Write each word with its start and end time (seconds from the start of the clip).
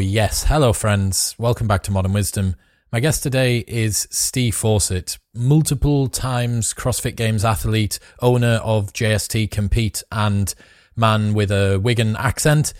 Oh, 0.00 0.02
yes. 0.02 0.44
Hello, 0.44 0.72
friends. 0.72 1.34
Welcome 1.36 1.66
back 1.66 1.82
to 1.82 1.90
Modern 1.90 2.14
Wisdom. 2.14 2.56
My 2.90 3.00
guest 3.00 3.22
today 3.22 3.58
is 3.68 4.08
Steve 4.10 4.54
Fawcett, 4.54 5.18
multiple 5.34 6.08
times 6.08 6.72
CrossFit 6.72 7.16
Games 7.16 7.44
athlete, 7.44 7.98
owner 8.22 8.62
of 8.64 8.94
JST 8.94 9.50
Compete, 9.50 10.02
and 10.10 10.54
man 10.96 11.34
with 11.34 11.50
a 11.50 11.78
Wigan 11.78 12.16
accent. 12.16 12.72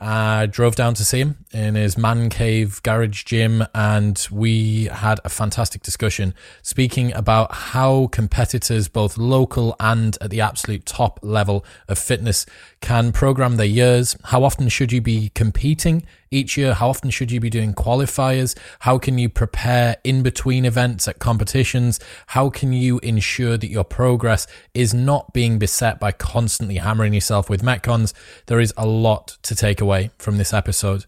I 0.00 0.46
drove 0.46 0.76
down 0.76 0.94
to 0.94 1.04
see 1.04 1.18
him 1.18 1.44
in 1.52 1.74
his 1.74 1.98
man 1.98 2.30
cave 2.30 2.80
garage 2.84 3.24
gym, 3.24 3.64
and 3.74 4.24
we 4.30 4.84
had 4.84 5.18
a 5.24 5.28
fantastic 5.28 5.82
discussion 5.82 6.32
speaking 6.62 7.12
about 7.12 7.52
how 7.52 8.06
competitors, 8.12 8.86
both 8.86 9.18
local 9.18 9.74
and 9.80 10.16
at 10.20 10.30
the 10.30 10.40
absolute 10.40 10.86
top 10.86 11.18
level 11.22 11.64
of 11.88 11.98
fitness, 11.98 12.46
can 12.80 13.10
program 13.10 13.56
their 13.56 13.66
years. 13.66 14.16
How 14.26 14.44
often 14.44 14.68
should 14.68 14.92
you 14.92 15.00
be 15.00 15.32
competing 15.34 16.04
each 16.30 16.56
year? 16.56 16.74
How 16.74 16.88
often 16.90 17.10
should 17.10 17.30
you 17.30 17.40
be 17.40 17.50
doing 17.50 17.74
qualifiers? 17.74 18.56
How 18.80 18.98
can 18.98 19.18
you 19.18 19.28
prepare 19.28 19.96
in 20.04 20.22
between 20.22 20.64
events 20.64 21.08
at 21.08 21.18
competitions? 21.18 22.00
How 22.28 22.50
can 22.50 22.72
you 22.72 22.98
ensure 23.00 23.56
that 23.56 23.70
your 23.70 23.84
progress 23.84 24.46
is 24.74 24.92
not 24.94 25.32
being 25.32 25.58
beset 25.58 25.98
by 25.98 26.12
constantly 26.12 26.76
hammering 26.76 27.14
yourself 27.14 27.48
with 27.48 27.62
Metcons? 27.62 28.12
There 28.46 28.60
is 28.60 28.74
a 28.76 28.86
lot 28.86 29.38
to 29.42 29.54
take 29.54 29.80
away 29.80 30.10
from 30.18 30.38
this 30.38 30.52
episode. 30.52 31.04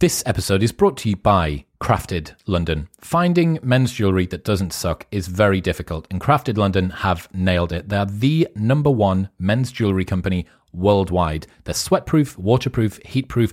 This 0.00 0.22
episode 0.26 0.62
is 0.62 0.70
brought 0.70 0.96
to 0.98 1.08
you 1.08 1.16
by 1.16 1.64
Crafted 1.80 2.34
London. 2.46 2.88
Finding 3.00 3.58
men's 3.64 3.92
jewellery 3.92 4.26
that 4.26 4.44
doesn't 4.44 4.72
suck 4.72 5.08
is 5.10 5.26
very 5.26 5.60
difficult, 5.60 6.06
and 6.08 6.20
Crafted 6.20 6.56
London 6.56 6.90
have 6.90 7.28
nailed 7.34 7.72
it. 7.72 7.88
They're 7.88 8.04
the 8.04 8.46
number 8.54 8.90
one 8.90 9.28
men's 9.40 9.72
jewellery 9.72 10.04
company 10.04 10.46
worldwide. 10.72 11.48
They're 11.64 11.74
sweatproof, 11.74 12.36
waterproof, 12.36 13.00
heatproof, 13.00 13.52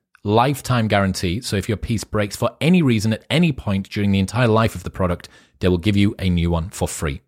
lifetime 0.23 0.87
guarantee. 0.87 1.41
So 1.41 1.55
if 1.55 1.67
your 1.67 1.77
piece 1.77 2.03
breaks 2.03 2.35
for 2.35 2.55
any 2.61 2.81
reason 2.81 3.13
at 3.13 3.25
any 3.29 3.51
point 3.51 3.89
during 3.89 4.11
the 4.11 4.19
entire 4.19 4.47
life 4.47 4.75
of 4.75 4.83
the 4.83 4.89
product, 4.89 5.29
they 5.59 5.67
will 5.67 5.77
give 5.77 5.97
you 5.97 6.15
a 6.19 6.29
new 6.29 6.51
one 6.51 6.69
for 6.69 6.87
free. 6.87 7.21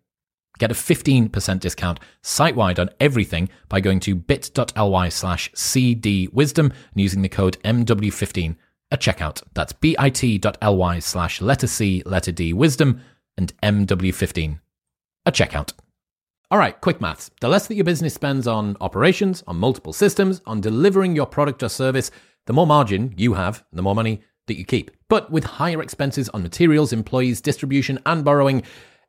Get 0.58 0.70
a 0.70 0.74
15% 0.74 1.60
discount 1.60 1.98
site 2.22 2.54
wide 2.54 2.78
on 2.78 2.90
everything 3.00 3.48
by 3.68 3.80
going 3.80 4.00
to 4.00 4.14
bit.ly 4.14 5.08
slash 5.08 5.50
cdwisdom 5.52 6.66
and 6.66 6.74
using 6.94 7.22
the 7.22 7.28
code 7.28 7.60
MW15 7.64 8.56
at 8.92 9.00
checkout. 9.00 9.42
That's 9.54 9.72
bit.ly 9.72 10.98
slash 11.00 11.40
letter 11.40 11.66
C, 11.66 12.02
letter 12.06 12.30
D, 12.30 12.52
wisdom 12.52 13.00
and 13.36 13.52
MW15 13.62 14.60
at 15.26 15.34
checkout. 15.34 15.72
All 16.50 16.58
right, 16.58 16.80
quick 16.80 17.00
maths. 17.00 17.32
The 17.40 17.48
less 17.48 17.66
that 17.66 17.74
your 17.74 17.84
business 17.84 18.14
spends 18.14 18.46
on 18.46 18.76
operations, 18.80 19.42
on 19.48 19.56
multiple 19.56 19.92
systems, 19.92 20.40
on 20.46 20.60
delivering 20.60 21.16
your 21.16 21.26
product 21.26 21.64
or 21.64 21.68
service, 21.68 22.12
the 22.46 22.52
more 22.52 22.66
margin 22.66 23.14
you 23.16 23.34
have, 23.34 23.64
the 23.72 23.82
more 23.82 23.94
money 23.94 24.22
that 24.46 24.58
you 24.58 24.64
keep. 24.64 24.90
But 25.08 25.30
with 25.30 25.44
higher 25.44 25.82
expenses 25.82 26.28
on 26.30 26.42
materials, 26.42 26.92
employees, 26.92 27.40
distribution, 27.40 27.98
and 28.04 28.24
borrowing, 28.24 28.62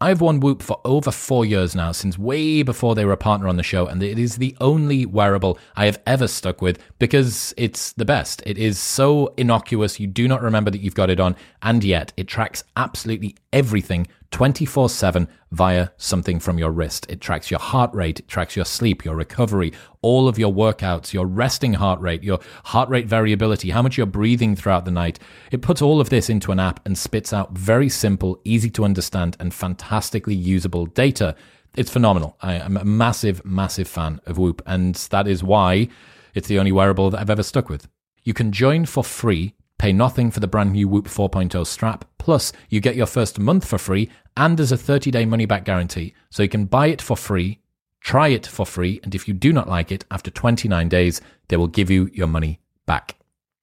I've 0.00 0.20
worn 0.20 0.38
Whoop 0.38 0.62
for 0.62 0.80
over 0.84 1.10
four 1.10 1.44
years 1.44 1.74
now, 1.74 1.90
since 1.90 2.16
way 2.16 2.62
before 2.62 2.94
they 2.94 3.04
were 3.04 3.12
a 3.12 3.16
partner 3.16 3.48
on 3.48 3.56
the 3.56 3.62
show, 3.64 3.86
and 3.86 4.00
it 4.02 4.18
is 4.18 4.36
the 4.36 4.56
only 4.60 5.04
wearable 5.04 5.58
I 5.74 5.86
have 5.86 6.00
ever 6.06 6.28
stuck 6.28 6.62
with 6.62 6.78
because 6.98 7.52
it's 7.56 7.92
the 7.92 8.04
best. 8.04 8.42
It 8.46 8.58
is 8.58 8.78
so 8.78 9.34
innocuous, 9.36 9.98
you 9.98 10.06
do 10.06 10.28
not 10.28 10.42
remember 10.42 10.70
that 10.70 10.80
you've 10.80 10.94
got 10.94 11.10
it 11.10 11.18
on, 11.18 11.34
and 11.62 11.82
yet 11.82 12.12
it 12.16 12.28
tracks 12.28 12.62
absolutely 12.76 13.34
everything 13.52 14.06
24 14.30 14.90
7 14.90 15.26
via 15.52 15.88
something 15.96 16.38
from 16.38 16.58
your 16.58 16.70
wrist. 16.70 17.06
It 17.08 17.20
tracks 17.20 17.50
your 17.50 17.60
heart 17.60 17.92
rate, 17.94 18.20
it 18.20 18.28
tracks 18.28 18.54
your 18.54 18.66
sleep, 18.66 19.04
your 19.04 19.16
recovery, 19.16 19.72
all 20.02 20.28
of 20.28 20.38
your 20.38 20.52
workouts, 20.52 21.14
your 21.14 21.26
resting 21.26 21.72
heart 21.72 22.00
rate, 22.00 22.22
your 22.22 22.38
heart 22.64 22.90
rate 22.90 23.06
variability, 23.06 23.70
how 23.70 23.80
much 23.80 23.96
you're 23.96 24.06
breathing 24.06 24.54
throughout 24.54 24.84
the 24.84 24.90
night. 24.90 25.18
It 25.50 25.62
puts 25.62 25.80
all 25.80 26.00
of 26.00 26.10
this 26.10 26.28
into 26.28 26.52
an 26.52 26.60
app 26.60 26.84
and 26.84 26.96
spits 26.98 27.32
out 27.32 27.52
very 27.52 27.88
simple, 27.88 28.38
easy 28.44 28.68
to 28.70 28.84
understand, 28.84 29.36
and 29.40 29.52
fantastically 29.88 30.34
usable 30.34 30.86
data. 30.86 31.34
It's 31.76 31.90
phenomenal. 31.90 32.36
I 32.42 32.54
am 32.54 32.76
a 32.76 32.84
massive, 32.84 33.44
massive 33.44 33.88
fan 33.88 34.20
of 34.26 34.36
Whoop, 34.38 34.62
and 34.66 34.94
that 35.10 35.26
is 35.26 35.42
why 35.42 35.88
it's 36.34 36.48
the 36.48 36.58
only 36.58 36.72
wearable 36.72 37.10
that 37.10 37.20
I've 37.20 37.30
ever 37.30 37.42
stuck 37.42 37.68
with. 37.68 37.88
You 38.22 38.34
can 38.34 38.52
join 38.52 38.86
for 38.86 39.02
free 39.02 39.54
Pay 39.78 39.92
nothing 39.92 40.32
for 40.32 40.40
the 40.40 40.48
brand 40.48 40.72
new 40.72 40.88
Whoop 40.88 41.06
4.0 41.06 41.64
strap. 41.64 42.04
Plus, 42.18 42.52
you 42.68 42.80
get 42.80 42.96
your 42.96 43.06
first 43.06 43.38
month 43.38 43.64
for 43.64 43.78
free 43.78 44.10
and 44.36 44.58
there's 44.58 44.72
a 44.72 44.76
30 44.76 45.12
day 45.12 45.24
money 45.24 45.46
back 45.46 45.64
guarantee. 45.64 46.14
So 46.30 46.42
you 46.42 46.48
can 46.48 46.64
buy 46.64 46.88
it 46.88 47.00
for 47.00 47.16
free, 47.16 47.60
try 48.00 48.26
it 48.26 48.44
for 48.44 48.66
free, 48.66 48.98
and 49.04 49.14
if 49.14 49.28
you 49.28 49.34
do 49.34 49.52
not 49.52 49.68
like 49.68 49.92
it, 49.92 50.04
after 50.10 50.32
29 50.32 50.88
days, 50.88 51.20
they 51.46 51.56
will 51.56 51.68
give 51.68 51.90
you 51.92 52.10
your 52.12 52.26
money 52.26 52.58
back. 52.86 53.18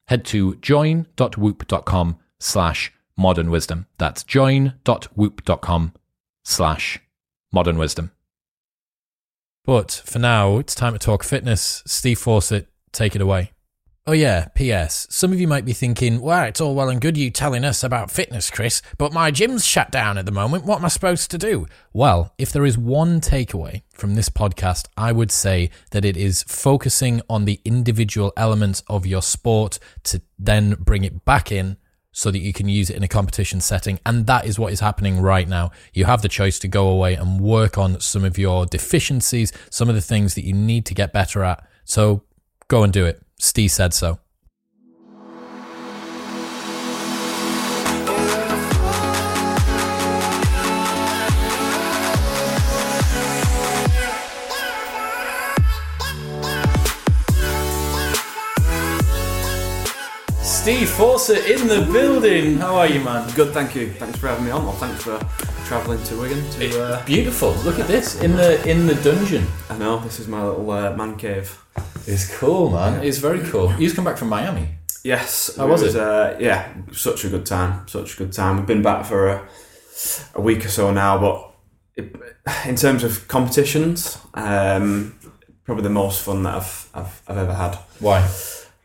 Head 0.08 0.24
to 0.28 0.56
join.whoop.com 0.56 2.18
slash 2.40 2.94
modern 3.18 3.52
wisdom. 3.52 3.88
That's 3.98 4.24
join.whoop.com 4.24 5.94
slash 6.46 7.00
modern 7.52 7.78
wisdom. 7.78 8.12
But 9.66 10.04
for 10.06 10.20
now, 10.20 10.60
it's 10.60 10.76
time 10.76 10.94
to 10.94 11.00
talk 11.00 11.24
fitness. 11.24 11.82
Steve 11.88 12.20
Fawcett, 12.20 12.68
take 12.92 13.16
it 13.16 13.22
away. 13.22 13.52
Oh, 14.08 14.12
yeah, 14.12 14.50
P.S. 14.54 15.08
Some 15.10 15.34
of 15.34 15.42
you 15.42 15.48
might 15.48 15.66
be 15.66 15.74
thinking, 15.74 16.22
well, 16.22 16.44
it's 16.46 16.62
all 16.62 16.76
well 16.76 16.90
and 16.90 17.02
good 17.02 17.18
you 17.18 17.32
telling 17.32 17.66
us 17.66 17.84
about 17.84 18.12
fitness, 18.12 18.52
Chris, 18.52 18.84
but 19.00 19.12
my 19.12 19.32
gym's 19.32 19.66
shut 19.66 19.90
down 19.90 20.20
at 20.20 20.28
the 20.28 20.32
moment. 20.32 20.64
What 20.64 20.78
am 20.78 20.86
I 20.86 20.90
supposed 20.90 21.32
to 21.32 21.40
do? 21.40 21.66
Well, 21.92 22.32
if 22.38 22.52
there 22.52 22.66
is 22.66 22.78
one 22.78 23.20
takeaway 23.20 23.82
from 23.96 24.14
this 24.14 24.30
podcast, 24.30 24.90
I 24.96 25.12
would 25.12 25.32
say 25.32 25.72
that 25.90 26.06
it 26.06 26.16
is 26.16 26.44
focusing 26.44 27.24
on 27.28 27.46
the 27.46 27.60
individual 27.66 28.32
elements 28.38 28.84
of 28.88 29.08
your 29.08 29.24
sport 29.24 29.80
to 30.04 30.22
then 30.38 30.76
bring 30.76 31.04
it 31.04 31.26
back 31.26 31.52
in 31.52 31.78
so 32.18 32.32
that 32.32 32.40
you 32.40 32.54
can 32.54 32.70
use 32.70 32.90
it 32.90 32.96
in 32.96 33.04
a 33.04 33.10
competition 33.10 33.60
setting. 33.60 34.00
And 34.06 34.26
that 34.26 34.46
is 34.46 34.58
what 34.58 34.72
is 34.72 34.80
happening 34.80 35.20
right 35.20 35.50
now. 35.50 35.72
You 35.94 36.06
have 36.06 36.22
the 36.22 36.30
choice 36.30 36.58
to 36.60 36.68
go 36.70 36.88
away 36.88 37.14
and 37.14 37.42
work 37.42 37.78
on 37.78 38.00
some 38.00 38.24
of 38.24 38.38
your 38.38 38.66
deficiencies, 38.66 39.52
some 39.70 39.90
of 39.90 39.96
the 39.96 40.02
things 40.02 40.34
that 40.36 40.46
you 40.46 40.54
need 40.54 40.86
to 40.86 40.94
get 40.94 41.12
better 41.12 41.44
at. 41.44 41.68
So 41.84 42.24
go 42.70 42.84
and 42.84 42.94
do 42.94 43.06
it. 43.06 43.22
Steve 43.38 43.70
said 43.70 43.94
so. 43.94 44.20
Steve 60.66 60.90
Fawcett 60.90 61.46
in 61.46 61.68
the 61.68 61.88
building. 61.94 62.58
How 62.58 62.74
are 62.78 62.88
you, 62.88 63.00
man? 63.00 63.32
Good, 63.36 63.54
thank 63.54 63.76
you. 63.76 63.92
Thanks 63.92 64.18
for 64.18 64.30
having 64.30 64.46
me 64.46 64.50
on. 64.50 64.64
Well, 64.64 64.74
thanks 64.74 65.04
for 65.04 65.20
travelling 65.68 66.02
to 66.06 66.20
Wigan. 66.20 66.44
To, 66.54 66.84
uh, 66.84 67.06
Beautiful. 67.06 67.52
Look 67.58 67.78
at 67.78 67.86
this 67.86 68.20
in 68.24 68.36
the 68.36 68.68
in 68.68 68.88
the 68.88 68.96
dungeon. 68.96 69.46
I 69.70 69.78
know 69.78 70.00
this 70.00 70.20
is 70.20 70.28
my 70.28 70.44
little 70.44 70.72
uh, 70.72 70.96
man 70.96 71.18
cave. 71.18 71.64
It's 72.08 72.36
cool, 72.40 72.72
man. 72.72 73.04
It's 73.04 73.20
very 73.20 73.42
cool. 73.42 73.74
You 73.74 73.82
just 73.86 73.96
come 73.96 74.06
back 74.06 74.18
from 74.18 74.30
Miami. 74.30 74.70
Yes. 75.04 75.56
How 75.56 75.68
was 75.68 75.84
it? 75.84 75.96
Uh, 75.96 76.36
yeah, 76.40 76.74
such 76.92 77.26
a 77.26 77.30
good 77.30 77.46
time. 77.46 77.88
Such 77.88 78.16
a 78.16 78.18
good 78.18 78.34
time. 78.34 78.58
We've 78.58 78.66
been 78.66 78.82
back 78.82 79.06
for 79.06 79.28
a, 79.28 79.48
a 80.34 80.42
week 80.42 80.66
or 80.66 80.70
so 80.70 80.92
now, 80.92 81.20
but 81.20 81.52
it, 81.96 82.16
in 82.66 82.76
terms 82.76 83.04
of 83.04 83.28
competitions, 83.28 84.18
um, 84.34 85.14
probably 85.64 85.84
the 85.84 85.92
most 85.92 86.24
fun 86.24 86.42
that 86.42 86.56
I've 86.56 86.90
I've, 86.96 87.22
I've 87.28 87.38
ever 87.38 87.54
had. 87.54 87.76
Why? 88.00 88.28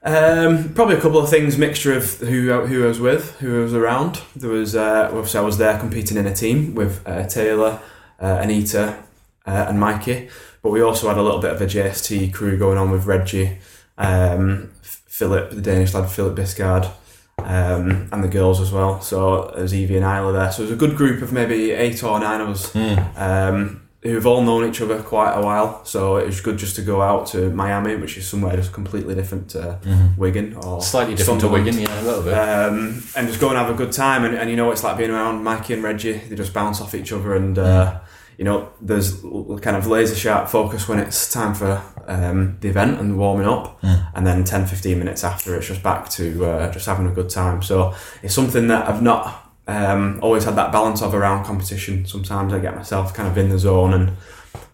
Um, 0.02 0.72
probably 0.72 0.96
a 0.96 1.00
couple 1.00 1.18
of 1.18 1.28
things, 1.28 1.58
mixture 1.58 1.92
of 1.92 2.18
who 2.20 2.64
who 2.66 2.84
I 2.84 2.88
was 2.88 3.00
with, 3.00 3.38
who 3.40 3.60
I 3.60 3.62
was 3.62 3.74
around. 3.74 4.22
There 4.34 4.50
was 4.50 4.74
uh, 4.74 5.08
obviously 5.12 5.40
I 5.40 5.42
was 5.42 5.58
there 5.58 5.78
competing 5.78 6.16
in 6.16 6.26
a 6.26 6.34
team 6.34 6.74
with 6.74 7.06
uh, 7.06 7.26
Taylor, 7.26 7.80
uh, 8.18 8.38
Anita, 8.40 9.02
uh, 9.46 9.66
and 9.68 9.78
Mikey, 9.78 10.30
but 10.62 10.70
we 10.70 10.80
also 10.80 11.08
had 11.08 11.18
a 11.18 11.22
little 11.22 11.40
bit 11.40 11.52
of 11.52 11.60
a 11.60 11.66
JST 11.66 12.32
crew 12.32 12.56
going 12.56 12.78
on 12.78 12.90
with 12.90 13.04
Reggie, 13.04 13.58
um, 13.98 14.70
Philip, 14.82 15.50
the 15.50 15.60
Danish 15.60 15.92
lad, 15.92 16.08
Philip 16.08 16.34
Biscard, 16.34 16.90
um, 17.38 18.08
and 18.10 18.24
the 18.24 18.28
girls 18.28 18.58
as 18.58 18.72
well. 18.72 19.02
So 19.02 19.52
there's 19.54 19.74
Evie 19.74 19.96
and 19.96 20.04
Isla 20.04 20.32
there. 20.32 20.50
So 20.50 20.62
it 20.62 20.66
was 20.66 20.72
a 20.72 20.76
good 20.76 20.96
group 20.96 21.20
of 21.20 21.30
maybe 21.30 21.72
eight 21.72 22.02
or 22.02 22.18
nine 22.18 22.40
of 22.40 22.48
us. 22.48 22.74
Um, 23.16 23.82
who've 24.02 24.26
all 24.26 24.42
known 24.42 24.68
each 24.68 24.80
other 24.80 25.02
quite 25.02 25.34
a 25.34 25.42
while, 25.42 25.84
so 25.84 26.16
it 26.16 26.26
was 26.26 26.40
good 26.40 26.56
just 26.56 26.74
to 26.76 26.82
go 26.82 27.02
out 27.02 27.26
to 27.28 27.50
Miami, 27.50 27.96
which 27.96 28.16
is 28.16 28.26
somewhere 28.26 28.56
just 28.56 28.72
completely 28.72 29.14
different 29.14 29.50
to 29.50 29.78
Wigan 30.16 30.54
or 30.54 30.80
Slightly 30.80 31.14
different 31.14 31.40
to 31.42 31.48
Wigan, 31.48 31.78
yeah, 31.78 32.00
a 32.00 32.04
little 32.04 32.22
bit. 32.22 32.32
Um, 32.32 33.02
and 33.16 33.28
just 33.28 33.40
go 33.40 33.48
and 33.50 33.58
have 33.58 33.68
a 33.68 33.74
good 33.74 33.92
time. 33.92 34.24
And, 34.24 34.34
and 34.36 34.48
you 34.48 34.56
know, 34.56 34.70
it's 34.70 34.82
like 34.82 34.96
being 34.96 35.10
around 35.10 35.44
Mikey 35.44 35.74
and 35.74 35.82
Reggie. 35.82 36.14
They 36.18 36.34
just 36.34 36.54
bounce 36.54 36.80
off 36.80 36.94
each 36.94 37.12
other, 37.12 37.34
and 37.34 37.58
uh, 37.58 38.00
you 38.38 38.44
know, 38.44 38.70
there's 38.80 39.20
kind 39.60 39.76
of 39.76 39.86
laser 39.86 40.14
sharp 40.14 40.48
focus 40.48 40.88
when 40.88 40.98
it's 40.98 41.30
time 41.30 41.52
for 41.52 41.82
um, 42.06 42.56
the 42.60 42.68
event 42.68 42.98
and 42.98 43.18
warming 43.18 43.46
up. 43.46 43.78
And 44.14 44.26
then 44.26 44.44
10, 44.44 44.64
15 44.66 44.98
minutes 44.98 45.24
after, 45.24 45.54
it's 45.56 45.66
just 45.66 45.82
back 45.82 46.08
to 46.10 46.46
uh, 46.46 46.72
just 46.72 46.86
having 46.86 47.06
a 47.06 47.10
good 47.12 47.28
time. 47.28 47.60
So 47.62 47.94
it's 48.22 48.34
something 48.34 48.66
that 48.68 48.88
I've 48.88 49.02
not 49.02 49.49
um, 49.70 50.18
always 50.20 50.44
had 50.44 50.56
that 50.56 50.72
balance 50.72 51.00
of 51.00 51.14
around 51.14 51.44
competition. 51.44 52.04
Sometimes 52.04 52.52
I 52.52 52.58
get 52.58 52.74
myself 52.74 53.14
kind 53.14 53.28
of 53.28 53.38
in 53.38 53.50
the 53.50 53.58
zone, 53.58 53.94
and 53.94 54.16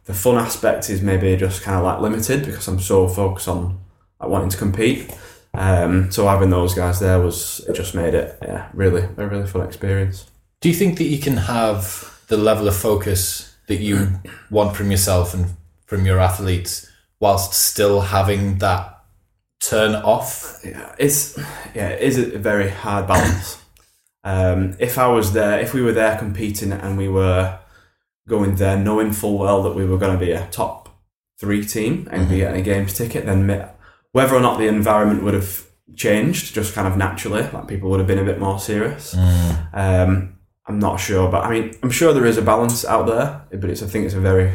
the 0.06 0.14
fun 0.14 0.36
aspect 0.36 0.88
is 0.88 1.02
maybe 1.02 1.36
just 1.36 1.62
kind 1.62 1.76
of 1.76 1.84
like 1.84 2.00
limited 2.00 2.46
because 2.46 2.66
I'm 2.66 2.80
so 2.80 3.06
focused 3.06 3.48
on 3.48 3.78
like, 4.18 4.30
wanting 4.30 4.48
to 4.48 4.56
compete. 4.56 5.14
Um, 5.52 6.10
so 6.10 6.26
having 6.26 6.50
those 6.50 6.74
guys 6.74 7.00
there 7.00 7.18
was 7.18 7.64
it 7.66 7.74
just 7.74 7.94
made 7.94 8.12
it 8.12 8.36
yeah 8.42 8.68
really 8.74 9.08
a 9.16 9.26
really 9.26 9.46
fun 9.46 9.66
experience. 9.66 10.30
Do 10.60 10.68
you 10.68 10.74
think 10.74 10.98
that 10.98 11.04
you 11.04 11.18
can 11.18 11.36
have 11.36 12.18
the 12.28 12.36
level 12.36 12.66
of 12.66 12.76
focus 12.76 13.54
that 13.68 13.76
you 13.76 14.20
want 14.50 14.76
from 14.76 14.90
yourself 14.90 15.34
and 15.34 15.46
from 15.86 16.06
your 16.06 16.20
athletes 16.20 16.90
whilst 17.20 17.52
still 17.52 18.00
having 18.00 18.58
that 18.58 19.02
turn 19.60 19.94
off? 19.94 20.60
Yeah, 20.64 20.94
it's 20.98 21.36
yeah 21.74 21.88
it 21.88 22.02
is 22.02 22.18
a 22.18 22.38
very 22.38 22.70
hard 22.70 23.06
balance. 23.06 23.62
Um, 24.26 24.74
if 24.80 24.98
I 24.98 25.06
was 25.06 25.34
there, 25.34 25.60
if 25.60 25.72
we 25.72 25.82
were 25.82 25.92
there 25.92 26.18
competing 26.18 26.72
and 26.72 26.98
we 26.98 27.08
were 27.08 27.60
going 28.28 28.56
there 28.56 28.76
knowing 28.76 29.12
full 29.12 29.38
well 29.38 29.62
that 29.62 29.76
we 29.76 29.86
were 29.86 29.98
going 29.98 30.18
to 30.18 30.24
be 30.24 30.32
a 30.32 30.48
top 30.48 30.88
three 31.38 31.64
team 31.64 32.08
and 32.10 32.28
be 32.28 32.38
getting 32.38 32.60
a 32.60 32.64
games 32.64 32.92
ticket, 32.92 33.24
then 33.24 33.46
whether 34.10 34.34
or 34.34 34.40
not 34.40 34.58
the 34.58 34.66
environment 34.66 35.22
would 35.22 35.34
have 35.34 35.66
changed 35.94 36.54
just 36.54 36.74
kind 36.74 36.88
of 36.88 36.96
naturally, 36.96 37.48
like 37.52 37.68
people 37.68 37.88
would 37.88 38.00
have 38.00 38.08
been 38.08 38.18
a 38.18 38.24
bit 38.24 38.40
more 38.40 38.58
serious. 38.58 39.14
Um, 39.72 40.38
I'm 40.66 40.80
not 40.80 40.96
sure, 40.96 41.30
but 41.30 41.44
I 41.44 41.50
mean, 41.52 41.74
I'm 41.84 41.92
sure 41.92 42.12
there 42.12 42.26
is 42.26 42.36
a 42.36 42.42
balance 42.42 42.84
out 42.84 43.06
there, 43.06 43.42
but 43.60 43.70
it's 43.70 43.80
I 43.84 43.86
think 43.86 44.06
it's 44.06 44.14
a 44.14 44.20
very 44.20 44.50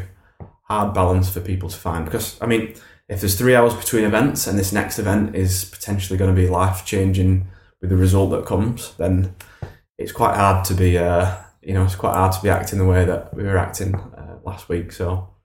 hard 0.63 0.93
balance 0.93 1.29
for 1.29 1.39
people 1.39 1.69
to 1.69 1.77
find 1.77 2.03
because 2.03 2.37
I 2.41 2.45
mean, 2.45 2.75
if 3.07 3.21
there's 3.21 3.37
three 3.37 3.55
hours 3.55 3.73
between 3.73 4.03
events 4.03 4.47
and 4.47 4.59
this 4.59 4.73
next 4.73 4.99
event 4.99 5.33
is 5.33 5.63
potentially 5.63 6.17
going 6.17 6.35
to 6.35 6.41
be 6.41 6.49
life 6.49 6.83
changing 6.83 7.47
with 7.79 7.89
the 7.89 7.95
result 7.95 8.31
that 8.31 8.45
comes, 8.45 8.95
then 8.95 9.33
it's 10.01 10.11
quite 10.11 10.35
hard 10.35 10.65
to 10.65 10.73
be, 10.73 10.97
uh, 10.97 11.35
you 11.61 11.73
know, 11.73 11.83
it's 11.83 11.95
quite 11.95 12.13
hard 12.13 12.33
to 12.33 12.41
be 12.41 12.49
acting 12.49 12.79
the 12.79 12.85
way 12.85 13.05
that 13.05 13.33
we 13.33 13.43
were 13.43 13.57
acting 13.57 13.95
uh, 13.95 14.39
last 14.43 14.69
week. 14.69 14.91
So 14.91 15.35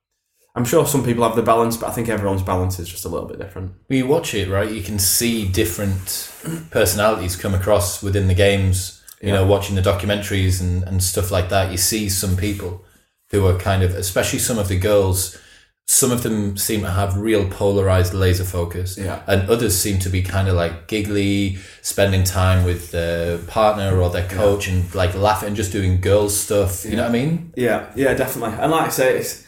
I'm 0.55 0.65
sure 0.65 0.87
some 0.87 1.05
people 1.05 1.23
have 1.25 1.37
the 1.37 1.43
balance, 1.43 1.77
but 1.77 1.89
I 1.89 1.93
think 1.93 2.09
everyone's 2.09 2.43
balance 2.43 2.79
is 2.79 2.89
just 2.89 3.05
a 3.05 3.09
little 3.09 3.29
bit 3.29 3.39
different. 3.39 3.73
When 3.87 3.99
you 3.99 4.07
watch 4.07 4.35
it, 4.35 4.49
right, 4.49 4.71
you 4.71 4.83
can 4.83 4.99
see 4.99 5.47
different 5.47 6.33
personalities 6.71 7.37
come 7.37 7.55
across 7.55 8.03
within 8.03 8.27
the 8.27 8.35
games. 8.35 9.03
You 9.21 9.33
know, 9.33 9.47
watching 9.47 9.77
the 9.77 9.83
documentaries 9.83 10.61
and, 10.61 10.83
and 10.85 11.03
stuff 11.03 11.31
like 11.31 11.49
that, 11.51 11.71
you 11.71 11.79
see 11.79 12.09
some 12.09 12.37
people 12.37 12.85
who 13.31 13.47
are 13.47 13.59
kind 13.59 13.83
of, 13.83 13.95
especially 13.95 14.39
some 14.39 14.59
of 14.59 14.69
the 14.69 14.79
girls, 14.79 15.39
some 15.89 16.11
of 16.11 16.23
them 16.25 16.57
seem 16.57 16.81
to 16.81 16.91
have 16.91 17.17
real 17.17 17.49
polarized 17.49 18.13
laser 18.13 18.45
focus. 18.45 18.99
Yeah. 18.99 19.23
And 19.27 19.49
others 19.49 19.79
seem 19.79 19.99
to 20.01 20.09
be 20.09 20.21
kind 20.21 20.49
of 20.49 20.55
like 20.55 20.89
giggly, 20.89 21.59
spending 21.81 22.25
time 22.25 22.65
with 22.65 22.91
their 22.91 23.39
partner 23.39 23.99
or 24.01 24.11
their 24.11 24.29
coach 24.29 24.67
and 24.67 24.93
like 24.95 25.15
laughing 25.15 25.49
and 25.49 25.57
just 25.57 25.71
doing 25.71 26.01
girls 26.01 26.37
stuff. 26.37 26.85
You 26.85 26.97
know 26.97 27.03
what 27.03 27.11
I 27.11 27.13
mean? 27.13 27.53
Yeah, 27.57 27.91
yeah, 27.95 28.15
definitely. 28.15 28.57
And 28.59 28.73
like 28.73 28.87
I 28.87 28.89
say, 28.91 29.19
it's, 29.19 29.47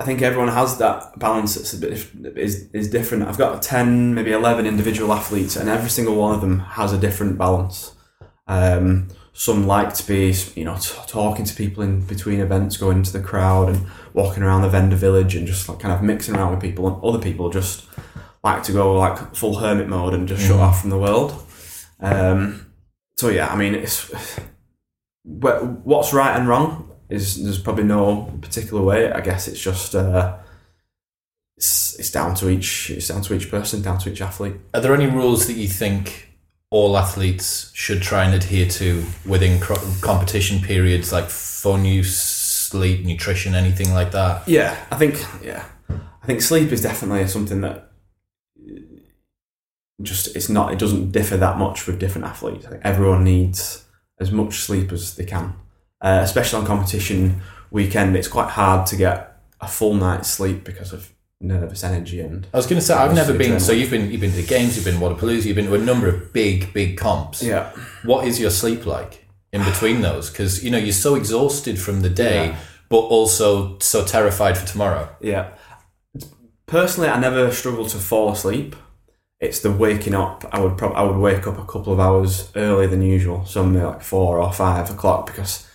I 0.00 0.04
think 0.04 0.20
everyone 0.20 0.48
has 0.48 0.78
that 0.78 1.18
balance 1.18 1.54
that's 1.54 1.72
a 1.72 1.78
bit 1.78 1.92
is 2.36 2.68
is 2.72 2.88
different. 2.88 3.24
I've 3.24 3.38
got 3.38 3.62
ten, 3.62 4.14
maybe 4.14 4.30
eleven 4.30 4.64
individual 4.64 5.12
athletes, 5.12 5.56
and 5.56 5.68
every 5.68 5.90
single 5.90 6.14
one 6.14 6.34
of 6.34 6.40
them 6.40 6.60
has 6.60 6.92
a 6.92 6.98
different 6.98 7.36
balance. 7.36 7.94
Um, 8.46 9.08
some 9.32 9.66
like 9.66 9.94
to 9.94 10.06
be, 10.06 10.34
you 10.54 10.64
know, 10.64 10.76
t- 10.76 10.94
talking 11.06 11.44
to 11.44 11.54
people 11.54 11.82
in 11.82 12.00
between 12.00 12.40
events, 12.40 12.76
going 12.76 12.98
into 12.98 13.12
the 13.12 13.20
crowd 13.20 13.68
and 13.68 13.86
walking 14.12 14.42
around 14.42 14.62
the 14.62 14.68
vendor 14.68 14.96
village 14.96 15.34
and 15.34 15.46
just 15.46 15.68
like 15.68 15.78
kind 15.78 15.94
of 15.94 16.02
mixing 16.02 16.34
around 16.34 16.50
with 16.50 16.60
people. 16.60 16.88
And 16.88 17.02
other 17.04 17.20
people 17.20 17.48
just 17.50 17.86
like 18.42 18.62
to 18.64 18.72
go 18.72 18.94
like 18.94 19.34
full 19.34 19.58
hermit 19.58 19.88
mode 19.88 20.14
and 20.14 20.26
just 20.26 20.46
shut 20.46 20.58
off 20.58 20.80
from 20.80 20.90
the 20.90 20.98
world. 20.98 21.40
Um, 22.00 22.72
so 23.16 23.28
yeah, 23.28 23.48
I 23.48 23.56
mean, 23.56 23.74
it's 23.74 24.10
what's 25.22 26.12
right 26.12 26.36
and 26.36 26.48
wrong 26.48 26.90
is 27.08 27.42
there's 27.42 27.58
probably 27.58 27.84
no 27.84 28.32
particular 28.40 28.82
way. 28.82 29.10
I 29.10 29.20
guess 29.20 29.48
it's 29.48 29.60
just 29.60 29.94
uh, 29.94 30.36
it's 31.56 31.98
it's 31.98 32.10
down 32.10 32.34
to 32.36 32.48
each 32.48 32.90
it's 32.90 33.08
down 33.08 33.22
to 33.22 33.34
each 33.34 33.50
person, 33.50 33.82
down 33.82 33.98
to 33.98 34.10
each 34.10 34.20
athlete. 34.20 34.56
Are 34.74 34.80
there 34.80 34.94
any 34.94 35.06
rules 35.06 35.46
that 35.46 35.54
you 35.54 35.68
think 35.68 36.27
all 36.70 36.96
athletes 36.98 37.70
should 37.74 38.02
try 38.02 38.24
and 38.24 38.34
adhere 38.34 38.68
to 38.68 39.04
within 39.24 39.58
cro- 39.58 39.82
competition 40.00 40.60
periods, 40.60 41.12
like 41.12 41.30
phone 41.30 41.84
use, 41.84 42.20
sleep, 42.20 43.04
nutrition, 43.04 43.54
anything 43.54 43.92
like 43.92 44.12
that? 44.12 44.46
Yeah, 44.46 44.76
I 44.90 44.96
think 44.96 45.24
yeah, 45.42 45.64
I 45.88 46.26
think 46.26 46.42
sleep 46.42 46.70
is 46.72 46.82
definitely 46.82 47.26
something 47.28 47.60
that 47.62 47.90
just 50.02 50.36
it's 50.36 50.48
not 50.48 50.72
it 50.72 50.78
doesn't 50.78 51.10
differ 51.10 51.36
that 51.36 51.58
much 51.58 51.86
with 51.86 51.98
different 51.98 52.26
athletes. 52.26 52.66
I 52.66 52.70
think 52.70 52.82
everyone 52.84 53.24
needs 53.24 53.84
as 54.20 54.30
much 54.30 54.54
sleep 54.56 54.92
as 54.92 55.16
they 55.16 55.24
can, 55.24 55.54
uh, 56.00 56.20
especially 56.22 56.60
on 56.60 56.66
competition 56.66 57.40
weekend. 57.70 58.16
It's 58.16 58.28
quite 58.28 58.50
hard 58.50 58.86
to 58.88 58.96
get 58.96 59.40
a 59.60 59.66
full 59.66 59.94
night's 59.94 60.28
sleep 60.28 60.64
because 60.64 60.92
of 60.92 61.12
nervous 61.40 61.84
energy 61.84 62.20
and 62.20 62.46
I 62.52 62.56
was 62.56 62.66
going 62.66 62.80
to 62.80 62.84
say 62.84 62.94
I've 62.94 63.14
never 63.14 63.32
been. 63.32 63.60
So 63.60 63.72
you've 63.72 63.90
been 63.90 64.10
you've 64.10 64.20
been 64.20 64.30
to 64.32 64.36
the 64.36 64.46
games, 64.46 64.74
you've 64.76 64.84
been 64.84 64.98
to 64.98 65.00
Wodapalooza, 65.00 65.44
you've 65.44 65.56
been 65.56 65.66
to 65.66 65.74
a 65.74 65.78
number 65.78 66.08
of 66.08 66.32
big 66.32 66.72
big 66.72 66.96
comps. 66.96 67.42
yeah. 67.42 67.70
What 68.04 68.26
is 68.26 68.40
your 68.40 68.50
sleep 68.50 68.86
like 68.86 69.26
in 69.52 69.62
between 69.64 70.00
those? 70.00 70.30
Because 70.30 70.64
you 70.64 70.70
know 70.70 70.78
you're 70.78 70.92
so 70.92 71.14
exhausted 71.14 71.78
from 71.80 72.00
the 72.00 72.10
day, 72.10 72.46
Yeah. 72.48 72.56
but 72.88 72.98
also 72.98 73.78
so 73.78 74.04
terrified 74.04 74.58
for 74.58 74.66
tomorrow. 74.66 75.08
Yeah. 75.20 75.50
Personally, 76.66 77.08
I 77.08 77.18
never 77.18 77.50
struggle 77.52 77.86
to 77.86 77.96
fall 77.98 78.32
asleep. 78.32 78.76
It's 79.40 79.60
the 79.60 79.70
waking 79.70 80.14
up. 80.14 80.44
I 80.52 80.60
would 80.60 80.76
prob- 80.76 80.96
I 80.96 81.02
would 81.04 81.16
wake 81.18 81.46
up 81.46 81.56
a 81.58 81.64
couple 81.64 81.92
of 81.92 82.00
hours 82.00 82.50
earlier 82.56 82.88
than 82.88 83.02
usual, 83.02 83.46
somewhere 83.46 83.86
like 83.86 84.02
four 84.02 84.40
or 84.40 84.52
five 84.52 84.90
o'clock, 84.90 85.26
because 85.26 85.66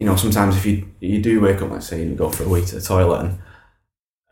you 0.00 0.06
know 0.06 0.16
sometimes 0.16 0.56
if 0.56 0.66
you 0.66 0.88
you 1.00 1.22
do 1.22 1.40
wake 1.40 1.62
up, 1.62 1.70
let's 1.70 1.86
say, 1.86 2.02
and 2.02 2.10
you 2.10 2.16
go 2.16 2.30
for 2.30 2.42
a 2.42 2.48
wee 2.48 2.64
to 2.64 2.74
the 2.74 2.80
toilet, 2.80 3.20
and 3.20 3.38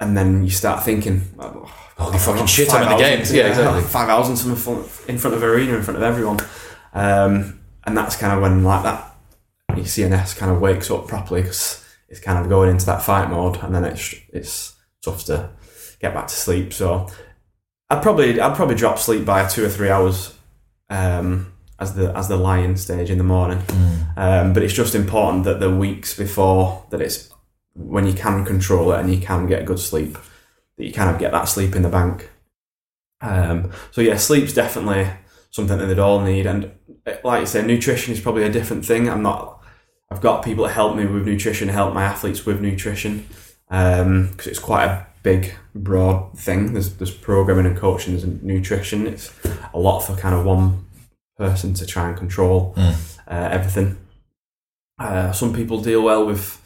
and 0.02 0.16
then 0.16 0.42
you 0.42 0.50
start 0.50 0.84
thinking, 0.84 1.22
oh, 1.38 1.72
Holy 1.96 2.18
fucking 2.18 2.46
shit, 2.46 2.72
I'm 2.72 2.82
in 2.82 2.88
the 2.88 2.96
games. 2.96 3.32
Yeah, 3.32 3.48
exactly. 3.48 3.82
Five 3.82 4.08
hours 4.08 4.28
in 4.28 4.36
some 4.36 4.56
front, 4.56 4.88
in 5.08 5.18
front 5.18 5.36
of 5.36 5.42
arena, 5.42 5.76
in 5.76 5.82
front 5.82 5.96
of 5.96 6.02
everyone, 6.02 6.38
um, 6.94 7.60
and 7.84 7.96
that's 7.96 8.16
kind 8.16 8.32
of 8.32 8.42
when 8.42 8.64
like 8.64 8.82
that 8.82 9.14
your 9.76 9.86
CNS 9.86 10.36
kind 10.36 10.50
of 10.50 10.60
wakes 10.60 10.90
up 10.90 11.06
properly 11.06 11.42
because 11.42 11.84
it's 12.08 12.20
kind 12.20 12.38
of 12.38 12.48
going 12.48 12.70
into 12.70 12.86
that 12.86 13.02
fight 13.02 13.30
mode, 13.30 13.58
and 13.62 13.74
then 13.74 13.84
it's 13.84 14.14
it's 14.30 14.74
tough 15.02 15.24
to 15.26 15.50
get 16.00 16.12
back 16.12 16.26
to 16.26 16.34
sleep. 16.34 16.72
So 16.72 17.08
I'd 17.88 18.02
probably 18.02 18.40
I'd 18.40 18.56
probably 18.56 18.74
drop 18.74 18.98
sleep 18.98 19.24
by 19.24 19.46
two 19.46 19.64
or 19.64 19.68
three 19.68 19.90
hours 19.90 20.34
um, 20.90 21.52
as 21.78 21.94
the 21.94 22.16
as 22.16 22.26
the 22.26 22.36
lying 22.36 22.76
stage 22.76 23.10
in 23.10 23.18
the 23.18 23.24
morning. 23.24 23.62
Um, 24.16 24.52
but 24.52 24.62
it's 24.64 24.74
just 24.74 24.94
important 24.96 25.44
that 25.44 25.60
the 25.60 25.70
weeks 25.70 26.16
before 26.16 26.84
that 26.90 27.00
it's 27.00 27.31
when 27.74 28.06
you 28.06 28.12
can 28.12 28.44
control 28.44 28.92
it 28.92 29.00
and 29.00 29.12
you 29.12 29.20
can 29.20 29.46
get 29.46 29.64
good 29.66 29.78
sleep 29.78 30.18
that 30.76 30.84
you 30.86 30.92
kind 30.92 31.10
of 31.10 31.18
get 31.18 31.32
that 31.32 31.44
sleep 31.44 31.74
in 31.76 31.82
the 31.82 31.88
bank. 31.88 32.30
Um, 33.20 33.70
so 33.90 34.00
yeah, 34.00 34.16
sleep's 34.16 34.52
definitely 34.52 35.08
something 35.50 35.78
that 35.78 35.86
they'd 35.86 35.98
all 35.98 36.20
need, 36.20 36.46
and 36.46 36.72
uh, 37.06 37.12
like 37.24 37.40
you 37.40 37.46
say, 37.46 37.64
nutrition 37.64 38.12
is 38.12 38.20
probably 38.20 38.42
a 38.44 38.50
different 38.52 38.84
thing. 38.84 39.08
I'm 39.08 39.22
not. 39.22 39.62
I've 40.10 40.20
got 40.20 40.44
people 40.44 40.64
that 40.64 40.72
help 40.72 40.96
me 40.96 41.06
with 41.06 41.26
nutrition, 41.26 41.68
help 41.68 41.94
my 41.94 42.04
athletes 42.04 42.44
with 42.44 42.60
nutrition, 42.60 43.26
because 43.68 44.46
it's 44.46 44.58
quite 44.58 44.84
a 44.86 45.06
big, 45.22 45.54
broad 45.74 46.36
thing. 46.38 46.72
There's 46.72 46.94
there's 46.96 47.10
programming 47.14 47.66
and 47.66 47.76
coaching, 47.76 48.14
there's 48.16 48.26
nutrition. 48.42 49.06
It's 49.06 49.32
a 49.72 49.78
lot 49.78 50.00
for 50.00 50.14
kind 50.16 50.34
of 50.34 50.44
one 50.44 50.86
person 51.38 51.74
to 51.74 51.86
try 51.86 52.08
and 52.08 52.16
control 52.16 52.74
Mm. 52.76 53.18
uh, 53.28 53.48
everything. 53.52 53.98
Uh, 54.98 55.32
some 55.32 55.52
people 55.54 55.80
deal 55.80 56.02
well 56.02 56.26
with 56.26 56.60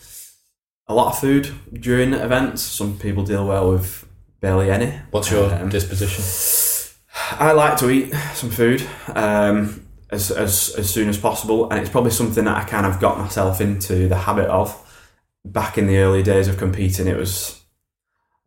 a 0.88 0.95
lot 0.95 1.12
of 1.12 1.19
food 1.19 1.50
during 1.73 2.12
events. 2.12 2.62
Some 2.62 2.99
people 2.99 3.25
deal 3.25 3.47
well 3.47 3.71
with 3.73 4.07
barely 4.40 4.71
any. 4.71 4.93
What's 5.11 5.31
your 5.31 5.52
Um, 5.52 5.69
disposition? 5.69 6.25
I 7.38 7.52
like 7.52 7.76
to 7.78 7.90
eat 7.90 8.12
some 8.35 8.50
food 8.50 8.83
um, 9.14 9.87
as, 10.11 10.31
as 10.31 10.75
as 10.78 10.90
soon 10.90 11.09
as 11.09 11.19
possible, 11.19 11.69
and 11.71 11.81
it's 11.81 11.90
probably 11.90 12.11
something 12.12 12.45
that 12.45 12.57
I 12.57 12.64
kind 12.64 12.87
of 12.87 13.00
got 13.00 13.19
myself 13.19 13.61
into 13.61 14.09
the 14.09 14.16
habit 14.16 14.49
of. 14.49 14.83
Back 15.45 15.78
in 15.78 15.87
the 15.87 15.99
early 15.99 16.23
days 16.25 16.49
of 16.49 16.57
competing, 16.59 17.07
it 17.07 17.16
was 17.16 17.61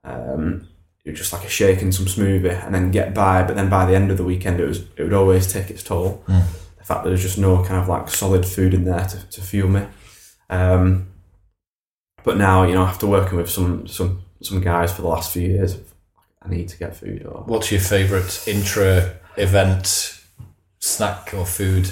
um, 0.04 0.68
it 1.06 1.12
was 1.12 1.20
just 1.20 1.34
like 1.34 1.46
a 1.46 1.50
shake 1.50 1.82
and 1.82 1.96
some 1.96 2.06
smoothie, 2.06 2.66
and 2.66 2.76
then 2.76 2.92
get 2.92 3.14
by. 3.14 3.42
But 3.44 3.56
then 3.56 3.70
by 3.70 3.86
the 3.86 3.96
end 3.96 4.12
of 4.12 4.18
the 4.18 4.24
weekend, 4.26 4.60
it 4.60 4.68
was 4.68 4.80
it 4.98 5.04
would 5.04 5.14
always 5.14 5.52
take 5.52 5.70
its 5.70 5.82
toll. 5.84 6.24
Mm. 6.28 6.44
The 6.78 6.84
fact 6.84 7.04
that 7.04 7.10
there's 7.10 7.22
just 7.22 7.38
no 7.38 7.64
kind 7.64 7.82
of 7.82 7.88
like 7.88 8.10
solid 8.10 8.46
food 8.46 8.74
in 8.74 8.84
there 8.84 9.06
to, 9.06 9.30
to 9.30 9.42
fuel 9.42 9.70
me. 9.70 9.84
Um, 10.50 11.08
but 12.30 12.38
now, 12.38 12.62
you 12.62 12.76
know, 12.76 12.84
after 12.84 13.08
working 13.08 13.40
with 13.40 13.50
some 13.50 13.88
some 13.88 14.22
some 14.44 14.62
guys 14.62 14.94
for 14.94 15.02
the 15.02 15.08
last 15.08 15.34
few 15.34 15.42
years, 15.42 15.76
I 16.44 16.48
need 16.48 16.70
to 16.70 16.78
get 16.78 16.96
food 16.96 17.26
or 17.26 17.42
What's 17.48 17.72
your 17.72 17.82
favourite 17.82 18.48
intra 18.48 19.16
event 19.36 20.22
snack 20.78 21.34
or 21.34 21.48
food? 21.48 21.86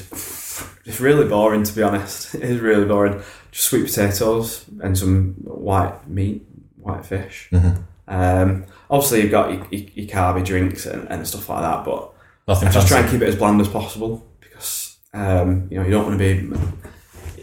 It's 0.86 1.00
really 1.00 1.28
boring, 1.28 1.64
to 1.64 1.74
be 1.74 1.82
honest. 1.82 2.36
It 2.36 2.44
is 2.44 2.60
really 2.60 2.86
boring. 2.86 3.24
Just 3.50 3.70
sweet 3.70 3.88
potatoes 3.88 4.64
and 4.84 4.96
some 4.96 5.34
white 5.44 6.08
meat, 6.08 6.46
white 6.76 7.04
fish. 7.04 7.50
Mm-hmm. 7.52 7.82
Um, 8.08 8.66
obviously, 8.92 9.24
you've 9.24 9.32
got 9.32 9.52
your, 9.52 9.66
your, 9.72 9.90
your 9.96 10.08
carby 10.08 10.46
drinks 10.46 10.86
and, 10.86 11.10
and 11.10 11.28
stuff 11.28 11.50
like 11.50 11.62
that, 11.62 11.84
but 11.84 12.14
Nothing 12.48 12.68
I 12.68 12.72
just 12.72 12.88
try 12.88 13.00
and 13.00 13.10
keep 13.10 13.24
it 13.24 13.28
as 13.28 13.36
bland 13.36 13.60
as 13.60 13.70
possible 13.70 14.24
because 14.40 14.98
um, 15.16 15.68
you 15.72 15.80
know 15.80 15.84
you 15.84 15.90
don't 15.90 16.06
want 16.06 16.20
to 16.20 16.24
be 16.36 16.48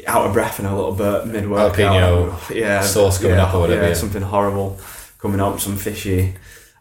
out 0.06 0.26
of 0.26 0.32
breath 0.32 0.58
and 0.58 0.68
a 0.68 0.74
little 0.74 0.92
bit 0.94 1.26
mid 1.26 1.48
workout. 1.48 2.50
Yeah, 2.50 2.82
sauce 2.82 3.18
coming 3.18 3.36
yeah, 3.36 3.44
up 3.44 3.54
or 3.54 3.60
whatever, 3.60 3.82
Yeah, 3.82 3.88
yeah. 3.88 3.94
something 3.94 4.22
horrible 4.22 4.78
coming 5.18 5.40
up, 5.40 5.60
some 5.60 5.76
fishy, 5.76 6.34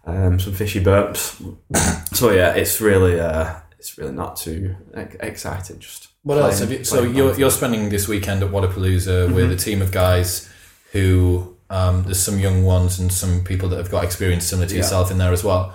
um, 0.06 0.40
some 0.40 0.54
fishy 0.54 0.84
burps. 0.84 1.40
so 2.16 2.32
yeah, 2.32 2.54
it's 2.54 2.82
really 2.82 3.20
uh, 3.20 3.56
it's 3.80 3.98
really 3.98 4.14
not 4.14 4.36
too 4.38 4.76
ex- 4.94 5.16
exciting. 5.20 5.80
Just 5.80 6.10
What 6.24 6.38
else 6.38 6.60
have 6.60 6.72
you? 6.72 6.84
So 6.84 7.04
you're 7.04 7.34
you're 7.38 7.52
spending 7.52 7.90
this 7.90 8.08
weekend 8.08 8.44
at 8.44 8.50
Wodapalooza 8.52 9.34
with 9.34 9.50
Mhm. 9.50 9.54
a 9.54 9.56
team 9.58 9.82
of 9.82 9.92
guys 9.92 10.50
who 10.92 11.56
um, 11.70 12.04
there's 12.04 12.20
some 12.22 12.38
young 12.40 12.64
ones 12.64 13.00
and 13.00 13.12
some 13.12 13.44
people 13.44 13.68
that 13.70 13.78
have 13.78 13.90
got 13.90 14.04
experience 14.04 14.46
similar 14.46 14.68
to 14.68 14.74
Yeah. 14.76 14.82
yourself 14.82 15.10
in 15.12 15.18
there 15.18 15.32
as 15.34 15.44
well. 15.44 15.74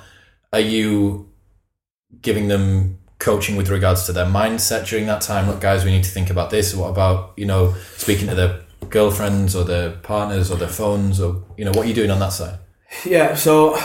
Are 0.52 0.60
you 0.60 1.28
giving 2.22 2.48
them 2.48 2.98
coaching 3.18 3.56
with 3.56 3.68
regards 3.68 4.04
to 4.06 4.12
their 4.12 4.26
mindset 4.26 4.88
during 4.88 5.06
that 5.06 5.22
time? 5.22 5.46
Look, 5.46 5.60
guys, 5.60 5.84
we 5.84 5.90
need 5.90 6.04
to 6.04 6.10
think 6.10 6.30
about 6.30 6.50
this. 6.50 6.74
What 6.74 6.88
about 6.88 7.32
you 7.36 7.46
know 7.46 7.74
speaking 7.96 8.28
to 8.28 8.34
their 8.34 8.60
girlfriends 8.90 9.54
or 9.54 9.64
their 9.64 9.90
partners 9.90 10.50
or 10.50 10.56
their 10.56 10.68
phones 10.68 11.20
or 11.20 11.42
you 11.56 11.64
know 11.64 11.72
what 11.72 11.84
are 11.84 11.88
you 11.88 11.94
doing 11.94 12.10
on 12.10 12.18
that 12.20 12.32
side? 12.32 12.58
Yeah, 13.04 13.34
so 13.34 13.78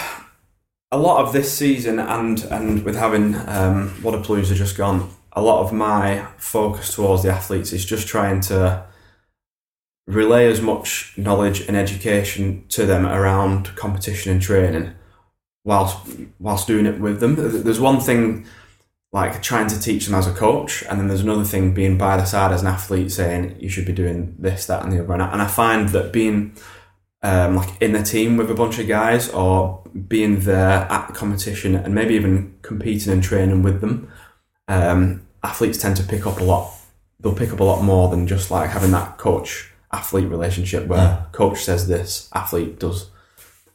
a 0.91 0.97
lot 0.97 1.25
of 1.25 1.33
this 1.33 1.51
season 1.51 1.99
and 1.99 2.43
and 2.43 2.83
with 2.85 2.95
having 2.95 3.35
um, 3.35 3.89
Wodapalooza 4.01 4.55
just 4.55 4.77
gone, 4.77 5.09
a 5.33 5.41
lot 5.41 5.63
of 5.63 5.73
my 5.73 6.27
focus 6.37 6.93
towards 6.93 7.23
the 7.23 7.31
athletes 7.31 7.73
is 7.73 7.85
just 7.85 8.07
trying 8.07 8.41
to 8.41 8.85
relay 10.05 10.47
as 10.47 10.61
much 10.61 11.13
knowledge 11.17 11.61
and 11.61 11.77
education 11.77 12.65
to 12.69 12.85
them 12.85 13.05
around 13.05 13.75
competition 13.75 14.31
and 14.31 14.41
training, 14.41 14.93
whilst 15.63 15.97
whilst 16.39 16.67
doing 16.67 16.85
it 16.85 16.99
with 16.99 17.19
them. 17.19 17.35
There's 17.63 17.79
one 17.79 17.99
thing 17.99 18.45
like 19.13 19.41
trying 19.43 19.67
to 19.67 19.79
teach 19.79 20.07
them 20.07 20.15
as 20.15 20.27
a 20.27 20.33
coach, 20.33 20.83
and 20.89 20.99
then 20.99 21.07
there's 21.07 21.21
another 21.21 21.43
thing 21.45 21.73
being 21.73 21.97
by 21.97 22.17
the 22.17 22.25
side 22.25 22.51
as 22.51 22.61
an 22.61 22.67
athlete 22.67 23.11
saying 23.11 23.55
you 23.59 23.69
should 23.69 23.85
be 23.85 23.93
doing 23.93 24.35
this, 24.39 24.65
that, 24.65 24.83
and 24.83 24.91
the 24.91 25.01
other. 25.03 25.13
And 25.13 25.21
I, 25.23 25.31
and 25.31 25.41
I 25.41 25.47
find 25.47 25.89
that 25.89 26.11
being 26.11 26.55
um, 27.21 27.55
like 27.55 27.79
in 27.81 27.93
the 27.93 28.01
team 28.03 28.37
with 28.37 28.49
a 28.51 28.55
bunch 28.55 28.79
of 28.79 28.87
guys 28.87 29.29
or 29.29 29.83
being 30.07 30.39
there 30.41 30.87
at 30.91 31.07
the 31.07 31.13
competition 31.13 31.75
and 31.75 31.93
maybe 31.93 32.15
even 32.15 32.55
competing 32.63 33.13
and 33.13 33.23
training 33.23 33.61
with 33.63 33.81
them, 33.81 34.11
um, 34.67 35.25
athletes 35.43 35.77
tend 35.77 35.95
to 35.97 36.03
pick 36.03 36.25
up 36.25 36.39
a 36.39 36.43
lot. 36.43 36.73
They'll 37.19 37.35
pick 37.35 37.53
up 37.53 37.59
a 37.59 37.63
lot 37.63 37.83
more 37.83 38.09
than 38.09 38.27
just 38.27 38.49
like 38.51 38.71
having 38.71 38.91
that 38.91 39.17
coach 39.19 39.71
athlete 39.91 40.27
relationship 40.27 40.87
where 40.87 40.99
Yeah. 40.99 41.21
coach 41.31 41.63
says 41.63 41.87
this, 41.87 42.29
athlete 42.33 42.79
does. 42.79 43.11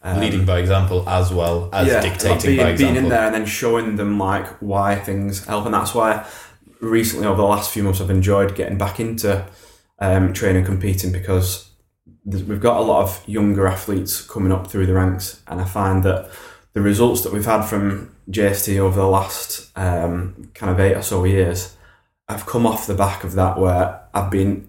Um, 0.08 0.20
Leading 0.20 0.46
by 0.46 0.58
example 0.58 1.06
as 1.06 1.32
well 1.32 1.68
as 1.72 1.86
yeah, 1.86 2.00
dictating 2.00 2.56
being, 2.56 2.56
by 2.56 2.76
being 2.76 2.96
in 2.96 3.08
there 3.10 3.26
and 3.26 3.34
then 3.34 3.44
showing 3.44 3.96
them 3.96 4.18
like 4.18 4.46
why 4.60 4.96
things 4.96 5.44
help, 5.44 5.66
and 5.66 5.74
that's 5.74 5.94
why 5.94 6.26
recently 6.80 7.26
over 7.26 7.36
the 7.36 7.46
last 7.46 7.70
few 7.70 7.82
months 7.82 8.00
I've 8.00 8.08
enjoyed 8.08 8.54
getting 8.54 8.78
back 8.78 9.00
into 9.00 9.44
um, 9.98 10.32
training 10.32 10.58
and 10.58 10.66
competing 10.66 11.12
because 11.12 11.70
we've 12.24 12.60
got 12.60 12.78
a 12.78 12.82
lot 12.82 13.02
of 13.02 13.28
younger 13.28 13.66
athletes 13.66 14.22
coming 14.22 14.50
up 14.50 14.66
through 14.68 14.86
the 14.86 14.94
ranks, 14.94 15.42
and 15.46 15.60
I 15.60 15.64
find 15.64 16.02
that 16.04 16.30
the 16.72 16.80
results 16.80 17.22
that 17.22 17.32
we've 17.32 17.44
had 17.44 17.62
from 17.62 18.14
JST 18.30 18.78
over 18.78 19.00
the 19.00 19.06
last 19.06 19.70
um, 19.76 20.50
kind 20.54 20.70
of 20.70 20.80
eight 20.80 20.94
or 20.94 21.02
so 21.02 21.24
years 21.24 21.76
have 22.28 22.46
come 22.46 22.66
off 22.66 22.86
the 22.86 22.94
back 22.94 23.24
of 23.24 23.32
that 23.32 23.58
where 23.58 24.00
I've 24.14 24.30
been 24.30 24.68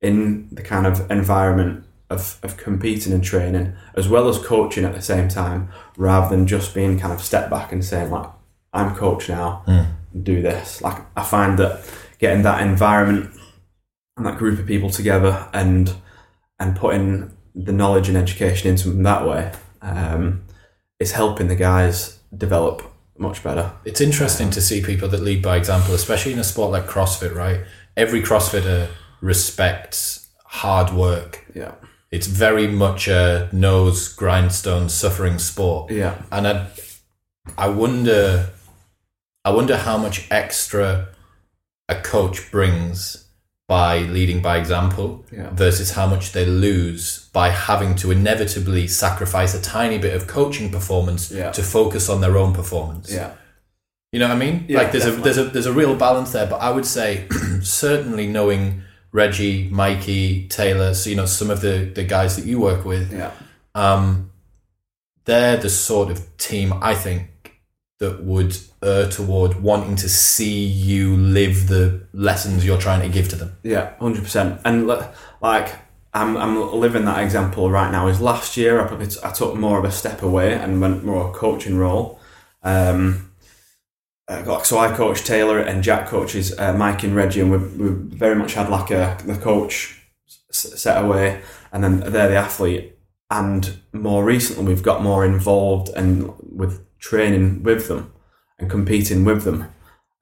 in 0.00 0.48
the 0.50 0.62
kind 0.62 0.86
of 0.86 1.10
environment 1.10 1.84
of, 2.10 2.38
of 2.42 2.56
competing 2.56 3.12
and 3.12 3.22
training 3.24 3.72
as 3.94 4.08
well 4.08 4.28
as 4.28 4.38
coaching 4.38 4.84
at 4.84 4.94
the 4.94 5.00
same 5.02 5.28
time 5.28 5.68
rather 5.96 6.28
than 6.34 6.46
just 6.46 6.74
being 6.74 6.98
kind 6.98 7.12
of 7.12 7.20
step 7.22 7.48
back 7.48 7.72
and 7.72 7.84
saying 7.84 8.10
like 8.10 8.28
I'm 8.72 8.94
coach 8.96 9.28
now 9.28 9.62
Mm. 9.66 9.86
do 10.22 10.42
this 10.42 10.82
like 10.82 10.98
I 11.16 11.22
find 11.22 11.58
that 11.58 11.88
getting 12.18 12.42
that 12.42 12.60
environment 12.62 13.30
and 14.16 14.26
that 14.26 14.36
group 14.38 14.58
of 14.58 14.66
people 14.66 14.90
together 14.90 15.48
and 15.54 15.94
and 16.58 16.76
putting 16.76 17.30
the 17.54 17.72
knowledge 17.72 18.08
and 18.08 18.16
education 18.18 18.70
into 18.70 18.90
them 18.90 19.02
that 19.04 19.26
way 19.26 19.52
um, 19.82 20.42
is 20.98 21.12
helping 21.12 21.48
the 21.48 21.56
guys 21.56 22.18
develop 22.36 22.82
much 23.18 23.42
better 23.42 23.72
It's 23.84 24.00
interesting 24.00 24.50
to 24.50 24.60
see 24.60 24.82
people 24.82 25.08
that 25.08 25.20
lead 25.22 25.42
by 25.42 25.56
example, 25.56 25.94
especially 25.94 26.32
in 26.32 26.38
a 26.38 26.44
sport 26.44 26.70
like 26.72 26.86
CrossFit, 26.86 27.34
right? 27.34 27.60
Every 27.96 28.22
CrossFitter 28.22 28.88
respects 29.20 30.28
hard 30.44 30.92
work. 30.92 31.44
yeah 31.54 31.72
It's 32.10 32.26
very 32.26 32.66
much 32.66 33.06
a 33.08 33.48
nose 33.52 34.08
grindstone 34.12 34.88
suffering 34.88 35.38
sport. 35.38 35.90
yeah 35.90 36.22
And 36.32 36.46
I, 36.48 36.66
I 37.56 37.68
wonder 37.68 38.50
I 39.44 39.50
wonder 39.50 39.76
how 39.76 39.96
much 39.96 40.26
extra 40.30 41.08
a 41.88 41.94
coach 41.96 42.50
brings 42.50 43.26
by 43.68 43.98
leading 44.00 44.42
by 44.42 44.56
example 44.58 45.24
yeah 45.32 45.50
versus 45.50 45.92
how 45.92 46.06
much 46.06 46.32
they 46.32 46.44
lose 46.44 47.28
by 47.32 47.48
having 47.50 47.94
to 47.96 48.10
inevitably 48.10 48.86
sacrifice 48.88 49.54
a 49.54 49.62
tiny 49.62 49.98
bit 49.98 50.14
of 50.14 50.26
coaching 50.26 50.70
performance 50.70 51.30
Yeah. 51.30 51.52
to 51.52 51.62
focus 51.62 52.08
on 52.08 52.20
their 52.20 52.36
own 52.36 52.52
performance. 52.52 53.12
yeah 53.12 53.32
You 54.12 54.18
know 54.18 54.26
what 54.28 54.36
I 54.42 54.46
mean? 54.46 54.64
Yeah, 54.68 54.78
like 54.78 54.90
there's 54.92 55.04
definitely. 55.04 55.30
a 55.30 55.34
there's 55.34 55.38
a 55.48 55.50
there's 55.52 55.66
a 55.66 55.72
real 55.82 55.94
balance 55.94 56.32
there, 56.32 56.46
but 56.52 56.60
I 56.68 56.70
would 56.76 56.86
say 56.86 57.28
certainly 57.62 58.26
knowing 58.26 58.82
Reggie, 59.12 59.68
Mikey, 59.70 60.48
Taylor, 60.48 60.94
so 60.94 61.10
you 61.10 61.16
know 61.16 61.26
some 61.26 61.50
of 61.50 61.60
the 61.60 61.90
the 61.94 62.04
guys 62.04 62.36
that 62.36 62.44
you 62.44 62.60
work 62.60 62.84
with, 62.84 63.12
yeah 63.12 63.32
um, 63.74 64.30
they're 65.24 65.56
the 65.56 65.70
sort 65.70 66.10
of 66.10 66.36
team 66.36 66.72
I 66.80 66.94
think 66.94 67.28
that 67.98 68.24
would 68.24 68.56
err 68.82 69.08
toward 69.08 69.62
wanting 69.62 69.96
to 69.96 70.08
see 70.08 70.64
you 70.64 71.16
live 71.16 71.68
the 71.68 72.06
lessons 72.12 72.64
you're 72.64 72.78
trying 72.78 73.02
to 73.02 73.08
give 73.08 73.28
to 73.28 73.36
them. 73.36 73.56
Yeah, 73.62 73.94
hundred 73.98 74.24
percent. 74.24 74.60
And 74.64 74.86
li- 74.86 75.06
like 75.42 75.74
I'm, 76.14 76.36
I'm 76.36 76.72
living 76.72 77.04
that 77.04 77.22
example 77.22 77.70
right 77.70 77.92
now. 77.92 78.08
Is 78.08 78.20
last 78.20 78.56
year 78.56 78.80
I 78.82 78.86
probably 78.86 79.08
t- 79.08 79.20
I 79.22 79.30
took 79.30 79.54
more 79.54 79.78
of 79.78 79.84
a 79.84 79.92
step 79.92 80.22
away 80.22 80.54
and 80.54 80.80
went 80.80 81.04
more 81.04 81.28
a 81.28 81.32
coaching 81.32 81.76
role. 81.76 82.18
Um, 82.62 83.29
uh, 84.30 84.62
so 84.62 84.78
I 84.78 84.94
coach 84.94 85.24
Taylor 85.24 85.58
and 85.58 85.82
Jack 85.82 86.06
coaches 86.06 86.56
uh, 86.58 86.72
Mike 86.72 87.02
and 87.02 87.16
Reggie, 87.16 87.40
and 87.40 87.50
we 87.50 87.58
we 87.58 87.90
very 88.16 88.36
much 88.36 88.54
had 88.54 88.68
like 88.68 88.90
a 88.90 89.18
the 89.24 89.36
coach 89.36 90.00
set 90.50 91.02
away, 91.04 91.42
and 91.72 91.82
then 91.82 92.00
they're 92.00 92.28
the 92.28 92.36
athlete. 92.36 92.96
And 93.30 93.78
more 93.92 94.24
recently, 94.24 94.64
we've 94.64 94.82
got 94.82 95.02
more 95.02 95.24
involved 95.24 95.88
and 95.96 96.32
with 96.40 96.84
training 96.98 97.62
with 97.62 97.88
them 97.88 98.12
and 98.58 98.70
competing 98.70 99.24
with 99.24 99.42
them, 99.42 99.72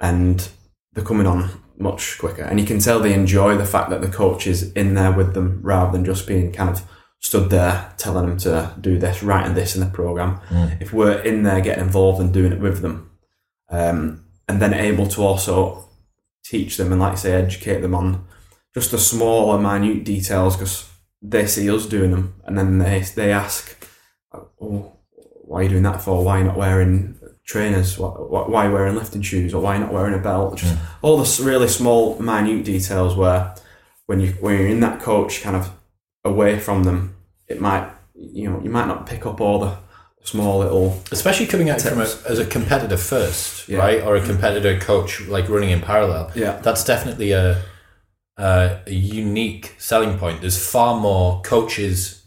and 0.00 0.48
they're 0.92 1.04
coming 1.04 1.26
on 1.26 1.62
much 1.76 2.18
quicker. 2.18 2.42
And 2.42 2.58
you 2.58 2.66
can 2.66 2.78
tell 2.78 3.00
they 3.00 3.14
enjoy 3.14 3.56
the 3.56 3.64
fact 3.66 3.90
that 3.90 4.00
the 4.00 4.08
coach 4.08 4.46
is 4.46 4.72
in 4.72 4.94
there 4.94 5.12
with 5.12 5.34
them 5.34 5.60
rather 5.62 5.92
than 5.92 6.04
just 6.04 6.26
being 6.26 6.52
kind 6.52 6.70
of 6.70 6.82
stood 7.20 7.50
there 7.50 7.92
telling 7.98 8.26
them 8.26 8.38
to 8.38 8.74
do 8.80 8.98
this, 8.98 9.22
writing 9.22 9.54
this 9.54 9.74
in 9.74 9.80
the 9.80 9.90
program. 9.90 10.40
If 10.80 10.92
we're 10.92 11.20
in 11.20 11.42
there 11.42 11.60
getting 11.60 11.84
involved 11.84 12.20
and 12.20 12.32
doing 12.32 12.52
it 12.52 12.60
with 12.60 12.80
them, 12.80 13.07
um, 13.70 14.24
and 14.48 14.60
then 14.62 14.74
able 14.74 15.06
to 15.08 15.22
also 15.22 15.88
teach 16.44 16.76
them 16.76 16.92
and, 16.92 17.00
like 17.00 17.12
I 17.12 17.16
say, 17.16 17.32
educate 17.32 17.80
them 17.80 17.94
on 17.94 18.26
just 18.74 18.90
the 18.90 18.98
smaller, 18.98 19.58
minute 19.58 20.04
details 20.04 20.56
because 20.56 20.88
they 21.20 21.46
see 21.46 21.70
us 21.70 21.86
doing 21.86 22.10
them, 22.12 22.34
and 22.44 22.56
then 22.56 22.78
they 22.78 23.00
they 23.16 23.32
ask, 23.32 23.76
"Oh, 24.60 24.92
why 25.44 25.60
are 25.60 25.62
you 25.64 25.68
doing 25.70 25.82
that 25.82 26.02
for? 26.02 26.24
Why 26.24 26.36
are 26.36 26.38
you 26.40 26.44
not 26.44 26.56
wearing 26.56 27.18
trainers? 27.44 27.98
Why, 27.98 28.08
why 28.10 28.64
are 28.64 28.68
you 28.68 28.74
wearing 28.74 28.94
lifting 28.94 29.22
shoes? 29.22 29.52
Or 29.54 29.62
why 29.62 29.72
are 29.72 29.74
you 29.78 29.84
not 29.84 29.92
wearing 29.92 30.14
a 30.14 30.18
belt? 30.22 30.58
Just 30.58 30.74
Mm. 30.74 30.80
all 31.02 31.16
the 31.18 31.42
really 31.42 31.68
small, 31.68 32.18
minute 32.20 32.64
details 32.64 33.16
where 33.16 33.54
when 34.06 34.20
you 34.20 34.32
when 34.40 34.58
you're 34.58 34.68
in 34.68 34.80
that 34.80 35.00
coach 35.00 35.42
kind 35.42 35.56
of 35.56 35.70
away 36.24 36.58
from 36.58 36.84
them, 36.84 37.16
it 37.48 37.60
might 37.60 37.88
you 38.14 38.48
know 38.50 38.60
you 38.62 38.70
might 38.70 38.86
not 38.86 39.06
pick 39.06 39.26
up 39.26 39.40
all 39.40 39.58
the 39.58 39.76
small 40.30 40.58
little 40.58 41.02
Especially 41.10 41.46
coming 41.46 41.70
out 41.70 41.80
from 41.80 42.00
a, 42.00 42.08
as 42.28 42.38
a 42.38 42.46
competitor 42.46 42.96
first, 42.96 43.68
Yeah. 43.68 43.78
right? 43.78 44.02
Or 44.02 44.16
a 44.16 44.24
competitor 44.24 44.78
coach, 44.78 45.10
like 45.28 45.48
running 45.48 45.70
in 45.70 45.80
parallel. 45.80 46.30
yeah 46.34 46.60
That's 46.60 46.84
definitely 46.84 47.32
a, 47.32 47.62
a, 48.36 48.78
unique 48.86 49.74
selling 49.78 50.18
point. 50.18 50.40
There's 50.40 50.58
far 50.74 50.98
more 51.00 51.40
coaches 51.42 52.24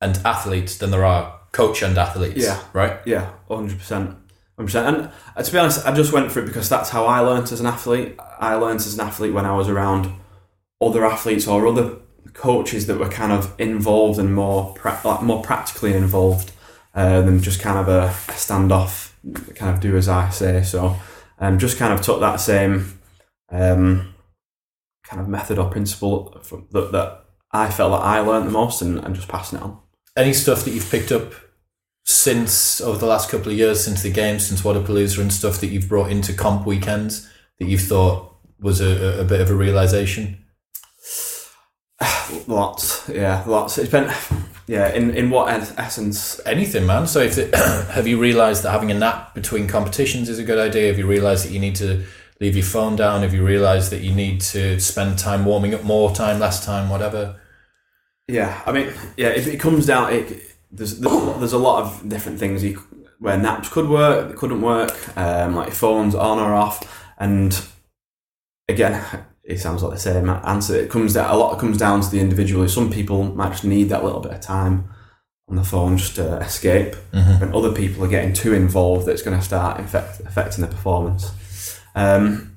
and 0.00 0.18
athletes 0.24 0.78
than 0.78 0.90
there 0.90 1.04
are 1.04 1.38
coach 1.52 1.82
and 1.82 1.96
athletes. 1.98 2.44
Yeah. 2.44 2.58
Right? 2.72 2.98
Yeah, 3.04 3.32
hundred 3.48 3.78
percent, 3.78 4.16
hundred 4.56 4.66
percent. 4.66 4.86
And 4.96 5.10
uh, 5.36 5.42
to 5.42 5.52
be 5.52 5.58
honest, 5.58 5.86
I 5.86 5.92
just 5.94 6.12
went 6.12 6.30
for 6.32 6.40
it 6.40 6.46
because 6.46 6.68
that's 6.68 6.90
how 6.90 7.04
I 7.06 7.20
learnt 7.20 7.52
as 7.52 7.60
an 7.60 7.66
athlete. 7.66 8.18
I 8.38 8.54
learnt 8.54 8.80
as 8.86 8.94
an 8.94 9.00
athlete 9.00 9.34
when 9.34 9.44
I 9.46 9.54
was 9.56 9.68
around 9.68 10.12
other 10.80 11.04
athletes 11.04 11.46
or 11.46 11.66
other 11.66 11.96
coaches 12.32 12.86
that 12.86 12.98
were 12.98 13.08
kind 13.08 13.32
of 13.32 13.54
involved 13.58 14.18
and 14.18 14.34
more 14.34 14.72
pra- 14.74 15.00
like 15.04 15.22
more 15.22 15.42
practically 15.42 15.92
involved 15.94 16.52
uh, 16.94 17.20
than 17.22 17.42
just 17.42 17.60
kind 17.60 17.78
of 17.78 17.88
a, 17.88 18.06
a 18.06 18.36
standoff, 18.36 19.12
kind 19.54 19.74
of 19.74 19.80
do 19.80 19.96
as 19.96 20.08
I 20.08 20.30
say. 20.30 20.62
So, 20.62 20.96
um, 21.38 21.58
just 21.58 21.78
kind 21.78 21.92
of 21.92 22.02
took 22.02 22.20
that 22.20 22.36
same 22.36 22.98
um, 23.50 24.14
kind 25.04 25.20
of 25.20 25.28
method 25.28 25.58
or 25.58 25.70
principle 25.70 26.38
from, 26.42 26.66
that 26.70 26.92
that 26.92 27.24
I 27.52 27.70
felt 27.70 27.92
that 27.92 28.04
I 28.06 28.20
learned 28.20 28.46
the 28.46 28.52
most 28.52 28.82
and, 28.82 28.98
and 28.98 29.14
just 29.14 29.28
passing 29.28 29.58
it 29.58 29.62
on. 29.62 29.78
Any 30.16 30.32
stuff 30.32 30.64
that 30.64 30.70
you've 30.72 30.90
picked 30.90 31.12
up 31.12 31.32
since 32.04 32.80
over 32.80 32.98
the 32.98 33.06
last 33.06 33.30
couple 33.30 33.52
of 33.52 33.58
years, 33.58 33.84
since 33.84 34.02
the 34.02 34.10
game, 34.10 34.38
since 34.38 34.62
Wodapalooza 34.62 35.20
and 35.20 35.32
stuff 35.32 35.58
that 35.58 35.68
you've 35.68 35.88
brought 35.88 36.10
into 36.10 36.32
comp 36.32 36.66
weekends 36.66 37.28
that 37.58 37.66
you've 37.66 37.82
thought 37.82 38.36
was 38.60 38.80
a, 38.80 39.20
a 39.20 39.24
bit 39.24 39.40
of 39.40 39.50
a 39.50 39.54
realization? 39.54 40.44
Lots, 42.46 43.08
yeah, 43.08 43.44
lots. 43.46 43.76
It's 43.76 43.90
been, 43.90 44.10
yeah, 44.70 44.94
in, 44.94 45.10
in 45.16 45.30
what 45.30 45.48
es- 45.48 45.74
essence? 45.76 46.40
Anything, 46.46 46.86
man. 46.86 47.08
So, 47.08 47.18
if 47.18 47.36
it, 47.36 47.52
have 47.56 48.06
you 48.06 48.20
realised 48.20 48.62
that 48.62 48.70
having 48.70 48.92
a 48.92 48.94
nap 48.94 49.34
between 49.34 49.66
competitions 49.66 50.28
is 50.28 50.38
a 50.38 50.44
good 50.44 50.60
idea? 50.60 50.86
Have 50.86 50.96
you 50.96 51.08
realised 51.08 51.44
that 51.44 51.50
you 51.50 51.58
need 51.58 51.74
to 51.76 52.04
leave 52.40 52.54
your 52.54 52.64
phone 52.64 52.94
down? 52.94 53.22
Have 53.22 53.34
you 53.34 53.44
realised 53.44 53.90
that 53.90 54.02
you 54.02 54.14
need 54.14 54.40
to 54.42 54.78
spend 54.78 55.18
time 55.18 55.44
warming 55.44 55.74
up 55.74 55.82
more 55.82 56.14
time, 56.14 56.38
less 56.38 56.64
time, 56.64 56.88
whatever? 56.88 57.40
Yeah, 58.28 58.62
I 58.64 58.70
mean, 58.70 58.92
yeah, 59.16 59.30
if 59.30 59.48
it 59.48 59.58
comes 59.58 59.86
down, 59.86 60.12
it, 60.12 60.40
there's 60.70 61.00
there's 61.00 61.52
a 61.52 61.58
lot 61.58 61.82
of 61.82 62.08
different 62.08 62.38
things 62.38 62.62
you, 62.62 62.80
where 63.18 63.36
naps 63.36 63.70
could 63.70 63.88
work, 63.88 64.36
couldn't 64.36 64.62
work, 64.62 64.94
um, 65.18 65.56
like 65.56 65.72
phones 65.72 66.14
on 66.14 66.38
or 66.38 66.54
off, 66.54 67.10
and 67.18 67.60
again, 68.68 69.04
it 69.50 69.58
sounds 69.58 69.82
like 69.82 69.92
the 69.92 69.98
same 69.98 70.28
answer. 70.28 70.76
It 70.76 70.90
comes 70.90 71.14
down 71.14 71.30
a 71.30 71.36
lot. 71.36 71.58
comes 71.58 71.76
down 71.76 72.00
to 72.00 72.10
the 72.10 72.20
individual. 72.20 72.66
Some 72.68 72.90
people 72.90 73.24
might 73.34 73.50
just 73.50 73.64
need 73.64 73.88
that 73.88 74.04
little 74.04 74.20
bit 74.20 74.32
of 74.32 74.40
time 74.40 74.88
on 75.48 75.56
the 75.56 75.64
phone 75.64 75.98
just 75.98 76.14
to 76.14 76.38
escape, 76.38 76.94
and 77.42 77.54
other 77.54 77.72
people 77.72 78.04
are 78.04 78.08
getting 78.08 78.32
too 78.32 78.54
involved. 78.54 79.06
That's 79.06 79.22
going 79.22 79.36
to 79.36 79.44
start 79.44 79.80
affect, 79.80 80.20
affecting 80.20 80.62
their 80.62 80.70
performance. 80.70 81.32
Um, 81.96 82.56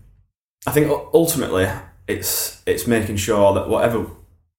I 0.68 0.72
think 0.72 0.92
ultimately, 1.14 1.68
it's 2.08 2.62
it's 2.68 2.86
making 2.86 3.18
sure 3.18 3.54
that 3.56 3.68
whatever 3.68 4.06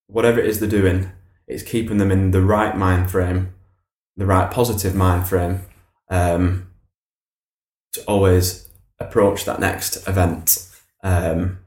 whatever 0.09 0.41
it 0.41 0.47
is 0.47 0.59
they're 0.59 0.69
doing, 0.69 1.13
it's 1.47 1.63
keeping 1.63 1.99
them 1.99 2.11
in 2.11 2.33
the 2.33 2.43
right 2.43 2.77
mind 2.77 3.11
frame, 3.11 3.55
the 4.17 4.27
right 4.27 4.51
positive 4.51 4.95
mind 4.95 5.29
frame, 5.29 5.61
um, 6.11 6.69
to 7.93 8.03
always 8.07 8.69
approach 8.99 9.45
that 9.45 9.61
next 9.61 10.09
event, 10.09 10.69
um, 11.05 11.59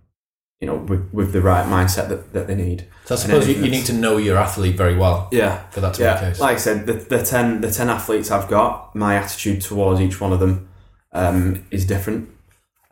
you 0.60 0.66
know, 0.68 0.76
with, 0.76 1.14
with 1.14 1.34
the 1.34 1.42
right 1.42 1.66
mindset 1.66 2.10
that, 2.10 2.34
that 2.34 2.48
they 2.48 2.56
need. 2.56 2.88
So, 3.06 3.16
I 3.16 3.18
suppose 3.18 3.48
you, 3.48 3.56
you 3.56 3.70
need 3.70 3.86
to 3.86 3.94
know 3.94 4.18
your 4.18 4.38
athlete 4.38 4.76
very 4.76 4.98
well 4.98 5.30
Yeah, 5.32 5.68
for 5.70 5.82
that 5.82 5.94
to 5.96 6.00
be 6.00 6.06
the 6.06 6.20
case. 6.20 6.40
Like 6.40 6.56
I 6.56 6.60
said, 6.60 6.86
the, 6.88 6.94
the 6.94 7.24
ten 7.24 7.62
the 7.62 7.72
ten 7.72 7.90
athletes 7.90 8.32
I've 8.32 8.50
got, 8.50 8.96
my 8.96 9.16
attitude 9.16 9.62
towards 9.62 10.02
each 10.02 10.20
one 10.20 10.34
of 10.34 10.40
them 10.40 10.70
um, 11.12 11.66
is 11.70 11.86
different. 11.86 12.30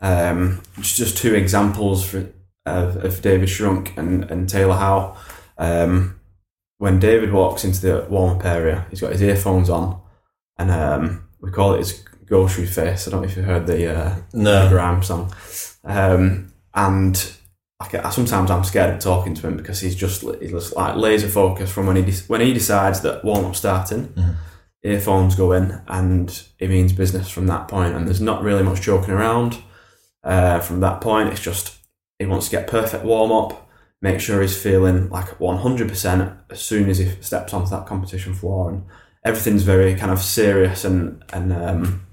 Um, 0.00 0.62
just 0.76 0.96
just 0.96 1.16
two 1.16 1.34
examples 1.34 2.08
for, 2.08 2.32
of, 2.64 3.04
of 3.04 3.22
David 3.22 3.48
Shrunk 3.48 3.96
and, 3.96 4.30
and 4.30 4.48
Taylor 4.48 4.76
Howe. 4.76 5.16
Um, 5.58 6.20
when 6.78 7.00
David 7.00 7.32
walks 7.32 7.64
into 7.64 7.80
the 7.80 8.06
warm 8.08 8.38
up 8.38 8.44
area, 8.44 8.86
he's 8.90 9.00
got 9.00 9.12
his 9.12 9.22
earphones 9.22 9.70
on, 9.70 10.00
and 10.58 10.70
um, 10.70 11.28
we 11.40 11.50
call 11.50 11.74
it 11.74 11.78
his 11.78 12.04
grocery 12.26 12.66
face. 12.66 13.08
I 13.08 13.10
don't 13.10 13.22
know 13.22 13.28
if 13.28 13.36
you 13.36 13.42
heard 13.42 13.66
the 13.66 13.96
uh, 13.96 14.16
no. 14.32 14.68
Graham 14.68 15.02
song. 15.02 15.32
Um, 15.84 16.52
and 16.74 17.35
I, 17.78 17.88
ca- 17.88 18.08
sometimes 18.10 18.50
I'm 18.50 18.64
scared 18.64 18.94
of 18.94 19.00
talking 19.00 19.34
to 19.34 19.46
him 19.48 19.56
because 19.56 19.80
he's 19.80 19.94
just 19.94 20.22
he's 20.40 20.50
just 20.50 20.74
like 20.76 20.96
laser 20.96 21.28
focused 21.28 21.72
from 21.72 21.86
when 21.86 21.96
he 21.96 22.02
de- 22.02 22.24
when 22.26 22.40
he 22.40 22.52
decides 22.54 23.00
that 23.02 23.24
warm 23.24 23.44
up 23.44 23.54
starting, 23.56 24.08
Mhm. 24.08 24.36
earphones 24.82 25.34
go 25.34 25.52
in, 25.52 25.82
and 25.86 26.42
it 26.58 26.70
means 26.70 26.92
business 26.92 27.28
from 27.28 27.46
that 27.48 27.68
point. 27.68 27.94
And 27.94 28.06
there's 28.06 28.20
not 28.20 28.42
really 28.42 28.62
much 28.62 28.80
joking 28.80 29.10
around. 29.12 29.58
Uh, 30.24 30.58
from 30.60 30.80
that 30.80 31.00
point, 31.00 31.28
it's 31.28 31.40
just 31.42 31.74
he 32.18 32.24
wants 32.26 32.46
to 32.48 32.56
get 32.56 32.66
perfect 32.66 33.04
warm 33.04 33.30
up, 33.30 33.68
make 34.00 34.20
sure 34.20 34.40
he's 34.40 34.56
feeling 34.60 35.10
like 35.10 35.38
100% 35.38 36.32
as 36.50 36.60
soon 36.62 36.88
as 36.88 36.96
he 36.98 37.10
steps 37.20 37.52
onto 37.52 37.68
that 37.70 37.84
competition 37.86 38.32
floor, 38.34 38.70
and 38.70 38.84
everything's 39.22 39.64
very 39.64 39.94
kind 39.94 40.10
of 40.10 40.20
serious 40.22 40.84
and 40.86 41.22
and 41.34 41.52
um, 41.52 42.06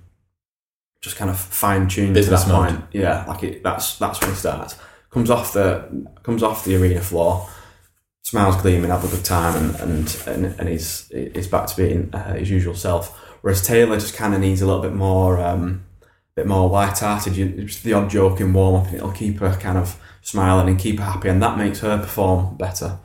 just 1.02 1.16
kind 1.16 1.32
of 1.32 1.40
fine 1.40 1.88
tuned 1.88 2.16
to 2.16 2.22
that 2.24 2.48
mode. 2.50 2.70
point. 2.70 2.84
Yeah, 2.92 3.24
like 3.30 3.44
it, 3.44 3.64
that's 3.64 3.98
that's 3.98 4.20
when 4.20 4.32
he 4.32 4.36
starts. 4.36 4.76
Comes 5.14 5.30
off 5.30 5.54
the 5.54 6.08
comes 6.24 6.42
off 6.42 6.66
the 6.66 6.76
arena 6.76 7.02
floor, 7.02 7.48
smiles 8.24 8.60
gleaming, 8.60 8.90
have 8.90 9.06
a 9.06 9.16
good 9.16 9.24
time, 9.24 9.56
and 9.56 9.76
and 9.80 10.24
and, 10.26 10.60
and 10.60 10.70
he's 10.70 11.08
he's 11.10 11.48
back 11.48 11.68
to 11.68 11.78
being 11.78 12.10
uh, 12.14 12.34
his 12.34 12.50
usual 12.50 12.74
self. 12.74 13.20
Whereas 13.42 13.62
Taylor 13.62 14.00
just 14.00 14.16
kind 14.16 14.34
of 14.34 14.40
needs 14.40 14.62
a 14.62 14.66
little 14.66 14.82
bit 14.82 14.94
more, 14.94 15.38
um, 15.38 15.86
bit 16.36 16.48
more 16.48 16.68
light-hearted. 16.70 17.34
Just 17.34 17.84
the 17.84 17.94
odd 17.94 18.10
joke 18.10 18.42
in 18.42 18.54
warm 18.54 18.82
up, 18.82 18.88
and 18.88 18.96
it'll 18.96 19.12
keep 19.12 19.40
her 19.40 19.54
kind 19.54 19.78
of 19.78 20.00
smiling 20.22 20.68
and 20.68 20.80
keep 20.80 20.98
her 20.98 21.06
happy, 21.06 21.30
and 21.30 21.44
that 21.44 21.58
makes 21.58 21.82
her 21.82 21.98
perform 22.00 22.58
better. 22.58 22.98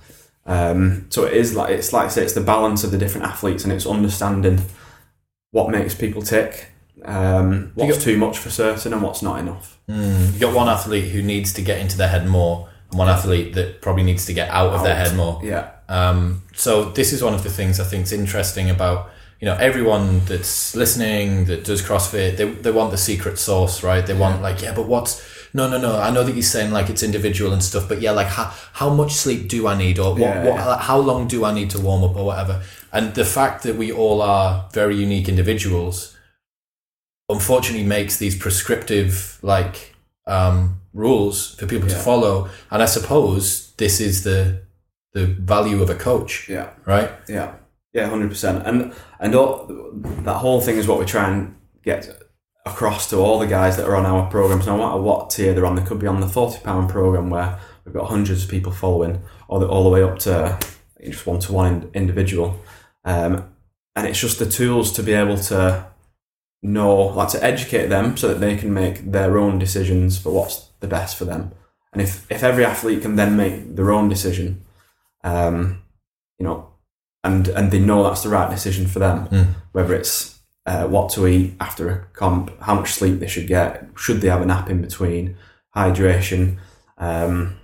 Um, 0.46 1.10
so 1.10 1.24
it 1.24 1.34
is 1.34 1.54
like 1.54 1.70
it's 1.70 1.92
like 1.92 2.06
I 2.06 2.08
say, 2.08 2.22
it's 2.22 2.32
the 2.32 2.40
balance 2.40 2.84
of 2.84 2.90
the 2.90 2.98
different 2.98 3.26
athletes, 3.26 3.64
and 3.64 3.72
it's 3.72 3.86
understanding 3.86 4.62
what 5.50 5.68
makes 5.68 5.94
people 5.94 6.22
tick, 6.22 6.68
um, 7.04 7.72
You 7.76 7.84
what's 7.84 7.98
got- 7.98 8.04
too 8.04 8.18
much 8.18 8.38
for 8.38 8.50
certain, 8.50 8.92
and 8.92 9.02
what's 9.02 9.22
not 9.22 9.38
enough. 9.40 9.78
Mm. 9.88 10.34
You 10.34 10.40
got 10.40 10.54
one 10.54 10.68
athlete 10.68 11.10
who 11.12 11.22
needs 11.22 11.52
to 11.54 11.62
get 11.62 11.78
into 11.78 11.96
their 11.96 12.08
head 12.08 12.26
more, 12.26 12.68
and 12.90 12.98
one 12.98 13.08
athlete 13.08 13.54
that 13.54 13.80
probably 13.80 14.02
needs 14.02 14.26
to 14.26 14.32
get 14.32 14.48
out 14.50 14.72
of 14.72 14.82
their 14.82 14.96
head 14.96 15.16
more. 15.16 15.40
Yeah, 15.42 15.68
Um, 15.88 16.42
so 16.54 16.90
this 16.90 17.12
is 17.12 17.22
one 17.22 17.34
of 17.34 17.42
the 17.42 17.50
things 17.50 17.80
I 17.80 17.84
think 17.84 18.04
is 18.04 18.12
interesting 18.12 18.68
about 18.70 19.10
you 19.40 19.46
know 19.46 19.54
everyone 19.54 20.20
that's 20.26 20.74
listening 20.74 21.44
that 21.46 21.64
does 21.64 21.80
CrossFit. 21.82 22.36
They 22.36 22.44
they 22.50 22.70
want 22.72 22.90
the 22.90 22.98
secret 22.98 23.38
sauce, 23.38 23.82
right? 23.82 24.04
They 24.04 24.14
want 24.14 24.42
like 24.42 24.60
yeah, 24.62 24.74
but 24.74 24.86
what's 24.88 25.22
no 25.54 25.68
no 25.68 25.78
no. 25.78 25.98
I 26.00 26.10
know 26.10 26.24
that 26.24 26.34
you're 26.34 26.42
saying 26.42 26.72
like 26.72 26.90
it's 26.90 27.02
individual 27.02 27.52
and 27.52 27.62
stuff, 27.62 27.88
but 27.88 28.00
yeah, 28.02 28.10
like 28.10 28.26
how 28.26 28.52
how 28.72 28.90
much 28.90 29.12
sleep 29.12 29.48
do 29.48 29.66
I 29.68 29.76
need, 29.78 29.98
or 29.98 30.10
what, 30.12 30.20
Yeah, 30.20 30.44
what 30.44 30.54
yeah. 30.56 30.78
how 30.78 30.98
long 30.98 31.28
do 31.28 31.44
I 31.44 31.52
need 31.54 31.70
to 31.70 31.80
warm 31.80 32.02
up, 32.04 32.16
or 32.16 32.24
whatever. 32.26 32.60
And 32.92 33.14
the 33.14 33.24
fact 33.24 33.62
that 33.62 33.76
we 33.76 33.92
all 33.92 34.20
are 34.22 34.64
very 34.72 34.96
unique 34.96 35.28
individuals, 35.28 36.16
unfortunately, 37.28 37.86
makes 37.86 38.16
these 38.16 38.36
prescriptive 38.36 39.38
like 39.42 39.94
um, 40.26 40.80
rules 40.92 41.54
for 41.54 41.66
people 41.66 41.88
to 41.88 41.94
follow. 41.94 42.48
And 42.70 42.82
I 42.82 42.86
suppose 42.86 43.72
this 43.76 44.00
is 44.00 44.24
the 44.24 44.62
the 45.14 45.26
value 45.26 45.82
of 45.82 45.88
a 45.88 45.94
coach 45.94 46.48
yeah. 46.48 46.70
right? 46.84 47.10
Yeah, 47.28 47.54
yeah, 47.92 48.08
hundred 48.08 48.28
percent. 48.28 48.66
And 48.66 48.92
and 49.20 49.34
all, 49.34 49.66
that 50.24 50.34
whole 50.34 50.60
thing 50.60 50.76
is 50.76 50.86
what 50.86 50.98
we 50.98 51.04
try 51.04 51.30
and 51.30 51.56
get 51.82 52.22
across 52.66 53.08
to 53.10 53.16
all 53.16 53.38
the 53.38 53.46
guys 53.46 53.76
that 53.78 53.86
are 53.86 53.96
on 53.96 54.04
our 54.04 54.30
programs, 54.30 54.66
no 54.66 54.76
matter 54.76 55.00
what 55.00 55.30
tier 55.30 55.54
they're 55.54 55.66
on. 55.66 55.74
They 55.76 55.84
could 55.84 55.98
be 55.98 56.06
on 56.06 56.20
the 56.20 56.28
forty 56.28 56.60
pound 56.60 56.90
program 56.90 57.30
where 57.30 57.58
we've 57.84 57.94
got 57.94 58.10
hundreds 58.10 58.44
of 58.44 58.50
people 58.50 58.72
following, 58.72 59.22
or 59.48 59.60
the, 59.60 59.66
all 59.66 59.84
the 59.84 59.90
way 59.90 60.02
up 60.02 60.18
to 60.20 60.58
just 61.04 61.26
one 61.26 61.40
to 61.40 61.52
one 61.52 61.90
individual. 61.94 62.60
Um, 63.04 63.54
and 63.96 64.06
it's 64.06 64.20
just 64.20 64.38
the 64.38 64.46
tools 64.46 64.92
to 64.92 65.02
be 65.02 65.12
able 65.12 65.38
to 65.38 65.86
know, 66.62 66.94
like 66.94 67.28
to 67.30 67.44
educate 67.44 67.86
them, 67.86 68.16
so 68.16 68.28
that 68.28 68.40
they 68.40 68.56
can 68.56 68.72
make 68.72 69.12
their 69.12 69.38
own 69.38 69.58
decisions 69.58 70.18
for 70.18 70.32
what's 70.32 70.70
the 70.80 70.88
best 70.88 71.16
for 71.16 71.24
them. 71.24 71.52
And 71.92 72.02
if 72.02 72.30
if 72.30 72.42
every 72.42 72.64
athlete 72.64 73.02
can 73.02 73.16
then 73.16 73.36
make 73.36 73.76
their 73.76 73.92
own 73.92 74.08
decision, 74.08 74.64
um, 75.24 75.82
you 76.38 76.46
know, 76.46 76.70
and 77.24 77.48
and 77.48 77.70
they 77.70 77.78
know 77.78 78.02
that's 78.02 78.22
the 78.22 78.28
right 78.28 78.50
decision 78.50 78.86
for 78.86 78.98
them. 78.98 79.28
Mm. 79.28 79.46
Whether 79.72 79.94
it's 79.94 80.38
uh, 80.66 80.86
what 80.86 81.10
to 81.10 81.26
eat 81.26 81.54
after 81.60 81.88
a 81.88 82.04
comp, 82.12 82.60
how 82.60 82.74
much 82.74 82.92
sleep 82.92 83.20
they 83.20 83.26
should 83.26 83.46
get, 83.46 83.88
should 83.96 84.20
they 84.20 84.28
have 84.28 84.42
a 84.42 84.46
nap 84.46 84.68
in 84.68 84.82
between, 84.82 85.36
hydration, 85.74 86.58
um, 86.98 87.56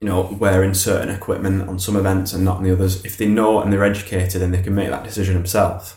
you 0.00 0.08
know, 0.08 0.36
wearing 0.40 0.74
certain 0.74 1.14
equipment 1.14 1.68
on 1.68 1.78
some 1.78 1.94
events 1.94 2.32
and 2.32 2.44
not 2.44 2.56
on 2.56 2.64
the 2.64 2.72
others. 2.72 3.04
If 3.04 3.16
they 3.18 3.26
know 3.26 3.60
and 3.60 3.72
they're 3.72 3.84
educated 3.84 4.40
and 4.40 4.52
they 4.52 4.62
can 4.62 4.74
make 4.74 4.88
that 4.88 5.04
decision 5.04 5.34
themselves, 5.34 5.96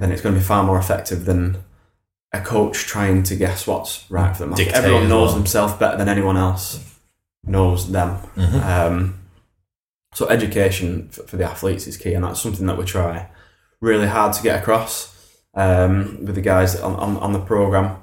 then 0.00 0.10
it's 0.10 0.22
going 0.22 0.34
to 0.34 0.40
be 0.40 0.44
far 0.44 0.64
more 0.64 0.78
effective 0.78 1.24
than 1.24 1.62
a 2.32 2.40
coach 2.40 2.86
trying 2.86 3.22
to 3.24 3.36
guess 3.36 3.66
what's 3.66 4.10
right 4.10 4.36
for 4.36 4.44
them. 4.44 4.54
Dictate 4.54 4.74
everyone 4.74 5.08
knows 5.08 5.28
well. 5.30 5.36
themselves 5.36 5.74
better 5.74 5.96
than 5.98 6.08
anyone 6.08 6.36
else 6.36 6.78
knows 7.44 7.90
them. 7.90 8.18
Mhm. 8.36 8.64
Um, 8.64 9.14
so 10.14 10.28
education 10.28 11.08
for, 11.10 11.22
for 11.24 11.36
the 11.36 11.44
athletes 11.44 11.86
is 11.86 11.96
key, 11.96 12.14
and 12.14 12.24
that's 12.24 12.40
something 12.40 12.66
that 12.66 12.76
we 12.78 12.84
try 12.84 13.28
really 13.80 14.06
hard 14.06 14.32
to 14.34 14.42
get 14.42 14.60
across 14.60 15.16
um, 15.54 16.24
with 16.24 16.34
the 16.34 16.40
guys 16.40 16.78
on, 16.80 16.94
on, 16.96 17.16
on 17.16 17.32
the 17.32 17.40
program, 17.40 17.96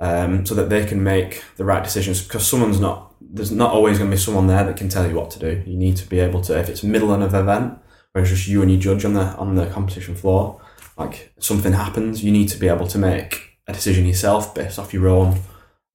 um, 0.00 0.44
so 0.44 0.54
that 0.54 0.68
they 0.68 0.84
can 0.84 1.02
make 1.02 1.42
the 1.56 1.64
right 1.64 1.84
decisions. 1.84 2.22
Because 2.22 2.46
someone's 2.46 2.80
not 2.80 3.14
there's 3.20 3.52
not 3.52 3.72
always 3.72 3.98
going 3.98 4.10
to 4.10 4.16
be 4.16 4.20
someone 4.20 4.46
there 4.46 4.64
that 4.64 4.76
can 4.76 4.88
tell 4.88 5.08
you 5.08 5.14
what 5.14 5.30
to 5.30 5.38
do. 5.38 5.62
You 5.66 5.76
need 5.76 5.96
to 5.98 6.08
be 6.08 6.20
able 6.20 6.40
to, 6.42 6.58
if 6.58 6.68
it's 6.68 6.82
middle 6.82 7.12
of 7.12 7.20
an 7.20 7.40
event, 7.40 7.78
where 8.12 8.22
it's 8.22 8.30
just 8.30 8.48
you 8.48 8.62
and 8.62 8.70
your 8.70 8.80
judge 8.80 9.04
on 9.04 9.14
the 9.14 9.26
on 9.36 9.54
the 9.54 9.66
competition 9.66 10.14
floor, 10.14 10.60
like 11.00 11.32
something 11.38 11.72
happens, 11.72 12.22
you 12.24 12.30
need 12.30 12.48
to 12.48 12.58
be 12.58 12.68
able 12.68 12.86
to 12.88 12.98
make 12.98 13.58
a 13.66 13.72
decision 13.72 14.06
yourself 14.06 14.54
based 14.54 14.78
off 14.78 14.92
your 14.94 15.08
own 15.08 15.40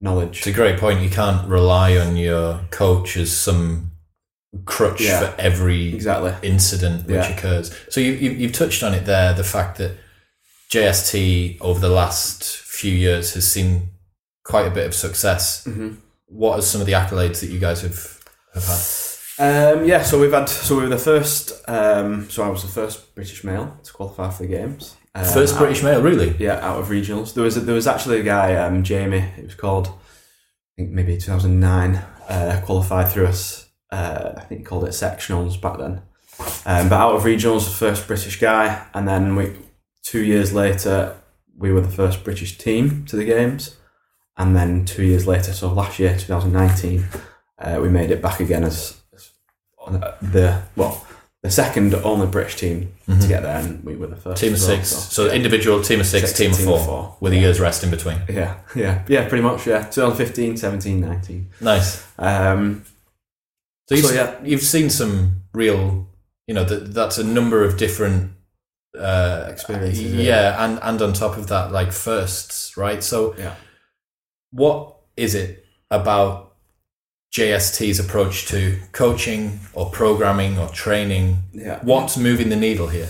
knowledge. 0.01 0.39
It's 0.39 0.47
a 0.47 0.51
great 0.51 0.79
point. 0.79 1.01
You 1.01 1.09
can't 1.09 1.47
rely 1.47 1.97
on 1.97 2.15
your 2.17 2.61
coach 2.71 3.15
as 3.17 3.35
some 3.35 3.91
crutch 4.65 5.01
Yeah. 5.01 5.19
for 5.31 5.41
every 5.41 5.93
Exactly. 5.93 6.33
incident 6.41 7.05
which 7.05 7.15
Yeah. 7.15 7.35
occurs. 7.35 7.71
So 7.89 7.99
you, 8.01 8.13
you, 8.13 8.31
you've 8.31 8.53
touched 8.53 8.83
on 8.83 8.93
it 8.93 9.05
there, 9.05 9.33
the 9.33 9.43
fact 9.43 9.77
that 9.77 9.91
JST 10.71 11.57
over 11.61 11.79
the 11.79 11.89
last 11.89 12.43
few 12.43 12.91
years 12.91 13.33
has 13.33 13.49
seen 13.49 13.89
quite 14.43 14.65
a 14.67 14.71
bit 14.71 14.85
of 14.87 14.93
success. 14.95 15.63
hmm 15.65 15.93
What 16.27 16.57
are 16.59 16.61
some 16.61 16.81
of 16.81 16.87
the 16.87 16.93
accolades 16.93 17.39
that 17.41 17.49
you 17.49 17.59
guys 17.59 17.81
have, 17.81 18.19
have 18.53 18.65
had? 18.65 18.81
Um, 19.37 19.85
yeah, 19.85 20.01
so 20.03 20.19
we've 20.19 20.31
had 20.31 20.45
so 20.47 20.75
we 20.77 20.83
were 20.83 20.89
the 20.89 20.97
first. 20.97 21.51
Um, 21.67 22.29
so 22.29 22.43
I 22.43 22.49
was 22.49 22.61
the 22.61 22.69
first 22.69 23.13
British 23.15 23.43
male 23.43 23.77
to 23.83 23.93
qualify 23.93 24.29
for 24.29 24.43
the 24.43 24.49
games. 24.49 24.95
Um, 25.13 25.25
First 25.25 25.55
out- 25.55 25.59
British 25.59 25.83
male, 25.83 26.01
really? 26.01 26.35
yeah, 26.39 26.65
out 26.65 26.79
of 26.79 26.87
regionals. 26.87 27.33
There 27.33 27.43
was 27.43 27.63
there 27.65 27.75
was 27.75 27.87
actually 27.87 28.19
a 28.19 28.23
guy, 28.23 28.55
um, 28.55 28.83
Jamie. 28.83 29.25
It 29.37 29.43
was 29.43 29.55
called, 29.55 29.87
I 29.87 29.91
think 30.77 30.91
maybe 30.91 31.17
two 31.17 31.31
thousand 31.31 31.59
nine. 31.59 32.01
Uh, 32.27 32.59
qualified 32.65 33.09
through 33.09 33.27
us. 33.27 33.69
Uh, 33.91 34.33
I 34.37 34.41
think 34.41 34.61
he 34.61 34.65
called 34.65 34.83
it 34.85 34.89
sectionals 34.91 35.59
back 35.61 35.77
then. 35.77 36.01
Um, 36.65 36.89
but 36.89 36.95
out 36.99 37.15
of 37.15 37.23
regionals, 37.23 37.65
the 37.65 37.71
first 37.71 38.07
British 38.07 38.39
guy, 38.39 38.85
and 38.93 39.07
then 39.07 39.35
we 39.35 39.53
two 40.03 40.23
years 40.23 40.53
later 40.53 41.15
we 41.57 41.71
were 41.71 41.81
the 41.81 41.91
first 41.91 42.23
British 42.23 42.57
team 42.57 43.05
to 43.05 43.15
the 43.15 43.23
games, 43.25 43.77
and 44.37 44.55
then 44.55 44.85
two 44.85 45.03
years 45.03 45.25
later, 45.27 45.53
so 45.53 45.71
last 45.71 45.99
year, 45.99 46.13
two 46.13 46.25
thousand 46.25 46.51
nineteen, 46.51 47.05
uh, 47.59 47.79
we 47.81 47.89
made 47.89 48.11
it 48.11 48.21
back 48.21 48.39
again 48.41 48.63
as, 48.65 49.01
the 49.91 50.61
well 50.75 51.05
the 51.43 51.51
second 51.51 51.93
only 51.93 52.25
British 52.25 52.55
team 52.55 52.91
to 53.05 53.27
get 53.27 53.43
there, 53.43 53.57
and 53.57 53.83
we 53.83 53.95
were 53.95 54.07
the 54.07 54.15
first. 54.15 54.41
Mm-hmm. 54.41 54.47
Team 54.47 54.53
of 54.55 54.59
well, 54.61 54.77
six. 54.77 54.89
so- 54.89 55.27
So 55.27 55.31
individual 55.31 55.81
team 55.83 55.99
of 55.99 56.07
six, 56.07 56.29
Six, 56.29 56.37
team 56.39 56.51
of 56.51 56.57
team 56.57 56.65
four, 56.65 56.79
of 56.79 56.85
four. 56.85 57.17
with 57.19 57.33
a 57.33 57.37
year's 57.37 57.59
rest 57.59 57.83
in 57.83 57.91
between. 57.91 58.17
Yeah, 58.27 58.57
yeah, 58.75 59.03
yeah, 59.07 59.29
pretty 59.29 59.43
much, 59.43 59.67
yeah. 59.67 59.83
2015, 59.83 60.57
17, 60.57 60.99
19. 61.01 61.49
Nice. 61.61 62.03
Um, 62.17 62.83
So 63.87 63.93
you've, 63.95 64.05
So, 64.05 64.13
yeah. 64.15 64.35
you've 64.43 64.63
seen 64.63 64.89
some 64.89 65.43
real, 65.53 66.07
you 66.47 66.55
know, 66.55 66.63
that 66.63 66.93
that's 66.95 67.19
a 67.19 67.23
number 67.23 67.63
of 67.63 67.77
different 67.77 68.31
uh, 68.97 69.45
Experiences, 69.49 70.13
Yeah, 70.13 70.23
yeah. 70.23 70.65
and 70.65 70.79
and 70.81 71.01
on 71.01 71.13
top 71.13 71.37
of 71.37 71.45
that, 71.47 71.71
like 71.71 71.91
firsts, 71.91 72.75
right? 72.77 73.03
So, 73.03 73.35
Yeah. 73.37 73.53
what 74.51 74.95
is 75.17 75.35
it 75.35 75.63
about 75.91 76.44
JST's 77.35 77.99
approach 77.99 78.47
to 78.47 78.79
coaching 78.93 79.59
or 79.73 79.89
programming 79.89 80.57
or 80.57 80.69
training? 80.69 81.39
yeah. 81.51 81.79
What's 81.83 82.15
moving 82.15 82.47
the 82.47 82.55
needle 82.55 82.87
here? 82.87 83.09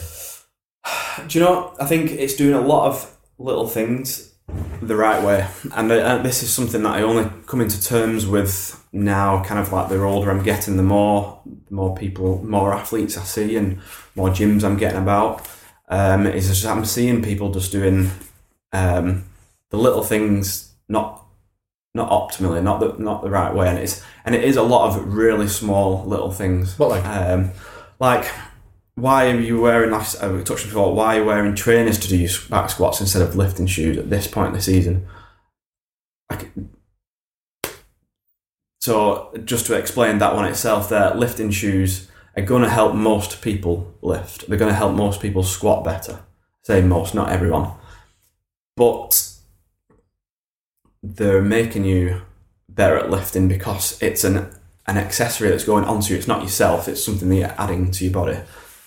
Do 1.28 1.38
you 1.38 1.46
know, 1.46 1.76
I 1.80 1.86
think 1.86 2.10
it's 2.10 2.34
doing 2.34 2.56
a 2.56 2.60
lot 2.60 2.88
of 2.88 3.16
little 3.38 3.68
things 3.68 4.34
the 4.82 4.96
right 4.96 5.24
way. 5.24 5.48
And 5.76 5.92
uh, 5.92 6.18
this 6.24 6.42
is 6.42 6.52
something 6.52 6.82
that 6.82 6.96
I 6.96 7.04
only 7.04 7.30
come 7.46 7.62
into 7.62 7.80
terms 7.80 8.26
with 8.26 8.84
now, 8.92 9.44
kind 9.44 9.60
of 9.60 9.72
like 9.72 9.90
the 9.90 10.02
older 10.02 10.32
I'm 10.32 10.42
getting, 10.42 10.76
the 10.76 10.82
more, 10.82 11.40
the 11.46 11.76
more 11.76 11.96
people, 11.96 12.44
more 12.44 12.74
athletes 12.74 13.20
I 13.20 13.24
see 13.26 13.56
and 13.56 13.80
more 14.16 14.30
gyms 14.30 14.64
I'm 14.64 14.78
getting 14.78 15.04
about. 15.04 15.48
Um, 15.88 16.26
is 16.26 16.48
just 16.48 16.66
I'm 16.66 16.84
seeing 16.84 17.22
people 17.22 17.52
just 17.52 17.72
doing 17.72 18.10
um, 18.74 19.26
the 19.70 19.78
little 19.78 20.02
things 20.02 20.65
not 21.96 22.10
optimally, 22.12 22.62
not 22.62 22.80
the 22.80 23.02
not 23.02 23.24
the 23.24 23.30
right 23.30 23.54
way, 23.54 23.68
and 23.70 23.80
it's 23.80 24.04
and 24.26 24.36
it 24.36 24.44
is 24.44 24.58
a 24.58 24.62
lot 24.62 24.88
of 24.88 25.14
really 25.14 25.48
small 25.48 26.06
little 26.06 26.32
things. 26.32 26.78
What 26.78 26.90
like? 26.90 27.06
Um, 27.06 27.52
like, 28.00 28.30
why 28.96 29.30
are 29.30 29.40
you 29.40 29.60
wearing, 29.62 29.92
like 29.92 30.22
I 30.22 30.28
we 30.30 30.44
touched 30.44 30.66
before, 30.66 30.94
why 30.94 31.16
are 31.16 31.20
you 31.20 31.26
wearing 31.26 31.56
trainers 31.56 31.98
to 32.00 32.08
do 32.08 32.18
your 32.18 32.30
back 32.50 32.70
squats 32.70 33.02
instead 33.02 33.22
of 33.22 33.36
lifting 33.36 33.68
shoes 33.68 33.98
at 33.98 34.10
this 34.10 34.28
point 34.28 34.50
in 34.50 34.54
the 34.54 34.62
season? 34.62 35.08
Like, 36.30 36.52
so, 38.80 39.34
just 39.44 39.66
to 39.68 39.76
explain 39.76 40.20
that 40.20 40.36
one 40.36 40.46
itself, 40.46 40.90
there, 40.90 41.14
lifting 41.16 41.52
shoes 41.52 42.10
are 42.36 42.44
going 42.44 42.64
to 42.64 42.70
help 42.70 42.94
most 42.94 43.42
people 43.42 43.96
lift. 44.02 44.48
They're 44.48 44.58
going 44.58 44.72
to 44.72 44.78
help 44.78 44.94
most 44.94 45.22
people 45.22 45.44
squat 45.44 45.84
better. 45.84 46.20
Say 46.64 46.82
most, 46.82 47.16
not 47.16 47.30
everyone. 47.30 47.72
But 48.76 49.35
they're 51.14 51.42
making 51.42 51.86
you 51.86 52.22
better 52.68 52.98
at 52.98 53.10
lifting 53.10 53.48
because 53.48 54.02
it's 54.02 54.24
an 54.24 54.50
an 54.88 54.98
accessory 54.98 55.50
that's 55.50 55.64
going 55.64 55.84
onto 55.84 56.14
you. 56.14 56.18
It's 56.18 56.28
not 56.28 56.44
yourself. 56.44 56.88
It's 56.88 57.04
something 57.04 57.30
that 57.30 57.36
you're 57.36 57.56
adding 57.58 57.90
to 57.90 58.04
your 58.04 58.14
body. 58.14 58.40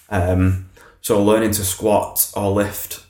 Um, 0.08 0.70
so 1.00 1.22
learning 1.22 1.50
to 1.52 1.64
squat 1.64 2.30
or 2.36 2.50
lift 2.50 3.04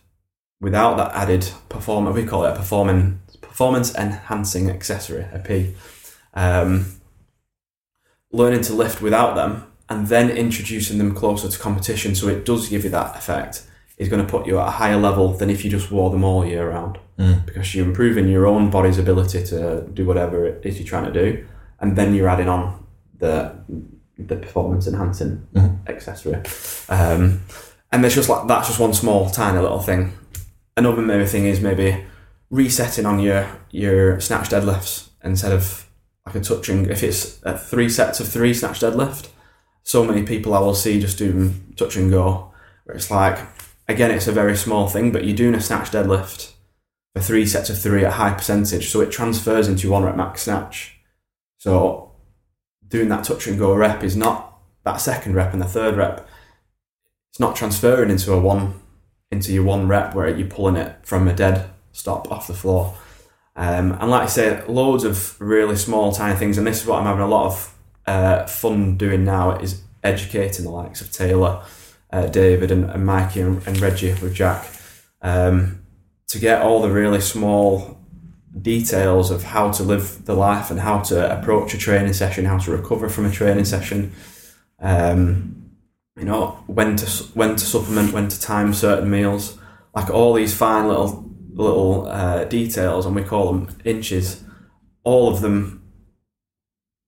without 0.60 0.96
that 0.96 1.14
added 1.14 1.50
performance, 1.68 2.16
we 2.16 2.24
call 2.24 2.44
it 2.44 2.52
a 2.52 2.56
performing 2.56 3.20
performance 3.40 3.94
enhancing 3.94 4.70
accessory, 4.70 5.26
a 5.32 5.38
P. 5.38 5.74
Um, 6.32 7.00
learning 8.32 8.62
to 8.62 8.72
lift 8.72 9.02
without 9.02 9.34
them 9.34 9.70
and 9.88 10.08
then 10.08 10.30
introducing 10.30 10.98
them 10.98 11.14
closer 11.14 11.48
to 11.48 11.58
competition, 11.58 12.14
so 12.14 12.28
it 12.28 12.44
does 12.44 12.68
give 12.68 12.84
you 12.84 12.90
that 12.90 13.16
effect, 13.16 13.66
is 13.98 14.08
going 14.08 14.24
to 14.24 14.30
put 14.30 14.46
you 14.46 14.58
at 14.58 14.68
a 14.68 14.70
higher 14.70 14.96
level 14.96 15.32
than 15.32 15.50
if 15.50 15.64
you 15.64 15.70
just 15.70 15.90
wore 15.90 16.10
them 16.10 16.24
all 16.24 16.44
year 16.46 16.70
round 16.70 16.98
Mm. 17.18 17.44
because 17.46 17.74
you're 17.74 17.84
improving 17.84 18.28
your 18.28 18.46
own 18.46 18.70
body's 18.70 18.96
ability 18.96 19.42
to 19.46 19.82
do 19.92 20.06
whatever 20.06 20.46
it 20.46 20.64
is 20.64 20.78
you're 20.78 20.86
trying 20.86 21.12
to 21.12 21.22
do, 21.24 21.44
and 21.80 21.96
then 21.96 22.14
you're 22.14 22.28
adding 22.28 22.48
on 22.48 22.86
the 23.18 23.52
the 24.16 24.36
performance 24.36 24.86
enhancing 24.86 25.46
Mhm. 25.54 25.78
accessory. 25.88 26.36
Um, 26.88 27.40
and 27.90 28.02
there's 28.04 28.14
just 28.14 28.28
like 28.28 28.46
that's 28.46 28.68
just 28.68 28.78
one 28.80 28.94
small 28.94 29.30
tiny 29.30 29.58
little 29.58 29.80
thing. 29.80 30.12
Another 30.76 31.02
maybe 31.02 31.26
thing 31.26 31.44
is 31.46 31.60
maybe 31.60 32.04
resetting 32.50 33.06
on 33.06 33.18
your 33.18 33.46
your 33.72 34.20
snatch 34.20 34.48
deadlifts 34.48 35.08
instead 35.24 35.52
of 35.52 35.86
like 36.24 36.36
a 36.36 36.40
touching. 36.40 36.86
If 36.88 37.02
it's 37.02 37.40
three 37.68 37.88
sets 37.88 38.20
of 38.20 38.28
three 38.28 38.54
snatch 38.54 38.78
deadlift, 38.80 39.28
so 39.82 40.04
many 40.04 40.22
people 40.22 40.54
I 40.54 40.60
will 40.60 40.74
see 40.74 41.00
just 41.00 41.18
doing 41.18 41.72
touch 41.76 41.96
and 41.96 42.10
go, 42.12 42.52
where 42.84 42.96
it's 42.96 43.10
like 43.10 43.38
again 43.88 44.10
it's 44.10 44.28
a 44.28 44.32
very 44.32 44.56
small 44.56 44.88
thing, 44.88 45.10
but 45.12 45.24
you're 45.24 45.36
doing 45.36 45.54
a 45.54 45.60
snatch 45.60 45.90
deadlift 45.90 46.52
for 47.14 47.22
three 47.22 47.46
sets 47.46 47.70
of 47.70 47.78
three 47.80 48.04
at 48.04 48.14
high 48.14 48.34
percentage, 48.34 48.88
so 48.88 49.00
it 49.00 49.10
transfers 49.10 49.68
into 49.68 49.90
one 49.90 50.04
rep 50.04 50.16
max 50.16 50.42
snatch. 50.42 50.98
So 51.56 52.12
doing 52.86 53.08
that 53.08 53.24
touch 53.24 53.46
and 53.46 53.58
go 53.58 53.74
rep 53.74 54.02
is 54.04 54.16
not 54.16 54.58
that 54.84 55.00
second 55.00 55.34
rep 55.34 55.52
and 55.52 55.60
the 55.60 55.66
third 55.66 55.96
rep. 55.96 56.28
It's 57.30 57.40
not 57.40 57.56
transferring 57.56 58.10
into 58.10 58.32
a 58.32 58.38
one 58.38 58.80
into 59.30 59.52
your 59.52 59.64
one 59.64 59.88
rep 59.88 60.14
where 60.14 60.28
you're 60.28 60.48
pulling 60.48 60.76
it 60.76 60.96
from 61.02 61.28
a 61.28 61.34
dead 61.34 61.68
stop 61.92 62.30
off 62.30 62.46
the 62.46 62.54
floor. 62.54 62.96
Um, 63.56 63.92
and 64.00 64.08
like 64.08 64.22
I 64.22 64.26
say, 64.26 64.64
loads 64.66 65.04
of 65.04 65.38
really 65.40 65.76
small, 65.76 66.12
tiny 66.12 66.38
things. 66.38 66.58
And 66.58 66.66
this 66.66 66.80
is 66.80 66.86
what 66.86 67.00
I'm 67.00 67.06
having 67.06 67.22
a 67.22 67.28
lot 67.28 67.46
of 67.46 67.74
uh, 68.06 68.46
fun 68.46 68.96
doing 68.96 69.24
now 69.24 69.58
is 69.58 69.82
educating 70.02 70.64
the 70.64 70.70
likes 70.70 71.00
of 71.00 71.10
Taylor, 71.10 71.62
uh, 72.10 72.26
David, 72.26 72.70
and, 72.70 72.90
and 72.90 73.04
Mikey 73.04 73.40
and, 73.40 73.66
and 73.66 73.80
Reggie 73.80 74.14
with 74.14 74.34
Jack. 74.34 74.66
Um, 75.20 75.82
to 76.28 76.38
get 76.38 76.62
all 76.62 76.82
the 76.82 76.90
really 76.90 77.20
small 77.20 77.98
details 78.60 79.30
of 79.30 79.44
how 79.44 79.70
to 79.72 79.82
live 79.82 80.24
the 80.24 80.34
life 80.34 80.70
and 80.70 80.80
how 80.80 81.00
to 81.00 81.38
approach 81.38 81.74
a 81.74 81.78
training 81.78 82.12
session, 82.12 82.44
how 82.44 82.58
to 82.58 82.70
recover 82.70 83.08
from 83.08 83.26
a 83.26 83.30
training 83.30 83.64
session, 83.64 84.12
um, 84.80 85.70
you 86.16 86.24
know, 86.24 86.62
when 86.66 86.96
to 86.96 87.06
when 87.34 87.56
to 87.56 87.64
supplement, 87.64 88.12
when 88.12 88.28
to 88.28 88.40
time 88.40 88.74
certain 88.74 89.10
meals, 89.10 89.58
like 89.94 90.10
all 90.10 90.34
these 90.34 90.54
fine 90.54 90.88
little 90.88 91.30
little 91.52 92.08
uh, 92.08 92.44
details, 92.44 93.06
and 93.06 93.14
we 93.14 93.22
call 93.22 93.52
them 93.52 93.76
inches. 93.84 94.44
All 95.04 95.28
of 95.28 95.40
them, 95.40 95.82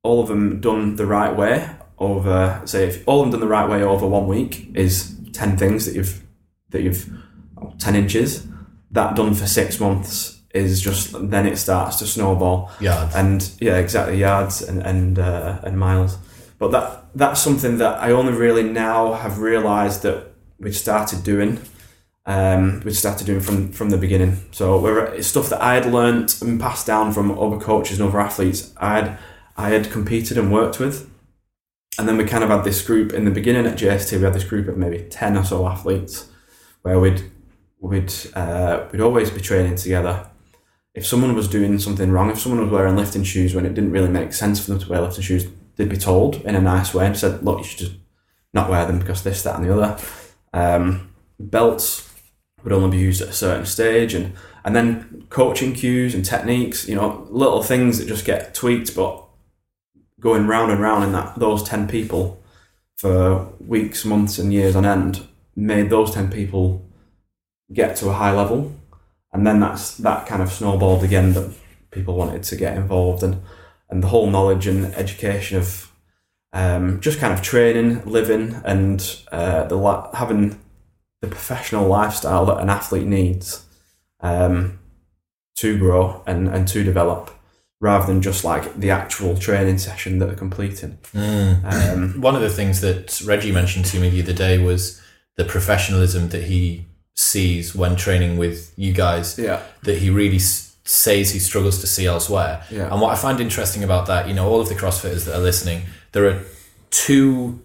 all 0.03 0.23
of 0.23 0.29
them 0.29 0.61
done 0.61 0.97
the 0.97 1.07
right 1.07 1.37
way 1.37 1.69
over. 2.01 2.61
Say, 2.65 2.87
if 2.89 3.07
all 3.07 3.21
of 3.21 3.31
them 3.31 3.41
done 3.41 3.49
the 3.49 3.55
right 3.55 3.69
way 3.69 3.83
over 3.83 4.07
one 4.07 4.27
week 4.27 4.71
is 4.75 5.15
ten 5.33 5.57
things 5.57 5.87
that 5.87 5.95
you've 5.95 6.23
that 6.71 6.83
you've 6.83 7.09
ten 7.79 7.95
inches 7.95 8.47
that 8.91 9.15
done 9.15 9.35
for 9.35 9.47
six 9.47 9.79
months 9.79 10.41
is 10.53 10.81
just 10.81 11.31
then 11.31 11.47
it 11.47 11.57
starts 11.57 11.97
to 11.97 12.07
snowball 12.07 12.71
Yards. 12.81 13.15
and 13.15 13.53
yeah 13.61 13.77
exactly 13.77 14.19
yards 14.19 14.63
and 14.63 14.83
and 14.83 15.19
uh, 15.19 15.61
and 15.63 15.79
miles 15.79 16.19
but 16.59 16.73
that 16.73 17.05
that's 17.15 17.41
something 17.41 17.79
that 17.79 18.01
I 18.03 18.11
only 18.11 18.33
really 18.33 18.65
now 18.65 19.13
have 19.13 19.39
realized 19.39 20.03
that 20.03 20.33
we've 20.59 20.77
started 20.77 21.23
doing 21.23 21.61
um, 22.27 22.81
we 22.85 22.93
started 22.93 23.27
doing 23.27 23.41
from 23.41 23.73
from 23.73 23.91
the 23.91 23.97
beginning. 23.97 24.37
So 24.53 24.79
we're, 24.79 25.05
it's 25.07 25.27
stuff 25.27 25.49
that 25.49 25.63
I 25.63 25.75
had 25.75 25.87
learnt 25.87 26.41
and 26.43 26.61
passed 26.61 26.87
down 26.87 27.13
from 27.13 27.37
other 27.39 27.59
coaches 27.59 27.99
and 27.99 28.09
other 28.09 28.21
athletes 28.21 28.73
I 28.77 28.95
had 28.97 29.19
I 29.57 29.71
had 29.71 29.91
competed 29.91 30.39
and 30.39 30.53
worked 30.53 30.79
with, 30.79 31.10
and 31.99 32.09
then 32.09 32.17
we 32.17 32.25
kind 32.25 32.45
of 32.45 32.51
had 32.51 32.65
this 32.65 32.83
group 32.83 33.13
in 33.13 33.25
the 33.25 33.31
beginning 33.31 33.67
at 33.67 33.79
JST. 33.79 34.17
We 34.17 34.23
had 34.25 34.35
this 34.35 34.45
group 34.45 34.69
of 34.69 34.77
maybe 34.77 35.07
ten 35.11 35.37
or 35.37 35.45
so 35.45 35.67
athletes, 35.67 36.29
where 36.83 37.01
we'd 37.01 37.23
we'd 37.81 38.13
uh, 38.35 38.87
we'd 38.93 39.01
always 39.01 39.31
be 39.31 39.41
training 39.41 39.77
together. 39.77 40.29
If 40.95 41.07
someone 41.07 41.35
was 41.35 41.49
doing 41.49 41.79
something 41.79 42.11
wrong, 42.11 42.31
if 42.31 42.41
someone 42.41 42.61
was 42.61 42.71
wearing 42.71 42.97
lifting 42.97 43.25
shoes 43.25 43.55
when 43.55 43.67
it 43.67 43.75
didn't 43.75 43.93
really 43.93 44.09
make 44.09 44.33
sense 44.33 44.61
for 44.61 44.71
them 44.71 44.81
to 44.81 44.89
wear 44.89 45.01
lifting 45.01 45.23
shoes, 45.23 45.47
they'd 45.77 45.89
be 45.89 45.97
told 45.97 46.37
in 46.43 46.55
a 46.55 46.61
nice 46.61 46.95
way 46.95 47.07
and 47.07 47.17
said, 47.17 47.43
"Look, 47.43 47.59
you 47.59 47.65
should 47.65 47.79
just 47.79 47.97
not 48.53 48.71
wear 48.71 48.87
them 48.87 48.99
because 48.99 49.23
this, 49.23 49.43
that, 49.43 49.57
and 49.57 49.65
the 49.65 49.75
other." 49.75 49.99
Um, 50.53 51.13
belts 51.39 52.09
would 52.65 52.73
only 52.73 52.97
be 52.97 53.03
used 53.03 53.23
at 53.23 53.29
a 53.29 53.33
certain 53.33 53.67
stage, 53.67 54.15
and 54.15 54.35
and 54.65 54.77
then 54.77 55.27
coaching 55.31 55.73
cues 55.73 56.15
and 56.15 56.25
techniques, 56.25 56.89
you 56.89 56.95
know, 56.95 57.27
little 57.31 57.63
things 57.63 57.99
that 57.99 58.07
just 58.07 58.25
get 58.25 58.55
tweaked, 58.55 58.95
but 58.95 59.25
going 60.21 60.47
round 60.47 60.71
and 60.71 60.81
round 60.81 61.05
in 61.05 61.13
that 61.13 61.39
those 61.39 61.63
ten 61.63 61.89
people 61.89 62.43
for 62.97 63.53
weeks, 63.59 64.05
months, 64.05 64.39
and 64.39 64.53
years 64.53 64.77
on 64.77 64.85
end 64.85 65.27
made 65.57 65.91
those 65.91 66.13
ten 66.13 66.31
people 66.31 66.87
get 67.73 67.97
to 67.97 68.09
a 68.09 68.15
high 68.15 68.33
level, 68.33 68.73
and 69.33 69.47
then 69.47 69.61
that's 69.61 69.97
that 69.97 70.27
kind 70.27 70.43
of 70.43 70.53
snowballed 70.53 71.03
again 71.03 71.33
that 71.33 71.55
people 71.91 72.17
wanted 72.17 72.43
to 72.45 72.57
get 72.57 72.77
involved. 72.77 73.23
And 73.23 73.43
and 73.89 74.03
the 74.03 74.09
whole 74.09 74.31
knowledge 74.31 74.67
and 74.67 74.95
education 74.95 75.59
of 75.59 75.91
um, 76.53 77.01
just 77.01 77.19
kind 77.19 77.33
of 77.33 77.43
training, 77.43 78.05
living, 78.05 78.61
and 78.65 79.19
uh, 79.33 79.65
the 79.65 79.77
la- 79.77 80.15
having 80.15 80.61
the 81.21 81.29
professional 81.29 81.87
lifestyle 81.87 82.47
that 82.47 82.61
an 82.61 82.71
athlete 82.71 83.07
needs 83.07 83.67
um, 84.21 84.79
to 85.57 85.79
grow 85.79 86.23
and, 86.27 86.49
and 86.49 86.67
to 86.69 86.83
develop 86.83 87.31
rather 87.81 88.07
than 88.07 88.21
just 88.21 88.45
like 88.45 88.77
the 88.77 88.91
actual 88.91 89.37
training 89.37 89.79
session 89.79 90.19
that 90.19 90.27
they're 90.27 90.35
completing. 90.37 90.99
Mm. 91.15 91.65
Um, 91.65 92.21
One 92.29 92.35
of 92.37 92.43
the 92.43 92.51
things 92.51 92.81
that 92.83 93.21
Reggie 93.23 93.53
mentioned 93.53 93.87
to 93.87 93.99
me 93.99 94.11
the 94.11 94.23
other 94.23 94.35
day 94.35 94.59
was 94.59 95.01
the 95.37 95.45
professionalism 95.45 96.29
that 96.29 96.45
he 96.45 96.85
sees 97.17 97.75
when 97.75 97.97
training 97.97 98.37
with 98.37 98.73
you 98.77 98.93
guys. 98.93 99.39
Yeah. 99.39 99.63
That 99.85 99.99
he 99.99 100.11
really 100.11 100.37
s- 100.37 100.77
says 100.85 101.31
he 101.31 101.39
struggles 101.39 101.81
to 101.81 101.87
see 101.87 102.07
elsewhere. 102.07 102.65
Yeah. 102.71 102.93
And 102.93 103.01
what 103.01 103.13
I 103.13 103.17
find 103.17 103.41
interesting 103.41 103.83
about 103.83 104.07
that, 104.09 104.29
you 104.29 104.35
know, 104.35 104.47
all 104.49 104.61
of 104.61 104.69
the 104.69 104.75
CrossFitters 104.75 105.25
that 105.25 105.35
are 105.35 105.43
listening, 105.43 105.83
there 106.13 106.27
are 106.29 106.43
two 106.91 107.61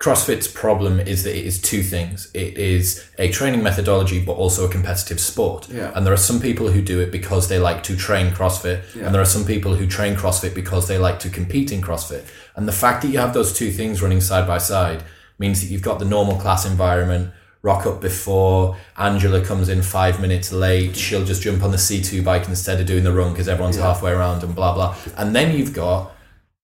CrossFit's 0.00 0.48
problem 0.48 0.98
is 0.98 1.24
that 1.24 1.36
it 1.36 1.44
is 1.44 1.60
two 1.60 1.82
things. 1.82 2.30
It 2.32 2.56
is 2.56 3.04
a 3.18 3.30
training 3.30 3.62
methodology, 3.62 4.18
but 4.24 4.32
also 4.32 4.66
a 4.66 4.70
competitive 4.70 5.20
sport. 5.20 5.68
Yeah. 5.68 5.92
And 5.94 6.06
there 6.06 6.14
are 6.14 6.16
some 6.30 6.40
people 6.40 6.68
who 6.70 6.80
do 6.80 7.00
it 7.00 7.12
because 7.12 7.48
they 7.48 7.58
like 7.58 7.82
to 7.82 7.96
train 7.96 8.32
CrossFit, 8.32 8.80
Yeah. 8.96 9.04
and 9.04 9.14
there 9.14 9.20
are 9.20 9.26
some 9.26 9.44
people 9.44 9.74
who 9.74 9.86
train 9.86 10.16
CrossFit 10.16 10.54
because 10.54 10.88
they 10.88 10.96
like 10.96 11.18
to 11.20 11.28
compete 11.28 11.70
in 11.70 11.82
CrossFit. 11.82 12.22
And 12.56 12.66
the 12.66 12.72
fact 12.72 13.02
that 13.02 13.08
you 13.08 13.18
have 13.18 13.34
those 13.34 13.52
two 13.52 13.70
things 13.70 14.00
running 14.00 14.22
side 14.22 14.46
by 14.46 14.56
side 14.56 15.02
means 15.38 15.60
that 15.60 15.66
you've 15.66 15.82
got 15.82 15.98
the 15.98 16.06
normal 16.06 16.36
class 16.36 16.64
environment. 16.64 17.32
Rock 17.62 17.84
up 17.84 18.00
before 18.00 18.78
Angela 18.96 19.44
comes 19.44 19.68
in 19.68 19.82
five 19.82 20.18
minutes 20.18 20.50
late. 20.50 20.96
She'll 20.96 21.26
just 21.26 21.42
jump 21.42 21.62
on 21.62 21.72
the 21.72 21.76
C2 21.76 22.24
bike 22.24 22.48
instead 22.48 22.80
of 22.80 22.86
doing 22.86 23.04
the 23.04 23.12
run 23.12 23.32
because 23.32 23.48
everyone's 23.48 23.76
Yeah. 23.76 23.82
halfway 23.82 24.12
around 24.12 24.42
and 24.42 24.54
blah 24.54 24.72
blah. 24.72 24.94
And 25.18 25.36
then 25.36 25.54
you've 25.54 25.74
got 25.74 26.10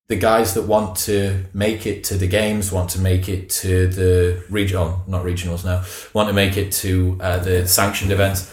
the 0.08 0.16
guys 0.16 0.54
that 0.54 0.62
want 0.62 0.96
to 0.96 1.44
make 1.52 1.86
it 1.86 2.04
to 2.04 2.14
the 2.16 2.28
games, 2.28 2.70
want 2.70 2.90
to 2.90 3.00
make 3.00 3.28
it 3.28 3.50
to 3.50 3.88
the 3.88 4.44
region, 4.48 4.76
oh, 4.78 5.02
not 5.08 5.24
regionals 5.24 5.64
now, 5.64 5.84
want 6.14 6.28
to 6.28 6.32
make 6.32 6.56
it 6.56 6.70
to 6.72 7.18
uh, 7.20 7.38
the 7.38 7.66
sanctioned 7.66 8.12
events. 8.12 8.52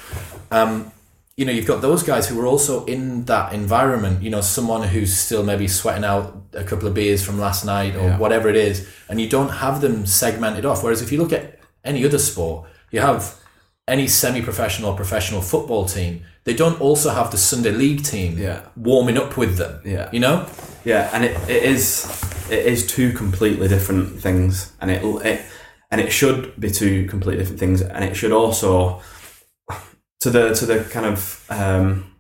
Um, 0.50 0.92
you 1.38 1.46
know, 1.46 1.52
you've 1.52 1.66
got 1.68 1.82
those 1.82 2.04
guys 2.04 2.28
who 2.28 2.39
are 2.42 2.46
also 2.46 2.86
in 2.86 3.26
that 3.26 3.54
environment. 3.54 4.22
You 4.24 4.30
know, 4.30 4.42
someone 4.42 4.84
who's 4.88 5.13
still 5.16 5.44
maybe 5.44 5.68
sweating 5.68 6.04
out 6.04 6.44
a 6.54 6.63
couple 6.63 6.88
of 6.88 6.94
beers 6.94 7.24
from 7.24 7.39
last 7.39 7.66
night 7.66 7.96
or 7.96 8.08
Yeah. 8.10 8.18
whatever 8.18 8.50
it 8.50 8.56
is, 8.56 8.88
and 9.10 9.20
you 9.22 9.28
don't 9.30 9.50
have 9.50 9.82
them 9.82 10.06
segmented 10.06 10.66
off. 10.66 10.84
Whereas 10.84 11.02
if 11.02 11.12
you 11.12 11.20
look 11.20 11.34
at 11.34 11.60
any 11.84 12.06
other 12.06 12.20
sport, 12.20 12.66
you 12.92 13.00
have 13.02 13.36
any 13.88 14.08
semi-professional 14.08 14.92
or 14.92 14.96
professional 14.96 15.42
football 15.42 15.86
team. 15.86 16.24
They 16.45 16.53
don't 16.53 16.79
also 16.82 17.10
have 17.12 17.32
the 17.32 17.38
Sunday 17.38 17.71
league 17.71 18.03
team 18.03 18.38
Yeah. 18.38 18.62
warming 18.75 19.17
up 19.17 19.38
with 19.38 19.58
them. 19.58 19.82
Yeah. 19.86 20.10
You 20.12 20.19
know, 20.19 20.45
Yeah, 20.86 21.10
and 21.13 21.23
it, 21.23 21.38
it 21.49 21.63
is 21.63 22.06
it 22.49 22.65
is 22.65 22.86
two 22.86 23.13
completely 23.13 23.67
different 23.69 24.19
things, 24.21 24.73
and 24.82 24.91
it, 24.91 25.01
it 25.25 25.41
and 25.91 26.01
it 26.01 26.12
should 26.12 26.60
be 26.60 26.69
two 26.69 27.06
completely 27.08 27.39
different 27.39 27.60
things, 27.60 27.82
and 27.82 28.03
it 28.03 28.15
should 28.15 28.34
also 28.34 29.01
to 30.19 30.29
the 30.29 30.53
to 30.53 30.65
the 30.65 30.84
kind 30.91 31.06
of 31.06 31.45
um, 31.49 32.15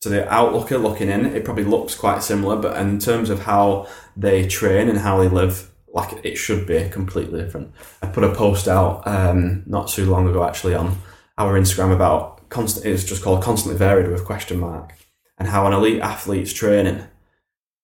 to 0.00 0.08
the 0.08 0.22
outlooker 0.30 0.80
looking 0.82 1.08
in, 1.08 1.24
it 1.26 1.44
probably 1.44 1.64
looks 1.64 1.94
quite 1.94 2.22
similar, 2.22 2.56
but 2.56 2.76
in 2.78 2.98
terms 2.98 3.30
of 3.30 3.40
how 3.40 3.86
they 4.16 4.46
train 4.46 4.88
and 4.88 4.98
how 4.98 5.18
they 5.18 5.28
live, 5.28 5.70
like 5.92 6.24
it 6.24 6.36
should 6.36 6.66
be 6.66 6.88
completely 6.90 7.40
different. 7.40 7.72
I 8.02 8.06
put 8.08 8.24
a 8.24 8.34
post 8.34 8.68
out 8.68 9.06
um, 9.06 9.62
not 9.66 9.88
too 9.88 10.04
long 10.10 10.28
ago 10.28 10.44
actually 10.44 10.74
on 10.74 10.98
our 11.38 11.58
Instagram 11.58 11.92
about 11.94 12.33
constant. 12.54 12.86
It's 12.86 13.04
just 13.04 13.22
called 13.22 13.42
constantly 13.42 13.76
varied 13.76 14.10
with 14.10 14.24
question 14.24 14.58
mark, 14.58 14.94
and 15.36 15.48
how 15.48 15.66
an 15.66 15.72
elite 15.72 16.00
athlete's 16.00 16.52
training 16.52 17.04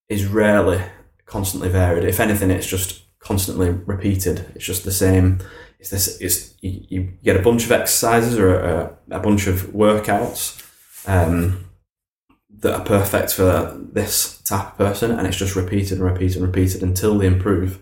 is 0.08 0.24
rarely 0.26 0.80
constantly 1.26 1.68
varied. 1.68 2.04
If 2.04 2.20
anything, 2.20 2.50
it's 2.50 2.66
just 2.66 3.02
constantly 3.18 3.70
repeated. 3.70 4.46
It's 4.54 4.64
just 4.64 4.84
the 4.84 4.92
same. 4.92 5.40
It's 5.78 5.90
this. 5.90 6.20
It's 6.20 6.54
you, 6.62 6.84
you 6.88 7.00
get 7.22 7.36
a 7.36 7.42
bunch 7.42 7.64
of 7.64 7.72
exercises 7.72 8.38
or 8.38 8.54
a, 8.54 8.96
a 9.10 9.20
bunch 9.20 9.46
of 9.46 9.56
workouts 9.72 10.62
um, 11.06 11.66
that 12.60 12.74
are 12.74 12.84
perfect 12.84 13.32
for 13.34 13.76
this 13.92 14.40
type 14.42 14.68
of 14.68 14.76
person, 14.76 15.10
and 15.10 15.26
it's 15.26 15.36
just 15.36 15.56
repeated 15.56 15.98
and 15.98 16.04
repeated 16.04 16.36
and 16.36 16.46
repeated 16.46 16.82
until 16.82 17.18
they 17.18 17.26
improve, 17.26 17.80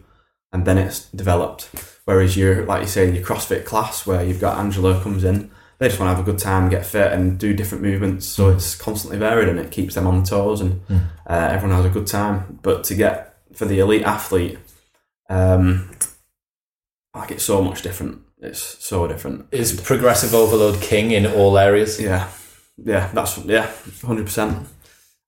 and 0.52 0.64
then 0.64 0.78
it's 0.78 1.10
developed. 1.10 1.70
Whereas 2.04 2.36
you're 2.36 2.64
like 2.64 2.82
you 2.82 2.88
say 2.88 3.08
in 3.08 3.14
your 3.14 3.24
CrossFit 3.24 3.66
class 3.66 4.06
where 4.06 4.24
you've 4.24 4.40
got 4.40 4.58
Angela 4.58 5.02
comes 5.02 5.24
in, 5.24 5.50
they 5.78 5.88
just 5.88 6.00
want 6.00 6.10
to 6.10 6.16
have 6.16 6.26
a 6.26 6.30
good 6.30 6.40
time, 6.40 6.68
get 6.68 6.84
fit, 6.84 7.12
and 7.12 7.38
do 7.38 7.54
different 7.54 7.82
movements. 7.84 8.26
So 8.26 8.50
it's 8.50 8.74
constantly 8.74 9.18
varied 9.18 9.48
and 9.48 9.58
it 9.60 9.70
keeps 9.70 9.94
them 9.94 10.06
on 10.06 10.22
the 10.22 10.26
toes, 10.28 10.60
and 10.60 10.80
Mm. 10.88 11.00
uh, 11.28 11.48
everyone 11.52 11.76
has 11.76 11.86
a 11.86 11.90
good 11.90 12.06
time. 12.06 12.58
But 12.62 12.84
to 12.84 12.94
get 12.94 13.36
for 13.54 13.64
the 13.64 13.78
elite 13.78 14.02
athlete, 14.04 14.58
um, 15.30 15.90
like 17.14 17.30
it's 17.30 17.44
so 17.44 17.62
much 17.62 17.82
different. 17.82 18.20
It's 18.40 18.84
so 18.84 19.06
different. 19.08 19.46
is 19.50 19.80
progressive 19.80 20.34
overload 20.34 20.80
king 20.80 21.10
in 21.10 21.26
all 21.26 21.58
areas? 21.58 22.00
Yeah, 22.00 22.28
yeah, 22.76 23.10
that's 23.12 23.38
yeah, 23.38 23.70
hundred 24.04 24.26
percent. 24.26 24.66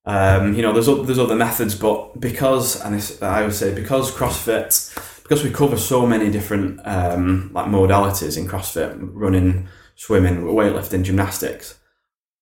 Um, 0.05 0.53
you 0.55 0.61
know, 0.61 0.73
there's 0.73 0.87
there's 1.05 1.19
other 1.19 1.35
methods, 1.35 1.75
but 1.75 2.19
because 2.19 2.81
and 2.81 2.95
this, 2.95 3.21
I 3.21 3.41
would 3.43 3.53
say 3.53 3.73
because 3.73 4.11
CrossFit, 4.11 5.23
because 5.23 5.43
we 5.43 5.51
cover 5.51 5.77
so 5.77 6.07
many 6.07 6.31
different 6.31 6.79
um, 6.85 7.51
like 7.53 7.67
modalities 7.67 8.37
in 8.37 8.47
CrossFit, 8.47 8.97
running, 9.13 9.67
swimming, 10.01 10.41
weightlifting, 10.41 11.03
gymnastics, 11.03 11.79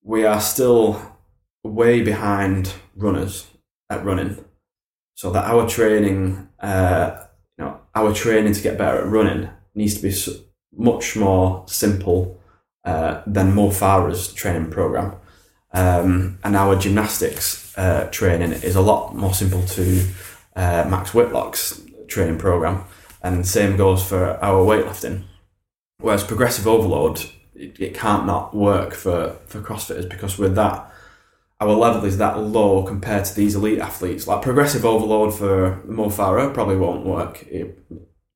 we 0.01 0.23
are 0.23 0.39
still 0.39 1.17
way 1.61 2.01
behind 2.01 2.71
runners 2.95 3.47
at 3.89 4.05
running. 4.05 4.45
So 5.15 5.29
that 5.31 5.43
our 5.43 5.67
training, 5.67 6.47
uh, 6.61 7.25
you 7.57 7.65
know, 7.65 7.81
our 7.93 8.13
training 8.13 8.53
to 8.53 8.61
get 8.61 8.77
better 8.77 8.99
at 8.99 9.07
running 9.07 9.49
needs 9.75 9.95
to 9.95 10.01
be 10.01 10.13
much 10.71 11.17
more 11.17 11.65
simple 11.67 12.39
uh, 12.85 13.23
than 13.27 13.53
Mo 13.53 13.71
Farah's 13.71 14.31
training 14.31 14.71
program. 14.71 15.15
Um, 15.73 16.39
and 16.45 16.55
our 16.55 16.77
gymnastics 16.77 17.77
uh, 17.77 18.07
training 18.09 18.53
is 18.53 18.77
a 18.77 18.81
lot 18.81 19.17
more 19.17 19.33
simple 19.33 19.63
to 19.63 20.07
uh, 20.55 20.87
Max 20.89 21.11
Whitlock's 21.11 21.81
training 22.07 22.37
program. 22.37 22.85
And 23.21 23.45
same 23.45 23.75
goes 23.75 24.01
for 24.01 24.41
our 24.41 24.63
weightlifting. 24.63 25.23
Whereas 25.97 26.23
progressive 26.23 26.65
overload, 26.65 27.29
it, 27.59 27.79
it 27.79 27.93
can't 27.93 28.25
not 28.25 28.55
work 28.55 28.93
for, 28.93 29.35
for 29.47 29.61
CrossFitters 29.61 30.09
because 30.09 30.37
with 30.37 30.55
that, 30.55 30.91
our 31.59 31.73
level 31.73 32.05
is 32.05 32.17
that 32.17 32.39
low 32.39 32.83
compared 32.83 33.25
to 33.25 33.35
these 33.35 33.55
elite 33.55 33.79
athletes. 33.79 34.27
Like 34.27 34.41
progressive 34.41 34.85
overload 34.85 35.33
for 35.33 35.81
Mo 35.85 36.05
Farah 36.05 36.53
probably 36.53 36.77
won't 36.77 37.05
work. 37.05 37.43
It 37.43 37.77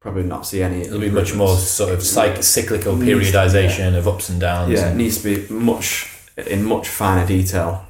probably 0.02 0.24
not 0.24 0.46
see 0.46 0.62
any. 0.62 0.82
It'll 0.82 1.00
be 1.00 1.10
much 1.10 1.34
more 1.34 1.56
sort 1.56 1.94
of 1.94 2.00
cyc- 2.00 2.44
cyclical 2.44 2.96
Needs 2.98 3.32
to- 3.32 3.38
periodization 3.38 3.98
of 3.98 4.08
ups 4.10 4.28
and 4.28 4.42
downs. 4.42 4.74
Yeah, 4.74 4.92
it 4.92 4.96
needs 4.98 5.22
to 5.22 5.24
be 5.24 5.54
much 5.54 6.10
in 6.36 6.66
much 6.66 6.90
finer 6.90 7.26
detail. 7.26 7.86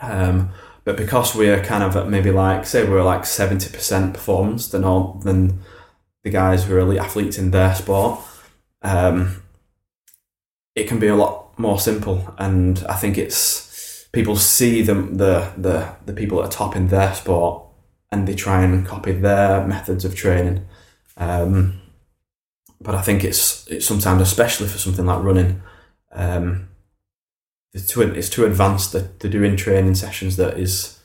Um, 0.00 0.50
but 0.84 0.96
because 0.96 1.34
we're 1.34 1.62
kind 1.64 1.82
of 1.84 1.96
at 1.96 2.08
maybe 2.10 2.30
like 2.30 2.66
say 2.66 2.86
we're 2.86 3.04
like 3.04 3.24
seventy 3.24 3.70
percent 3.70 4.12
performance 4.12 4.68
than 4.68 4.84
all 4.84 5.14
than 5.24 5.60
the 6.24 6.30
guys 6.30 6.64
who 6.64 6.74
are 6.74 6.80
elite 6.80 6.98
athletes 7.00 7.38
in 7.38 7.52
their 7.52 7.74
sport, 7.74 8.20
um, 8.82 9.41
it 10.74 10.88
can 10.88 10.98
be 10.98 11.08
a 11.08 11.16
lot 11.16 11.58
more 11.58 11.78
simple. 11.78 12.34
And 12.38 12.84
I 12.88 12.94
think 12.94 13.18
it's 13.18 14.06
people 14.12 14.36
see 14.36 14.82
them 14.82 15.16
the 15.16 15.52
the 15.56 15.94
the 16.04 16.12
people 16.12 16.42
at 16.42 16.50
the 16.50 16.56
top 16.56 16.76
in 16.76 16.88
their 16.88 17.14
sport, 17.14 17.64
and 18.10 18.26
they 18.26 18.34
try 18.34 18.62
and 18.62 18.86
copy 18.86 19.12
their 19.12 19.66
methods 19.66 20.04
of 20.04 20.14
training. 20.14 20.66
Um, 21.16 21.80
but 22.80 22.94
I 22.94 23.02
think 23.02 23.24
it's 23.24 23.66
it's 23.68 23.86
sometimes, 23.86 24.22
especially 24.22 24.68
for 24.68 24.78
something 24.78 25.06
like 25.06 25.22
running, 25.22 25.62
um, 26.12 26.68
it's 27.72 27.86
too 27.86 28.02
it's 28.02 28.30
too 28.30 28.44
advanced 28.44 28.92
to, 28.92 29.08
to 29.18 29.28
do 29.28 29.42
in 29.42 29.56
training 29.56 29.94
sessions 29.94 30.36
that 30.36 30.58
is 30.58 31.00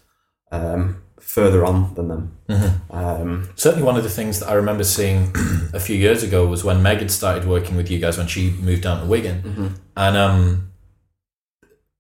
um, 0.52 1.04
further 1.28 1.66
on 1.66 1.94
than 1.96 2.08
them. 2.08 2.38
Mm-hmm. 2.48 2.96
Um, 2.96 3.50
Certainly, 3.58 3.86
one 3.86 3.98
of 3.98 4.04
the 4.04 4.10
things 4.10 4.40
that 4.40 4.48
I 4.48 4.54
remember 4.54 4.86
seeing 4.86 5.34
a 5.74 5.80
few 5.80 5.98
years 5.98 6.24
ago 6.24 6.48
was 6.48 6.64
when 6.64 6.82
Meg 6.82 7.00
had 7.00 7.12
started 7.12 7.46
working 7.46 7.76
with 7.76 7.92
you 7.92 8.00
guys 8.00 8.18
when 8.18 8.28
she 8.28 8.52
moved 8.52 8.84
down 8.84 9.02
to 9.02 9.06
Wigan, 9.06 9.42
mhm. 9.42 9.80
and 9.98 10.16
um, 10.16 10.72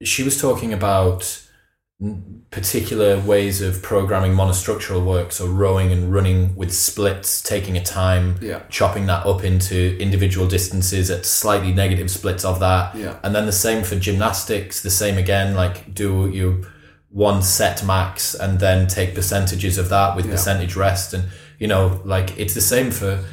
she 0.02 0.24
was 0.24 0.40
talking 0.40 0.72
about 0.72 1.44
particular 2.52 3.20
ways 3.20 3.60
of 3.60 3.82
programming 3.82 4.32
monostructural 4.32 5.04
work, 5.04 5.34
so 5.34 5.46
rowing 5.46 5.92
and 5.92 6.13
running 6.13 6.56
with 6.56 6.72
splits, 6.72 7.42
taking 7.42 7.76
a 7.76 7.84
time, 7.84 8.38
Yeah, 8.42 8.62
chopping 8.70 9.08
that 9.08 9.26
up 9.26 9.44
into 9.44 9.98
individual 10.00 10.48
distances 10.48 11.12
at 11.12 11.26
slightly 11.26 11.74
negative 11.74 12.10
splits 12.10 12.46
of 12.46 12.62
that, 12.62 12.96
yeah, 12.96 13.20
and 13.24 13.36
then 13.36 13.46
the 13.46 13.52
same 13.52 13.84
for 13.84 13.98
gymnastics. 13.98 14.82
The 14.82 14.90
same 14.90 15.18
again, 15.18 15.54
like 15.54 15.94
do 15.94 16.30
you 16.30 16.66
one 17.17 17.41
set 17.41 17.84
max 17.84 18.36
and 18.36 18.60
then 18.60 18.86
take 18.86 19.15
percentages 19.15 19.80
of 19.80 19.89
that 19.89 20.15
with 20.15 20.25
Yeah. 20.25 20.34
percentage 20.34 20.75
rest, 20.75 21.15
and 21.15 21.23
you 21.58 21.67
know, 21.67 21.99
like 22.06 22.38
it's 22.38 22.53
the 22.53 22.62
same 22.62 22.91
for 22.91 23.23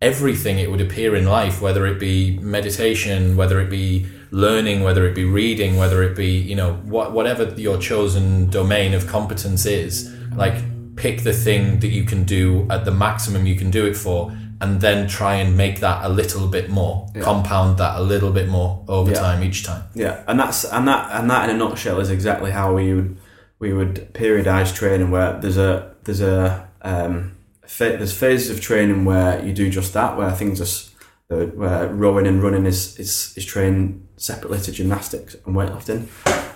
everything. 0.00 0.58
It 0.60 0.70
would 0.70 0.80
appear 0.80 1.16
in 1.16 1.26
life, 1.26 1.60
whether 1.60 1.86
it 1.86 1.98
be 1.98 2.38
meditation, 2.40 3.36
whether 3.36 3.60
it 3.60 3.68
be 3.68 4.06
learning, 4.30 4.82
whether 4.84 5.04
it 5.08 5.14
be 5.16 5.24
reading, 5.24 5.76
whether 5.76 6.04
it 6.04 6.14
be 6.14 6.30
you 6.50 6.54
know 6.54 6.74
what 6.84 7.10
whatever 7.12 7.44
your 7.56 7.78
chosen 7.78 8.48
domain 8.48 8.94
of 8.94 9.08
competence 9.08 9.66
is. 9.66 9.92
Like 10.36 10.58
pick 10.94 11.24
the 11.24 11.32
thing 11.32 11.80
that 11.80 11.88
you 11.88 12.04
can 12.04 12.22
do 12.24 12.66
at 12.70 12.84
the 12.84 12.92
maximum 12.92 13.44
you 13.44 13.56
can 13.56 13.70
do 13.72 13.86
it 13.86 13.96
for. 13.96 14.32
And 14.62 14.80
then 14.80 15.08
try 15.08 15.36
and 15.36 15.56
make 15.56 15.80
that 15.80 16.04
a 16.04 16.08
little 16.10 16.46
bit 16.46 16.68
more, 16.68 17.08
Yeah. 17.14 17.22
compound 17.22 17.78
that 17.78 17.96
a 17.98 18.02
little 18.02 18.30
bit 18.30 18.46
more 18.48 18.84
over 18.88 19.10
Yeah. 19.10 19.18
time 19.20 19.42
each 19.42 19.64
time. 19.64 19.84
yeah, 19.94 20.18
and 20.28 20.38
that's 20.38 20.64
and 20.64 20.86
that 20.86 21.08
and 21.12 21.30
that 21.30 21.48
in 21.48 21.56
a 21.56 21.58
nutshell 21.58 21.98
is 22.00 22.10
exactly 22.10 22.50
how 22.50 22.74
we 22.74 22.92
would 22.94 23.16
we 23.58 23.72
would 23.72 24.12
periodize 24.12 24.74
training. 24.74 25.10
Where 25.10 25.38
there's 25.40 25.56
a 25.56 25.92
there's 26.04 26.20
a 26.20 26.66
um, 26.82 27.32
there's 27.78 28.12
phases 28.12 28.50
of 28.50 28.60
training 28.60 29.04
where 29.06 29.42
you 29.44 29.52
do 29.54 29.70
just 29.70 29.92
that, 29.94 30.18
where 30.18 30.30
things 30.32 30.60
are 30.60 31.46
where 31.56 31.86
rowing 31.88 32.26
and 32.26 32.42
running 32.42 32.66
is 32.66 32.98
is, 32.98 33.32
is 33.36 33.44
trained 33.46 34.06
separately 34.16 34.58
to 34.60 34.72
gymnastics 34.72 35.36
and 35.46 35.54
weightlifting, 35.56 36.06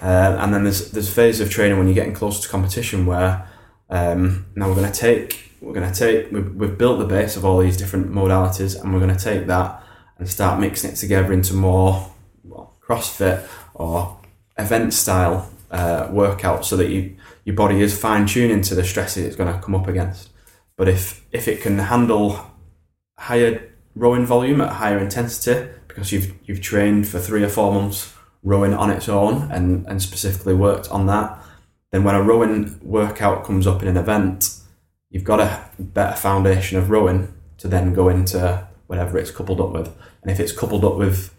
uh, 0.03 0.37
and 0.43 0.53
then 0.53 0.65
there's 0.65 0.91
there's 0.91 1.09
phases 1.09 1.41
of 1.41 1.49
training 1.51 1.79
when 1.79 1.87
you're 1.87 1.95
getting 1.95 2.13
closer 2.13 2.43
to 2.43 2.49
competition 2.49 3.07
where 3.07 3.47
um, 3.89 4.47
now 4.57 4.69
we're 4.69 4.75
going 4.75 4.91
to 4.93 4.99
take 4.99 5.44
we're 5.65 5.73
going 5.73 5.91
to 5.91 5.99
take 5.99 6.31
we've, 6.31 6.55
we've 6.55 6.79
built 6.79 6.99
the 6.99 7.07
base 7.07 7.37
of 7.37 7.45
all 7.45 7.59
these 7.59 7.77
different 7.77 8.11
modalities 8.13 8.81
and 8.81 8.93
we're 8.93 9.01
going 9.01 9.15
to 9.15 9.23
take 9.23 9.47
that 9.47 9.83
and 10.19 10.29
start 10.29 10.61
mixing 10.61 10.91
it 10.91 10.97
together 10.97 11.33
into 11.33 11.55
more 11.55 12.13
well, 12.45 12.77
CrossFit 12.87 13.47
or 13.75 14.19
event 14.59 14.93
style 14.93 15.51
uh, 15.71 16.09
workout 16.11 16.65
so 16.65 16.77
that 16.77 16.91
you 16.91 17.17
your 17.45 17.57
body 17.57 17.81
is 17.81 17.99
fine 17.99 18.27
tuning 18.27 18.63
to 18.63 18.75
the 18.75 18.85
stresses 18.85 19.25
it's 19.25 19.37
going 19.37 19.53
to 19.53 19.61
come 19.61 19.75
up 19.75 19.89
against. 19.89 20.31
But 20.77 20.89
if 20.89 21.25
if 21.33 21.49
it 21.49 21.61
can 21.61 21.79
handle 21.79 22.39
higher 23.19 23.71
rowing 23.95 24.27
volume 24.27 24.61
at 24.61 24.75
higher 24.75 24.99
intensity 24.99 25.69
because 25.89 26.13
you've 26.13 26.35
you've 26.45 26.61
trained 26.61 27.09
for 27.09 27.19
three 27.19 27.43
or 27.43 27.49
four 27.49 27.73
months 27.73 28.15
rowing 28.43 28.75
on 28.75 28.91
its 28.91 29.09
own 29.09 29.51
and, 29.51 29.87
and 29.87 30.03
specifically 30.03 30.55
worked 30.55 30.91
on 30.91 31.07
that, 31.07 31.39
then 31.91 32.05
when 32.05 32.15
a 32.15 32.23
rowing 32.23 32.79
workout 32.83 33.45
comes 33.45 33.67
up 33.67 33.83
in 33.83 33.89
an 33.89 33.97
event, 33.97 34.61
you've 35.11 35.25
got 35.25 35.41
a 35.41 35.69
better 35.79 36.17
foundation 36.17 36.79
of 36.79 36.91
rowing 36.91 37.33
to 37.59 37.69
then 37.69 37.95
go 37.95 38.09
into 38.09 38.67
whatever 38.87 39.19
it's 39.19 39.31
coupled 39.31 39.61
up 39.61 39.73
with. 39.73 39.95
And 40.23 40.31
if 40.31 40.41
it's 40.41 40.53
coupled 40.53 40.85
up 40.85 40.97
with 40.97 41.35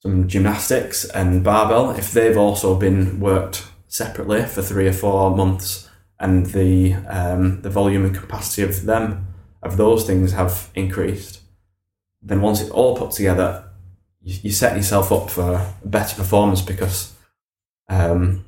some 0.00 0.28
gymnastics 0.28 1.04
and 1.04 1.44
barbell, 1.44 1.90
if 1.90 2.12
they've 2.12 2.36
also 2.36 2.76
been 2.76 3.20
worked 3.20 3.66
separately 3.86 4.42
for 4.42 4.62
three 4.62 4.88
or 4.88 4.92
four 4.92 5.36
months, 5.36 5.88
and 6.22 6.46
the 6.46 6.94
um, 7.08 7.60
the 7.62 7.70
volume 7.70 8.04
and 8.04 8.14
capacity 8.14 8.62
of 8.62 8.84
them 8.84 9.26
of 9.62 9.76
those 9.76 10.06
things 10.06 10.32
have 10.32 10.70
increased, 10.74 11.40
then 12.22 12.40
once 12.40 12.60
it's 12.60 12.70
all 12.70 12.96
put 12.96 13.10
together, 13.10 13.68
you, 14.20 14.38
you 14.44 14.50
set 14.50 14.76
yourself 14.76 15.12
up 15.12 15.30
for 15.30 15.74
better 15.84 16.16
performance 16.16 16.62
because, 16.62 17.12
um, 17.88 18.44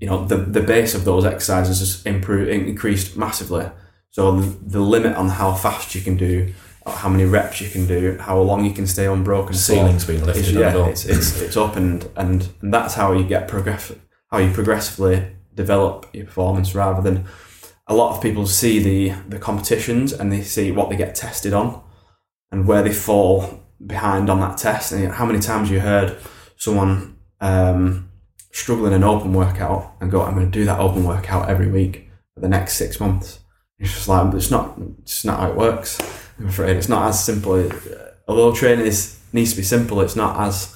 you 0.00 0.06
know, 0.06 0.24
the 0.24 0.36
the 0.36 0.60
base 0.60 0.94
of 0.94 1.04
those 1.04 1.24
exercises 1.24 1.80
has 1.80 2.04
improved 2.04 2.50
increased 2.50 3.16
massively. 3.16 3.70
So 4.10 4.40
the, 4.40 4.78
the 4.78 4.80
limit 4.80 5.16
on 5.16 5.28
how 5.28 5.52
fast 5.52 5.94
you 5.94 6.00
can 6.00 6.16
do, 6.16 6.52
how 6.86 7.08
many 7.08 7.24
reps 7.24 7.60
you 7.60 7.68
can 7.68 7.86
do, 7.86 8.16
how 8.18 8.38
long 8.40 8.64
you 8.64 8.72
can 8.72 8.86
stay 8.86 9.06
unbroken. 9.06 9.52
The 9.52 9.58
ceiling's 9.58 10.06
been 10.06 10.24
lifted 10.24 10.44
it's, 10.44 10.52
yeah, 10.52 10.86
it's, 10.86 11.04
it's, 11.04 11.40
it's 11.42 11.56
up 11.56 11.76
and, 11.76 12.08
and, 12.16 12.48
and 12.62 12.72
that's 12.72 12.94
how 12.94 13.12
you 13.12 13.24
get 13.24 13.48
progress, 13.48 13.92
how 14.30 14.38
you 14.38 14.52
progressively 14.52 15.36
develop 15.54 16.06
your 16.12 16.26
performance 16.26 16.74
rather 16.74 17.02
than 17.02 17.26
a 17.86 17.94
lot 17.94 18.14
of 18.14 18.22
people 18.22 18.46
see 18.46 18.78
the, 18.78 19.14
the 19.28 19.38
competitions 19.38 20.12
and 20.12 20.32
they 20.32 20.42
see 20.42 20.70
what 20.70 20.90
they 20.90 20.96
get 20.96 21.14
tested 21.14 21.52
on 21.52 21.82
and 22.50 22.66
where 22.66 22.82
they 22.82 22.92
fall 22.92 23.64
behind 23.84 24.30
on 24.30 24.40
that 24.40 24.58
test. 24.58 24.92
And 24.92 25.12
how 25.12 25.26
many 25.26 25.40
times 25.40 25.70
you 25.70 25.80
heard 25.80 26.16
someone 26.56 27.18
um, 27.40 28.05
struggling 28.56 28.92
in 28.92 29.02
an 29.02 29.04
open 29.04 29.32
workout 29.32 29.94
and 30.00 30.10
go, 30.10 30.22
I'm 30.22 30.34
going 30.34 30.50
to 30.50 30.58
do 30.58 30.64
that 30.64 30.80
open 30.80 31.04
workout 31.04 31.48
every 31.48 31.70
week 31.70 32.08
for 32.34 32.40
the 32.40 32.48
next 32.48 32.74
six 32.74 32.98
months. 32.98 33.40
It's 33.78 33.92
just 33.92 34.08
like, 34.08 34.32
it's 34.34 34.50
not, 34.50 34.78
it's 35.02 35.24
not 35.24 35.40
how 35.40 35.50
it 35.50 35.56
works. 35.56 36.00
I'm 36.38 36.46
afraid 36.46 36.76
it's 36.76 36.88
not 36.88 37.08
as 37.08 37.22
simple. 37.22 37.70
Although 38.26 38.54
training 38.54 38.86
is, 38.86 39.20
needs 39.32 39.50
to 39.50 39.58
be 39.58 39.62
simple, 39.62 40.00
it's 40.00 40.16
not 40.16 40.40
as 40.40 40.74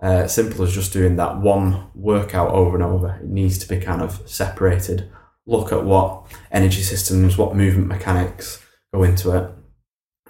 uh, 0.00 0.26
simple 0.26 0.64
as 0.64 0.72
just 0.72 0.92
doing 0.92 1.16
that 1.16 1.38
one 1.38 1.90
workout 1.94 2.50
over 2.50 2.76
and 2.76 2.84
over. 2.84 3.18
It 3.20 3.28
needs 3.28 3.58
to 3.58 3.68
be 3.68 3.78
kind 3.78 4.00
of 4.00 4.22
separated. 4.28 5.10
Look 5.46 5.70
at 5.72 5.84
what 5.84 6.26
energy 6.50 6.82
systems, 6.82 7.36
what 7.36 7.54
movement 7.54 7.88
mechanics 7.88 8.64
go 8.94 9.02
into 9.02 9.36
it, 9.36 9.50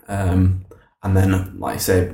um, 0.08 0.64
and 1.02 1.16
then, 1.16 1.58
like 1.60 1.76
I 1.76 1.78
say, 1.78 2.12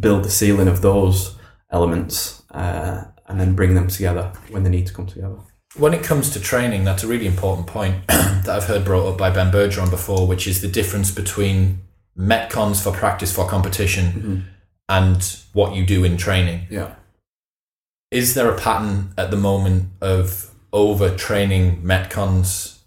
build 0.00 0.24
the 0.24 0.30
ceiling 0.30 0.68
of 0.68 0.80
those 0.80 1.36
elements, 1.70 2.42
uh, 2.50 3.04
and 3.26 3.40
then 3.40 3.54
bring 3.54 3.74
them 3.74 3.88
together 3.88 4.32
when 4.50 4.62
they 4.62 4.70
need 4.70 4.86
to 4.86 4.94
come 4.94 5.06
together. 5.06 5.36
When 5.76 5.92
it 5.92 6.04
comes 6.04 6.30
to 6.30 6.40
training, 6.40 6.84
that's 6.84 7.02
a 7.02 7.08
really 7.08 7.26
important 7.26 7.66
point 7.66 8.06
that 8.06 8.48
I've 8.48 8.64
heard 8.64 8.84
brought 8.84 9.10
up 9.10 9.18
by 9.18 9.30
Ben 9.30 9.50
Bergeron 9.50 9.90
before, 9.90 10.26
which 10.26 10.46
is 10.46 10.60
the 10.60 10.68
difference 10.68 11.10
between 11.10 11.80
metcons 12.16 12.82
for 12.82 12.92
practice 12.92 13.34
for 13.34 13.48
competition 13.48 14.06
mm-hmm. 14.06 14.38
and 14.88 15.36
what 15.52 15.74
you 15.74 15.84
do 15.84 16.04
in 16.04 16.16
training. 16.16 16.66
Yeah. 16.70 16.94
Is 18.10 18.34
there 18.34 18.48
a 18.48 18.58
pattern 18.58 19.12
at 19.18 19.32
the 19.32 19.36
moment 19.36 19.90
of 20.00 20.54
overtraining 20.72 21.82
metcons 21.82 22.78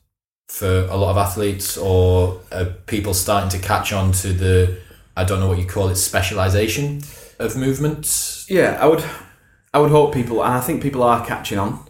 for 0.47 0.87
a 0.89 0.95
lot 0.95 1.11
of 1.11 1.17
athletes, 1.17 1.77
or 1.77 2.39
are 2.51 2.65
people 2.65 3.13
starting 3.13 3.49
to 3.49 3.59
catch 3.59 3.91
on 3.91 4.13
to 4.13 4.31
the 4.31 4.79
I 5.15 5.23
don't 5.23 5.39
know 5.39 5.47
what 5.47 5.57
you 5.57 5.65
call 5.65 5.89
it 5.89 5.95
specialization 5.95 7.01
of 7.39 7.57
movements? 7.57 8.45
Yeah, 8.49 8.77
I 8.79 8.85
would, 8.85 9.03
I 9.73 9.79
would 9.79 9.91
hope 9.91 10.13
people, 10.13 10.43
and 10.43 10.53
I 10.53 10.61
think 10.61 10.81
people 10.81 11.03
are 11.03 11.25
catching 11.25 11.59
on. 11.59 11.85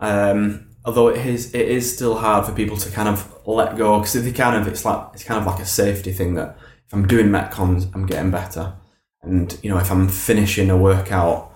Um, 0.00 0.70
although 0.84 1.08
it 1.08 1.24
is, 1.26 1.54
it 1.54 1.68
is 1.68 1.92
still 1.94 2.16
hard 2.16 2.46
for 2.46 2.52
people 2.52 2.76
to 2.76 2.90
kind 2.90 3.08
of 3.08 3.34
let 3.46 3.76
go 3.76 3.98
because 3.98 4.14
they 4.14 4.32
kind 4.32 4.56
of, 4.56 4.66
it's 4.66 4.84
like 4.84 5.08
it's 5.14 5.24
kind 5.24 5.40
of 5.40 5.46
like 5.46 5.60
a 5.60 5.66
safety 5.66 6.12
thing 6.12 6.34
that 6.34 6.56
if 6.86 6.92
I'm 6.92 7.06
doing 7.06 7.26
metcons, 7.26 7.94
I'm 7.94 8.06
getting 8.06 8.30
better, 8.30 8.74
and 9.22 9.58
you 9.62 9.70
know 9.70 9.78
if 9.78 9.90
I'm 9.90 10.08
finishing 10.08 10.70
a 10.70 10.76
workout, 10.76 11.52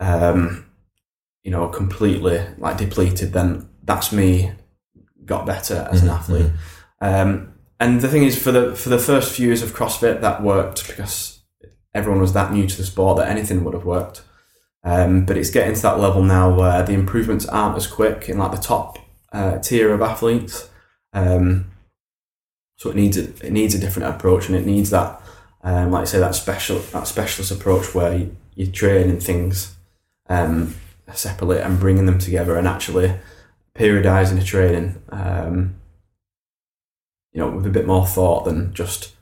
um, 0.00 0.66
you 1.42 1.50
know, 1.50 1.68
completely 1.68 2.44
like 2.58 2.78
depleted, 2.78 3.32
then 3.32 3.68
that's 3.82 4.12
me 4.12 4.52
got 5.24 5.46
better 5.46 5.88
as 5.90 6.02
an 6.02 6.08
athlete. 6.08 6.50
Um, 7.00 7.54
and 7.80 8.00
the 8.00 8.08
thing 8.08 8.22
is, 8.22 8.40
for 8.40 8.52
the 8.52 8.74
for 8.74 8.88
the 8.88 8.98
first 8.98 9.32
few 9.32 9.46
years 9.48 9.62
of 9.62 9.74
CrossFit, 9.74 10.20
that 10.20 10.42
worked 10.42 10.86
because 10.86 11.42
everyone 11.94 12.20
was 12.20 12.32
that 12.32 12.52
new 12.52 12.66
to 12.66 12.76
the 12.76 12.84
sport 12.84 13.18
that 13.18 13.28
anything 13.28 13.64
would 13.64 13.74
have 13.74 13.84
worked. 13.84 14.22
Um, 14.84 15.24
but 15.24 15.36
it's 15.36 15.50
getting 15.50 15.74
to 15.76 15.82
that 15.82 16.00
level 16.00 16.22
now 16.22 16.52
where 16.54 16.82
the 16.82 16.92
improvements 16.92 17.46
aren't 17.46 17.76
as 17.76 17.86
quick 17.86 18.28
in 18.28 18.38
like 18.38 18.50
the 18.50 18.56
top 18.56 18.98
uh, 19.32 19.58
tier 19.58 19.92
of 19.94 20.02
athletes. 20.02 20.68
Um, 21.12 21.70
so 22.76 22.90
it 22.90 22.96
needs 22.96 23.16
a, 23.16 23.24
it 23.46 23.52
needs 23.52 23.74
a 23.74 23.78
different 23.78 24.12
approach, 24.14 24.48
and 24.48 24.56
it 24.56 24.66
needs 24.66 24.90
that, 24.90 25.20
um, 25.62 25.92
like 25.92 26.02
I 26.02 26.04
say, 26.06 26.18
that 26.18 26.34
special 26.34 26.80
that 26.80 27.06
specialist 27.06 27.52
approach 27.52 27.94
where 27.94 28.16
you, 28.16 28.36
you're 28.56 28.72
training 28.72 29.20
things 29.20 29.76
um, 30.28 30.74
separately 31.12 31.58
and 31.60 31.78
bringing 31.78 32.06
them 32.06 32.18
together, 32.18 32.56
and 32.56 32.66
actually 32.66 33.14
periodizing 33.76 34.36
the 34.38 34.44
training. 34.44 35.00
Um, 35.10 35.76
you 37.32 37.40
know, 37.40 37.50
with 37.50 37.66
a 37.66 37.70
bit 37.70 37.86
more 37.86 38.06
thought 38.06 38.44
than 38.44 38.74
just 38.74 39.14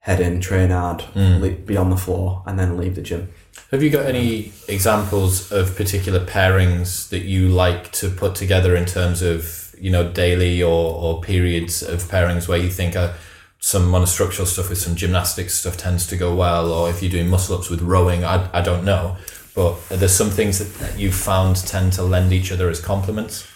head 0.00 0.20
in, 0.20 0.40
train 0.40 0.70
hard, 0.70 1.00
Mm. 1.14 1.66
be 1.66 1.76
on 1.76 1.90
the 1.90 1.96
floor, 1.96 2.42
and 2.46 2.58
then 2.58 2.76
leave 2.78 2.94
the 2.94 3.02
gym. 3.02 3.28
Have 3.70 3.82
you 3.82 3.90
got 3.90 4.06
any 4.06 4.52
examples 4.68 5.52
of 5.52 5.76
particular 5.76 6.20
pairings 6.24 7.08
that 7.10 7.22
you 7.22 7.48
like 7.48 7.92
to 7.92 8.10
put 8.10 8.34
together 8.34 8.74
in 8.74 8.84
terms 8.84 9.22
of 9.22 9.74
you 9.78 9.90
know 9.90 10.10
daily 10.10 10.62
or, 10.62 10.94
or 10.94 11.20
periods 11.20 11.82
of 11.82 12.02
pairings 12.02 12.48
where 12.48 12.58
you 12.58 12.68
think 12.68 12.96
uh, 12.96 13.12
some 13.60 13.90
monostructural 13.90 14.46
stuff 14.46 14.68
with 14.68 14.78
some 14.78 14.94
gymnastics 14.94 15.54
stuff 15.54 15.76
tends 15.76 16.06
to 16.08 16.16
go 16.16 16.34
well, 16.34 16.72
or 16.72 16.90
if 16.90 17.02
you're 17.02 17.10
doing 17.10 17.28
muscle 17.28 17.56
ups 17.56 17.70
with 17.70 17.82
rowing, 17.82 18.24
I, 18.24 18.48
I 18.52 18.62
don't 18.62 18.84
know. 18.84 19.16
But 19.54 19.78
there's 19.88 20.14
some 20.14 20.30
things 20.30 20.58
that, 20.58 20.98
you've 20.98 21.14
found 21.14 21.56
tend 21.56 21.92
to 21.94 22.02
lend 22.02 22.32
each 22.32 22.52
other 22.52 22.70
as 22.70 22.80
complements. 22.80 23.46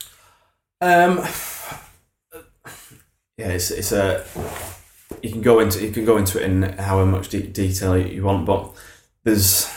Um, 0.80 1.18
yeah, 3.38 3.48
it's 3.48 3.70
it's 3.70 3.92
a 3.92 4.24
you 5.22 5.30
can 5.30 5.40
go 5.40 5.60
into 5.60 5.82
you 5.82 5.90
can 5.90 6.04
go 6.04 6.16
into 6.18 6.38
it 6.38 6.44
in 6.44 6.62
however 6.78 7.10
much 7.10 7.30
de- 7.30 7.46
detail 7.46 7.96
you 7.96 8.22
want, 8.22 8.44
but 8.44 8.70
there's 9.22 9.70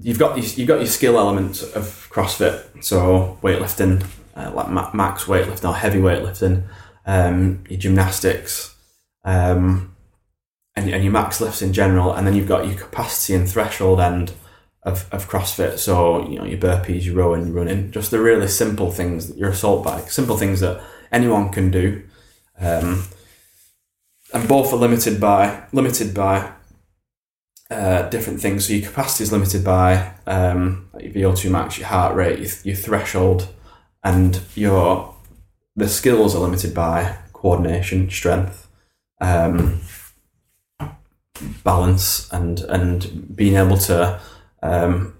you've 0.00 0.18
got 0.18 0.36
your, 0.36 0.46
you've 0.46 0.68
got 0.68 0.78
your 0.78 0.86
skill 0.86 1.18
elements 1.18 1.62
of 1.62 2.08
CrossFit, 2.10 2.84
so 2.84 3.38
weightlifting, 3.42 4.04
uh, 4.36 4.50
like 4.52 4.94
max 4.94 5.24
weightlifting 5.24 5.68
or 5.68 5.74
heavy 5.74 5.98
weightlifting, 5.98 6.64
um, 7.06 7.64
your 7.68 7.78
gymnastics, 7.78 8.74
um, 9.24 9.94
and, 10.76 10.90
and 10.90 11.04
your 11.04 11.12
max 11.12 11.40
lifts 11.40 11.62
in 11.62 11.72
general, 11.72 12.12
and 12.12 12.26
then 12.26 12.34
you've 12.34 12.48
got 12.48 12.66
your 12.66 12.76
capacity 12.76 13.34
and 13.34 13.48
threshold 13.48 14.00
end 14.00 14.32
of, 14.82 15.08
of 15.12 15.28
CrossFit. 15.28 15.78
So 15.78 16.28
you 16.28 16.38
know 16.38 16.44
your 16.44 16.58
burpees, 16.58 17.04
your 17.04 17.14
rowing, 17.16 17.52
running, 17.52 17.90
just 17.90 18.10
the 18.10 18.20
really 18.20 18.48
simple 18.48 18.90
things, 18.90 19.34
your 19.36 19.50
assault 19.50 19.84
bike, 19.84 20.10
simple 20.10 20.36
things 20.36 20.60
that 20.60 20.82
anyone 21.12 21.50
can 21.50 21.70
do. 21.70 22.02
Um, 22.58 23.04
and 24.32 24.48
both 24.48 24.72
are 24.72 24.76
limited 24.76 25.20
by 25.20 25.64
limited 25.72 26.12
by 26.12 26.52
uh, 27.74 28.08
different 28.08 28.40
things. 28.40 28.66
So 28.66 28.72
your 28.72 28.88
capacity 28.88 29.24
is 29.24 29.32
limited 29.32 29.64
by 29.64 30.14
um, 30.26 30.88
your 31.00 31.32
VO2 31.32 31.50
max, 31.50 31.78
your 31.78 31.88
heart 31.88 32.14
rate, 32.14 32.38
your, 32.38 32.48
your 32.64 32.76
threshold, 32.76 33.48
and 34.02 34.40
your 34.54 35.14
the 35.76 35.88
skills 35.88 36.36
are 36.36 36.40
limited 36.40 36.72
by 36.72 37.18
coordination, 37.32 38.08
strength, 38.08 38.68
um, 39.20 39.80
balance, 41.64 42.32
and 42.32 42.60
and 42.60 43.36
being 43.36 43.56
able 43.56 43.76
to 43.78 44.20
um, 44.62 45.16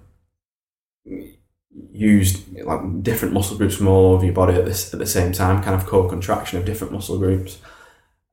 use 1.91 2.47
like 2.63 3.03
different 3.03 3.33
muscle 3.33 3.57
groups 3.57 3.75
from 3.75 3.87
all 3.87 4.13
over 4.13 4.25
your 4.25 4.33
body 4.33 4.55
at 4.55 4.65
this 4.65 4.93
at 4.93 4.99
the 4.99 5.05
same 5.05 5.31
time, 5.33 5.61
kind 5.61 5.75
of 5.75 5.87
co-contraction 5.87 6.57
of 6.57 6.65
different 6.65 6.93
muscle 6.93 7.17
groups, 7.17 7.59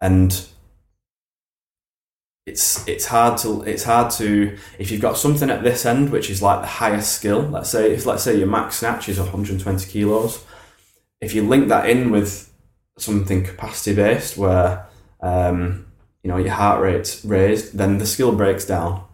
and 0.01 0.47
it's 2.45 2.87
it's 2.89 3.07
hard 3.07 3.39
to 3.39 3.63
it's 3.63 3.85
hard 3.85 4.11
to 4.11 4.59
if 4.79 4.91
you've 4.91 5.01
got 5.01 5.17
something 5.17 5.49
at 5.49 5.63
this 5.63 5.87
end 5.87 6.11
which 6.11 6.29
is 6.29 6.43
like 6.43 6.61
the 6.61 6.67
highest 6.67 7.13
skill. 7.13 7.41
Let's 7.43 7.71
say 7.71 7.93
if 7.93 8.05
let's 8.05 8.23
say 8.23 8.37
your 8.37 8.49
max 8.49 8.77
snatch 8.77 9.09
is 9.09 9.19
120 9.19 9.89
kilos, 9.89 10.45
if 11.21 11.35
you 11.35 11.47
link 11.47 11.69
that 11.69 11.89
in 11.89 12.11
with 12.11 12.53
something 12.99 13.45
capacity 13.45 13.95
based 13.95 14.37
where 14.37 14.87
um, 15.21 15.87
you 16.23 16.29
know 16.29 16.37
your 16.37 16.53
heart 16.53 16.83
rate's 16.83 17.25
raised, 17.25 17.79
then 17.79 17.99
the 17.99 18.07
skill 18.07 18.35
breaks 18.35 18.65
down, 18.65 19.05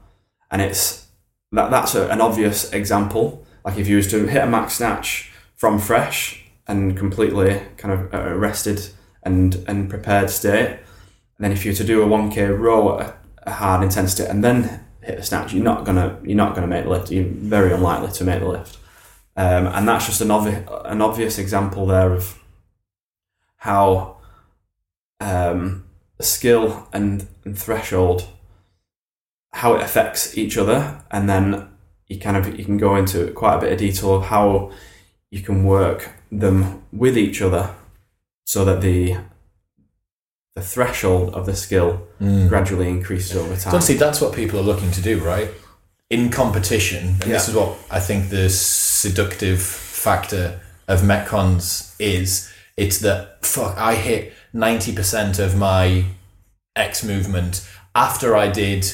and 0.51 0.63
it's 0.63 1.09
that 1.53 1.71
that's 1.71 1.95
a, 1.95 2.09
an 2.09 2.23
obvious 2.23 2.73
example. 2.73 3.47
Like 3.63 3.77
if 3.77 3.89
you 3.89 3.97
was 3.97 4.11
to 4.11 4.27
hit 4.27 4.43
a 4.43 4.47
max 4.47 4.75
snatch 4.75 5.31
from 5.55 5.79
fresh 5.79 6.45
and 6.67 6.97
completely 6.97 7.61
kind 7.77 7.93
of 7.93 8.41
rested 8.41 8.89
and 9.23 9.63
and 9.69 9.91
prepared 9.91 10.31
state, 10.31 10.71
and 10.71 11.41
then 11.41 11.53
if 11.53 11.67
you 11.67 11.73
were 11.73 11.77
to 11.77 11.85
do 11.85 12.03
a 12.03 12.07
one 12.07 12.31
k 12.31 12.47
row 12.47 13.01
at 13.01 13.18
a, 13.49 13.53
hard 13.55 13.83
intensity 13.83 14.29
and 14.29 14.43
then 14.43 14.85
hit 15.03 15.19
a 15.19 15.23
snatch, 15.23 15.53
you're 15.53 15.65
not 15.65 15.85
gonna 15.85 16.19
you're 16.23 16.37
not 16.37 16.55
gonna 16.55 16.67
make 16.67 16.85
the 16.85 16.91
lift. 16.91 17.11
You're 17.11 17.25
very 17.25 17.73
unlikely 17.73 18.13
to 18.13 18.25
make 18.25 18.41
the 18.41 18.49
lift, 18.49 18.79
um, 19.37 19.67
and 19.67 19.89
that's 19.89 20.07
just 20.07 20.21
an 20.21 20.31
obvious 20.31 20.69
an 20.85 21.03
obvious 21.03 21.39
example 21.39 21.87
there 21.87 22.13
of 22.13 22.39
how 23.57 24.19
um, 25.21 25.85
skill 26.21 26.89
and, 26.93 27.27
and 27.45 27.59
threshold 27.59 28.29
how 29.53 29.75
it 29.75 29.83
affects 29.83 30.37
each 30.37 30.57
other, 30.57 31.03
and 31.11 31.29
then 31.29 31.69
you 32.07 32.19
kind 32.19 32.37
of 32.37 32.59
you 32.59 32.65
can 32.65 32.77
go 32.77 32.97
into 32.97 33.33
quite 33.33 33.57
a 33.57 33.61
bit 33.61 33.73
of 33.73 33.79
detail 33.79 34.15
of 34.15 34.25
how 34.25 34.71
you 35.31 35.43
can 35.43 35.65
work 35.65 36.11
them 36.31 36.83
with 36.93 37.17
each 37.17 37.43
other 37.43 37.75
so 38.45 38.65
that 38.65 38.81
the 38.81 39.17
the 40.59 40.65
threshold 40.65 41.35
of 41.35 41.47
the 41.47 41.55
skill 41.57 41.91
Mm. 42.21 42.49
gradually 42.49 42.89
increases 42.89 43.37
over 43.37 43.55
So 43.57 43.65
time. 43.65 43.75
obviously, 43.75 43.97
that's 43.97 44.21
what 44.21 44.33
people 44.35 44.59
are 44.59 44.63
looking 44.71 44.91
to 44.93 45.01
do, 45.01 45.21
right? 45.21 45.51
In 46.11 46.31
competition, 46.31 47.03
and 47.23 47.31
this 47.35 47.49
is 47.49 47.55
what 47.55 47.71
I 47.91 48.01
think 48.01 48.31
the 48.31 48.49
seductive 48.51 49.61
factor 49.63 50.61
of 50.89 51.03
Metcons 51.03 51.93
is. 51.99 52.49
It's 52.77 52.99
that 53.01 53.45
fuck, 53.45 53.77
I 53.77 53.95
hit 53.97 54.33
ninety 54.53 54.93
percent 54.95 55.39
of 55.39 55.57
my 55.57 56.05
X 56.77 57.03
movement 57.05 57.67
after 57.95 58.37
I 58.37 58.49
did 58.49 58.87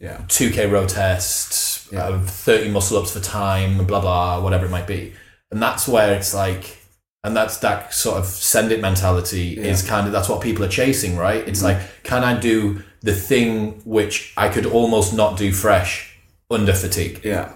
yeah, 0.00 0.18
two 0.28 0.50
K 0.50 0.66
row 0.66 0.86
tests, 0.86 1.88
Yeah. 1.92 2.06
uh, 2.08 2.20
thirty 2.26 2.68
muscle 2.70 2.98
ups 2.98 3.12
for 3.12 3.20
time, 3.20 3.84
blah 3.84 4.00
blah, 4.00 4.40
whatever 4.40 4.66
it 4.66 4.70
might 4.70 4.86
be, 4.86 5.12
and 5.50 5.62
that's 5.62 5.86
where 5.86 6.14
it's 6.14 6.34
like. 6.34 6.78
And 7.24 7.36
that's 7.36 7.58
that 7.58 7.94
sort 7.94 8.18
of 8.18 8.26
send 8.26 8.72
it 8.72 8.80
mentality 8.80 9.56
is 9.56 9.82
kind 9.82 10.06
of 10.06 10.12
that's 10.12 10.28
what 10.28 10.40
people 10.40 10.64
are 10.64 10.68
chasing, 10.68 11.16
right? 11.16 11.46
It's 11.46 11.62
like, 11.62 11.78
can 12.02 12.24
I 12.24 12.38
do 12.38 12.82
the 13.00 13.14
thing 13.14 13.80
which 13.84 14.32
I 14.36 14.48
could 14.48 14.66
almost 14.66 15.14
not 15.14 15.38
do 15.38 15.52
fresh 15.52 16.18
under 16.50 16.72
fatigue? 16.72 17.20
yeah. 17.24 17.52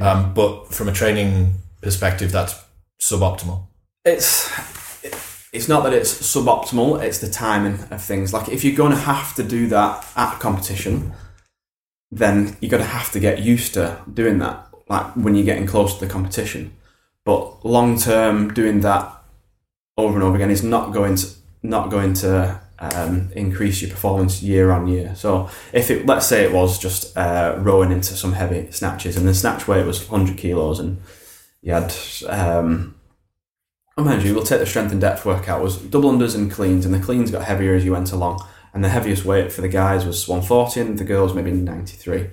Um, 0.00 0.34
but 0.34 0.74
from 0.74 0.88
a 0.88 0.92
training 0.92 1.54
perspective, 1.80 2.32
that's 2.32 2.60
suboptimal. 3.00 3.66
it's 4.04 4.50
it's 5.52 5.68
not 5.68 5.84
that 5.84 5.92
it's 5.92 6.12
suboptimal 6.12 7.02
it's 7.02 7.18
the 7.18 7.30
timing 7.30 7.74
of 7.90 8.02
things 8.02 8.32
like 8.32 8.48
if 8.48 8.64
you're 8.64 8.76
going 8.76 8.90
to 8.90 8.98
have 8.98 9.34
to 9.34 9.42
do 9.42 9.66
that 9.68 10.04
at 10.16 10.38
competition 10.40 11.12
then 12.10 12.56
you're 12.60 12.70
going 12.70 12.82
to 12.82 12.88
have 12.88 13.10
to 13.12 13.20
get 13.20 13.40
used 13.40 13.74
to 13.74 13.98
doing 14.12 14.38
that 14.38 14.66
like 14.88 15.06
when 15.14 15.34
you're 15.34 15.44
getting 15.44 15.66
close 15.66 15.94
to 15.94 16.04
the 16.04 16.10
competition 16.10 16.72
but 17.24 17.64
long 17.64 17.98
term 17.98 18.52
doing 18.52 18.80
that 18.80 19.10
over 19.96 20.14
and 20.14 20.22
over 20.22 20.36
again 20.36 20.50
is 20.50 20.62
not 20.62 20.92
going 20.92 21.16
to 21.16 21.26
not 21.62 21.90
going 21.90 22.12
to 22.12 22.60
um, 22.78 23.30
increase 23.34 23.80
your 23.80 23.90
performance 23.90 24.42
year 24.42 24.70
on 24.70 24.86
year 24.86 25.14
so 25.14 25.48
if 25.72 25.90
it 25.90 26.06
let's 26.06 26.26
say 26.26 26.44
it 26.44 26.52
was 26.52 26.78
just 26.78 27.16
uh, 27.16 27.54
rowing 27.58 27.92
into 27.92 28.14
some 28.14 28.32
heavy 28.32 28.70
snatches 28.70 29.16
and 29.16 29.26
the 29.26 29.34
snatch 29.34 29.66
weight 29.66 29.86
was 29.86 30.08
100 30.08 30.36
kilos 30.36 30.80
and 30.80 31.00
you 31.62 31.72
had 31.72 31.94
um, 32.28 32.94
Oh, 33.96 34.02
mind 34.02 34.24
you, 34.24 34.34
we'll 34.34 34.42
take 34.42 34.58
the 34.58 34.66
strength 34.66 34.90
and 34.90 35.00
depth 35.00 35.24
workout 35.24 35.62
was 35.62 35.76
double 35.76 36.10
unders 36.10 36.34
and 36.34 36.50
cleans, 36.50 36.84
and 36.84 36.92
the 36.92 36.98
cleans 36.98 37.30
got 37.30 37.44
heavier 37.44 37.74
as 37.76 37.84
you 37.84 37.92
went 37.92 38.10
along. 38.10 38.44
And 38.72 38.82
the 38.82 38.88
heaviest 38.88 39.24
weight 39.24 39.52
for 39.52 39.60
the 39.60 39.68
guys 39.68 40.04
was 40.04 40.26
140, 40.26 40.80
and 40.80 40.98
the 40.98 41.04
girls 41.04 41.32
maybe 41.32 41.52
93. 41.52 42.30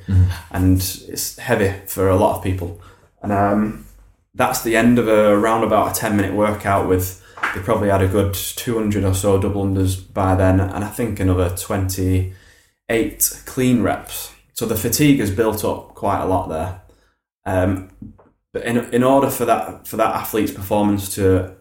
And 0.49 0.77
it's 1.07 1.37
heavy 1.37 1.71
for 1.85 2.09
a 2.09 2.15
lot 2.15 2.37
of 2.37 2.43
people. 2.43 2.81
And 3.21 3.31
um, 3.31 3.85
that's 4.33 4.61
the 4.61 4.75
end 4.75 4.97
of 4.97 5.07
a 5.07 5.31
around 5.31 5.63
about 5.63 5.95
a 5.95 5.99
10 5.99 6.15
minute 6.15 6.33
workout 6.33 6.87
with 6.87 7.21
they 7.53 7.61
probably 7.61 7.89
had 7.89 8.01
a 8.01 8.07
good 8.07 8.33
200 8.33 9.03
or 9.03 9.13
so 9.13 9.39
double 9.39 9.65
unders 9.65 10.01
by 10.13 10.35
then, 10.35 10.59
and 10.59 10.83
I 10.83 10.89
think 10.89 11.19
another 11.19 11.49
28 11.49 13.41
clean 13.45 13.81
reps. 13.81 14.33
So 14.53 14.65
the 14.65 14.75
fatigue 14.75 15.19
has 15.19 15.31
built 15.31 15.65
up 15.65 15.95
quite 15.95 16.21
a 16.21 16.25
lot 16.25 16.49
there. 16.49 16.81
Um, 17.45 17.91
but 18.53 18.63
in, 18.63 18.77
in 18.93 19.03
order 19.03 19.29
for 19.29 19.45
that 19.45 19.87
for 19.87 19.97
that 19.97 20.15
athlete's 20.15 20.51
performance 20.51 21.13
to 21.15 21.55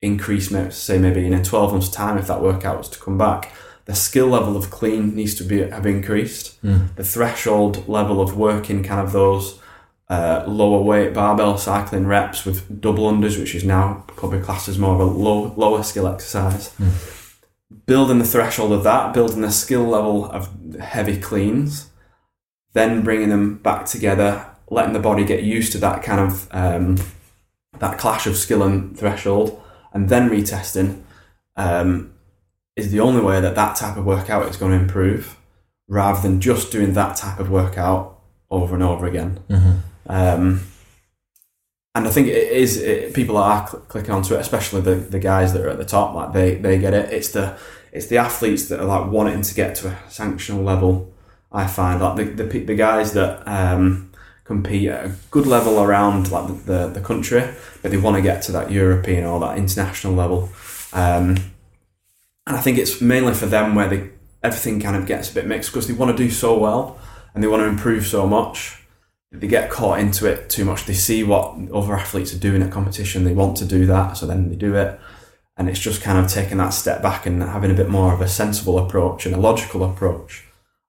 increase, 0.00 0.50
maybe, 0.50 0.70
say 0.70 0.98
maybe 0.98 1.26
in 1.26 1.34
a 1.34 1.44
12 1.44 1.72
months 1.72 1.88
time, 1.88 2.18
if 2.18 2.26
that 2.26 2.40
workout 2.42 2.78
was 2.78 2.88
to 2.90 2.98
come 2.98 3.18
back, 3.18 3.52
the 3.84 3.94
skill 3.94 4.28
level 4.28 4.56
of 4.56 4.70
clean 4.70 5.14
needs 5.14 5.34
to 5.36 5.44
be 5.44 5.58
have 5.60 5.86
increased. 5.86 6.60
The 6.96 7.04
threshold 7.04 7.86
level 7.88 8.20
of 8.20 8.36
working 8.36 8.82
kind 8.82 9.00
of 9.00 9.12
those 9.12 9.60
uh, 10.12 10.44
lower 10.46 10.82
weight 10.82 11.14
barbell 11.14 11.56
cycling 11.56 12.06
reps 12.06 12.44
with 12.44 12.80
double 12.82 13.10
unders, 13.10 13.38
which 13.38 13.54
is 13.54 13.64
now 13.64 14.04
probably 14.08 14.40
classed 14.40 14.68
as 14.68 14.78
more 14.78 14.94
of 14.94 15.00
a 15.00 15.04
low, 15.04 15.54
lower 15.56 15.82
skill 15.82 16.06
exercise. 16.06 16.74
Building 17.86 18.18
the 18.18 18.26
threshold 18.26 18.72
of 18.72 18.84
that, 18.84 19.14
building 19.14 19.40
the 19.40 19.50
skill 19.50 19.84
level 19.84 20.26
of 20.26 20.50
heavy 20.78 21.18
cleans, 21.18 21.88
then 22.74 23.02
bringing 23.02 23.30
them 23.30 23.56
back 23.56 23.86
together, 23.86 24.44
letting 24.68 24.92
the 24.92 24.98
body 25.08 25.24
get 25.24 25.42
used 25.42 25.72
to 25.72 25.78
that 25.78 26.02
kind 26.02 26.20
of 26.20 26.46
um, 26.52 26.98
that 27.78 27.98
clash 27.98 28.26
of 28.26 28.36
skill 28.36 28.62
and 28.62 28.98
threshold, 28.98 29.62
and 29.94 30.10
then 30.10 30.28
retesting 30.28 31.02
um, 31.56 32.12
is 32.76 32.90
the 32.92 33.00
only 33.00 33.22
way 33.22 33.40
that 33.40 33.54
that 33.54 33.76
type 33.76 33.96
of 33.96 34.04
workout 34.04 34.46
is 34.50 34.58
going 34.58 34.72
to 34.72 34.78
improve, 34.84 35.38
rather 35.88 36.20
than 36.20 36.38
just 36.38 36.70
doing 36.70 36.92
that 36.92 37.16
type 37.16 37.40
of 37.40 37.48
workout 37.48 38.20
over 38.50 38.74
and 38.74 38.84
over 38.84 39.06
again. 39.06 39.40
Um, 40.06 40.66
and 41.94 42.06
I 42.06 42.10
think 42.10 42.28
it 42.28 42.52
is 42.52 42.80
it, 42.80 43.14
people 43.14 43.36
are 43.36 43.66
cl- 43.66 43.82
clicking 43.84 44.12
onto 44.12 44.34
it, 44.34 44.40
especially 44.40 44.80
the, 44.80 44.94
the 44.94 45.18
guys 45.18 45.52
that 45.52 45.62
are 45.62 45.68
at 45.68 45.78
the 45.78 45.84
top. 45.84 46.14
Like 46.14 46.32
they, 46.32 46.54
they 46.54 46.78
get 46.78 46.94
it. 46.94 47.12
It's 47.12 47.28
the 47.28 47.58
it's 47.92 48.06
the 48.06 48.16
athletes 48.18 48.68
that 48.68 48.80
are 48.80 48.86
like 48.86 49.10
wanting 49.10 49.42
to 49.42 49.54
get 49.54 49.74
to 49.76 49.88
a 49.88 49.98
sanctional 50.08 50.64
level. 50.64 51.12
I 51.52 51.66
find 51.66 52.00
like 52.00 52.16
the 52.16 52.44
the, 52.44 52.58
the 52.60 52.74
guys 52.74 53.12
that 53.12 53.46
um, 53.46 54.10
compete 54.44 54.88
at 54.88 55.04
a 55.04 55.12
good 55.30 55.46
level 55.46 55.80
around 55.80 56.30
like 56.30 56.46
the, 56.46 56.52
the, 56.72 56.86
the 56.88 57.00
country, 57.00 57.42
but 57.82 57.90
they 57.90 57.96
want 57.98 58.16
to 58.16 58.22
get 58.22 58.42
to 58.42 58.52
that 58.52 58.70
European 58.70 59.24
or 59.24 59.38
that 59.40 59.58
international 59.58 60.14
level. 60.14 60.48
Um, 60.92 61.36
and 62.46 62.56
I 62.56 62.60
think 62.60 62.78
it's 62.78 63.00
mainly 63.00 63.34
for 63.34 63.46
them 63.46 63.74
where 63.74 63.88
they 63.88 64.10
everything 64.42 64.80
kind 64.80 64.96
of 64.96 65.06
gets 65.06 65.30
a 65.30 65.34
bit 65.34 65.46
mixed 65.46 65.70
because 65.70 65.86
they 65.86 65.94
want 65.94 66.16
to 66.16 66.22
do 66.22 66.30
so 66.30 66.58
well 66.58 66.98
and 67.34 67.42
they 67.42 67.48
want 67.48 67.62
to 67.62 67.66
improve 67.66 68.06
so 68.06 68.26
much. 68.26 68.81
They 69.32 69.46
get 69.46 69.70
caught 69.70 69.98
into 69.98 70.26
it 70.26 70.50
too 70.50 70.64
much. 70.64 70.84
They 70.84 70.94
see 70.94 71.24
what 71.24 71.56
other 71.72 71.94
athletes 71.94 72.34
are 72.34 72.38
doing 72.38 72.62
at 72.62 72.70
competition. 72.70 73.24
They 73.24 73.32
want 73.32 73.56
to 73.58 73.64
do 73.64 73.86
that, 73.86 74.16
so 74.16 74.26
then 74.26 74.50
they 74.50 74.56
do 74.56 74.74
it. 74.74 75.00
And 75.56 75.68
it's 75.68 75.78
just 75.78 76.02
kind 76.02 76.18
of 76.18 76.30
taking 76.30 76.58
that 76.58 76.70
step 76.70 77.02
back 77.02 77.24
and 77.26 77.42
having 77.42 77.70
a 77.70 77.74
bit 77.74 77.88
more 77.88 78.12
of 78.12 78.20
a 78.20 78.28
sensible 78.28 78.78
approach 78.78 79.26
and 79.26 79.34
a 79.34 79.38
logical 79.38 79.84
approach 79.84 80.44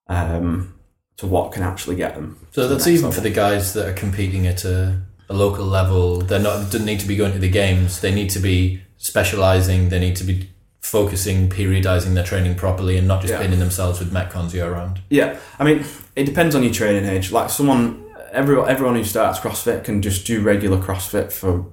um, 0.08 0.76
to 1.18 1.28
what 1.28 1.52
can 1.52 1.64
actually 1.64 1.96
get 1.96 2.16
them. 2.16 2.46
So 2.52 2.68
that's 2.68 2.88
even 2.88 3.04
level. 3.04 3.16
for 3.16 3.22
the 3.22 3.30
guys 3.30 3.74
that 3.74 3.88
are 3.88 3.94
competing 3.94 4.46
at 4.48 4.66
a, 4.66 5.02
a 5.30 5.34
local 5.34 5.66
level. 5.66 6.20
They're 6.20 6.40
not 6.40 6.72
don't 6.72 6.86
need 6.86 7.00
to 7.00 7.08
be 7.08 7.16
going 7.16 7.34
to 7.34 7.40
the 7.40 7.50
games. 7.50 8.02
They 8.02 8.14
need 8.14 8.30
to 8.32 8.40
be 8.40 8.84
specializing. 8.98 9.90
They 9.90 10.00
need 10.00 10.16
to 10.18 10.24
be 10.24 10.50
focusing, 10.84 11.50
periodizing 11.50 12.14
their 12.14 12.26
training 12.26 12.56
properly, 12.56 12.98
and 12.98 13.08
not 13.08 13.22
just 13.22 13.34
yeah. 13.34 13.40
pinning 13.40 13.60
themselves 13.60 14.00
with 14.00 14.12
metcons 14.12 14.54
year 14.54 14.72
round. 14.72 15.02
Yeah, 15.10 15.40
I 15.58 15.64
mean, 15.64 15.86
it 16.16 16.26
depends 16.26 16.56
on 16.56 16.64
your 16.64 16.74
training 16.74 17.06
age. 17.06 17.32
Like 17.32 17.50
someone, 17.50 18.04
everyone, 18.34 18.70
everyone 18.70 18.96
who 18.96 19.04
starts 19.04 19.40
CrossFit 19.40 19.84
can 19.84 20.02
just 20.02 20.26
do 20.26 20.42
regular 20.42 20.78
CrossFit 20.78 21.32
for 21.32 21.66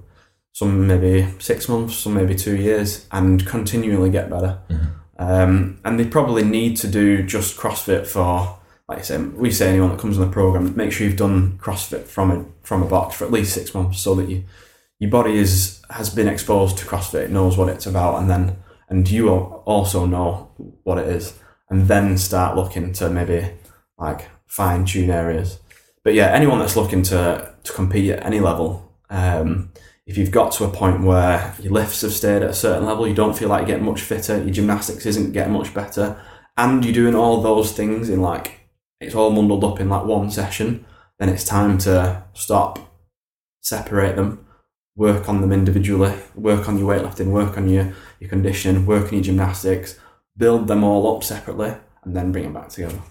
some 0.53 0.87
maybe 0.87 1.27
six 1.39 1.67
months, 1.67 1.95
some 1.95 2.13
maybe 2.13 2.35
two 2.35 2.55
years, 2.55 3.07
and 3.11 3.45
continually 3.45 4.09
get 4.09 4.29
better. 4.29 4.59
Mm-hmm. 4.69 4.85
Um, 5.17 5.79
and 5.85 5.99
they 5.99 6.05
probably 6.05 6.43
need 6.43 6.77
to 6.77 6.87
do 6.87 7.23
just 7.23 7.57
CrossFit 7.57 8.07
for, 8.07 8.59
like 8.87 8.99
I 8.99 9.01
say, 9.01 9.17
we 9.17 9.51
say 9.51 9.69
anyone 9.69 9.89
that 9.89 9.99
comes 9.99 10.17
on 10.17 10.25
the 10.25 10.33
program, 10.33 10.75
make 10.75 10.91
sure 10.91 11.05
you've 11.05 11.17
done 11.17 11.57
CrossFit 11.57 12.05
from 12.05 12.31
a 12.31 12.45
from 12.63 12.83
a 12.83 12.87
box 12.87 13.15
for 13.15 13.25
at 13.25 13.31
least 13.31 13.53
six 13.53 13.73
months, 13.73 13.99
so 13.99 14.15
that 14.15 14.29
you 14.29 14.43
your 14.99 15.11
body 15.11 15.37
is 15.37 15.81
has 15.89 16.09
been 16.09 16.27
exposed 16.27 16.77
to 16.77 16.85
CrossFit, 16.85 17.29
knows 17.29 17.57
what 17.57 17.69
it's 17.69 17.85
about, 17.85 18.19
and 18.19 18.29
then 18.29 18.57
and 18.89 19.09
you 19.09 19.29
also 19.29 20.05
know 20.05 20.51
what 20.83 20.97
it 20.97 21.07
is, 21.07 21.37
and 21.69 21.87
then 21.87 22.17
start 22.17 22.57
looking 22.57 22.91
to 22.93 23.09
maybe 23.09 23.51
like 23.97 24.27
fine 24.47 24.85
tune 24.85 25.11
areas. 25.11 25.59
But 26.03 26.13
yeah, 26.13 26.27
anyone 26.27 26.59
that's 26.59 26.75
looking 26.75 27.03
to 27.03 27.53
to 27.63 27.73
compete 27.73 28.09
at 28.09 28.25
any 28.25 28.39
level, 28.39 28.91
um, 29.09 29.71
if 30.05 30.17
you've 30.17 30.31
got 30.31 30.51
to 30.53 30.65
a 30.65 30.69
point 30.69 31.01
where 31.01 31.53
your 31.59 31.73
lifts 31.73 32.01
have 32.01 32.13
stayed 32.13 32.41
at 32.41 32.49
a 32.49 32.53
certain 32.53 32.85
level, 32.85 33.07
you 33.07 33.13
don't 33.13 33.37
feel 33.37 33.49
like 33.49 33.61
you're 33.61 33.77
getting 33.77 33.85
much 33.85 34.01
fitter, 34.01 34.37
your 34.37 34.49
gymnastics 34.49 35.05
isn't 35.05 35.33
getting 35.33 35.53
much 35.53 35.73
better, 35.73 36.19
and 36.57 36.83
you're 36.83 36.93
doing 36.93 37.15
all 37.15 37.41
those 37.41 37.71
things 37.71 38.09
in 38.09 38.21
like 38.21 38.61
it's 38.99 39.15
all 39.15 39.33
bundled 39.33 39.63
up 39.63 39.79
in 39.79 39.89
like 39.89 40.05
one 40.05 40.29
session, 40.29 40.85
then 41.19 41.29
it's 41.29 41.43
time 41.43 41.77
to 41.79 42.23
stop, 42.33 42.79
separate 43.61 44.15
them, 44.15 44.45
work 44.95 45.27
on 45.27 45.41
them 45.41 45.51
individually, 45.51 46.13
work 46.35 46.69
on 46.69 46.77
your 46.77 46.93
weightlifting, 46.93 47.31
work 47.31 47.57
on 47.57 47.67
your, 47.67 47.93
your 48.19 48.29
conditioning, 48.29 48.85
work 48.85 49.05
on 49.05 49.13
your 49.13 49.23
gymnastics, 49.23 49.99
build 50.37 50.67
them 50.67 50.83
all 50.83 51.15
up 51.15 51.23
separately, 51.23 51.73
and 52.03 52.15
then 52.15 52.31
bring 52.31 52.43
them 52.43 52.53
back 52.53 52.69
together. 52.69 53.01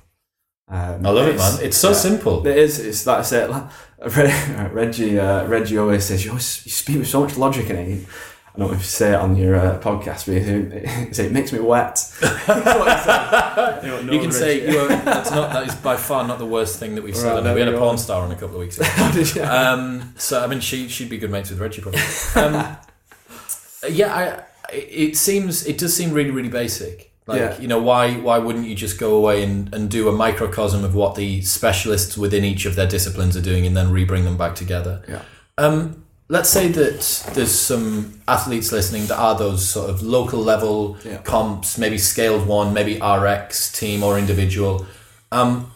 Um, 0.71 1.05
I 1.05 1.11
love 1.11 1.27
it, 1.27 1.37
man. 1.37 1.59
It's 1.63 1.77
so 1.77 1.89
yeah, 1.89 1.95
simple. 1.95 2.47
It 2.47 2.57
is. 2.57 2.79
It's 2.79 3.07
like 3.07 3.19
I 3.19 3.23
said. 3.23 3.51
Reggie, 4.73 5.19
uh, 5.19 5.45
Reggie 5.47 5.77
always 5.77 6.05
says 6.05 6.25
you, 6.25 6.31
always, 6.31 6.65
you 6.65 6.73
speak 6.73 6.97
with 6.97 7.09
so 7.09 7.21
much 7.21 7.37
logic 7.37 7.69
in 7.69 7.77
it. 7.77 8.07
I 8.55 8.59
don't 8.59 8.69
know 8.69 8.75
if 8.75 8.81
you 8.81 8.87
say 8.87 9.13
it 9.13 9.17
on 9.17 9.37
your 9.37 9.57
uh, 9.57 9.79
podcast, 9.79 10.27
but 10.27 10.37
it, 10.37 11.19
it 11.19 11.33
makes 11.33 11.53
me 11.53 11.61
wet. 11.61 11.99
you, 12.23 14.21
can 14.21 14.33
say 14.33 14.69
you 14.69 14.79
are, 14.79 14.89
that's 14.89 15.31
not 15.31 15.53
that 15.53 15.69
is 15.69 15.75
by 15.77 15.97
far 15.97 16.27
not 16.27 16.39
the 16.39 16.47
worst 16.47 16.81
thing 16.81 16.95
that 16.95 17.03
we've 17.03 17.17
said. 17.17 17.45
Right, 17.45 17.55
we 17.55 17.61
had 17.61 17.73
a 17.73 17.79
porn 17.79 17.99
star 17.99 18.23
on 18.23 18.33
a 18.33 18.35
couple 18.35 18.57
of 18.57 18.61
weeks 18.61 18.79
ago. 18.79 19.45
um, 19.45 20.15
so 20.17 20.43
I 20.43 20.47
mean, 20.47 20.61
she 20.61 20.89
she'd 20.89 21.11
be 21.11 21.19
good 21.19 21.31
mates 21.31 21.51
with 21.51 21.61
Reggie 21.61 21.83
probably. 21.83 22.01
Um, 22.35 22.77
yeah, 23.89 24.15
I, 24.15 24.73
it 24.73 25.17
seems 25.17 25.67
it 25.67 25.79
does 25.79 25.95
seem 25.95 26.13
really 26.13 26.31
really 26.31 26.49
basic. 26.49 27.10
Like 27.31 27.39
yeah. 27.39 27.61
you 27.61 27.69
know, 27.69 27.81
why 27.81 28.15
why 28.15 28.39
wouldn't 28.39 28.67
you 28.67 28.75
just 28.75 28.99
go 28.99 29.15
away 29.15 29.45
and, 29.45 29.73
and 29.73 29.89
do 29.89 30.09
a 30.09 30.13
microcosm 30.13 30.85
of 30.85 30.95
what 30.95 31.15
the 31.15 31.41
specialists 31.43 32.19
within 32.19 32.45
each 32.45 32.67
of 32.67 32.75
their 32.75 32.89
disciplines 32.89 33.37
are 33.37 33.41
doing 33.41 33.67
and 33.67 33.77
then 33.77 33.93
rebring 33.93 34.25
them 34.25 34.37
back 34.37 34.57
together? 34.57 35.03
Yeah. 35.09 35.23
Um, 35.57 36.05
let's 36.29 36.49
say 36.49 36.69
that 36.69 37.31
there's 37.35 37.55
some 37.55 38.21
athletes 38.27 38.73
listening 38.73 39.07
that 39.07 39.17
are 39.17 39.39
those 39.39 39.69
sort 39.69 39.91
of 39.91 40.03
local 40.03 40.41
level 40.41 40.99
yeah. 41.05 41.19
comps, 41.19 41.79
maybe 41.79 41.99
scaled 41.99 42.49
one, 42.49 42.75
maybe 42.75 43.01
RX 43.01 43.71
team 43.73 44.03
or 44.03 44.19
individual. 44.19 44.87
Um, 45.31 45.71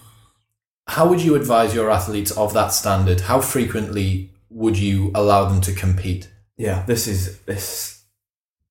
how 0.89 1.09
would 1.09 1.23
you 1.23 1.37
advise 1.37 1.73
your 1.73 1.89
athletes 1.89 2.33
of 2.33 2.53
that 2.55 2.69
standard? 2.69 3.23
How 3.23 3.41
frequently 3.41 4.31
would 4.51 4.77
you 4.77 5.13
allow 5.15 5.45
them 5.49 5.61
to 5.63 5.73
compete? 5.73 6.29
Yeah, 6.57 6.85
this 6.87 7.07
is 7.07 7.39
this. 7.41 7.94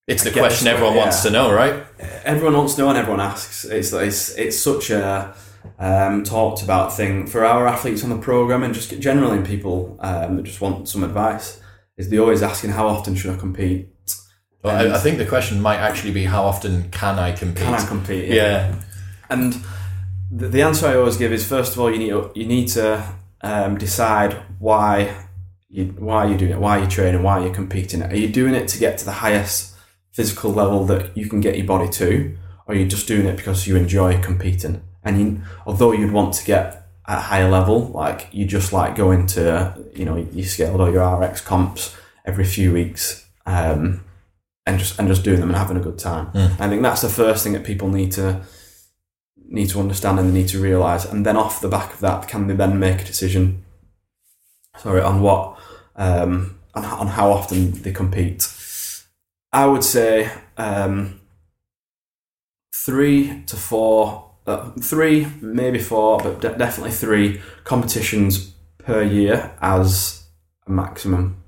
It's 0.06 0.24
the 0.24 0.32
question 0.32 0.68
everyone 0.68 0.96
yeah. 0.96 1.02
wants 1.02 1.24
to 1.24 1.30
know, 1.30 1.54
right? 1.54 1.86
Everyone 2.26 2.58
wants 2.58 2.76
to 2.76 2.82
know, 2.82 2.90
and 2.90 2.98
everyone 2.98 3.22
asks. 3.22 3.64
It's 3.64 3.94
it's 3.94 4.30
it's 4.36 4.60
such 4.60 4.90
a 4.90 5.34
um, 5.80 6.24
talked 6.24 6.62
about 6.62 6.96
thing 6.96 7.26
for 7.26 7.46
our 7.46 7.68
athletes 7.68 8.04
on 8.04 8.10
the 8.10 8.18
program, 8.18 8.64
and 8.64 8.74
just 8.74 9.00
generally 9.00 9.42
people 9.46 9.98
um, 10.02 10.36
that 10.36 10.44
just 10.44 10.60
want 10.60 10.90
some 10.90 11.06
advice 11.06 11.62
is 11.96 12.10
they 12.10 12.18
always 12.18 12.42
asking 12.42 12.72
how 12.72 12.88
often 12.88 13.16
should 13.16 13.32
I 13.32 13.38
compete? 13.38 13.90
Well, 14.62 14.92
I, 14.92 14.96
I, 14.96 15.00
think 15.00 15.20
the 15.20 15.26
question 15.26 15.62
might 15.62 15.78
actually 15.78 16.12
be 16.12 16.26
how 16.26 16.44
often 16.44 16.90
can 16.90 17.20
I 17.20 17.32
compete? 17.34 17.64
Can 17.64 17.74
I 17.74 17.86
compete? 17.86 18.30
Yeah. 18.30 18.34
yeah. 18.36 18.82
And 19.30 19.58
the, 20.32 20.48
the, 20.48 20.62
answer 20.62 20.88
I 20.88 20.96
always 20.96 21.18
give 21.18 21.32
is 21.32 21.48
first 21.48 21.74
of 21.74 21.80
all 21.80 21.92
you 21.92 22.00
need 22.00 22.10
to, 22.10 22.32
you 22.34 22.46
need 22.46 22.68
to 22.70 23.16
um, 23.42 23.78
decide 23.78 24.34
why 24.60 25.28
you 25.70 25.86
why 25.98 26.26
you're 26.26 26.38
doing 26.38 26.52
it, 26.52 26.60
why 26.60 26.80
you're 26.80 26.90
training, 26.90 27.24
why 27.24 27.40
you're 27.40 27.54
competing. 27.54 28.04
Are 28.04 28.16
you 28.16 28.28
doing 28.28 28.54
it 28.54 28.68
to 28.70 28.80
get 28.80 28.98
to 29.00 29.06
the 29.06 29.12
highest 29.12 29.73
physical 30.14 30.52
level 30.52 30.86
that 30.86 31.16
you 31.18 31.28
can 31.28 31.42
get 31.42 31.58
your 31.58 31.68
body 31.68 31.90
to, 31.90 32.38
or 32.66 32.76
you're 32.76 32.88
just 32.88 33.08
doing 33.08 33.26
it 33.26 33.36
because 33.36 33.68
you 33.68 33.76
enjoy 33.76 34.22
competing? 34.22 34.82
And 35.04 35.20
you, 35.20 35.42
although 35.66 35.92
you'd 35.92 36.14
want 36.14 36.34
to 36.36 36.46
get 36.46 36.84
at 37.06 37.18
a 37.18 37.22
higher 37.22 37.50
level. 37.50 37.88
Like 37.88 38.30
you 38.32 38.46
just 38.46 38.74
like 38.74 38.96
going 38.96 39.28
to 39.28 39.78
you 39.96 40.06
know 40.06 40.16
you 40.16 40.44
scaled 40.44 40.82
or 40.82 40.92
your 40.92 41.20
RX 41.20 41.42
comps 41.42 41.96
every 42.26 42.46
few 42.46 42.72
weeks, 42.72 43.28
um, 43.46 44.04
and 44.66 44.80
just 44.80 44.98
and 45.00 45.08
just 45.08 45.24
doing 45.24 45.40
them 45.40 45.50
and 45.50 45.58
having 45.58 45.78
a 45.78 45.82
good 45.82 46.00
time. 46.00 46.28
Mm. 46.32 46.60
I 46.60 46.70
think 46.70 46.82
that's 46.82 47.02
the 47.02 47.10
first 47.10 47.44
thing 47.44 47.54
that 47.54 47.64
people 47.64 47.90
need 47.90 48.12
to 48.14 48.42
need 49.46 49.70
to 49.70 49.80
understand 49.80 50.20
and 50.20 50.30
they 50.30 50.34
need 50.34 50.48
to 50.50 50.60
realize. 50.60 51.06
And 51.06 51.26
then 51.26 51.38
off 51.38 51.62
the 51.62 51.68
back 51.68 51.94
of 51.94 52.00
that, 52.00 52.28
can 52.28 52.48
they 52.48 52.56
then 52.56 52.80
make 52.80 53.02
a 53.02 53.06
decision? 53.06 53.64
Sorry, 54.78 55.02
on 55.02 55.22
what 55.22 55.60
um, 55.96 56.60
on, 56.74 56.86
on 56.86 57.08
how 57.08 57.32
often 57.32 57.72
they 57.84 57.92
compete. 57.92 58.48
I 59.54 59.68
would 59.68 59.84
say 59.84 60.32
um, 60.58 61.22
three 62.86 63.44
to 63.46 63.56
four 63.56 64.32
uh, 64.46 64.72
three, 64.82 65.28
maybe 65.42 65.80
four, 65.80 66.20
but 66.20 66.42
de- 66.42 66.58
definitely 66.58 66.92
three 66.92 67.42
competitions 67.64 68.54
per 68.78 69.02
year 69.02 69.56
as 69.62 70.26
a 70.68 70.72
maximum, 70.72 71.44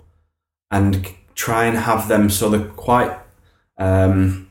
and 0.71 1.09
try 1.33 1.65
and 1.65 1.77
have 1.77 2.07
them 2.07 2.29
so 2.29 2.49
they're 2.49 2.69
quite 2.69 3.17
um, 3.77 4.49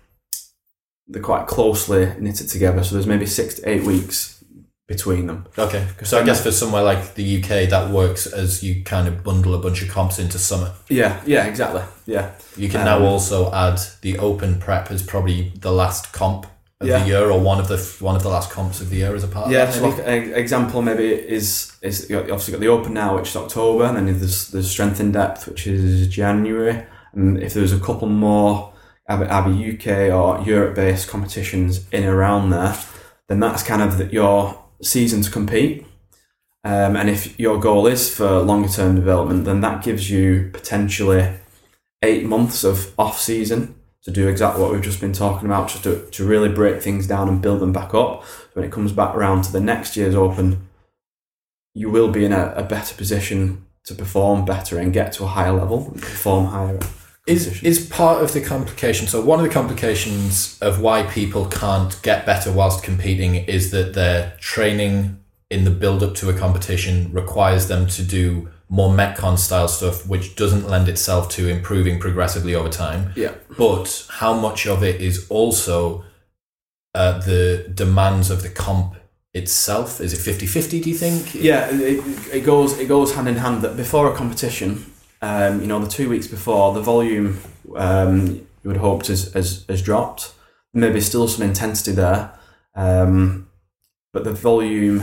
they're 1.07 1.23
quite 1.23 1.47
closely 1.47 2.13
knitted 2.19 2.49
together. 2.49 2.83
So 2.85 2.95
there's 2.95 3.07
maybe 3.07 3.27
six 3.27 3.55
to 3.55 3.69
eight 3.69 3.85
weeks 3.85 4.34
between 4.87 5.27
them. 5.27 5.47
Okay, 5.59 5.87
so 6.03 6.21
I 6.21 6.25
guess 6.25 6.43
for 6.43 6.53
somewhere 6.53 6.83
like 6.83 7.15
the 7.15 7.39
UK, 7.39 7.71
that 7.71 7.91
works 7.91 8.27
as 8.27 8.63
you 8.63 8.85
kind 8.85 9.09
of 9.09 9.25
bundle 9.25 9.55
a 9.55 9.59
bunch 9.59 9.83
of 9.83 9.89
comps 9.89 10.19
into 10.19 10.39
summer. 10.39 10.75
Yeah, 10.89 11.23
yeah, 11.27 11.47
exactly. 11.47 11.83
Yeah, 12.07 12.33
you 12.57 12.69
can 12.69 12.81
um, 12.81 12.87
now 12.87 13.07
also 13.07 13.53
add 13.53 13.81
the 14.03 14.19
open 14.19 14.59
prep 14.59 14.91
as 14.91 15.03
probably 15.03 15.53
the 15.61 15.73
last 15.73 16.13
comp 16.13 16.47
of 16.81 16.89
yeah. 16.89 16.99
the 16.99 17.07
year 17.07 17.31
or 17.31 17.41
one 17.41 17.61
of 17.61 17.69
the 17.69 17.79
one 18.01 18.15
of 18.15 18.23
the 18.23 18.29
last 18.29 18.51
comps 18.51 18.81
of 18.81 18.91
the 18.91 18.97
year 18.97 19.15
as 19.15 19.25
a 19.25 19.29
part 19.29 19.51
yeah, 19.51 19.63
of 19.63 19.75
that? 19.75 19.83
Yeah, 19.83 19.91
so 19.91 19.97
like 19.97 20.07
an 20.07 20.35
example 20.35 20.83
maybe 20.83 21.05
is 21.05 21.75
is 21.81 22.11
you 22.11 22.19
obviously 22.19 22.53
got 22.53 22.61
the 22.61 22.69
Open 22.69 22.93
now, 22.93 23.17
which 23.17 23.29
is 23.29 23.37
October, 23.37 23.85
and 23.85 23.97
then 23.97 24.07
there's 24.19 24.49
there's 24.49 24.71
Strength 24.71 25.01
in 25.01 25.13
Depth, 25.13 25.49
which 25.49 25.67
is 25.67 26.09
January, 26.09 26.85
and 27.15 27.43
if 27.43 27.55
there's 27.55 27.73
a 27.73 27.81
couple 27.81 28.09
more 28.09 28.73
either, 29.09 29.27
UK 29.27 30.13
or 30.13 30.43
Europe 30.45 30.75
based 30.75 31.09
competitions 31.09 31.87
in 31.91 32.05
around 32.05 32.51
there, 32.51 32.77
then 33.29 33.41
that's 33.41 33.63
kind 33.63 33.83
of 33.83 33.99
the, 33.99 34.07
your 34.07 34.64
season 34.83 35.23
to 35.23 35.31
compete. 35.31 35.87
Um, 36.65 36.97
and 36.97 37.11
if 37.11 37.39
your 37.39 37.61
goal 37.61 37.87
is 37.87 38.15
for 38.15 38.41
longer 38.41 38.69
term 38.69 38.95
development, 38.95 39.45
then 39.45 39.61
that 39.61 39.85
gives 39.85 40.11
you 40.11 40.51
potentially 40.53 41.35
eight 42.03 42.25
months 42.25 42.65
of 42.65 42.99
off 42.99 43.21
season 43.21 43.75
to 44.03 44.11
do 44.11 44.29
exactly 44.29 44.63
what 44.63 44.73
we've 44.73 44.83
just 44.83 45.01
been 45.01 45.13
talking 45.13 45.47
about, 45.47 45.69
just 45.69 45.85
to, 45.85 46.07
to 46.11 46.27
really 46.27 46.49
break 46.49 46.83
things 46.83 47.07
down 47.07 47.29
and 47.29 47.41
build 47.41 47.61
them 47.61 47.73
back 47.73 47.95
up. 47.95 48.25
So 48.25 48.51
when 48.55 48.65
it 48.65 48.73
comes 48.73 48.93
back 48.93 49.15
around 49.15 49.45
to 49.45 49.53
the 49.53 49.61
next 49.61 49.97
year's 49.97 50.15
Open, 50.15 50.69
you 51.75 51.91
will 51.91 52.11
be 52.11 52.25
in 52.25 52.33
a, 52.33 52.53
a 52.57 52.63
better 52.63 52.95
position 52.95 53.67
to 53.85 53.95
perform 53.95 54.45
better 54.45 54.79
and 54.79 54.93
get 54.93 55.13
to 55.15 55.25
a 55.25 55.29
higher 55.29 55.53
level 55.53 55.89
and 55.91 56.01
perform 56.01 56.47
higher. 56.47 56.79
Is, 57.27 57.63
is 57.63 57.89
part 57.89 58.23
of 58.23 58.35
the 58.35 58.43
complication. 58.43 59.07
So, 59.07 59.25
one 59.25 59.39
of 59.39 59.47
the 59.47 59.53
complications 59.53 60.59
of 60.61 60.81
why 60.81 61.05
people 61.05 61.47
can't 61.47 61.99
get 62.03 62.27
better 62.27 62.53
whilst 62.53 62.85
competing 62.85 63.37
is 63.37 63.71
that 63.71 63.95
their 63.95 64.37
training 64.41 65.25
in 65.51 65.65
the 65.65 65.71
build 65.71 66.03
up 66.03 66.15
to 66.17 66.29
a 66.29 66.35
competition 66.35 67.11
requires 67.13 67.69
them 67.69 67.87
to 67.87 68.03
do 68.03 68.51
more 68.69 68.91
Metcon 68.91 69.39
style 69.39 69.69
stuff, 69.69 70.07
which 70.07 70.37
doesn't 70.37 70.69
lend 70.69 70.89
itself 70.89 71.29
to 71.31 71.49
improving 71.49 72.01
progressively 72.01 72.55
over 72.55 72.69
time. 72.69 73.13
Yeah. 73.15 73.35
But 73.57 74.07
how 74.11 74.35
much 74.35 74.67
of 74.67 74.83
it 74.83 75.01
is 75.01 75.27
also 75.29 76.05
uh, 76.95 77.19
the 77.19 77.71
demands 77.73 78.31
of 78.31 78.43
the 78.43 78.49
comp 78.49 78.97
itself? 79.33 80.01
Is 80.01 80.13
it 80.13 80.19
50-50, 80.19 80.83
do 80.83 80.91
you 80.91 80.97
think? 80.97 81.35
Yeah, 81.35 81.69
it, 81.71 82.35
it 82.35 82.45
goes 82.45 82.79
it 82.79 82.87
goes 82.87 83.15
hand 83.15 83.29
in 83.29 83.37
hand. 83.37 83.63
That 83.63 83.77
before 83.77 84.13
a 84.13 84.17
competition, 84.17 84.87
um, 85.25 85.63
you 85.63 85.67
know, 85.67 85.79
the 85.79 85.89
two 85.89 86.11
weeks 86.11 86.27
before, 86.27 86.75
the 86.75 86.83
volume 86.83 87.41
um, 87.77 88.27
you 88.63 88.69
would 88.69 88.77
hoped 88.77 89.07
has, 89.07 89.33
has 89.33 89.65
has 89.71 89.81
dropped. 89.81 90.35
Maybe 90.75 91.01
still 91.01 91.29
some 91.29 91.47
intensity 91.47 91.93
there, 91.93 92.39
um, 92.75 93.49
but 94.13 94.25
the 94.25 94.33
volume 94.33 95.03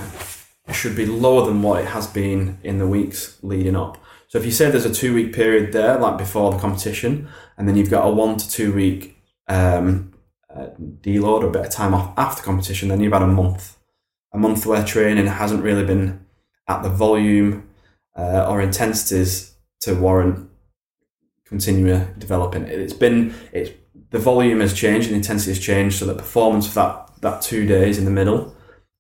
should 0.71 0.95
be 0.95 1.07
lower 1.07 1.47
than 1.47 1.63
what 1.63 1.81
it 1.81 1.87
has 1.87 2.05
been 2.05 2.59
in 2.61 2.77
the 2.77 2.85
weeks 2.85 3.39
leading 3.41 3.75
up. 3.75 3.97
So 4.27 4.37
if 4.37 4.45
you 4.45 4.51
say 4.51 4.69
there's 4.69 4.85
a 4.85 4.93
two 4.93 5.15
week 5.15 5.33
period 5.33 5.73
there, 5.73 5.97
like 5.97 6.19
before 6.19 6.51
the 6.51 6.59
competition, 6.59 7.27
and 7.57 7.67
then 7.67 7.75
you've 7.75 7.89
got 7.89 8.05
a 8.05 8.11
one 8.11 8.37
to 8.37 8.47
two 8.47 8.71
week 8.73 9.17
um, 9.47 10.13
uh, 10.53 10.67
deload 11.01 11.41
or 11.41 11.47
a 11.47 11.51
bit 11.51 11.65
of 11.65 11.71
time 11.71 11.95
off 11.95 12.13
after 12.15 12.43
competition, 12.43 12.89
then 12.89 13.01
you've 13.01 13.13
had 13.13 13.23
a 13.23 13.27
month, 13.27 13.77
a 14.33 14.37
month 14.37 14.67
where 14.67 14.83
training 14.85 15.25
hasn't 15.25 15.63
really 15.63 15.85
been 15.85 16.23
at 16.67 16.83
the 16.83 16.89
volume 16.89 17.67
uh, 18.15 18.45
or 18.47 18.61
intensities 18.61 19.50
to 19.81 19.93
warrant 19.95 20.49
continuing 21.45 22.13
developing. 22.17 22.63
It's 22.63 22.93
been 22.93 23.33
it's 23.51 23.71
the 24.09 24.19
volume 24.19 24.59
has 24.59 24.73
changed 24.73 25.07
and 25.07 25.13
the 25.13 25.17
intensity 25.17 25.51
has 25.51 25.59
changed, 25.59 25.97
so 25.99 26.05
the 26.05 26.15
performance 26.15 26.67
of 26.67 26.73
that 26.75 27.09
that 27.21 27.41
two 27.41 27.65
days 27.65 27.97
in 27.97 28.05
the 28.05 28.11
middle 28.11 28.55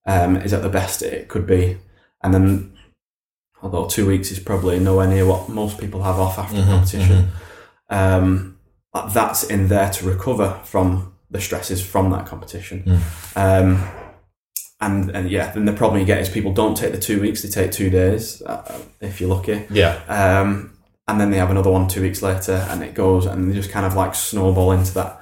um, 0.05 0.35
is 0.37 0.53
at 0.53 0.61
the 0.61 0.69
best 0.69 1.01
it 1.01 1.27
could 1.27 1.45
be, 1.47 1.77
and 2.23 2.33
then 2.33 2.73
although 3.61 3.87
two 3.87 4.05
weeks 4.07 4.31
is 4.31 4.39
probably 4.39 4.79
nowhere 4.79 5.07
near 5.07 5.25
what 5.25 5.49
most 5.49 5.77
people 5.79 6.01
have 6.03 6.19
off 6.19 6.37
after 6.39 6.57
Mhm, 6.57 6.65
competition. 6.65 7.29
Um, 7.89 8.57
that's 9.13 9.43
in 9.43 9.67
there 9.67 9.89
to 9.91 10.05
recover 10.05 10.59
from 10.63 11.13
the 11.29 11.39
stresses 11.39 11.81
from 11.85 12.09
that 12.11 12.25
competition. 12.25 12.83
Mm. 13.35 13.63
Um, 13.63 13.87
and 14.81 15.11
and 15.11 15.29
yeah, 15.29 15.51
then 15.51 15.65
the 15.65 15.73
problem 15.73 15.99
you 15.99 16.05
get 16.05 16.19
is 16.19 16.27
people 16.29 16.51
don't 16.51 16.75
take 16.75 16.91
the 16.91 16.99
two 16.99 17.21
weeks; 17.21 17.43
they 17.43 17.49
take 17.49 17.71
two 17.71 17.89
days 17.89 18.41
uh, 18.41 18.81
if 18.99 19.21
you're 19.21 19.29
lucky. 19.29 19.65
Yeah. 19.69 20.01
Um, 20.07 20.77
and 21.07 21.19
then 21.19 21.31
they 21.31 21.37
have 21.37 21.51
another 21.51 21.71
one 21.71 21.87
two 21.87 22.01
weeks 22.01 22.21
later, 22.21 22.65
and 22.69 22.83
it 22.83 22.93
goes, 22.93 23.25
and 23.25 23.49
they 23.49 23.55
just 23.55 23.69
kind 23.69 23.85
of 23.85 23.95
like 23.95 24.15
snowball 24.15 24.71
into 24.71 24.93
that 24.95 25.21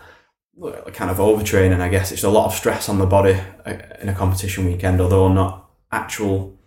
uh, 0.64 0.90
kind 0.92 1.12
of 1.12 1.18
overtraining. 1.18 1.82
I 1.82 1.90
guess 1.90 2.12
it's 2.12 2.24
a 2.24 2.30
lot 2.30 2.46
of 2.46 2.54
stress 2.54 2.90
on 2.90 3.00
the 3.00 3.06
body 3.06 3.40
uh, 3.66 3.74
in 4.02 4.10
a 4.10 4.14
competition 4.14 4.66
weekend, 4.66 5.02
although 5.02 5.28
not 5.28 5.70
actual 5.92 6.58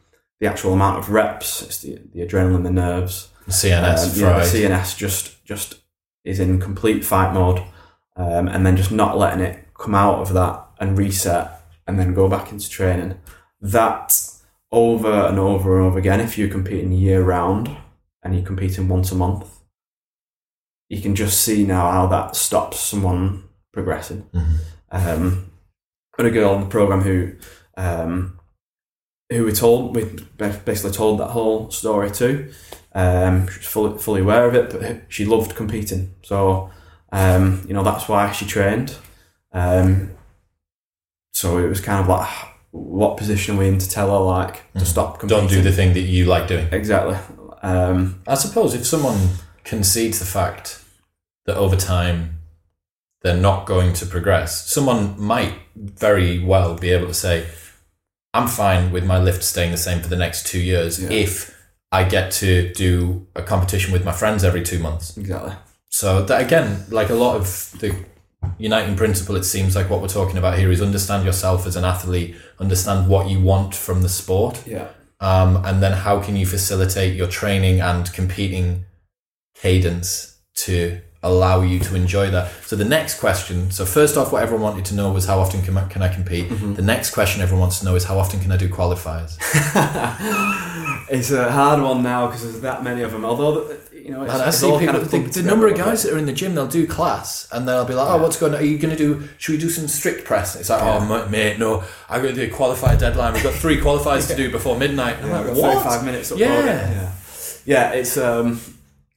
the 0.40 0.48
actual 0.48 0.72
amount 0.72 0.98
of 0.98 1.10
reps. 1.10 1.62
It's 1.62 1.78
the, 1.78 1.98
the 2.12 2.26
adrenaline, 2.26 2.64
the 2.64 2.70
nerves. 2.70 3.28
The 3.46 3.52
CNS 3.52 4.14
Um, 4.14 4.20
yeah, 4.20 4.38
the 4.38 4.44
CNS 4.44 4.96
just 4.96 5.44
just 5.44 5.76
is 6.24 6.40
in 6.40 6.60
complete 6.60 7.04
fight 7.04 7.32
mode, 7.32 7.62
um, 8.16 8.48
and 8.48 8.66
then 8.66 8.76
just 8.76 8.92
not 8.92 9.16
letting 9.16 9.40
it 9.40 9.68
come 9.74 9.94
out 9.94 10.18
of 10.20 10.34
that 10.34 10.66
and 10.78 10.98
reset, 10.98 11.61
and 11.86 11.98
then 11.98 12.14
go 12.14 12.28
back 12.28 12.52
into 12.52 12.68
training. 12.68 13.18
That 13.60 14.18
over 14.70 15.12
and 15.12 15.38
over 15.38 15.78
and 15.78 15.86
over 15.86 15.98
again. 15.98 16.20
If 16.20 16.38
you're 16.38 16.48
competing 16.48 16.92
year 16.92 17.22
round 17.22 17.76
and 18.22 18.34
you're 18.34 18.46
competing 18.46 18.88
once 18.88 19.12
a 19.12 19.14
month, 19.14 19.46
you 20.88 21.00
can 21.00 21.14
just 21.14 21.42
see 21.42 21.64
now 21.64 21.90
how 21.90 22.06
that 22.08 22.36
stops 22.36 22.80
someone 22.80 23.44
progressing. 23.72 24.26
Mhm. 24.34 24.56
Um, 24.90 25.50
got 26.16 26.26
a 26.26 26.30
girl 26.30 26.50
on 26.50 26.60
the 26.60 26.66
program 26.68 27.00
who 27.02 27.32
um, 27.76 28.38
who 29.30 29.44
we 29.46 29.52
told 29.52 29.96
we 29.96 30.04
basically 30.36 30.90
told 30.92 31.18
that 31.20 31.28
whole 31.30 31.70
story 31.70 32.10
to. 32.10 32.52
Um, 32.94 33.48
she 33.48 33.58
was 33.58 33.66
fully 33.66 33.98
fully 33.98 34.20
aware 34.20 34.46
of 34.46 34.54
it, 34.54 34.70
but 34.70 35.02
she 35.08 35.24
loved 35.24 35.54
competing. 35.56 36.14
So 36.22 36.70
um, 37.12 37.64
you 37.66 37.72
know 37.74 37.82
that's 37.82 38.08
why 38.08 38.30
she 38.32 38.44
trained. 38.46 38.96
Um, 39.52 40.10
so 41.32 41.58
it 41.58 41.68
was 41.68 41.80
kind 41.80 42.00
of 42.00 42.08
like, 42.08 42.28
what 42.70 43.16
position 43.16 43.56
are 43.56 43.58
we 43.58 43.68
in 43.68 43.78
to 43.78 43.88
tell 43.88 44.10
her 44.10 44.24
like 44.24 44.72
to 44.72 44.80
Mhm. 44.80 44.86
stop 44.86 45.18
competing? 45.20 45.40
Don't 45.46 45.50
do 45.50 45.62
the 45.62 45.72
thing 45.72 45.92
that 45.94 46.00
you 46.00 46.24
like 46.26 46.46
doing. 46.48 46.68
exactly. 46.72 47.16
Um, 47.62 48.20
I 48.26 48.34
suppose 48.34 48.74
if 48.74 48.86
someone 48.86 49.30
concedes 49.64 50.18
the 50.18 50.24
fact 50.24 50.80
that 51.46 51.56
over 51.56 51.76
time 51.76 52.38
they're 53.22 53.36
not 53.36 53.66
going 53.66 53.92
to 53.94 54.06
progress, 54.06 54.68
someone 54.70 55.14
might 55.18 55.54
very 55.76 56.38
well 56.42 56.74
be 56.74 56.90
able 56.90 57.06
to 57.08 57.14
say, 57.14 57.46
I'm 58.34 58.48
fine 58.48 58.90
with 58.90 59.04
my 59.04 59.18
lift 59.18 59.44
staying 59.44 59.70
the 59.70 59.76
same 59.76 60.00
for 60.00 60.08
the 60.08 60.16
next 60.16 60.46
two 60.46 60.58
years 60.60 60.98
Yeah. 60.98 61.10
if 61.10 61.54
I 61.92 62.04
get 62.04 62.32
to 62.32 62.72
do 62.72 63.26
a 63.36 63.42
competition 63.42 63.92
with 63.92 64.04
my 64.04 64.12
friends 64.12 64.42
every 64.44 64.62
two 64.62 64.78
months. 64.78 65.16
exactly. 65.16 65.52
So 65.90 66.22
that 66.24 66.40
again, 66.40 66.86
like 66.90 67.10
a 67.10 67.14
lot 67.14 67.36
of 67.36 67.46
the 67.78 67.94
uniting 68.58 68.96
principle, 68.96 69.36
it 69.36 69.44
seems 69.44 69.74
like 69.74 69.90
what 69.90 70.00
we're 70.00 70.08
talking 70.08 70.38
about 70.38 70.58
here 70.58 70.70
is 70.70 70.80
understand 70.80 71.24
yourself 71.24 71.66
as 71.66 71.76
an 71.76 71.84
athlete, 71.84 72.34
understand 72.58 73.08
what 73.08 73.28
you 73.28 73.40
want 73.40 73.74
from 73.74 74.02
the 74.02 74.08
sport, 74.08 74.62
Yeah. 74.66 74.88
um, 75.20 75.64
and 75.64 75.82
then 75.82 75.92
how 75.92 76.20
can 76.20 76.36
you 76.36 76.46
facilitate 76.46 77.16
your 77.16 77.28
training 77.28 77.80
and 77.80 78.12
competing 78.12 78.84
cadence 79.54 80.38
to 80.54 81.00
allow 81.22 81.60
you 81.60 81.78
to 81.78 81.94
enjoy 81.94 82.30
that. 82.30 82.50
So 82.64 82.74
the 82.74 82.84
next 82.84 83.20
question, 83.20 83.70
so 83.70 83.84
first 83.84 84.16
off, 84.16 84.32
what 84.32 84.42
everyone 84.42 84.62
wanted 84.62 84.84
to 84.86 84.94
know 84.94 85.12
was 85.12 85.26
how 85.26 85.38
often 85.38 85.62
can 85.62 85.76
I, 85.76 85.86
can 85.86 86.02
I 86.02 86.08
compete. 86.12 86.48
Mm-hmm. 86.48 86.74
The 86.74 86.82
next 86.82 87.12
question 87.12 87.40
everyone 87.42 87.60
wants 87.60 87.78
to 87.78 87.84
know 87.84 87.94
is 87.94 88.04
how 88.04 88.18
often 88.18 88.40
can 88.40 88.50
I 88.50 88.56
do 88.56 88.68
qualifiers. 88.68 89.36
it's 91.10 91.30
a 91.30 91.50
hard 91.52 91.80
one 91.80 92.02
now 92.02 92.26
because 92.26 92.42
there's 92.42 92.60
that 92.62 92.82
many 92.82 93.02
of 93.02 93.12
them. 93.12 93.24
Although 93.24 93.76
you 94.04 94.10
know, 94.10 94.22
it's, 94.22 94.32
And 94.32 94.42
I 94.42 94.48
it's 94.48 94.58
see 94.58 94.66
all 94.66 94.78
people, 94.78 94.94
kind 94.94 95.04
of 95.04 95.10
the, 95.10 95.42
the 95.42 95.42
number 95.42 95.68
of 95.68 95.76
guys 95.76 96.02
that 96.02 96.12
are 96.12 96.18
in 96.18 96.26
the 96.26 96.32
gym, 96.32 96.54
they'll 96.54 96.66
do 96.66 96.86
class 96.86 97.46
and 97.52 97.68
they'll 97.68 97.84
be 97.84 97.94
like, 97.94 98.08
oh, 98.08 98.20
what's 98.20 98.36
going 98.36 98.52
on? 98.54 98.60
Are 98.60 98.64
you 98.64 98.76
going 98.76 98.96
to 98.96 98.96
do, 98.96 99.28
should 99.38 99.52
we 99.52 99.58
do 99.58 99.70
some 99.70 99.86
strict 99.86 100.24
press? 100.24 100.56
It's 100.56 100.70
like, 100.70 100.82
oh, 100.82 101.04
ma- 101.04 101.26
mate, 101.26 101.58
no, 101.58 101.84
I'm 102.08 102.20
going 102.20 102.34
to 102.34 102.46
do 102.46 102.52
a 102.52 102.56
qualifier 102.56 102.98
deadline. 102.98 103.32
We've 103.34 103.42
got 103.42 103.54
three 103.54 103.78
qualifiers 103.78 104.28
to 104.28 104.34
do 104.34 104.50
before 104.50 104.76
midnight. 104.76 105.18
I'm 105.22 105.30
like, 105.30 105.46
we've 105.46 105.54
got 105.54 105.62
what? 105.62 105.84
35 105.84 106.04
minutes. 106.04 106.32
Yeah. 106.36 106.64
yeah, 106.64 107.12
yeah. 107.64 107.92
It's 107.92 108.16
um, 108.16 108.60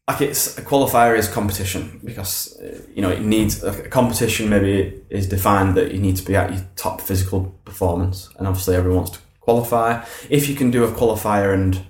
like 0.07 0.21
it's 0.21 0.57
a 0.57 0.61
qualifier 0.61 1.17
is 1.17 1.27
competition 1.27 1.99
because 2.03 2.59
uh, 2.59 2.79
you 2.93 3.01
know 3.01 3.09
it 3.09 3.21
needs 3.21 3.63
a 3.63 3.89
competition. 3.89 4.49
Maybe 4.49 5.01
is 5.09 5.27
defined 5.27 5.75
that 5.77 5.93
you 5.93 5.99
need 5.99 6.15
to 6.17 6.23
be 6.23 6.35
at 6.35 6.53
your 6.53 6.63
top 6.75 7.01
physical 7.01 7.57
performance, 7.65 8.29
and 8.37 8.47
obviously 8.47 8.75
everyone 8.75 8.97
wants 8.97 9.11
to 9.11 9.19
qualify. 9.39 10.05
If 10.29 10.47
you 10.47 10.55
can 10.55 10.69
do 10.69 10.83
a 10.83 10.91
qualifier 10.91 11.53
and 11.53 11.85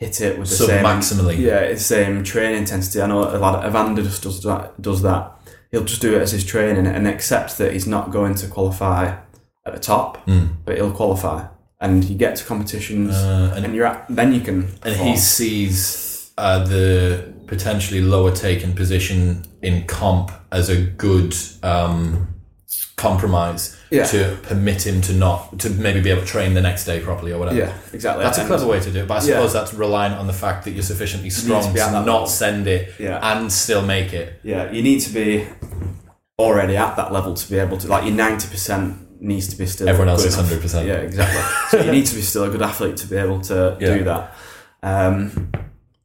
hit 0.00 0.20
it 0.20 0.38
with 0.38 0.48
the 0.48 0.56
same 0.66 0.84
maximally. 0.84 1.36
yeah, 1.38 1.58
it's 1.60 1.84
same 1.84 2.24
training 2.24 2.58
intensity. 2.62 3.00
I 3.02 3.06
know 3.06 3.20
a 3.20 3.38
lot 3.38 3.54
of 3.56 3.64
Evander 3.68 4.02
just 4.02 4.22
does 4.22 4.42
that. 4.42 4.80
Does 4.80 5.02
that. 5.02 5.22
He'll 5.70 5.84
just 5.84 6.00
do 6.02 6.16
it 6.16 6.22
as 6.22 6.32
his 6.32 6.44
training 6.44 6.86
and 6.86 7.06
accept 7.06 7.58
that 7.58 7.72
he's 7.74 7.86
not 7.86 8.10
going 8.10 8.34
to 8.36 8.46
qualify 8.48 9.02
at 9.66 9.72
the 9.74 9.78
top, 9.78 10.26
Mm. 10.26 10.46
but 10.64 10.76
he'll 10.76 10.90
qualify. 11.02 11.38
And 11.82 12.02
you 12.04 12.16
get 12.16 12.36
to 12.36 12.44
competitions, 12.44 13.14
Uh, 13.14 13.52
and 13.54 13.64
and 13.64 13.74
you're 13.74 13.86
at, 13.86 14.06
then 14.08 14.32
you 14.34 14.40
can. 14.40 14.58
and 14.62 14.80
perform. 14.82 15.08
he 15.10 15.16
sees 15.16 16.32
uh, 16.38 16.64
the 16.64 17.32
potentially 17.46 18.00
lower 18.00 18.32
taken 18.32 18.72
position 18.72 19.44
in 19.62 19.84
comp 19.86 20.30
as 20.50 20.68
a 20.70 20.76
good 20.76 21.34
um, 21.62 22.28
compromise 22.96 23.76
Yeah. 23.90 24.04
to 24.04 24.38
permit 24.42 24.86
him 24.86 25.00
to 25.02 25.12
not 25.12 25.58
to 25.60 25.70
maybe 25.70 26.00
be 26.00 26.10
able 26.10 26.20
to 26.22 26.26
train 26.26 26.54
the 26.54 26.60
next 26.60 26.84
day 26.84 27.00
properly 27.00 27.32
or 27.32 27.38
whatever. 27.38 27.58
yeah, 27.58 27.76
exactly. 27.92 28.22
That's 28.24 28.38
a 28.38 28.46
clever 28.46 28.66
way 28.66 28.78
to 28.80 28.90
do 28.90 29.00
it, 29.00 29.08
but 29.08 29.14
I 29.14 29.26
Yeah. 29.26 29.34
suppose 29.34 29.52
that's 29.52 29.74
reliant 29.74 30.14
on 30.14 30.26
the 30.28 30.32
fact 30.32 30.64
that 30.64 30.70
you're 30.72 30.82
sufficiently 30.84 31.30
strong 31.30 31.62
to 31.62 31.68
to, 31.68 31.74
be 31.74 31.80
at 31.80 31.90
that 31.92 32.06
not 32.06 32.12
level. 32.12 32.26
send 32.28 32.66
it 32.68 32.94
Yeah, 33.00 33.18
and 33.32 33.50
still 33.52 33.82
make 33.82 34.12
it. 34.12 34.40
yeah. 34.44 34.70
You 34.70 34.82
need 34.82 35.00
to 35.00 35.10
be 35.10 35.46
already 36.38 36.76
at 36.76 36.96
that 36.96 37.12
level 37.12 37.34
to 37.34 37.50
be 37.50 37.58
able 37.58 37.76
to 37.78 37.88
like 37.88 38.04
your 38.04 38.14
ninety 38.14 38.48
percent 38.48 38.96
needs 39.20 39.48
to 39.48 39.56
be 39.56 39.66
still. 39.66 39.88
Everyone 39.88 40.08
else 40.08 40.24
is 40.24 40.34
hundred 40.36 40.60
percent. 40.62 40.86
Yeah, 40.86 40.94
exactly. 40.98 41.42
so 41.78 41.84
you 41.84 41.92
need 41.92 42.06
to 42.06 42.14
be 42.14 42.22
still 42.22 42.44
a 42.44 42.48
good 42.48 42.62
athlete 42.62 42.96
to 42.98 43.06
be 43.06 43.16
able 43.16 43.40
to 43.42 43.76
Yeah. 43.80 43.94
do 43.98 44.04
that. 44.04 44.34
Um, 44.82 45.50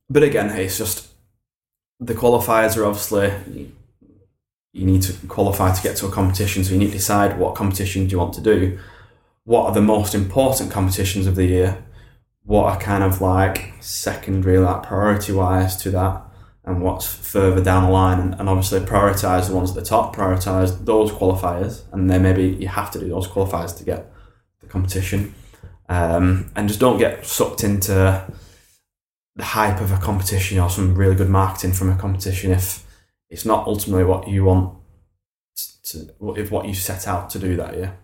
but 0.09 0.23
again, 0.23 0.49
hey, 0.49 0.65
it's 0.65 0.77
just 0.77 1.07
the 1.99 2.13
qualifiers 2.15 2.75
are 2.77 2.83
obviously 2.85 3.31
you 4.75 4.85
need 4.85 5.01
to 5.01 5.13
qualify 5.27 5.71
to 5.71 5.81
get 5.81 5.95
to 5.95 6.05
a 6.05 6.11
competition. 6.11 6.61
So 6.61 6.73
you 6.73 6.79
need 6.79 6.87
to 6.87 6.97
decide 6.97 7.39
what 7.39 7.55
competition 7.55 8.07
do 8.07 8.11
you 8.11 8.19
want 8.19 8.33
to 8.33 8.41
do. 8.41 8.77
What 9.45 9.67
are 9.67 9.73
the 9.73 9.81
most 9.81 10.13
important 10.13 10.69
competitions 10.69 11.27
of 11.27 11.35
the 11.35 11.45
year? 11.45 11.85
What 12.43 12.65
are 12.65 12.77
kind 12.77 13.01
of 13.01 13.21
like 13.21 13.73
secondary, 13.79 14.59
like 14.59 14.83
priority 14.83 15.31
wise 15.31 15.77
to 15.77 15.91
that? 15.91 16.23
And 16.65 16.81
what's 16.81 17.07
further 17.07 17.63
down 17.63 17.85
the 17.85 17.89
line? 17.89 18.19
And, 18.19 18.35
and 18.37 18.49
obviously 18.49 18.81
prioritize 18.81 19.47
the 19.47 19.55
ones 19.55 19.69
at 19.69 19.75
the 19.75 19.81
top, 19.81 20.13
prioritize 20.13 20.83
those 20.83 21.09
qualifiers. 21.09 21.83
And 21.93 22.09
then 22.09 22.23
maybe 22.23 22.43
you 22.43 22.67
have 22.67 22.91
to 22.91 22.99
do 22.99 23.07
those 23.07 23.29
qualifiers 23.29 23.77
to 23.77 23.85
get 23.85 24.11
the 24.59 24.67
competition. 24.67 25.33
Um, 25.87 26.51
and 26.53 26.67
just 26.67 26.81
don't 26.81 26.97
get 26.97 27.25
sucked 27.25 27.63
into 27.63 28.27
the 29.37 29.43
hype 29.43 29.79
of 29.79 29.93
a 29.93 29.97
competition 29.99 30.59
or 30.59 30.69
some 30.69 30.95
really 30.95 31.15
good 31.15 31.29
marketing 31.29 31.71
from 31.71 31.89
a 31.89 31.95
competition 31.95 32.51
if 32.51 32.84
it's 33.29 33.45
not 33.45 33.67
ultimately 33.67 34.03
what 34.03 34.27
you 34.27 34.43
want 34.45 34.77
to, 35.83 36.09
if 36.37 36.51
what 36.51 36.67
you 36.67 36.73
set 36.73 37.07
out 37.07 37.29
to 37.31 37.39
do 37.39 37.55
that 37.57 37.75
year. 37.75 37.97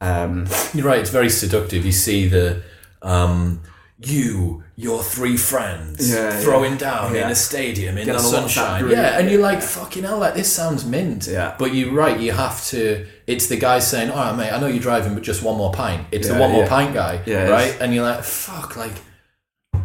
Um, 0.00 0.46
You're 0.74 0.86
right. 0.86 0.98
It's 0.98 1.10
very 1.10 1.30
seductive. 1.30 1.84
You 1.86 1.92
see 1.92 2.26
the, 2.28 2.62
um, 3.02 3.60
you, 4.04 4.64
your 4.74 5.00
three 5.00 5.36
friends, 5.36 6.12
Yeah, 6.12 6.40
throwing 6.40 6.72
yeah. 6.72 6.78
down 6.78 7.14
Yeah. 7.14 7.26
in 7.26 7.30
a 7.30 7.34
stadium 7.36 7.96
in 7.98 8.06
Get 8.06 8.14
the 8.14 8.18
on 8.18 8.24
a 8.24 8.28
WhatsApp 8.28 8.30
sunshine. 8.48 8.90
Yeah, 8.90 9.18
and 9.18 9.30
you're 9.30 9.40
like, 9.40 9.62
fucking 9.62 10.02
hell, 10.02 10.18
like 10.18 10.34
this 10.34 10.52
sounds 10.52 10.84
mint. 10.84 11.28
Yeah. 11.28 11.54
But 11.56 11.72
you're 11.72 11.92
right, 11.94 12.18
you 12.18 12.32
have 12.32 12.64
to. 12.66 13.06
It's 13.28 13.46
the 13.46 13.56
guy 13.56 13.78
saying, 13.78 14.10
"All 14.10 14.16
right, 14.16 14.36
mate, 14.36 14.50
I 14.50 14.58
know 14.58 14.66
you're 14.66 14.80
driving, 14.82 15.14
but 15.14 15.22
just 15.22 15.44
one 15.44 15.56
more 15.56 15.70
pint." 15.72 16.08
It's 16.10 16.26
the 16.26 16.34
one 16.34 16.50
more 16.50 16.66
pint 16.66 16.94
guy, 16.94 17.22
Yeah, 17.24 17.48
right? 17.48 17.76
And 17.80 17.94
you're 17.94 18.02
like, 18.04 18.24
"Fuck!" 18.24 18.76
Like, 18.76 18.94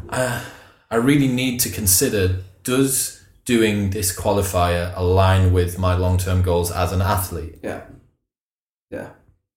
uh, 0.09 0.43
I 0.89 0.95
really 0.95 1.27
need 1.27 1.59
to 1.59 1.69
consider: 1.69 2.39
does 2.63 3.16
doing 3.47 3.89
this 3.89 4.15
qualifier 4.15 4.93
align 4.95 5.51
with 5.53 5.79
my 5.79 5.95
long-term 5.95 6.43
goals 6.43 6.69
as 6.71 6.91
an 6.91 7.01
athlete? 7.01 7.55
Yeah. 7.63 7.81
Yeah. 8.91 9.09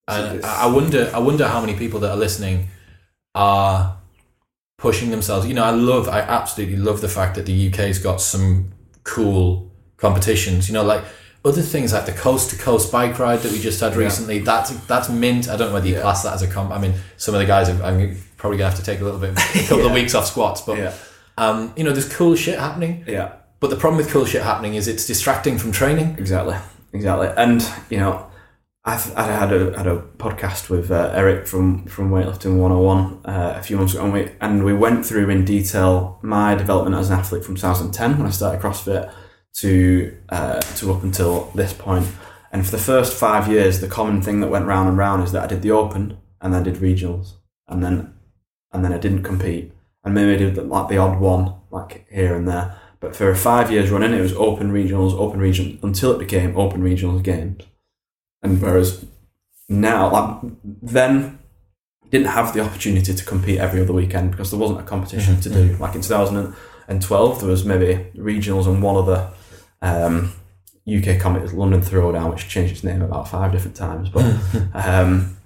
And 0.08 0.36
it's- 0.38 0.44
I 0.64 0.66
wonder, 0.66 1.10
I 1.12 1.18
wonder 1.18 1.46
how 1.46 1.60
many 1.60 1.74
people 1.74 2.00
that 2.00 2.10
are 2.10 2.16
listening 2.16 2.68
are 3.34 3.98
pushing 4.78 5.10
themselves. 5.10 5.46
You 5.46 5.54
know, 5.54 5.64
I 5.64 5.70
love, 5.72 6.08
I 6.08 6.20
absolutely 6.20 6.76
love 6.76 7.00
the 7.00 7.08
fact 7.08 7.34
that 7.34 7.46
the 7.46 7.52
UK's 7.68 7.98
got 7.98 8.20
some 8.20 8.72
cool 9.04 9.70
competitions. 9.98 10.68
You 10.68 10.74
know, 10.74 10.82
like 10.84 11.04
other 11.44 11.62
things 11.62 11.92
like 11.92 12.06
the 12.06 12.12
coast 12.12 12.50
to 12.50 12.56
coast 12.56 12.90
bike 12.92 13.18
ride 13.18 13.40
that 13.40 13.52
we 13.52 13.58
just 13.60 13.80
had 13.80 13.96
recently. 13.96 14.38
That's 14.40 14.70
that's 14.86 15.08
mint. 15.08 15.48
I 15.48 15.56
don't 15.56 15.68
know 15.68 15.74
whether 15.74 15.88
you 15.88 15.94
Yeah. 15.96 16.02
class 16.02 16.22
that 16.22 16.34
as 16.34 16.42
a 16.42 16.46
comp. 16.48 16.70
I 16.70 16.78
mean, 16.78 16.94
some 17.16 17.34
of 17.34 17.40
the 17.40 17.46
guys, 17.46 17.68
are, 17.68 17.82
I'm 17.82 18.16
probably 18.36 18.58
gonna 18.58 18.70
have 18.70 18.78
to 18.78 18.84
take 18.84 19.00
a 19.00 19.04
little 19.04 19.20
bit, 19.20 19.30
a 19.32 19.66
couple 19.68 19.86
of 19.86 19.92
weeks 20.00 20.14
off 20.14 20.26
squats, 20.26 20.60
but 20.62 20.76
Yeah. 20.78 20.92
um, 21.38 21.72
you 21.76 21.84
know, 21.84 21.92
there's 21.92 22.08
cool 22.08 22.34
shit 22.36 22.58
happening. 22.58 23.04
Yeah. 23.06 23.32
But 23.60 23.68
the 23.68 23.76
problem 23.76 23.98
with 23.98 24.10
cool 24.10 24.24
shit 24.24 24.42
happening 24.42 24.74
is 24.74 24.88
it's 24.88 25.06
distracting 25.06 25.58
from 25.58 25.70
training. 25.70 26.16
Exactly, 26.18 26.56
exactly. 26.92 27.28
And 27.36 27.66
you 27.90 27.98
know, 27.98 28.26
I've 28.84 29.14
I 29.14 29.24
had 29.24 29.52
a 29.52 29.76
had 29.76 29.86
a 29.86 30.00
podcast 30.16 30.70
with 30.70 30.90
uh, 30.90 31.12
Eric 31.14 31.46
from 31.46 31.84
from 31.84 32.10
Weightlifting 32.10 32.56
101 32.56 33.20
uh, 33.26 33.54
a 33.58 33.62
few 33.62 33.76
months 33.76 33.92
ago, 33.92 34.04
and 34.04 34.12
we 34.14 34.30
and 34.40 34.64
we 34.64 34.72
went 34.72 35.04
through 35.04 35.28
in 35.28 35.44
detail 35.44 36.18
my 36.22 36.54
development 36.54 36.96
as 36.96 37.10
an 37.10 37.18
athlete 37.18 37.44
from 37.44 37.56
2010 37.56 38.16
when 38.16 38.26
I 38.26 38.30
started 38.30 38.62
CrossFit 38.62 39.12
to 39.56 40.16
uh, 40.30 40.60
to 40.60 40.92
up 40.94 41.02
until 41.02 41.50
this 41.54 41.74
point. 41.74 42.06
And 42.52 42.64
for 42.64 42.72
the 42.72 42.82
first 42.82 43.12
five 43.12 43.46
years, 43.46 43.80
the 43.80 43.86
common 43.86 44.22
thing 44.22 44.40
that 44.40 44.48
went 44.48 44.66
round 44.66 44.88
and 44.88 44.96
round 44.96 45.22
is 45.22 45.32
that 45.32 45.44
I 45.44 45.46
did 45.46 45.62
the 45.62 45.70
Open 45.70 46.16
and 46.40 46.54
then 46.54 46.62
did 46.62 46.76
regionals, 46.76 47.34
and 47.68 47.84
then 47.84 48.14
and 48.72 48.82
then 48.82 48.94
I 48.94 48.98
didn't 48.98 49.22
compete, 49.22 49.72
and 50.02 50.14
maybe 50.14 50.32
I 50.32 50.36
did 50.36 50.56
like 50.56 50.88
the 50.88 50.96
odd 50.96 51.20
one 51.20 51.56
like 51.70 52.06
here 52.10 52.34
and 52.34 52.48
there. 52.48 52.79
But 53.00 53.16
for 53.16 53.34
five 53.34 53.72
years 53.72 53.90
running, 53.90 54.12
it 54.12 54.20
was 54.20 54.34
open 54.34 54.70
regionals, 54.72 55.12
open 55.14 55.40
region 55.40 55.78
until 55.82 56.12
it 56.12 56.18
became 56.18 56.56
open 56.56 56.82
regionals 56.82 57.22
games. 57.22 57.64
And 58.42 58.60
whereas 58.60 59.06
now, 59.68 60.10
like 60.12 60.52
then, 60.82 61.38
didn't 62.10 62.28
have 62.28 62.52
the 62.52 62.60
opportunity 62.60 63.14
to 63.14 63.24
compete 63.24 63.58
every 63.58 63.80
other 63.80 63.92
weekend 63.92 64.32
because 64.32 64.50
there 64.50 64.60
wasn't 64.60 64.80
a 64.80 64.84
competition 64.84 65.40
to 65.40 65.48
do. 65.48 65.76
Like 65.76 65.94
in 65.94 66.02
2012, 66.02 67.40
there 67.40 67.48
was 67.48 67.64
maybe 67.64 68.06
regionals 68.16 68.66
and 68.66 68.82
one 68.82 68.96
other 68.96 69.30
um, 69.80 70.32
UK 70.88 71.20
competition, 71.20 71.58
London 71.58 71.80
Throwdown, 71.80 72.30
which 72.30 72.48
changed 72.48 72.72
its 72.72 72.84
name 72.84 73.00
about 73.00 73.28
five 73.28 73.52
different 73.52 73.76
times. 73.76 74.08
But 74.08 74.24
um, 74.74 75.36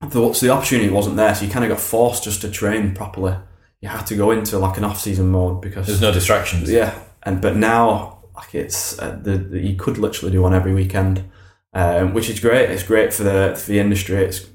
the, 0.00 0.32
so 0.32 0.46
the 0.46 0.52
opportunity 0.52 0.88
wasn't 0.88 1.16
there, 1.16 1.34
so 1.34 1.44
you 1.44 1.50
kind 1.50 1.64
of 1.64 1.70
got 1.70 1.80
forced 1.80 2.24
just 2.24 2.40
to 2.40 2.50
train 2.50 2.94
properly. 2.94 3.36
You 3.80 3.88
had 3.88 4.06
to 4.06 4.16
go 4.16 4.30
into 4.30 4.58
like 4.58 4.78
an 4.78 4.84
off-season 4.84 5.28
mode 5.28 5.60
because 5.60 5.86
There's 5.86 6.00
no 6.00 6.12
distractions. 6.12 6.70
yeah, 6.70 6.98
and 7.22 7.40
but 7.40 7.56
now 7.56 8.24
like 8.34 8.54
it's 8.54 8.98
uh, 8.98 9.18
the, 9.22 9.36
the 9.38 9.60
you 9.60 9.76
could 9.76 9.98
literally 9.98 10.32
do 10.32 10.42
one 10.42 10.54
every 10.54 10.74
weekend, 10.74 11.24
um, 11.72 12.14
which 12.14 12.28
is 12.30 12.40
great. 12.40 12.70
It's 12.70 12.82
great 12.82 13.12
for 13.12 13.22
the 13.22 13.54
for 13.58 13.70
the 13.70 13.78
industry. 13.78 14.16
It's 14.16 14.46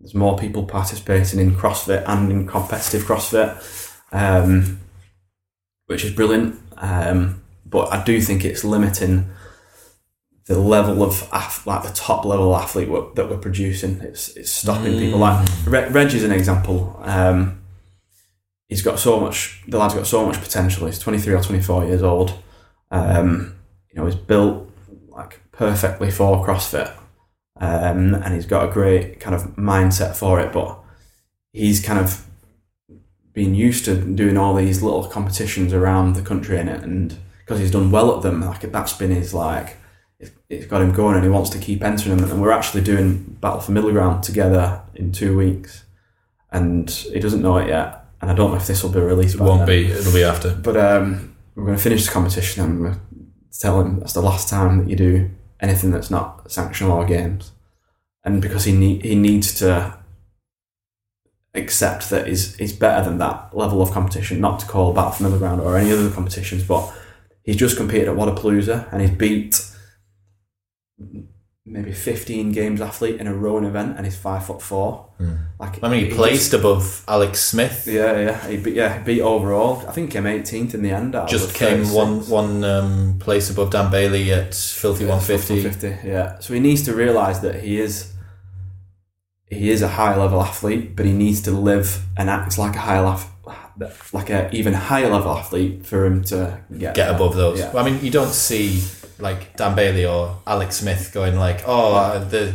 there's 0.00 0.14
more 0.14 0.36
people 0.36 0.64
participating 0.64 1.40
in 1.40 1.54
CrossFit 1.54 2.04
and 2.06 2.30
in 2.30 2.46
competitive 2.46 3.04
CrossFit, 3.04 3.56
um, 4.12 4.80
which 5.86 6.04
is 6.04 6.12
brilliant. 6.12 6.60
Um, 6.76 7.42
but 7.64 7.92
I 7.92 8.04
do 8.04 8.20
think 8.20 8.44
it's 8.44 8.64
limiting 8.64 9.30
the 10.46 10.58
level 10.58 11.02
of 11.02 11.30
like 11.66 11.82
the 11.84 11.92
top 11.94 12.24
level 12.26 12.54
athlete 12.54 12.88
we're, 12.88 13.12
that 13.14 13.30
we're 13.30 13.38
producing. 13.38 14.00
It's 14.00 14.28
it's 14.36 14.50
stopping 14.50 14.98
people. 14.98 15.20
Like 15.20 15.48
Re- 15.64 15.88
Reg 15.88 16.12
is 16.12 16.24
an 16.24 16.32
example. 16.32 17.00
Um, 17.02 17.60
he's 18.74 18.82
got 18.82 18.98
so 18.98 19.20
much. 19.20 19.62
The 19.68 19.78
lad's 19.78 19.94
got 19.94 20.06
so 20.06 20.26
much 20.26 20.40
potential. 20.40 20.86
He's 20.86 20.98
twenty 20.98 21.18
three 21.18 21.34
or 21.34 21.40
twenty 21.42 21.62
four 21.62 21.84
years 21.84 22.02
old. 22.02 22.36
Um, 22.90 23.54
you 23.88 23.94
know, 23.96 24.06
he's 24.06 24.16
built 24.16 24.68
like 25.08 25.40
perfectly 25.52 26.10
for 26.10 26.44
CrossFit, 26.44 26.92
um, 27.60 28.14
and 28.14 28.34
he's 28.34 28.46
got 28.46 28.68
a 28.68 28.72
great 28.72 29.20
kind 29.20 29.34
of 29.36 29.42
mindset 29.56 30.16
for 30.16 30.40
it. 30.40 30.52
But 30.52 30.76
he's 31.52 31.80
kind 31.84 32.00
of 32.00 32.26
been 33.32 33.54
used 33.54 33.84
to 33.84 33.94
doing 33.96 34.36
all 34.36 34.54
these 34.54 34.82
little 34.82 35.06
competitions 35.06 35.72
around 35.72 36.14
the 36.14 36.22
country 36.22 36.58
in 36.58 36.68
it, 36.68 36.82
and 36.82 37.16
because 37.38 37.60
he's 37.60 37.70
done 37.70 37.90
well 37.92 38.16
at 38.16 38.22
them, 38.22 38.40
like 38.40 38.60
that's 38.72 38.92
been 38.94 39.12
his 39.12 39.32
like. 39.32 39.76
it- 40.18 40.34
It's 40.48 40.66
got 40.66 40.82
him 40.82 40.92
going, 40.92 41.14
and 41.16 41.24
he 41.24 41.30
wants 41.30 41.50
to 41.50 41.58
keep 41.58 41.82
entering 41.84 42.16
them. 42.16 42.30
And 42.30 42.40
we're 42.42 42.50
actually 42.58 42.82
doing 42.82 43.36
Battle 43.40 43.60
for 43.60 43.72
Middle 43.72 43.92
Ground 43.92 44.22
together 44.24 44.82
in 44.94 45.12
two 45.12 45.36
weeks, 45.36 45.84
and 46.50 46.90
he 46.90 47.20
doesn't 47.20 47.42
know 47.42 47.58
it 47.58 47.68
yet. 47.68 48.03
And 48.24 48.30
I 48.30 48.34
don't 48.34 48.52
know 48.52 48.56
if 48.56 48.66
this 48.66 48.82
will 48.82 48.88
be 48.88 49.00
released. 49.00 49.34
It 49.34 49.42
won't 49.42 49.66
then. 49.66 49.68
be. 49.68 49.92
It'll 49.92 50.10
be 50.10 50.24
after. 50.24 50.54
But 50.54 50.78
um, 50.78 51.36
we're 51.54 51.66
going 51.66 51.76
to 51.76 51.82
finish 51.82 52.06
the 52.06 52.10
competition 52.10 52.64
and 52.64 52.80
we're 52.80 52.96
tell 53.60 53.82
him 53.82 54.00
that's 54.00 54.14
the 54.14 54.22
last 54.22 54.48
time 54.48 54.78
that 54.78 54.88
you 54.88 54.96
do 54.96 55.30
anything 55.60 55.90
that's 55.90 56.10
not 56.10 56.46
sanctional 56.46 56.92
or 56.92 57.04
games. 57.04 57.52
And 58.24 58.40
because 58.40 58.64
he 58.64 58.72
need, 58.72 59.04
he 59.04 59.14
needs 59.14 59.52
to 59.58 59.98
accept 61.52 62.08
that 62.08 62.26
he's, 62.26 62.56
he's 62.56 62.72
better 62.72 63.04
than 63.04 63.18
that 63.18 63.54
level 63.54 63.82
of 63.82 63.90
competition, 63.90 64.40
not 64.40 64.58
to 64.60 64.66
call 64.66 64.94
Battle 64.94 65.12
for 65.12 65.22
Middle 65.24 65.38
Ground 65.38 65.60
or 65.60 65.76
any 65.76 65.92
other 65.92 66.10
competitions, 66.10 66.64
but 66.64 66.90
he's 67.42 67.56
just 67.56 67.76
competed 67.76 68.08
at 68.08 68.16
Wodapalooza 68.16 68.90
and 68.90 69.02
he's 69.02 69.10
beat 69.10 69.70
maybe 71.66 71.92
15 71.92 72.52
games 72.52 72.80
athlete 72.82 73.18
in 73.20 73.26
a 73.26 73.34
rowing 73.34 73.64
event 73.64 73.96
and 73.96 74.04
he's 74.04 74.16
five 74.16 74.44
foot 74.44 74.60
four. 74.60 75.06
Like 75.58 75.82
I 75.82 75.88
mean, 75.88 76.00
he 76.00 76.06
just- 76.08 76.16
placed 76.18 76.52
above 76.52 77.02
Alex 77.08 77.40
Smith. 77.40 77.86
yeah, 77.86 78.18
yeah, 78.20 78.46
he 78.48 78.56
beat, 78.58 78.74
yeah, 78.74 78.98
beat 79.02 79.22
overall. 79.22 79.82
I 79.88 79.92
think 79.92 80.08
he 80.10 80.12
came 80.12 80.24
18th 80.24 80.74
in 80.74 80.82
the 80.82 80.90
end. 80.90 81.12
Just 81.26 81.54
came 81.54 81.84
36. 81.84 81.94
one 81.94 82.28
one 82.28 82.64
um, 82.64 83.16
place 83.18 83.48
above 83.50 83.70
Dan 83.70 83.90
Bailey 83.90 84.30
at 84.32 84.54
Filthy 84.54 85.06
150. 85.06 85.62
150, 85.64 86.06
yeah. 86.08 86.38
So 86.40 86.52
he 86.52 86.60
needs 86.60 86.82
to 86.82 86.92
realise 86.94 87.38
that 87.38 87.62
he 87.62 87.80
is 87.80 88.12
he 89.48 89.70
is 89.70 89.80
a 89.82 89.88
high 89.88 90.16
level 90.16 90.42
athlete, 90.42 90.94
but 90.96 91.06
he 91.06 91.12
needs 91.12 91.40
to 91.42 91.50
live 91.50 92.02
and 92.18 92.28
act 92.28 92.58
like 92.58 92.74
a 92.76 92.80
high 92.80 93.00
level, 93.00 93.30
like 94.12 94.28
a 94.28 94.50
even 94.54 94.74
higher 94.74 95.08
level 95.08 95.30
athlete 95.30 95.86
for 95.86 96.04
him 96.04 96.22
to 96.24 96.60
get 96.72 96.94
Get 96.94 97.06
there. 97.06 97.14
above 97.14 97.36
those. 97.36 97.60
Yeah. 97.60 97.72
I 97.74 97.88
mean, 97.88 98.04
you 98.04 98.10
don't 98.10 98.32
see 98.34 98.82
like 99.18 99.56
Dan 99.56 99.74
Bailey 99.74 100.06
or 100.06 100.36
Alex 100.46 100.76
Smith 100.76 101.10
going 101.12 101.36
like, 101.36 101.62
"Oh, 101.66 101.94
uh, 101.94 102.24
the 102.24 102.54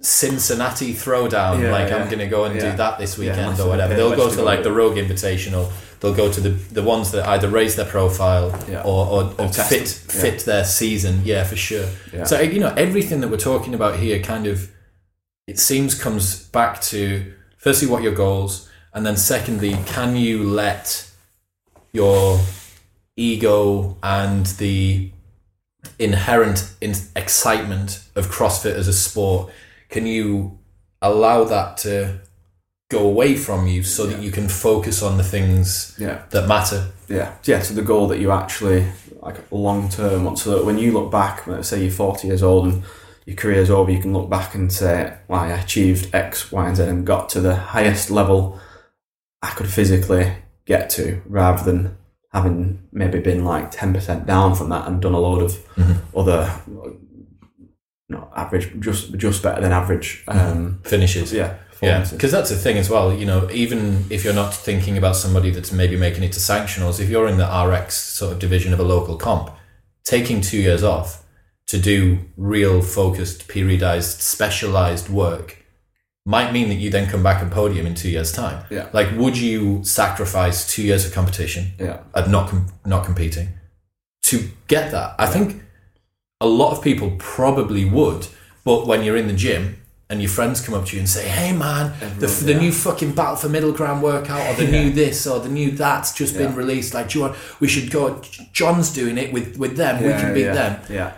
Cincinnati 0.00 0.92
Throwdown." 0.94 1.62
Yeah, 1.62 1.72
like, 1.72 1.88
yeah. 1.88 1.96
I'm 1.96 2.06
going 2.06 2.18
to 2.20 2.26
go 2.28 2.44
and 2.44 2.54
Yeah. 2.54 2.70
do 2.70 2.76
that 2.76 2.98
this 2.98 3.18
weekend 3.18 3.60
or 3.60 3.68
whatever. 3.68 3.94
They'll 3.94 4.16
go 4.16 4.30
to 4.30 4.42
like 4.42 4.62
the. 4.62 4.72
Rogue 4.72 4.96
Invitational. 4.96 5.70
They'll 6.00 6.14
go 6.14 6.30
to 6.30 6.40
the 6.40 6.50
the 6.50 6.82
ones 6.82 7.10
that 7.12 7.26
either 7.26 7.48
raise 7.48 7.74
their 7.76 7.86
profile 7.86 8.54
or, 8.84 9.06
or, 9.06 9.34
or 9.38 9.48
fit. 9.48 9.88
Fit 9.88 10.40
their 10.44 10.64
season. 10.64 11.22
Yeah, 11.24 11.44
for 11.44 11.56
sure. 11.56 11.86
So 12.24 12.40
you 12.40 12.60
know, 12.60 12.72
everything 12.76 13.20
that 13.20 13.28
we're 13.28 13.36
talking 13.36 13.74
about 13.74 13.96
here 13.96 14.20
kind 14.22 14.46
of 14.46 14.70
it 15.48 15.58
seems 15.58 15.94
comes 16.00 16.46
back 16.48 16.80
to 16.82 17.32
firstly 17.56 17.88
what 17.88 18.02
your 18.02 18.14
goals 18.14 18.68
and 18.92 19.04
then 19.06 19.16
secondly 19.16 19.74
can 19.86 20.14
you 20.14 20.44
let 20.44 21.10
your 21.92 22.38
ego 23.16 23.96
and 24.02 24.44
the 24.58 25.10
inherent 25.98 26.74
in- 26.80 26.94
excitement 27.14 28.02
of 28.14 28.26
CrossFit 28.28 28.74
as 28.74 28.88
a 28.88 28.92
sport 28.92 29.50
can 29.88 30.06
you 30.06 30.58
allow 31.00 31.44
that 31.44 31.76
to 31.78 32.20
go 32.90 33.00
away 33.00 33.36
from 33.36 33.66
you 33.66 33.82
so 33.82 34.06
that 34.06 34.22
you 34.22 34.30
can 34.30 34.48
focus 34.48 35.02
on 35.02 35.16
the 35.16 35.22
things 35.22 35.94
Yeah, 35.98 36.22
that 36.30 36.48
matter? 36.48 36.88
Yeah, 37.08 37.34
yeah. 37.44 37.60
So 37.60 37.74
the 37.74 37.82
goal 37.82 38.08
that 38.08 38.18
you 38.18 38.30
actually 38.30 38.86
like 39.20 39.36
long 39.50 39.88
term 39.88 40.24
want, 40.24 40.38
so 40.38 40.56
that 40.56 40.64
when 40.64 40.78
you 40.78 40.92
look 40.92 41.10
back, 41.10 41.46
let's 41.46 41.68
say 41.68 41.82
you're 41.82 41.90
40 41.90 42.28
years 42.28 42.42
old 42.42 42.72
and 42.72 42.82
your 43.26 43.36
career's 43.36 43.68
over, 43.68 43.90
you 43.90 44.00
can 44.00 44.14
look 44.14 44.30
back 44.30 44.54
and 44.54 44.72
say, 44.72 45.14
"Well, 45.28 45.40
I 45.40 45.48
achieved 45.48 46.14
X, 46.14 46.50
Y, 46.50 46.66
and 46.66 46.76
Z, 46.76 46.84
and 46.84 47.06
got 47.06 47.28
to 47.30 47.40
the 47.40 47.56
highest 47.56 48.10
level 48.10 48.58
I 49.42 49.50
could 49.50 49.68
physically 49.68 50.32
get 50.64 50.88
to," 50.90 51.20
rather 51.26 51.62
than 51.62 51.97
having 52.32 52.82
maybe 52.92 53.20
been 53.20 53.44
like 53.44 53.70
10% 53.70 54.26
down 54.26 54.54
from 54.54 54.68
that 54.68 54.86
and 54.86 55.00
done 55.00 55.14
a 55.14 55.18
load 55.18 55.42
of 55.42 55.58
other, 56.14 56.52
not 58.08 58.30
average, 58.36 58.78
just 58.80 59.14
just 59.16 59.42
better 59.42 59.60
than 59.60 59.72
average. 59.72 60.24
Um, 60.28 60.80
finishes 60.84 61.32
yeah, 61.32 61.56
Yeah, 61.80 62.10
because 62.10 62.32
that's 62.32 62.50
the 62.50 62.56
thing 62.56 62.76
as 62.76 62.90
well. 62.90 63.12
You 63.12 63.26
know, 63.26 63.48
even 63.50 64.04
if 64.10 64.24
you're 64.24 64.34
not 64.34 64.54
thinking 64.54 64.98
about 64.98 65.16
somebody 65.16 65.50
that's 65.50 65.72
maybe 65.72 65.96
making 65.96 66.22
it 66.24 66.32
to 66.32 66.40
sanctionals, 66.40 67.00
if 67.00 67.08
you're 67.08 67.28
in 67.28 67.38
the 67.38 67.46
RX 67.46 67.96
sort 67.96 68.32
of 68.32 68.38
division 68.38 68.72
of 68.72 68.80
a 68.80 68.84
local 68.84 69.16
comp, 69.16 69.50
taking 70.04 70.40
two 70.40 70.58
years 70.58 70.82
off 70.82 71.24
to 71.68 71.78
do 71.78 72.18
real 72.36 72.80
focused, 72.82 73.46
periodized, 73.46 74.20
specialized 74.20 75.08
work 75.08 75.64
might 76.28 76.52
mean 76.52 76.68
that 76.68 76.74
you 76.74 76.90
then 76.90 77.08
come 77.08 77.22
back 77.22 77.40
and 77.40 77.50
podium 77.50 77.86
in 77.86 77.94
two 77.94 78.10
years' 78.10 78.30
time. 78.30 78.62
Yeah. 78.70 78.88
Like, 78.92 79.08
would 79.16 79.38
you 79.38 79.82
sacrifice 79.82 80.66
two 80.74 80.82
years 80.82 81.06
of 81.06 81.12
competition 81.14 81.72
Yeah. 81.80 82.00
of 82.12 82.28
not 82.30 82.50
com- 82.50 82.66
not 82.84 83.06
competing 83.06 83.48
to 84.24 84.36
get 84.66 84.90
that? 84.90 85.14
I 85.18 85.24
think 85.24 85.62
a 86.42 86.46
lot 86.46 86.70
of 86.72 86.84
people 86.84 87.12
probably 87.18 87.86
would, 87.86 88.26
but 88.62 88.86
when 88.86 89.02
you're 89.04 89.16
in 89.16 89.26
the 89.26 89.38
gym 89.46 89.80
and 90.10 90.20
your 90.20 90.28
friends 90.28 90.60
come 90.60 90.74
up 90.74 90.84
to 90.86 90.96
you 90.96 91.00
and 91.00 91.08
say, 91.08 91.26
"Hey, 91.28 91.52
man, 91.54 91.94
the, 91.98 92.06
Everyone, 92.06 92.44
the 92.46 92.52
yeah. 92.52 92.58
new 92.60 92.72
fucking 92.72 93.12
Battle 93.12 93.36
for 93.36 93.48
Middle 93.48 93.72
Ground 93.72 94.02
workout, 94.02 94.44
or 94.50 94.54
the 94.62 94.70
new 94.70 94.90
this, 94.90 95.26
or 95.26 95.40
the 95.40 95.48
new 95.48 95.70
that's 95.70 96.12
just 96.12 96.36
been 96.36 96.54
released. 96.54 96.92
Like, 96.92 97.08
do 97.08 97.18
you 97.18 97.24
want? 97.24 97.36
We 97.60 97.68
should 97.68 97.90
go. 97.90 98.20
John's 98.52 98.90
doing 98.92 99.16
it 99.16 99.32
with 99.32 99.56
with 99.56 99.76
them. 99.78 100.02
we 100.02 100.10
can 100.10 100.34
beat 100.34 100.42
yeah, 100.44 100.52
them. 100.60 100.72
Yeah. 100.90 101.12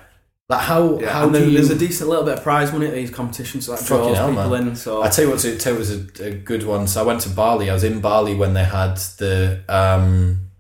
Like, 0.51 0.61
how 0.61 0.99
Yeah, 0.99 1.11
how 1.11 1.25
and 1.25 1.33
do 1.33 1.49
you? 1.49 1.57
there's 1.57 1.71
a 1.71 1.79
decent 1.79 2.11
little 2.11 2.25
bit 2.25 2.39
of 2.39 2.43
prize 2.43 2.73
money 2.73 2.87
at 2.87 2.93
these 2.95 3.11
competitions, 3.11 3.67
so 3.67 3.77
that 3.77 3.87
draws 3.87 4.17
hell, 4.17 4.29
people 4.29 4.51
man. 4.51 4.69
in. 4.69 4.77
So 4.77 5.01
I 5.03 5.09
tell 5.09 5.25
you 5.25 5.31
what, 5.31 5.43
you 5.45 5.53
what's 5.53 5.91
a, 6.21 6.25
a 6.27 6.31
good 6.35 6.65
one. 6.65 6.87
So 6.89 7.01
I 7.01 7.05
went 7.05 7.21
to 7.23 7.29
Bali. 7.31 7.71
I 7.71 7.73
was 7.73 7.85
in 7.85 8.01
Bali 8.01 8.35
when 8.35 8.53
they 8.55 8.65
had 8.65 8.97
the 9.19 9.63
um, 9.69 10.51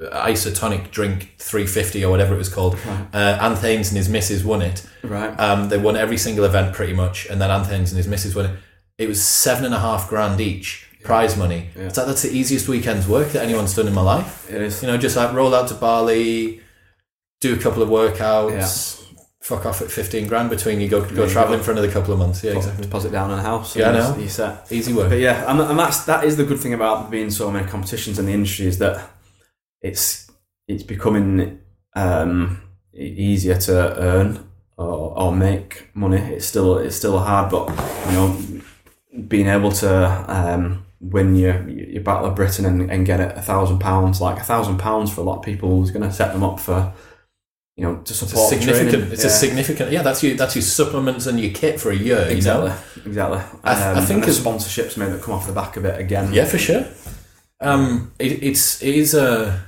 isotonic 0.00 0.90
drink 0.90 1.34
350 1.38 2.04
or 2.04 2.10
whatever 2.10 2.34
it 2.34 2.38
was 2.38 2.48
called. 2.48 2.76
Uh, 3.12 3.38
Anthony's 3.40 3.88
and 3.90 3.98
his 3.98 4.08
missus 4.08 4.44
won 4.44 4.62
it. 4.62 4.86
right, 5.02 5.38
Um, 5.38 5.68
they 5.68 5.78
won 5.78 5.96
every 5.96 6.16
single 6.16 6.44
event 6.44 6.74
pretty 6.74 6.94
much, 6.94 7.26
and 7.26 7.40
then 7.40 7.50
Anthony's 7.50 7.90
and 7.92 7.98
his 7.98 8.08
missus 8.08 8.34
won 8.34 8.46
it. 8.46 8.56
It 8.98 9.08
was 9.08 9.22
seven 9.22 9.64
and 9.64 9.74
a 9.74 9.78
half 9.80 10.08
grand 10.08 10.40
each 10.40 10.86
prize 11.04 11.36
money. 11.36 11.68
Yeah. 11.76 11.84
It's 11.84 11.96
like 11.96 12.06
that's 12.06 12.22
the 12.22 12.30
easiest 12.30 12.68
weekend's 12.68 13.06
work 13.08 13.28
that 13.32 13.42
anyone's 13.42 13.74
done 13.74 13.86
in 13.88 13.94
my 13.94 14.02
life. 14.02 14.50
it 14.50 14.60
is. 14.60 14.82
You 14.82 14.88
know, 14.88 14.96
just 14.98 15.16
like 15.16 15.32
roll 15.34 15.54
out 15.54 15.68
to 15.68 15.74
Bali, 15.74 16.60
do 17.40 17.54
a 17.54 17.58
couple 17.58 17.82
of 17.82 17.88
workouts, 17.88 18.99
fuck 19.40 19.64
off 19.64 19.80
at 19.80 19.90
15 19.90 20.28
grand 20.28 20.50
between 20.50 20.80
you 20.80 20.88
go 20.88 21.00
go 21.00 21.24
you 21.24 21.30
traveling 21.30 21.60
for 21.60 21.72
another 21.72 21.90
couple 21.90 22.12
of 22.12 22.18
months. 22.18 22.44
Yeah, 22.44 22.52
Put- 22.52 22.58
exactly. 22.58 22.84
Deposit 22.84 23.12
down 23.12 23.30
on 23.30 23.38
a 23.38 23.42
house. 23.42 23.74
Yeah, 23.74 23.90
I 23.90 23.92
know. 23.92 24.16
you're 24.18 24.28
set. 24.28 24.70
Easy 24.70 24.92
work. 24.92 25.08
But 25.08 25.18
yeah, 25.20 25.50
and, 25.50 25.60
and 25.60 25.78
that's 25.78 26.04
that 26.04 26.24
is 26.24 26.36
the 26.36 26.44
good 26.44 26.58
thing 26.60 26.74
about 26.74 27.10
being 27.10 27.30
so 27.30 27.50
many 27.50 27.66
competitions 27.66 28.18
in 28.18 28.26
the 28.26 28.32
industry 28.32 28.66
is 28.66 28.78
that 28.78 29.10
it's 29.80 30.30
it's 30.68 30.82
becoming 30.82 31.60
um, 31.96 32.62
easier 32.94 33.56
to 33.56 33.98
earn 33.98 34.48
or, 34.76 35.18
or 35.18 35.34
make 35.34 35.88
money. 35.94 36.18
It's 36.18 36.46
still 36.46 36.78
it's 36.78 36.96
still 36.96 37.18
hard, 37.18 37.50
but 37.50 37.68
you 38.06 38.12
know, 38.12 38.36
being 39.26 39.46
able 39.46 39.72
to 39.72 40.24
um, 40.28 40.84
win 41.00 41.34
your 41.34 41.66
your 41.68 42.02
Battle 42.02 42.26
of 42.26 42.36
Britain 42.36 42.66
and, 42.66 42.90
and 42.90 43.06
get 43.06 43.20
it 43.20 43.36
a 43.36 43.42
thousand 43.42 43.78
pounds, 43.78 44.20
like 44.20 44.38
a 44.38 44.44
thousand 44.44 44.78
pounds 44.78 45.12
for 45.12 45.22
a 45.22 45.24
lot 45.24 45.38
of 45.38 45.44
people, 45.44 45.82
is 45.82 45.90
going 45.90 46.06
to 46.08 46.12
set 46.12 46.32
them 46.32 46.42
up 46.42 46.60
for 46.60 46.92
you 47.80 47.86
know 47.86 47.94
to 47.96 48.00
It's 48.00 48.10
a 48.10 48.14
support 48.26 48.48
significant. 48.50 48.90
training. 48.90 49.12
It's 49.12 49.24
Yeah. 49.24 49.30
a 49.30 49.44
significant. 49.44 49.92
Yeah, 49.92 50.02
that's 50.02 50.22
your 50.22 50.36
that's 50.36 50.54
your 50.54 50.62
supplements 50.62 51.26
and 51.26 51.40
your 51.40 51.52
kit 51.52 51.80
for 51.80 51.90
a 51.90 51.96
year. 51.96 52.22
You 52.28 52.36
Exactly, 52.36 52.68
know. 52.68 52.76
exactly. 53.06 53.38
I 53.64 53.74
th- 53.74 53.86
I 53.96 54.00
Um, 54.00 54.06
think 54.06 54.24
the 54.26 54.32
sponsorships 54.32 54.96
maybe 54.98 55.12
that 55.12 55.22
come 55.22 55.34
off 55.34 55.46
the 55.46 55.52
back 55.62 55.76
of 55.78 55.84
it 55.86 55.98
again. 55.98 56.32
Yeah, 56.32 56.44
for 56.44 56.58
sure. 56.58 56.84
Um, 57.68 58.12
it, 58.18 58.42
it's 58.42 58.82
it 58.82 58.94
is 58.94 59.14
a 59.14 59.62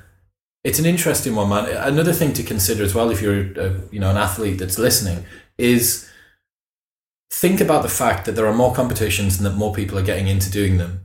it's 0.69 0.79
an 0.79 0.87
interesting 0.87 1.35
one, 1.35 1.49
man. 1.49 1.65
Another 1.93 2.13
thing 2.13 2.33
to 2.35 2.43
consider 2.43 2.83
as 2.85 2.95
well, 2.95 3.09
if 3.11 3.23
you're 3.23 3.41
a, 3.67 3.69
you 3.91 4.01
know 4.03 4.11
an 4.11 4.17
athlete 4.19 4.59
that's 4.59 4.79
listening, 4.79 5.25
is 5.59 6.07
think 7.31 7.61
about 7.63 7.83
the 7.83 7.89
fact 8.03 8.27
that 8.27 8.33
there 8.37 8.47
are 8.47 8.55
more 8.55 8.75
competitions 8.75 9.37
and 9.39 9.47
that 9.47 9.55
more 9.57 9.73
people 9.75 9.99
are 9.99 10.03
getting 10.11 10.29
into 10.29 10.51
doing 10.51 10.77
them. 10.77 11.01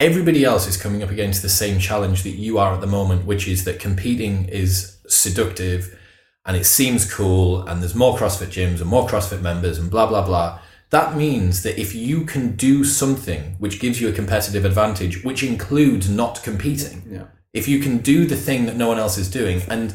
Everybody 0.00 0.44
else 0.44 0.66
is 0.66 0.76
coming 0.76 1.00
up 1.04 1.10
against 1.10 1.42
the 1.42 1.48
same 1.48 1.78
challenge 1.78 2.24
that 2.24 2.30
you 2.46 2.58
are 2.58 2.74
at 2.74 2.80
the 2.80 2.88
moment, 2.88 3.24
which 3.24 3.46
is 3.46 3.62
that 3.64 3.78
competing 3.78 4.46
is 4.46 4.96
seductive 5.12 5.98
and 6.44 6.56
it 6.56 6.66
seems 6.66 7.12
cool 7.12 7.62
and 7.66 7.80
there's 7.80 7.94
more 7.94 8.16
CrossFit 8.16 8.48
gyms 8.48 8.80
and 8.80 8.86
more 8.90 9.06
CrossFit 9.06 9.40
members 9.42 9.78
and 9.78 9.90
blah 9.90 10.06
blah 10.06 10.24
blah. 10.24 10.58
That 10.90 11.16
means 11.16 11.62
that 11.62 11.80
if 11.80 11.94
you 11.94 12.24
can 12.24 12.54
do 12.56 12.84
something 12.84 13.56
which 13.58 13.80
gives 13.80 14.00
you 14.00 14.08
a 14.08 14.12
competitive 14.12 14.64
advantage, 14.64 15.24
which 15.24 15.42
includes 15.42 16.08
not 16.10 16.42
competing, 16.42 17.02
Yeah. 17.10 17.24
if 17.54 17.66
you 17.66 17.78
can 17.80 17.98
do 17.98 18.26
the 18.26 18.36
thing 18.36 18.66
that 18.66 18.76
no 18.76 18.88
one 18.88 18.98
else 18.98 19.16
is 19.16 19.30
doing, 19.30 19.62
and 19.68 19.94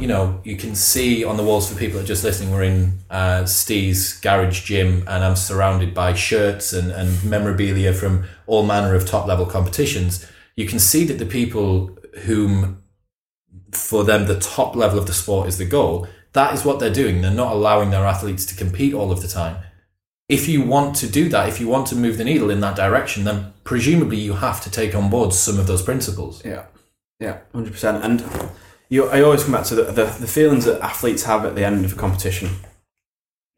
you 0.00 0.06
know, 0.06 0.40
you 0.42 0.56
can 0.56 0.74
see 0.74 1.22
on 1.22 1.36
the 1.36 1.42
walls 1.42 1.70
for 1.70 1.78
people 1.78 1.98
that 1.98 2.04
are 2.04 2.06
just 2.06 2.24
listening, 2.24 2.50
we're 2.50 2.62
in 2.62 2.98
uh, 3.10 3.44
Steve's 3.44 4.18
garage 4.20 4.64
gym, 4.64 5.04
and 5.06 5.22
I'm 5.22 5.36
surrounded 5.36 5.92
by 5.92 6.14
shirts 6.14 6.72
and, 6.72 6.90
and 6.90 7.22
memorabilia 7.24 7.92
from 7.92 8.24
all 8.46 8.64
manner 8.64 8.94
of 8.94 9.06
top 9.06 9.26
level 9.26 9.44
competitions. 9.44 10.24
You 10.56 10.66
can 10.66 10.78
see 10.78 11.04
that 11.04 11.18
the 11.18 11.26
people 11.26 11.98
whom, 12.24 12.81
for 13.72 14.04
them, 14.04 14.26
the 14.26 14.38
top 14.38 14.76
level 14.76 14.98
of 14.98 15.06
the 15.06 15.12
sport 15.12 15.48
is 15.48 15.58
the 15.58 15.64
goal. 15.64 16.06
That 16.32 16.54
is 16.54 16.64
what 16.64 16.78
they're 16.78 16.92
doing. 16.92 17.20
They're 17.20 17.30
not 17.30 17.52
allowing 17.52 17.90
their 17.90 18.06
athletes 18.06 18.46
to 18.46 18.54
compete 18.54 18.94
all 18.94 19.12
of 19.12 19.20
the 19.20 19.28
time. 19.28 19.62
If 20.28 20.48
you 20.48 20.62
want 20.62 20.96
to 20.96 21.06
do 21.06 21.28
that, 21.28 21.48
if 21.48 21.60
you 21.60 21.68
want 21.68 21.86
to 21.88 21.96
move 21.96 22.16
the 22.16 22.24
needle 22.24 22.50
in 22.50 22.60
that 22.60 22.76
direction, 22.76 23.24
then 23.24 23.52
presumably 23.64 24.18
you 24.18 24.34
have 24.34 24.62
to 24.62 24.70
take 24.70 24.94
on 24.94 25.10
board 25.10 25.34
some 25.34 25.58
of 25.58 25.66
those 25.66 25.82
principles. 25.82 26.42
Yeah, 26.44 26.66
yeah, 27.20 27.38
hundred 27.52 27.72
percent. 27.72 28.02
And 28.02 28.50
you, 28.88 29.08
I 29.08 29.20
always 29.20 29.42
come 29.44 29.52
back 29.52 29.66
to 29.66 29.74
the, 29.74 29.84
the 29.84 30.04
the 30.04 30.26
feelings 30.26 30.64
that 30.64 30.80
athletes 30.80 31.24
have 31.24 31.44
at 31.44 31.54
the 31.54 31.64
end 31.64 31.84
of 31.84 31.92
a 31.92 31.96
competition 31.96 32.48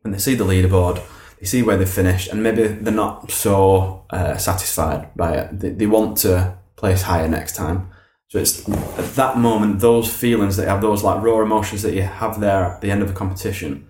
when 0.04 0.12
they 0.12 0.18
see 0.18 0.34
the 0.34 0.44
leaderboard, 0.44 1.02
they 1.40 1.46
see 1.46 1.62
where 1.62 1.78
they 1.78 1.86
finished, 1.86 2.28
and 2.28 2.42
maybe 2.42 2.66
they're 2.66 2.92
not 2.92 3.30
so 3.30 4.04
uh, 4.10 4.36
satisfied 4.36 5.14
by 5.16 5.34
it. 5.34 5.60
They, 5.60 5.70
they 5.70 5.86
want 5.86 6.18
to 6.18 6.56
place 6.76 7.02
higher 7.02 7.26
next 7.26 7.56
time. 7.56 7.88
So 8.34 8.40
it's 8.40 8.68
at 8.68 9.14
that 9.14 9.38
moment, 9.38 9.78
those 9.78 10.12
feelings 10.12 10.56
that 10.56 10.64
you 10.64 10.68
have, 10.68 10.80
those 10.80 11.04
like 11.04 11.22
raw 11.22 11.40
emotions 11.40 11.82
that 11.82 11.94
you 11.94 12.02
have 12.02 12.40
there 12.40 12.64
at 12.64 12.80
the 12.80 12.90
end 12.90 13.00
of 13.00 13.10
a 13.10 13.12
competition, 13.12 13.86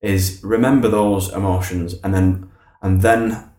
is 0.00 0.40
remember 0.44 0.88
those 0.88 1.32
emotions 1.32 1.96
and 2.04 2.14
then 2.14 2.48
and 2.80 3.02
then 3.02 3.50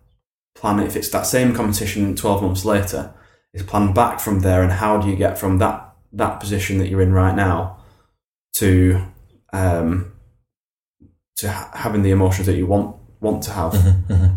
plan 0.55 0.79
if 0.79 0.95
it's 0.95 1.09
that 1.09 1.25
same 1.25 1.53
competition 1.53 2.15
12 2.15 2.41
months 2.41 2.63
later 2.63 3.13
is 3.53 3.63
plan 3.63 3.91
back 3.91 4.21
from 4.21 4.39
there 4.39 4.63
and 4.63 4.71
how 4.71 4.97
do 4.97 5.09
you 5.09 5.17
get 5.17 5.37
from 5.37 5.57
that 5.57 5.93
that 6.13 6.39
position 6.39 6.77
that 6.77 6.87
you're 6.87 7.01
in 7.01 7.11
right 7.11 7.35
now 7.35 7.77
to 8.53 9.01
um 9.51 10.13
to 11.35 11.51
ha- 11.51 11.71
having 11.73 12.01
the 12.01 12.11
emotions 12.11 12.45
that 12.47 12.55
you 12.55 12.65
want 12.65 12.95
want 13.19 13.43
to 13.43 13.51
have. 13.51 13.73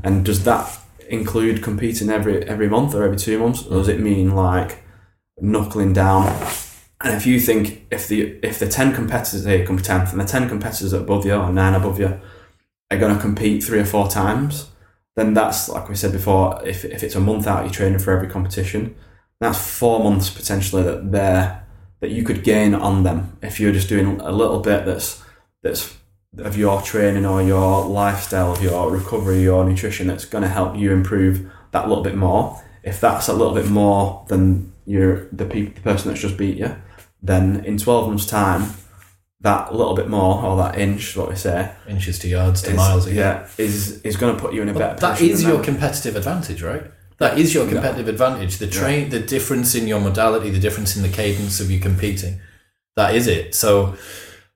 And 0.03 0.25
does 0.25 0.43
that 0.43 0.81
include 1.09 1.63
competing 1.63 2.11
every 2.11 2.43
every 2.43 2.69
month 2.69 2.93
or 2.93 3.05
every 3.05 3.19
two 3.19 3.39
months? 3.39 3.65
Or 3.67 3.75
does 3.75 3.89
it 3.89 4.01
mean 4.01 4.35
like 4.35 4.83
knuckling 5.41 5.93
down. 5.93 6.27
And 7.01 7.15
if 7.15 7.27
you 7.27 7.41
think 7.41 7.87
if 7.91 8.07
the 8.09 8.39
if 8.43 8.59
the 8.59 8.69
10 8.69 8.95
competitors 8.95 9.45
here 9.45 9.67
come 9.67 9.79
10th 9.79 10.13
and 10.13 10.21
the 10.21 10.25
10 10.25 10.49
competitors 10.49 10.93
above 10.93 11.27
you 11.27 11.35
or 11.35 11.53
9 11.53 11.75
above 11.75 11.99
you 11.99 12.21
are 12.91 12.99
going 12.99 13.15
to 13.15 13.21
compete 13.21 13.65
three 13.65 13.81
or 13.81 13.85
four 13.85 14.07
times 14.07 14.69
then 15.17 15.35
that's 15.35 15.69
like 15.69 15.89
we 15.89 15.97
said 15.97 16.13
before 16.13 16.63
if, 16.65 16.85
if 16.85 17.03
it's 17.03 17.17
a 17.17 17.21
month 17.21 17.47
out 17.49 17.65
you're 17.65 17.73
training 17.73 17.99
for 17.99 18.13
every 18.13 18.29
competition 18.29 18.95
that's 19.41 19.59
four 19.79 19.99
months 20.05 20.31
potentially 20.31 20.85
that 20.85 21.11
they're 21.11 21.67
that 21.99 22.11
you 22.11 22.23
could 22.23 22.45
gain 22.45 22.73
on 22.73 23.03
them 23.03 23.37
if 23.43 23.59
you're 23.59 23.73
just 23.73 23.89
doing 23.89 24.21
a 24.21 24.31
little 24.31 24.61
bit 24.61 24.85
that's 24.85 25.25
that's 25.63 25.97
of 26.39 26.57
your 26.57 26.81
training 26.83 27.27
or 27.27 27.43
your 27.43 27.85
lifestyle 27.85 28.53
of 28.53 28.63
your 28.63 28.91
recovery 28.91 29.43
your 29.43 29.65
nutrition 29.65 30.07
that's 30.07 30.25
going 30.25 30.43
to 30.43 30.49
help 30.49 30.77
you 30.77 30.93
improve 30.93 31.51
that 31.73 31.89
little 31.89 32.05
bit 32.05 32.15
more. 32.15 32.63
If 32.83 33.01
that's 33.01 33.29
a 33.29 33.33
little 33.33 33.55
bit 33.55 33.69
more 33.69 34.25
than 34.29 34.72
you're 34.87 35.27
the, 35.33 35.45
pe- 35.45 35.67
the 35.67 35.81
person 35.81 36.09
that's 36.09 36.21
just 36.21 36.37
beat 36.37 36.57
you 36.57 36.75
then 37.23 37.65
in 37.65 37.79
12 37.79 38.09
months 38.09 38.27
time 38.27 38.71
that 39.41 39.75
little 39.75 39.95
bit 39.95 40.09
more 40.09 40.43
or 40.45 40.57
that 40.57 40.79
inch 40.79 41.17
what 41.17 41.29
we 41.29 41.37
say 41.37 41.73
Inches 41.89 42.19
to 42.21 42.29
yards 42.29 42.63
to 42.63 42.71
is- 42.71 42.77
miles 42.77 43.07
again. 43.07 43.19
yeah 43.19 43.49
is 43.59 44.01
is 44.03 44.17
going 44.17 44.35
to 44.35 44.41
put 44.41 44.53
you 44.55 44.63
in 44.63 44.69
a 44.69 44.75
better 44.75 44.99
that 45.01 45.21
is 45.21 45.43
your 45.43 45.55
them. 45.55 45.65
competitive 45.65 46.17
advantage, 46.17 46.63
right? 46.63 46.85
That 47.19 47.39
is 47.39 47.55
your 47.55 47.69
competitive 47.69 48.09
advantage. 48.09 48.57
The 48.59 48.67
train, 48.67 49.11
the 49.11 49.21
difference 49.21 49.77
in 49.77 49.87
your 49.87 50.01
modality, 50.01 50.51
the 50.51 50.59
difference 50.59 50.97
in 50.97 51.03
the 51.03 51.09
cadence 51.09 51.61
of 51.61 51.71
you 51.71 51.79
competing. 51.79 52.41
That 52.97 53.15
is 53.15 53.29
it. 53.29 53.55
So, 53.55 53.95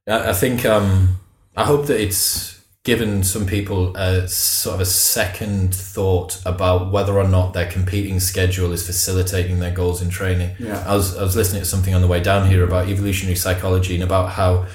I 0.08 0.30
I 0.30 0.32
think 0.32 0.64
um, 0.66 1.20
I 1.56 1.62
hope 1.64 1.86
that 1.86 2.00
it's 2.00 2.55
given 2.86 3.24
some 3.24 3.44
people 3.44 3.96
a 3.96 4.28
sort 4.28 4.76
of 4.76 4.80
a 4.80 4.86
second 4.86 5.74
thought 5.74 6.40
about 6.46 6.92
whether 6.92 7.18
or 7.18 7.26
not 7.26 7.52
their 7.52 7.68
competing 7.68 8.20
schedule 8.20 8.70
is 8.70 8.86
facilitating 8.86 9.58
their 9.58 9.72
goals 9.72 10.00
in 10.00 10.08
training. 10.08 10.54
Yeah. 10.60 10.84
I 10.86 10.94
was 10.94 11.18
I 11.18 11.24
was 11.24 11.34
listening 11.34 11.62
to 11.62 11.68
something 11.68 11.94
on 11.96 12.00
the 12.00 12.06
way 12.06 12.20
down 12.20 12.48
here 12.48 12.62
about 12.62 12.88
evolutionary 12.88 13.34
psychology 13.34 13.94
and 13.94 14.04
about 14.04 14.30
how 14.30 14.66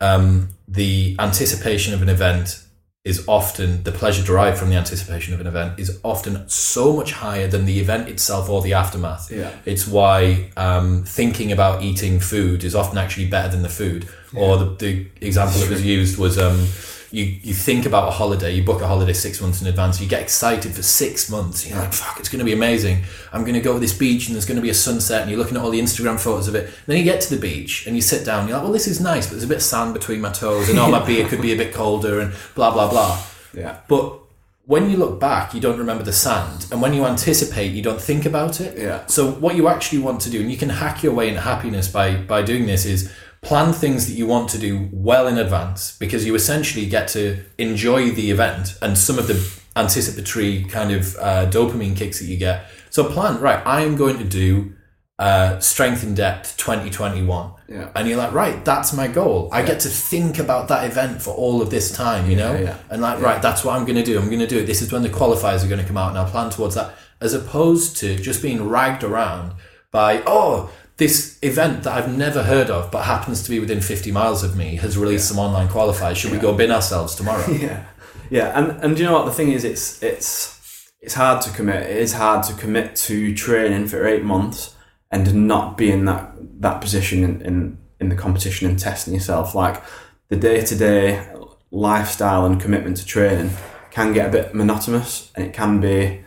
um, 0.00 0.50
the 0.68 1.16
anticipation 1.18 1.92
of 1.92 2.02
an 2.02 2.08
event 2.08 2.62
is 3.04 3.26
often 3.26 3.82
the 3.82 3.90
pleasure 3.90 4.22
derived 4.22 4.58
from 4.58 4.70
the 4.70 4.76
anticipation 4.76 5.34
of 5.34 5.40
an 5.40 5.48
event 5.48 5.78
is 5.80 5.98
often 6.04 6.48
so 6.48 6.92
much 6.92 7.12
higher 7.12 7.48
than 7.48 7.64
the 7.64 7.80
event 7.80 8.08
itself 8.08 8.48
or 8.48 8.62
the 8.62 8.74
aftermath. 8.74 9.32
Yeah. 9.32 9.50
It's 9.64 9.88
why 9.88 10.52
um, 10.56 11.02
thinking 11.02 11.50
about 11.50 11.82
eating 11.82 12.20
food 12.20 12.62
is 12.62 12.76
often 12.76 12.96
actually 12.96 13.26
better 13.26 13.48
than 13.48 13.62
the 13.62 13.68
food. 13.68 14.08
Or 14.36 14.56
the, 14.58 14.66
the 14.66 15.06
example 15.20 15.60
that 15.60 15.70
was 15.70 15.84
used 15.84 16.18
was 16.18 16.36
um, 16.36 16.66
you, 17.10 17.24
you 17.24 17.54
think 17.54 17.86
about 17.86 18.08
a 18.08 18.10
holiday, 18.10 18.52
you 18.54 18.62
book 18.62 18.82
a 18.82 18.86
holiday 18.86 19.12
six 19.12 19.40
months 19.40 19.60
in 19.62 19.68
advance, 19.68 20.00
you 20.00 20.08
get 20.08 20.22
excited 20.22 20.74
for 20.74 20.82
six 20.82 21.30
months. 21.30 21.68
You're 21.68 21.78
like, 21.78 21.92
fuck, 21.92 22.18
it's 22.18 22.28
going 22.28 22.40
to 22.40 22.44
be 22.44 22.52
amazing. 22.52 23.04
I'm 23.32 23.42
going 23.42 23.54
to 23.54 23.60
go 23.60 23.74
to 23.74 23.78
this 23.78 23.96
beach 23.96 24.26
and 24.26 24.34
there's 24.34 24.46
going 24.46 24.56
to 24.56 24.62
be 24.62 24.70
a 24.70 24.74
sunset, 24.74 25.22
and 25.22 25.30
you're 25.30 25.38
looking 25.38 25.56
at 25.56 25.62
all 25.62 25.70
the 25.70 25.80
Instagram 25.80 26.18
photos 26.18 26.48
of 26.48 26.54
it. 26.54 26.72
then 26.86 26.96
you 26.96 27.04
get 27.04 27.20
to 27.22 27.34
the 27.34 27.40
beach 27.40 27.86
and 27.86 27.96
you 27.96 28.02
sit 28.02 28.24
down, 28.24 28.48
you're 28.48 28.56
like, 28.56 28.64
well, 28.64 28.72
this 28.72 28.86
is 28.86 29.00
nice, 29.00 29.26
but 29.26 29.32
there's 29.32 29.44
a 29.44 29.48
bit 29.48 29.58
of 29.58 29.62
sand 29.62 29.94
between 29.94 30.20
my 30.20 30.32
toes, 30.32 30.68
and 30.68 30.78
oh, 30.78 30.90
my 30.90 31.04
beer 31.04 31.28
could 31.28 31.42
be 31.42 31.52
a 31.52 31.56
bit 31.56 31.72
colder, 31.72 32.20
and 32.20 32.34
blah, 32.54 32.72
blah, 32.72 32.90
blah. 32.90 33.22
yeah 33.54 33.78
But 33.88 34.20
when 34.66 34.90
you 34.90 34.96
look 34.96 35.20
back, 35.20 35.54
you 35.54 35.60
don't 35.60 35.78
remember 35.78 36.02
the 36.02 36.12
sand, 36.12 36.66
and 36.72 36.82
when 36.82 36.92
you 36.92 37.06
anticipate, 37.06 37.70
you 37.72 37.82
don't 37.82 38.00
think 38.00 38.26
about 38.26 38.60
it. 38.60 38.76
Yeah. 38.76 39.06
So 39.06 39.30
what 39.30 39.54
you 39.54 39.68
actually 39.68 40.00
want 40.00 40.20
to 40.22 40.30
do, 40.30 40.40
and 40.40 40.50
you 40.50 40.56
can 40.56 40.70
hack 40.70 41.04
your 41.04 41.14
way 41.14 41.28
into 41.28 41.40
happiness 41.40 41.86
by 41.86 42.16
by 42.16 42.42
doing 42.42 42.66
this, 42.66 42.84
is 42.84 43.12
plan 43.42 43.72
things 43.72 44.06
that 44.06 44.14
you 44.14 44.26
want 44.26 44.48
to 44.50 44.58
do 44.58 44.88
well 44.92 45.26
in 45.28 45.38
advance 45.38 45.96
because 45.98 46.26
you 46.26 46.34
essentially 46.34 46.86
get 46.86 47.08
to 47.08 47.44
enjoy 47.58 48.10
the 48.10 48.30
event 48.30 48.76
and 48.82 48.96
some 48.98 49.18
of 49.18 49.26
the 49.28 49.60
anticipatory 49.76 50.64
kind 50.64 50.90
of 50.90 51.16
uh, 51.16 51.46
dopamine 51.50 51.96
kicks 51.96 52.18
that 52.18 52.26
you 52.26 52.36
get. 52.36 52.66
So 52.90 53.04
plan 53.10 53.40
right. 53.40 53.64
I 53.66 53.82
am 53.82 53.96
going 53.96 54.18
to 54.18 54.24
do 54.24 54.72
uh, 55.18 55.58
strength 55.60 56.02
in 56.02 56.14
depth 56.14 56.56
2021 56.58 57.50
Yeah. 57.68 57.88
and 57.94 58.06
you're 58.06 58.18
like 58.18 58.32
right 58.34 58.62
that's 58.66 58.92
my 58.92 59.08
goal 59.08 59.48
i 59.50 59.62
get 59.62 59.80
to 59.80 59.88
think 59.88 60.38
about 60.38 60.68
that 60.68 60.84
event 60.84 61.22
for 61.22 61.30
all 61.30 61.62
of 61.62 61.70
this 61.70 61.90
time 61.90 62.28
you 62.30 62.36
know 62.36 62.54
yeah. 62.54 62.76
and 62.90 63.00
like 63.00 63.22
right 63.22 63.40
that's 63.40 63.64
what 63.64 63.74
i'm 63.76 63.86
going 63.86 63.96
to 63.96 64.02
do 64.04 64.18
i'm 64.20 64.26
going 64.26 64.40
to 64.40 64.46
do 64.46 64.58
it 64.58 64.66
this 64.66 64.82
is 64.82 64.92
when 64.92 65.00
the 65.02 65.08
qualifiers 65.08 65.64
are 65.64 65.68
going 65.68 65.80
to 65.80 65.86
come 65.86 65.96
out 65.96 66.10
and 66.10 66.18
i'll 66.18 66.28
plan 66.30 66.50
towards 66.50 66.74
that 66.74 66.94
as 67.22 67.32
opposed 67.32 67.96
to 67.96 68.14
just 68.16 68.42
being 68.42 68.68
ragged 68.68 69.02
around 69.02 69.54
by 69.90 70.22
oh 70.26 70.70
this 70.96 71.38
event 71.42 71.82
that 71.82 71.92
i've 71.92 72.16
never 72.16 72.42
heard 72.42 72.70
of 72.70 72.90
but 72.90 73.04
happens 73.04 73.42
to 73.42 73.50
be 73.50 73.60
within 73.60 73.80
50 73.80 74.10
miles 74.12 74.42
of 74.42 74.56
me 74.56 74.76
has 74.76 74.96
released 74.96 75.28
some 75.28 75.38
online 75.38 75.68
qualifiers 75.68 76.16
should 76.16 76.32
we 76.32 76.38
go 76.38 76.54
bin 76.54 76.70
ourselves 76.70 77.14
tomorrow 77.14 77.44
Yeah, 77.52 77.84
yeah, 78.30 78.58
and 78.58 78.82
and 78.82 78.96
do 78.96 79.02
you 79.02 79.08
know 79.08 79.14
what 79.14 79.26
the 79.26 79.32
thing 79.32 79.52
is? 79.52 79.64
It's 79.64 80.02
it's 80.02 80.90
it's 81.00 81.14
hard 81.14 81.42
to 81.42 81.50
commit. 81.50 81.82
It 81.88 81.96
is 81.96 82.14
hard 82.14 82.44
to 82.46 82.54
commit 82.54 82.96
to 82.96 83.34
training 83.34 83.86
for 83.86 84.06
eight 84.06 84.24
months 84.24 84.74
and 85.10 85.46
not 85.46 85.76
be 85.76 85.90
in 85.90 86.04
that 86.06 86.32
that 86.60 86.80
position 86.80 87.22
in 87.22 87.42
in, 87.42 87.78
in 88.00 88.08
the 88.08 88.16
competition 88.16 88.68
and 88.68 88.78
testing 88.78 89.14
yourself. 89.14 89.54
Like 89.54 89.82
the 90.28 90.36
day 90.36 90.60
to 90.62 90.76
day 90.76 91.26
lifestyle 91.70 92.46
and 92.46 92.60
commitment 92.60 92.96
to 92.98 93.06
training 93.06 93.50
can 93.90 94.12
get 94.12 94.28
a 94.28 94.32
bit 94.32 94.54
monotonous, 94.54 95.30
and 95.34 95.46
it 95.46 95.52
can 95.52 95.80
be 95.80 96.24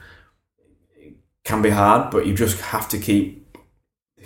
it 0.95 1.15
can 1.43 1.61
be 1.61 1.69
hard. 1.69 2.11
But 2.11 2.25
you 2.25 2.33
just 2.33 2.61
have 2.61 2.87
to 2.89 2.97
keep 2.97 3.38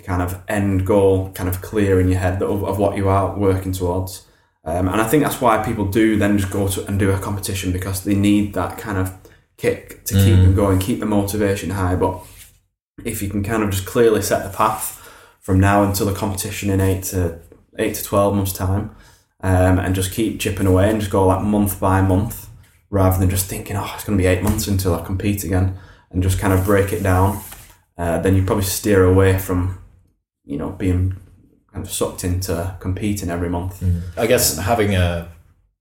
kind 0.04 0.22
of 0.22 0.40
end 0.48 0.86
goal 0.86 1.32
kind 1.32 1.48
of 1.48 1.62
clear 1.62 1.98
in 2.00 2.08
your 2.08 2.20
head 2.20 2.42
of, 2.42 2.62
of 2.62 2.78
what 2.78 2.96
you 2.96 3.08
are 3.08 3.36
working 3.36 3.72
towards. 3.72 4.26
Um, 4.64 4.88
and 4.88 5.00
I 5.00 5.06
think 5.06 5.22
that's 5.22 5.40
why 5.40 5.62
people 5.62 5.86
do 5.86 6.16
then 6.16 6.38
just 6.38 6.52
go 6.52 6.68
to 6.68 6.86
and 6.86 6.98
do 6.98 7.10
a 7.10 7.18
competition 7.18 7.72
because 7.72 8.04
they 8.04 8.14
need 8.14 8.54
that 8.54 8.78
kind 8.78 8.98
of 8.98 9.12
kick 9.56 10.04
to 10.04 10.14
keep 10.14 10.36
them 10.36 10.54
going, 10.54 10.78
keep 10.78 11.00
the 11.00 11.06
motivation 11.06 11.70
high. 11.70 11.96
But 11.96 12.20
if 13.04 13.22
you 13.22 13.28
can 13.28 13.42
kind 13.42 13.62
of 13.62 13.70
just 13.70 13.86
clearly 13.86 14.22
set 14.22 14.42
the 14.42 14.56
path 14.56 15.00
from 15.40 15.60
now 15.60 15.82
until 15.82 16.06
the 16.06 16.14
competition 16.14 16.70
in 16.70 16.80
eight 16.80 17.02
to 17.04 17.40
eight 17.78 17.94
to 17.96 18.04
twelve 18.04 18.34
months 18.34 18.52
time, 18.52 18.94
um, 19.42 19.78
and 19.78 19.94
just 19.94 20.12
keep 20.12 20.40
chipping 20.40 20.66
away 20.66 20.88
and 20.88 21.00
just 21.00 21.12
go 21.12 21.26
like 21.26 21.42
month 21.42 21.78
by 21.78 22.00
month, 22.00 22.48
rather 22.88 23.18
than 23.18 23.28
just 23.28 23.46
thinking, 23.46 23.76
oh, 23.76 23.92
it's 23.94 24.04
going 24.04 24.16
to 24.16 24.22
be 24.22 24.28
eight 24.28 24.42
months 24.42 24.66
until 24.66 24.94
I 24.94 25.04
compete 25.04 25.44
again, 25.44 25.76
and 26.10 26.22
just 26.22 26.38
kind 26.38 26.52
of 26.52 26.64
break 26.64 26.92
it 26.92 27.02
down. 27.02 27.42
Uh, 27.98 28.18
then 28.20 28.34
you 28.34 28.44
probably 28.44 28.64
steer 28.64 29.04
away 29.04 29.38
from, 29.38 29.78
you 30.44 30.56
know, 30.56 30.70
being 30.70 31.16
kind 31.72 31.84
of 31.84 31.90
sucked 31.90 32.24
into 32.24 32.76
competing 32.80 33.30
every 33.30 33.48
month. 33.48 33.80
Mm. 33.80 34.02
I 34.16 34.26
guess 34.26 34.56
having 34.58 34.94
a 34.94 35.28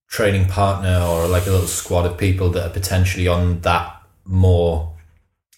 training 0.10 0.48
partner 0.48 1.00
or 1.00 1.28
like 1.28 1.46
a 1.48 1.52
little 1.52 1.68
squad 1.68 2.06
of 2.06 2.18
people 2.18 2.50
that 2.52 2.66
are 2.66 2.74
potentially 2.74 3.28
on 3.28 3.60
that 3.62 4.02
more, 4.26 4.96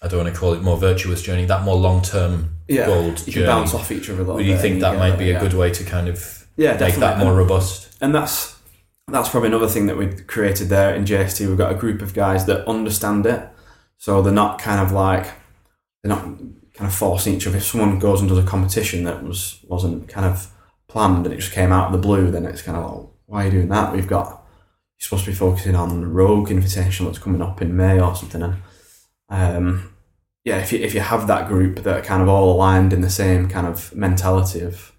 I 0.02 0.08
don't 0.08 0.24
want 0.24 0.34
to 0.34 0.38
call 0.38 0.52
it 0.52 0.62
more 0.62 0.76
virtuous 0.76 1.22
journey, 1.22 1.44
that 1.46 1.62
more 1.62 1.76
long 1.76 2.02
term 2.02 2.56
yeah, 2.68 2.86
gold 2.86 3.20
you 3.26 3.32
journey. 3.32 3.32
can 3.32 3.46
bounce 3.46 3.74
off 3.74 3.90
each 3.92 4.10
other 4.10 4.20
a 4.20 4.24
little 4.24 4.36
Would 4.36 4.46
you 4.46 4.54
bit 4.54 4.60
think 4.60 4.80
that 4.80 4.92
get 4.92 4.98
might 4.98 5.10
that, 5.10 5.18
be 5.18 5.30
a 5.30 5.34
yeah. 5.34 5.40
good 5.40 5.54
way 5.54 5.70
to 5.70 5.84
kind 5.84 6.08
of 6.08 6.46
yeah, 6.56 6.70
make 6.70 6.78
definitely. 6.80 7.00
that 7.00 7.18
more 7.18 7.28
and, 7.28 7.38
robust? 7.38 7.96
and 8.00 8.14
that's 8.14 8.56
that's 9.08 9.28
probably 9.28 9.48
another 9.48 9.68
thing 9.68 9.86
that 9.86 9.96
we've 9.96 10.26
created 10.26 10.68
there 10.68 10.94
in 10.94 11.04
JST. 11.04 11.46
We've 11.46 11.56
got 11.56 11.70
a 11.70 11.76
group 11.76 12.02
of 12.02 12.12
guys 12.12 12.46
that 12.46 12.66
understand 12.66 13.24
it, 13.24 13.48
so 13.98 14.20
they're 14.20 14.32
not 14.32 14.58
kind 14.58 14.80
of 14.80 14.90
like 14.90 15.26
they're 16.02 16.14
not 16.14 16.26
kind 16.76 16.88
of 16.88 16.94
forcing 16.94 17.34
each 17.34 17.46
other. 17.46 17.56
If 17.56 17.64
someone 17.64 17.98
goes 17.98 18.20
and 18.20 18.28
does 18.28 18.38
a 18.38 18.42
competition 18.46 19.04
that 19.04 19.22
was 19.24 19.60
wasn't 19.66 20.08
kind 20.08 20.26
of 20.26 20.50
planned 20.88 21.24
and 21.26 21.32
it 21.34 21.40
just 21.40 21.52
came 21.52 21.72
out 21.72 21.86
of 21.86 21.92
the 21.92 21.98
blue, 22.06 22.30
then 22.30 22.44
it's 22.46 22.62
kind 22.62 22.76
of 22.78 22.84
like, 22.84 23.06
why 23.26 23.42
are 23.42 23.44
you 23.46 23.50
doing 23.50 23.68
that? 23.68 23.92
We've 23.92 24.06
got 24.08 24.28
you're 24.28 25.04
supposed 25.04 25.24
to 25.24 25.30
be 25.30 25.36
focusing 25.36 25.74
on 25.74 26.00
the 26.00 26.06
Rogue 26.06 26.48
Invitational 26.48 27.06
that's 27.06 27.18
coming 27.18 27.42
up 27.42 27.60
in 27.60 27.76
May 27.76 28.00
or 28.00 28.14
something, 28.14 28.42
and 28.42 28.56
um, 29.28 29.92
yeah, 30.44 30.58
if 30.58 30.72
you 30.72 30.78
if 30.78 30.94
you 30.94 31.00
have 31.00 31.26
that 31.26 31.48
group 31.48 31.82
that 31.82 31.98
are 31.98 32.02
kind 32.02 32.22
of 32.22 32.28
all 32.28 32.52
aligned 32.54 32.92
in 32.92 33.00
the 33.00 33.10
same 33.10 33.48
kind 33.48 33.66
of 33.66 33.94
mentality 33.94 34.60
of 34.60 34.92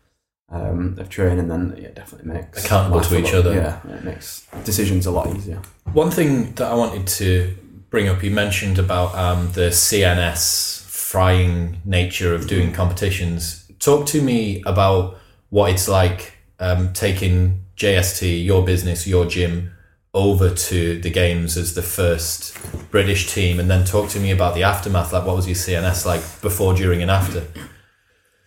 um, 0.50 0.96
of 1.00 1.10
training, 1.10 1.48
then 1.48 1.74
yeah, 1.78 1.88
it 1.88 1.96
definitely 1.96 2.32
makes 2.34 2.64
Accountable 2.66 3.02
to 3.02 3.18
each 3.18 3.34
lot- 3.34 3.36
other. 3.36 3.54
Yeah, 3.56 3.96
it 3.96 4.04
makes 4.04 4.46
decisions 4.66 5.06
a 5.06 5.12
lot 5.12 5.34
easier. 5.36 5.62
One 5.94 6.12
thing 6.12 6.54
that 6.56 6.72
I 6.72 6.76
wanted 6.76 7.08
to 7.08 7.58
bring 7.90 8.08
up, 8.08 8.22
you 8.24 8.32
mentioned 8.32 8.78
about 8.78 9.16
um, 9.16 9.52
the 9.54 9.70
CNS 9.70 10.77
frying 11.12 11.78
nature 11.86 12.36
of 12.36 12.48
doing 12.48 12.74
competitions. 12.74 13.72
Talk 13.80 14.06
to 14.08 14.22
me 14.22 14.62
about 14.66 15.18
what 15.50 15.72
it's 15.72 15.88
like 15.88 16.34
um, 16.60 16.92
taking 16.92 17.64
JST, 17.78 18.44
your 18.44 18.66
business, 18.66 19.08
your 19.08 19.26
gym, 19.26 19.72
over 20.14 20.54
to 20.54 21.00
the 21.00 21.10
games 21.10 21.56
as 21.56 21.76
the 21.76 21.82
first 21.82 22.58
British 22.92 23.34
team, 23.34 23.58
and 23.58 23.70
then 23.72 23.86
talk 23.86 24.10
to 24.10 24.20
me 24.20 24.32
about 24.32 24.54
the 24.54 24.64
aftermath. 24.64 25.14
Like, 25.14 25.26
what 25.26 25.38
was 25.38 25.48
your 25.48 25.56
CNS 25.56 26.06
like 26.06 26.22
before, 26.42 26.74
during, 26.74 27.02
and 27.02 27.10
after? 27.10 27.48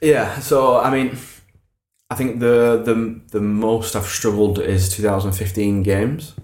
Yeah, 0.02 0.38
so 0.40 0.80
I 0.80 0.90
mean, 0.90 1.16
I 2.10 2.14
think 2.14 2.40
the 2.40 2.82
the 2.84 3.22
the 3.30 3.40
most 3.40 3.96
I've 3.96 4.06
struggled 4.06 4.58
is 4.58 4.94
2015 4.94 5.82
games. 5.82 6.34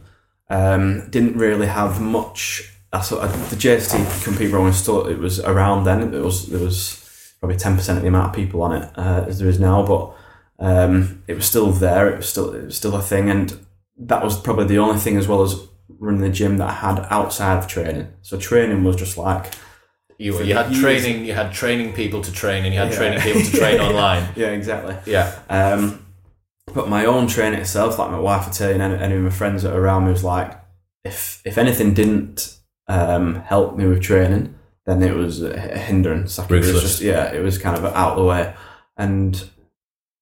Um, 0.48 1.10
didn't 1.10 1.36
really 1.36 1.66
have 1.66 2.00
much. 2.00 2.75
I 2.92 3.00
saw 3.00 3.26
the 3.26 3.56
JST 3.56 4.24
compete 4.24 4.50
rowing 4.52 4.72
still. 4.72 5.06
It 5.06 5.18
was 5.18 5.40
around 5.40 5.84
then. 5.84 6.14
It 6.14 6.22
was 6.22 6.46
there 6.46 6.60
was 6.60 7.34
probably 7.40 7.56
10 7.58 7.76
percent 7.76 7.98
of 7.98 8.02
the 8.02 8.08
amount 8.08 8.28
of 8.30 8.34
people 8.34 8.62
on 8.62 8.72
it 8.82 8.90
uh, 8.96 9.24
as 9.28 9.38
there 9.38 9.48
is 9.48 9.60
now, 9.60 9.84
but 9.84 10.14
um, 10.58 11.22
it 11.26 11.34
was 11.34 11.46
still 11.46 11.70
there. 11.72 12.08
It 12.12 12.16
was 12.18 12.28
still 12.28 12.52
it 12.54 12.64
was 12.66 12.76
still 12.76 12.94
a 12.94 13.02
thing, 13.02 13.28
and 13.30 13.58
that 13.98 14.22
was 14.24 14.40
probably 14.40 14.66
the 14.66 14.78
only 14.78 14.98
thing 15.00 15.16
as 15.16 15.26
well 15.28 15.42
as 15.42 15.56
running 15.98 16.20
the 16.20 16.28
gym 16.28 16.58
that 16.58 16.68
I 16.68 16.72
had 16.72 17.06
outside 17.10 17.58
of 17.58 17.66
training. 17.66 18.08
So 18.22 18.38
training 18.38 18.84
was 18.84 18.96
just 18.96 19.16
like 19.18 19.52
You, 20.18 20.42
you 20.42 20.54
had 20.54 20.70
years. 20.70 20.80
training, 20.80 21.24
you 21.24 21.32
had 21.34 21.52
training 21.52 21.92
people 21.94 22.20
to 22.22 22.32
train, 22.32 22.64
and 22.64 22.72
you 22.74 22.80
had 22.80 22.90
Yeah. 22.92 22.96
training 22.98 23.20
people 23.20 23.42
to 23.42 23.56
train 23.56 23.80
online. 23.88 24.28
yeah, 24.36 24.48
exactly. 24.48 24.96
Yeah, 25.06 25.34
Um, 25.48 26.04
but 26.74 26.88
my 26.88 27.04
own 27.06 27.26
training 27.28 27.60
itself, 27.60 27.98
like 27.98 28.10
my 28.10 28.18
wife 28.18 28.44
would 28.46 28.54
tell 28.54 28.68
you, 28.68 28.74
and 28.74 28.82
any, 28.82 29.02
any 29.02 29.14
of 29.16 29.22
my 29.22 29.30
friends 29.30 29.62
that 29.62 29.72
are 29.74 29.80
around 29.80 30.04
me 30.06 30.10
was 30.12 30.24
like, 30.24 30.52
if 31.04 31.40
if 31.44 31.56
anything 31.58 31.94
didn't 31.94 32.55
um, 32.88 33.36
help 33.36 33.76
me 33.76 33.86
with 33.86 34.02
training, 34.02 34.54
then 34.84 35.02
it 35.02 35.14
was 35.14 35.42
a 35.42 35.58
hindrance. 35.58 36.38
Like 36.38 36.50
it 36.50 36.58
was 36.60 36.82
just 36.82 37.00
yeah, 37.00 37.32
it 37.32 37.42
was 37.42 37.58
kind 37.58 37.76
of 37.76 37.84
out 37.84 38.12
of 38.12 38.16
the 38.18 38.24
way, 38.24 38.54
and 38.96 39.48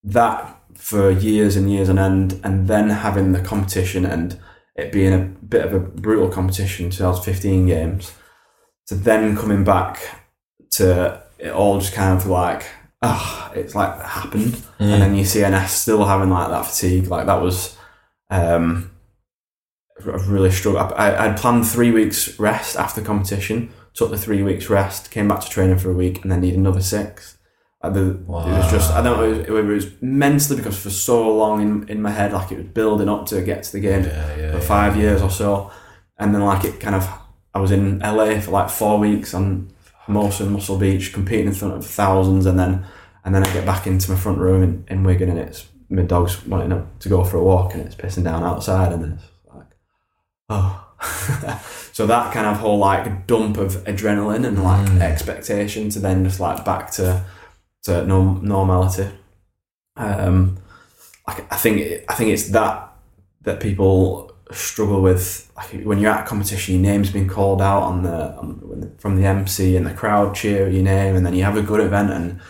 that 0.02 0.60
for 0.74 1.10
years 1.10 1.56
and 1.56 1.70
years 1.70 1.88
on 1.88 1.98
end, 1.98 2.40
and 2.42 2.68
then 2.68 2.90
having 2.90 3.32
the 3.32 3.40
competition 3.40 4.04
and 4.04 4.38
it 4.76 4.90
being 4.90 5.12
a 5.12 5.18
bit 5.18 5.64
of 5.64 5.72
a 5.72 5.78
brutal 5.78 6.28
competition, 6.28 6.90
2015 6.90 7.66
games, 7.66 8.12
to 8.86 8.94
then 8.94 9.36
coming 9.36 9.62
back 9.62 10.00
to 10.72 11.22
it 11.38 11.50
all 11.50 11.78
just 11.78 11.92
kind 11.92 12.18
of 12.18 12.26
like 12.26 12.66
ah, 13.04 13.52
it's 13.54 13.74
like 13.74 14.00
happened 14.00 14.62
and 14.78 15.02
then 15.02 15.14
you 15.14 15.24
CNS 15.24 15.68
still 15.68 16.04
having 16.04 16.30
like 16.30 16.48
that 16.48 16.66
fatigue. 16.66 17.06
Like 17.06 17.26
that 17.26 17.40
was, 17.40 17.76
um, 18.30 18.90
I 20.00 20.10
really 20.26 20.50
struggled. 20.50 20.92
I, 20.92 21.26
I'd 21.26 21.36
planned 21.36 21.66
three 21.66 21.90
weeks 21.90 22.38
rest 22.38 22.76
after 22.76 23.00
the 23.00 23.06
competition. 23.06 23.72
Took 23.94 24.10
the 24.10 24.18
three 24.18 24.42
weeks 24.42 24.68
rest, 24.68 25.12
came 25.12 25.28
back 25.28 25.40
to 25.40 25.48
training 25.48 25.78
for 25.78 25.90
a 25.90 25.94
week, 25.94 26.22
and 26.22 26.32
then 26.32 26.40
need 26.40 26.54
another 26.54 26.80
six. 26.80 27.38
Like 27.82 27.94
the, 27.94 28.00
It 28.00 28.28
was 28.28 28.70
just 28.70 28.90
I 28.92 29.02
don't 29.02 29.18
know. 29.18 29.24
It 29.24 29.50
was, 29.50 29.64
it 29.64 29.90
was 29.90 30.02
mentally 30.02 30.56
because 30.56 30.82
for 30.82 30.90
so 30.90 31.32
long 31.36 31.62
in, 31.62 31.88
in 31.88 32.02
my 32.02 32.10
head, 32.10 32.32
like 32.32 32.50
it 32.50 32.56
was 32.56 32.66
building 32.66 33.08
up 33.08 33.26
to 33.26 33.40
get 33.42 33.62
to 33.64 33.72
the 33.72 33.80
game 33.80 34.04
yeah, 34.04 34.36
yeah. 34.36 34.52
for 34.52 34.60
five 34.60 34.96
years 34.96 35.22
or 35.22 35.30
so, 35.30 35.70
and 36.18 36.34
then 36.34 36.42
like 36.42 36.64
it 36.64 36.80
kind 36.80 36.96
of 36.96 37.08
I 37.54 37.60
was 37.60 37.70
in 37.70 38.00
LA 38.00 38.40
for 38.40 38.50
like 38.50 38.70
four 38.70 38.98
weeks 38.98 39.32
on 39.32 39.70
Hermosa 40.06 40.44
and 40.44 40.52
Muscle 40.52 40.78
Beach 40.78 41.12
competing 41.12 41.48
in 41.48 41.54
front 41.54 41.74
of 41.74 41.86
thousands, 41.86 42.46
and 42.46 42.58
then 42.58 42.84
and 43.24 43.34
then 43.34 43.46
I 43.46 43.52
get 43.52 43.64
back 43.64 43.86
into 43.86 44.10
my 44.10 44.16
front 44.16 44.38
room 44.38 44.62
in, 44.62 44.84
in 44.88 45.04
Wigan, 45.04 45.30
and 45.30 45.38
it's 45.38 45.66
my 45.88 46.02
dog's 46.02 46.44
wanting 46.46 46.86
to 46.98 47.08
go 47.08 47.22
for 47.22 47.36
a 47.36 47.44
walk, 47.44 47.74
and 47.74 47.82
it's 47.82 47.94
pissing 47.94 48.24
down 48.24 48.42
outside, 48.42 48.92
and 48.92 49.04
then 49.04 49.12
it's 49.12 49.24
oh. 50.54 51.60
so 51.92 52.06
that 52.06 52.32
kind 52.32 52.46
of 52.46 52.56
whole 52.58 52.78
like 52.78 53.26
dump 53.26 53.56
of 53.58 53.84
adrenaline 53.84 54.46
and 54.46 54.62
like 54.62 54.88
expectation 55.02 55.90
to 55.90 55.98
then 55.98 56.24
just 56.24 56.40
like 56.40 56.64
back 56.64 56.90
to 56.92 57.24
to 57.82 58.06
norm- 58.06 58.44
normality. 58.44 59.08
Um, 59.96 60.58
like 61.26 61.52
I 61.52 61.56
think 61.56 62.04
I 62.08 62.14
think 62.14 62.30
it's 62.30 62.48
that 62.50 62.92
that 63.42 63.60
people 63.60 64.32
struggle 64.52 65.02
with. 65.02 65.50
Like 65.56 65.84
when 65.84 65.98
you're 65.98 66.10
at 66.10 66.24
a 66.24 66.28
competition, 66.28 66.74
your 66.74 66.82
name's 66.82 67.10
been 67.10 67.28
called 67.28 67.62
out 67.62 67.82
on 67.82 68.02
the, 68.02 68.34
on, 68.36 68.94
from 68.98 69.16
the 69.16 69.26
MC 69.26 69.76
and 69.76 69.86
the 69.86 69.94
crowd 69.94 70.34
cheer 70.34 70.68
your 70.68 70.82
name, 70.82 71.14
and 71.16 71.24
then 71.24 71.34
you 71.34 71.44
have 71.44 71.56
a 71.56 71.62
good 71.62 71.80
event 71.80 72.10
and 72.10 72.40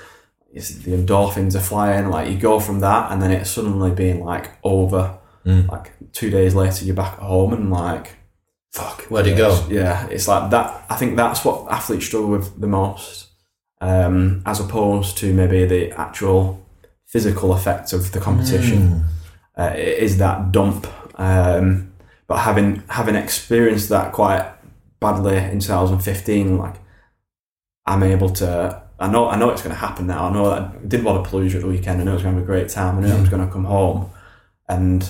it's, 0.52 0.70
the 0.70 0.92
endorphins 0.92 1.54
are 1.54 1.60
flying. 1.60 2.08
Like 2.08 2.30
you 2.30 2.38
go 2.38 2.60
from 2.60 2.80
that, 2.80 3.12
and 3.12 3.20
then 3.20 3.30
it's 3.30 3.50
suddenly 3.50 3.90
being 3.90 4.24
like 4.24 4.52
over. 4.62 5.18
Mm. 5.46 5.68
Like 5.68 5.92
two 6.12 6.30
days 6.30 6.54
later, 6.54 6.84
you're 6.84 6.94
back 6.94 7.14
at 7.14 7.20
home 7.20 7.52
and 7.52 7.70
like, 7.70 8.16
fuck, 8.72 9.02
Where'd 9.04 9.26
it 9.26 9.36
go? 9.36 9.66
Yeah, 9.68 10.06
it's 10.08 10.26
like 10.26 10.50
that. 10.50 10.84
I 10.88 10.96
think 10.96 11.16
that's 11.16 11.44
what 11.44 11.70
athletes 11.70 12.06
struggle 12.06 12.30
with 12.30 12.60
the 12.60 12.66
most, 12.66 13.28
um, 13.80 14.42
as 14.46 14.60
opposed 14.60 15.18
to 15.18 15.32
maybe 15.32 15.64
the 15.64 15.92
actual 15.92 16.64
physical 17.06 17.54
effects 17.54 17.92
of 17.92 18.12
the 18.12 18.20
competition. 18.20 18.88
Mm. 18.88 19.04
Uh, 19.56 19.74
it 19.76 19.98
is 19.98 20.18
that 20.18 20.50
dump. 20.50 20.86
Um, 21.18 21.92
but 22.26 22.38
having 22.38 22.82
having 22.88 23.14
experienced 23.14 23.88
that 23.90 24.12
quite 24.12 24.50
badly 24.98 25.36
in 25.36 25.60
2015, 25.60 26.58
like 26.58 26.76
I'm 27.86 28.02
able 28.02 28.30
to. 28.30 28.82
I 28.98 29.10
know 29.10 29.28
I 29.28 29.36
know 29.36 29.50
it's 29.50 29.62
going 29.62 29.74
to 29.74 29.80
happen 29.80 30.06
now. 30.06 30.28
I 30.28 30.32
know 30.32 30.50
that 30.50 30.62
I 30.62 30.86
did 30.86 31.04
want 31.04 31.24
to 31.24 31.30
Wodapalooza 31.30 31.56
at 31.56 31.60
the 31.62 31.68
weekend. 31.68 32.00
I 32.00 32.04
know 32.04 32.14
it's 32.14 32.22
going 32.22 32.34
to 32.34 32.40
be 32.40 32.44
a 32.44 32.46
great 32.46 32.68
time. 32.68 32.98
I 32.98 33.00
know 33.02 33.16
I 33.16 33.20
was 33.20 33.28
going 33.28 33.46
to 33.46 33.52
come 33.52 33.64
home, 33.64 34.10
and 34.68 35.08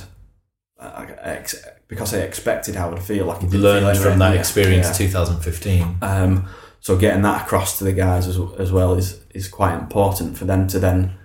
I, 0.80 0.86
I 1.04 1.06
ex- 1.36 1.66
because 1.88 2.12
I 2.14 2.18
expected 2.18 2.74
how 2.74 2.88
it 2.88 2.94
would 2.94 3.02
feel. 3.02 3.26
Like 3.26 3.42
it 3.42 3.50
feel 3.50 3.60
Learned 3.60 3.86
like 3.86 3.98
from 3.98 4.18
that 4.18 4.36
experience, 4.36 4.88
yeah. 5.00 5.06
2015. 5.06 5.98
Um, 6.02 6.48
so 6.80 6.96
getting 6.98 7.22
that 7.22 7.46
across 7.46 7.78
to 7.78 7.84
the 7.84 7.92
guys 7.92 8.26
as, 8.26 8.38
as 8.58 8.70
well 8.72 8.94
is 8.94 9.20
is 9.34 9.48
quite 9.48 9.74
important 9.74 10.36
for 10.36 10.44
them 10.44 10.66
to 10.68 10.78
then 10.78 11.16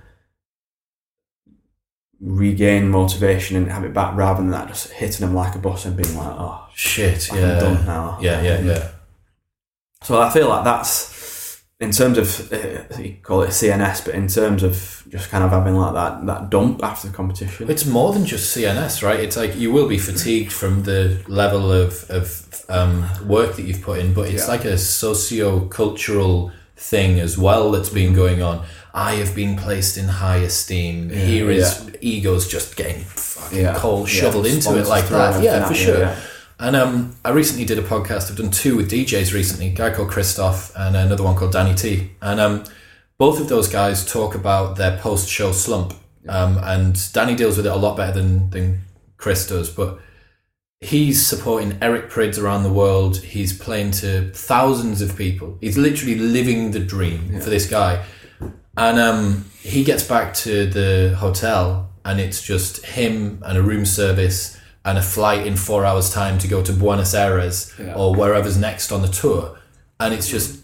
regain 2.21 2.89
motivation 2.89 3.55
and 3.55 3.71
have 3.71 3.83
it 3.83 3.93
back 3.93 4.15
rather 4.15 4.41
than 4.41 4.51
that 4.51 4.67
just 4.67 4.91
hitting 4.91 5.25
them 5.25 5.33
like 5.35 5.55
a 5.55 5.59
bus 5.59 5.85
and 5.85 5.95
being 5.95 6.15
like, 6.17 6.35
oh, 6.37 6.67
Shit, 6.75 7.31
I'm 7.31 7.37
yeah. 7.39 7.59
done 7.59 7.85
now. 7.85 8.17
Yeah, 8.21 8.41
yeah, 8.41 8.59
yeah. 8.61 8.91
So 10.03 10.21
I 10.21 10.29
feel 10.29 10.49
like 10.49 10.63
that's 10.63 11.13
in 11.79 11.91
terms 11.91 12.17
of 12.17 12.51
uh, 12.51 12.97
you 13.01 13.15
call 13.23 13.41
it 13.43 13.49
CNS, 13.49 14.03
but 14.05 14.13
in 14.13 14.27
terms 14.27 14.63
of 14.63 15.03
just 15.07 15.29
kind 15.29 15.43
of 15.45 15.51
having 15.51 15.75
like 15.75 15.93
that 15.93 16.25
that 16.25 16.49
dump 16.49 16.83
after 16.83 17.07
the 17.07 17.13
competition. 17.13 17.69
It's 17.69 17.85
more 17.85 18.11
than 18.13 18.25
just 18.25 18.55
CNS, 18.55 19.01
right? 19.01 19.19
It's 19.19 19.37
like 19.37 19.55
you 19.55 19.71
will 19.71 19.87
be 19.87 19.97
fatigued 19.97 20.51
from 20.51 20.83
the 20.83 21.23
level 21.27 21.71
of, 21.71 22.09
of 22.09 22.45
um, 22.67 23.05
work 23.27 23.55
that 23.55 23.63
you've 23.63 23.81
put 23.81 23.99
in, 23.99 24.13
but 24.13 24.27
it's 24.29 24.43
Yeah. 24.45 24.51
like 24.51 24.65
a 24.65 24.77
socio 24.77 25.61
cultural 25.67 26.51
thing 26.75 27.19
as 27.19 27.37
well 27.37 27.71
that's 27.71 27.89
been 27.89 28.13
going 28.13 28.41
on. 28.41 28.65
I 28.93 29.15
have 29.15 29.33
been 29.35 29.55
placed 29.57 29.97
in 29.97 30.07
high 30.07 30.37
esteem. 30.37 31.09
Here 31.09 31.49
is 31.49 31.89
egos 32.01 32.47
just 32.49 32.75
getting 32.75 33.03
fucking 33.03 33.59
Yeah. 33.61 33.73
coal 33.75 34.01
Yeah. 34.01 34.05
shoveled 34.21 34.45
into 34.47 34.77
it 34.77 34.87
like 34.87 35.07
that. 35.09 35.41
Yeah, 35.41 35.65
for 35.67 35.75
sure. 35.75 36.13
Yeah. 36.59 36.67
And 36.67 36.75
um, 36.75 37.15
I 37.23 37.29
recently 37.29 37.65
did 37.65 37.79
a 37.79 37.83
podcast. 37.83 38.29
I've 38.29 38.37
done 38.37 38.51
two 38.51 38.75
with 38.75 38.91
DJs 38.91 39.33
recently. 39.33 39.67
A 39.67 39.73
guy 39.73 39.91
called 39.91 40.09
Christoph 40.09 40.75
and 40.75 40.95
another 40.95 41.23
one 41.23 41.35
called 41.35 41.53
Danny 41.53 41.75
T. 41.75 42.11
And 42.21 42.39
um, 42.39 42.63
both 43.17 43.39
of 43.39 43.49
those 43.49 43.67
guys 43.67 44.05
talk 44.05 44.35
about 44.35 44.77
their 44.77 44.97
post-show 44.97 45.51
slump. 45.51 45.93
Um, 46.27 46.57
and 46.61 47.11
Danny 47.13 47.35
deals 47.35 47.57
with 47.57 47.65
it 47.65 47.71
a 47.71 47.75
lot 47.75 47.95
better 47.97 48.11
than 48.11 48.49
than 48.49 48.81
Chris 49.17 49.47
does. 49.47 49.69
But 49.69 49.99
he's 50.81 51.25
supporting 51.25 51.77
Eric 51.81 52.09
Prydz 52.09 52.41
around 52.41 52.63
the 52.63 52.73
world. 52.73 53.17
He's 53.17 53.57
playing 53.57 53.91
to 53.91 54.31
thousands 54.33 55.01
of 55.01 55.15
people. 55.15 55.57
He's 55.61 55.77
literally 55.77 56.15
living 56.15 56.71
the 56.71 56.79
dream 56.79 57.39
for 57.39 57.49
this 57.49 57.69
guy. 57.69 58.05
And 58.77 58.99
um, 58.99 59.45
he 59.61 59.83
gets 59.83 60.03
back 60.03 60.33
to 60.35 60.65
the 60.65 61.15
hotel, 61.17 61.89
and 62.05 62.19
it's 62.19 62.41
just 62.41 62.85
him 62.85 63.41
and 63.45 63.57
a 63.57 63.61
room 63.61 63.85
service 63.85 64.58
and 64.85 64.97
a 64.97 65.01
flight 65.01 65.45
in 65.45 65.55
four 65.55 65.85
hours' 65.85 66.09
time 66.09 66.37
to 66.39 66.47
go 66.47 66.61
to 66.63 66.71
Buenos 66.73 67.13
Aires 67.13 67.71
Yeah. 67.79 67.93
or 67.95 68.15
wherever's 68.15 68.57
next 68.57 68.91
on 68.91 69.01
the 69.01 69.07
tour. 69.09 69.57
And 69.99 70.13
it's 70.13 70.27
just 70.29 70.59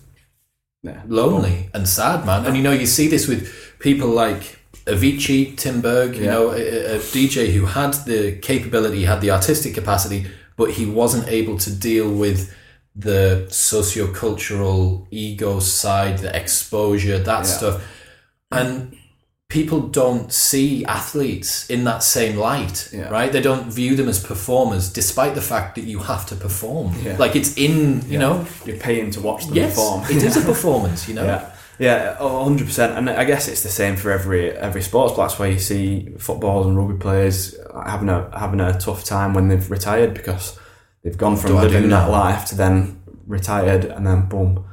Yeah. 0.84 1.02
lonely 1.08 1.70
and 1.74 1.88
sad, 1.88 2.26
man. 2.26 2.46
And 2.46 2.56
you 2.56 2.64
know, 2.64 2.72
you 2.72 2.86
see 2.86 3.08
this 3.08 3.28
with 3.28 3.50
people 3.80 4.08
like 4.10 4.60
Avicii, 4.86 5.58
Tim 5.58 5.82
Berg, 5.82 6.16
you 6.16 6.26
Yeah. 6.26 6.32
know, 6.34 6.52
a, 6.52 6.96
a 6.96 7.00
DJ 7.00 7.52
who 7.54 7.66
had 7.66 7.94
the 8.06 8.34
capability, 8.42 9.06
had 9.06 9.20
the 9.22 9.32
artistic 9.32 9.74
capacity, 9.74 10.28
but 10.58 10.72
he 10.72 10.86
wasn't 10.86 11.28
able 11.28 11.58
to 11.60 11.72
deal 11.72 12.10
with 12.10 12.54
the 12.96 13.46
socio-cultural 13.50 15.08
ego 15.12 15.60
side, 15.60 16.20
the 16.20 16.34
exposure, 16.36 17.20
that 17.20 17.46
stuff. 17.46 17.82
And 18.52 18.96
people 19.60 19.80
don't 20.02 20.28
see 20.34 20.84
athletes 21.00 21.50
in 21.70 21.84
that 21.86 22.04
same 22.04 22.36
light, 22.50 22.90
Yeah. 22.92 23.10
right? 23.18 23.32
They 23.32 23.42
don't 23.50 23.68
view 23.80 23.96
them 23.96 24.10
as 24.10 24.20
performers, 24.34 24.84
despite 25.02 25.34
the 25.36 25.42
fact 25.54 25.76
that 25.76 25.86
you 25.92 26.00
have 26.12 26.24
to 26.32 26.36
perform. 26.36 26.88
Yeah. 27.06 27.18
Like 27.24 27.36
it's 27.40 27.52
in, 27.58 28.02
you 28.12 28.20
know, 28.20 28.36
You're 28.66 28.78
paying 28.90 29.12
to 29.12 29.20
watch 29.22 29.46
them 29.46 29.56
yes, 29.56 29.70
perform. 29.76 30.04
it 30.16 30.22
is 30.24 30.36
a 30.38 30.42
performance, 30.54 31.08
you 31.10 31.16
know. 31.16 31.26
Yeah, 31.32 31.42
yeah, 31.80 32.16
hundred 32.48 32.68
percent, 32.68 32.92
And 32.98 33.10
I 33.10 33.24
guess 33.32 33.48
it's 33.48 33.64
the 33.64 33.70
same 33.82 33.96
for 34.02 34.10
every 34.12 34.44
every 34.68 34.82
sports. 34.82 35.14
That's 35.18 35.38
why 35.40 35.48
you 35.56 35.60
see 35.60 35.88
football 36.28 36.60
and 36.68 36.78
rugby 36.78 36.98
players 37.08 37.56
having 37.94 38.10
a 38.10 38.20
having 38.38 38.60
a 38.62 38.72
tough 38.86 39.04
time 39.04 39.34
when 39.36 39.48
they've 39.50 39.70
retired 39.78 40.14
because 40.14 40.46
they've 41.02 41.18
gone 41.26 41.38
from 41.38 41.52
do 41.52 41.60
living 41.60 41.90
that 41.90 42.10
life 42.10 42.42
to 42.50 42.56
then 42.56 42.76
retired 43.28 43.84
and 43.96 44.06
then 44.08 44.22
boom. 44.30 44.64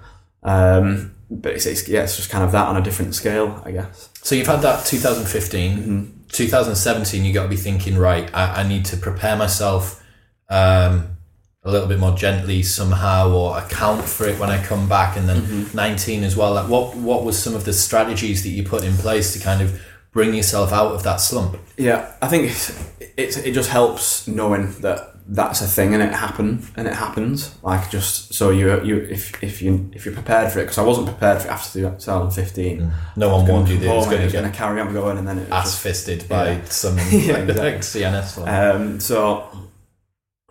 Um, 0.45 1.12
but 1.41 1.55
it's, 1.55 1.67
it's 1.67 1.89
yeah, 1.89 2.03
it's 2.03 2.17
just 2.17 2.31
kind 2.31 2.45
of 2.45 2.53
that 2.53 2.69
on 2.69 2.77
a 2.77 2.83
different 2.83 3.15
scale, 3.15 3.61
I 3.65 3.73
guess. 3.73 4.11
So 4.23 4.35
you've 4.35 4.47
had 4.47 4.61
that 4.63 4.85
2015, 4.85 6.25
2017. 6.29 7.25
You 7.25 7.33
got 7.33 7.45
to 7.45 7.49
be 7.49 7.57
thinking, 7.57 7.97
right? 7.97 8.33
I, 8.35 8.63
I 8.63 8.69
need 8.69 8.85
to 8.87 8.97
prepare 8.97 9.37
myself 9.37 10.05
um, 10.49 11.17
a 11.63 11.71
little 11.71 11.89
bit 11.89 11.99
more 11.99 12.15
gently 12.15 12.63
somehow, 12.63 13.31
or 13.33 13.59
account 13.59 14.05
for 14.05 14.27
it 14.27 14.39
when 14.39 14.51
I 14.51 14.63
come 14.63 14.89
back. 14.89 15.17
And 15.17 15.29
then 15.29 15.71
19 15.73 16.25
as 16.25 16.37
well. 16.37 16.55
Like, 16.55 16.69
what 16.69 16.97
what 16.97 17.25
was 17.25 17.43
some 17.43 17.55
of 17.55 17.65
the 17.65 17.73
strategies 17.73 18.43
that 18.43 18.51
you 18.51 18.63
put 18.63 18.85
in 18.85 18.95
place 18.95 19.33
to 19.33 19.39
kind 19.39 19.63
of 19.63 19.81
bring 20.13 20.35
yourself 20.35 20.73
out 20.73 20.93
of 20.93 21.03
that 21.05 21.17
slump? 21.17 21.57
Yeah, 21.77 22.13
I 22.21 22.29
think 22.29 22.51
it's, 22.51 22.93
it's 23.17 23.37
it 23.39 23.53
just 23.53 23.71
helps 23.71 24.29
knowing 24.29 24.73
that 24.81 25.12
that's 25.27 25.61
a 25.61 25.67
thing 25.67 25.95
and 25.95 26.03
it 26.03 26.13
happen 26.13 26.67
and 26.77 26.87
it 26.89 26.95
happens. 26.95 27.55
Like 27.63 27.91
just 27.91 28.35
so 28.35 28.51
you 28.51 28.83
you 28.83 28.97
if 28.99 29.43
if 29.43 29.63
you 29.63 29.91
if 29.95 30.05
you're 30.05 30.15
prepared 30.15 30.53
for 30.53 30.59
it 30.59 30.65
because 30.65 30.79
I 30.79 30.83
wasn't 30.83 31.07
prepared 31.09 31.41
for 31.43 31.49
it 31.49 31.51
after 31.51 31.81
2015. 31.81 32.93
No 33.17 33.37
one 33.37 33.47
warned 33.47 33.69
you 33.69 33.79
that 33.79 33.87
it 33.87 33.95
was 33.97 34.07
going 34.07 34.19
to 34.19 34.25
was 34.25 34.33
going 34.33 34.51
to 34.51 34.57
carry 34.57 34.81
on 34.81 34.93
going 34.93 35.19
and 35.19 35.27
then 35.27 35.39
it 35.39 35.43
was 35.43 35.51
ass 35.53 35.65
just, 35.73 35.83
fisted 35.83 36.29
by 36.29 36.53
Yeah. 36.53 36.65
some 36.65 36.97
Yeah, 37.11 37.39
like. 37.39 37.81
CNS 37.83 38.47
um, 38.75 39.01
so 39.01 39.49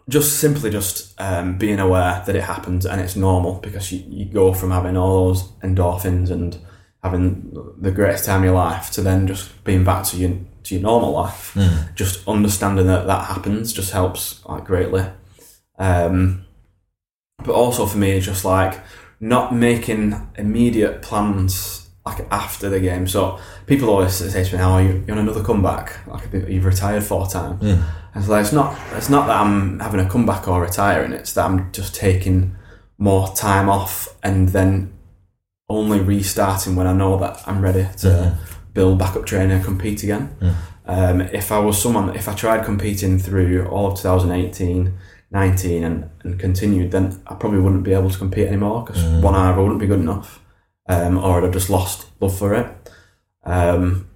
just 0.10 0.40
simply 0.40 0.70
just 0.70 1.20
um, 1.22 1.58
being 1.58 1.80
aware 1.80 2.24
that 2.26 2.36
it 2.36 2.44
happens 2.44 2.86
and 2.86 3.00
it's 3.00 3.16
normal 3.16 3.56
because 3.60 3.92
you, 3.92 4.04
you 4.08 4.26
go 4.26 4.54
from 4.54 4.72
having 4.72 4.98
all 4.98 5.28
those 5.28 5.44
endorphins 5.64 6.30
and 6.32 6.58
having 7.04 7.52
the 7.80 7.92
greatest 7.92 8.26
time 8.26 8.40
of 8.42 8.46
your 8.46 8.54
life 8.54 8.92
to 8.92 9.02
then 9.02 9.28
just 9.28 9.64
being 9.64 9.84
back 9.84 10.04
to 10.06 10.18
your 10.18 10.32
to 10.64 10.76
your 10.76 10.84
normal 10.84 11.12
life. 11.12 11.54
Mm. 11.56 11.96
Just 11.96 12.28
understanding 12.28 12.88
that 12.88 13.08
that 13.08 13.26
happens 13.26 13.74
just 13.74 13.92
helps 13.92 14.44
like 14.46 14.66
greatly. 14.66 15.06
Um, 15.78 16.46
but 17.44 17.54
also 17.54 17.86
for 17.86 17.98
me, 17.98 18.12
it's 18.12 18.26
just 18.26 18.46
like 18.46 18.80
not 19.20 19.54
making 19.54 20.30
immediate 20.38 21.02
plans 21.02 21.90
like 22.06 22.26
after 22.32 22.70
the 22.70 22.80
game. 22.80 23.08
So 23.08 23.40
people 23.68 23.90
always 23.90 24.14
say 24.14 24.44
to 24.44 24.52
me, 24.56 24.58
"How 24.62 24.72
are 24.74 24.82
you? 24.82 25.04
You 25.08 25.14
on 25.14 25.20
another 25.20 25.44
comeback? 25.44 26.06
Like 26.08 26.32
you've 26.48 26.66
retired 26.66 27.04
four 27.04 27.28
times." 27.28 27.62
Mm. 27.62 27.84
And 28.14 28.24
so 28.24 28.32
like, 28.32 28.42
it's 28.42 28.54
not 28.54 28.78
it's 28.94 29.10
not 29.10 29.28
that 29.28 29.40
I'm 29.40 29.80
having 29.80 30.00
a 30.00 30.10
comeback 30.10 30.48
or 30.48 30.62
retiring. 30.62 31.14
It's 31.14 31.34
that 31.34 31.46
I'm 31.46 31.72
just 31.72 31.96
taking 31.96 32.56
more 32.98 33.34
time 33.36 33.70
off 33.70 34.08
and 34.22 34.50
then 34.50 34.94
only 35.70 36.00
restarting 36.02 36.76
when 36.76 36.86
I 36.86 36.94
know 36.94 37.18
that 37.18 37.42
I'm 37.48 37.62
ready 37.62 37.88
to 38.00 38.08
Mhm. 38.08 38.38
Build 38.74 38.98
back 39.00 39.16
up 39.16 39.26
training 39.26 39.52
and 39.52 39.64
compete 39.64 40.04
again. 40.04 40.36
Mm. 40.42 40.56
Um, 40.86 41.22
if 41.22 41.52
I 41.52 41.60
was 41.60 41.82
someone, 41.82 42.16
if 42.16 42.28
I 42.28 42.34
tried 42.34 42.66
competing 42.66 43.20
through 43.20 43.68
all 43.68 43.92
of 43.92 43.98
2018, 43.98 44.94
19 45.32 45.84
and, 45.84 46.10
and 46.24 46.40
continued, 46.40 46.92
then 46.92 47.22
I 47.28 47.36
probably 47.36 47.60
wouldn't 47.60 47.84
be 47.84 47.94
able 47.94 48.10
to 48.10 48.18
compete 48.18 48.48
anymore 48.48 48.84
because 48.86 49.02
Mm. 49.04 49.22
one, 49.22 49.36
either 49.36 49.62
wouldn't 49.62 49.80
be 49.80 49.88
good 49.88 50.00
enough 50.02 50.42
um, 50.90 51.18
or 51.18 51.38
I'd 51.38 51.44
have 51.44 51.54
just 51.54 51.70
lost 51.70 52.08
love 52.20 52.38
for 52.38 52.54
it. 52.54 52.68
Um, 53.44 54.08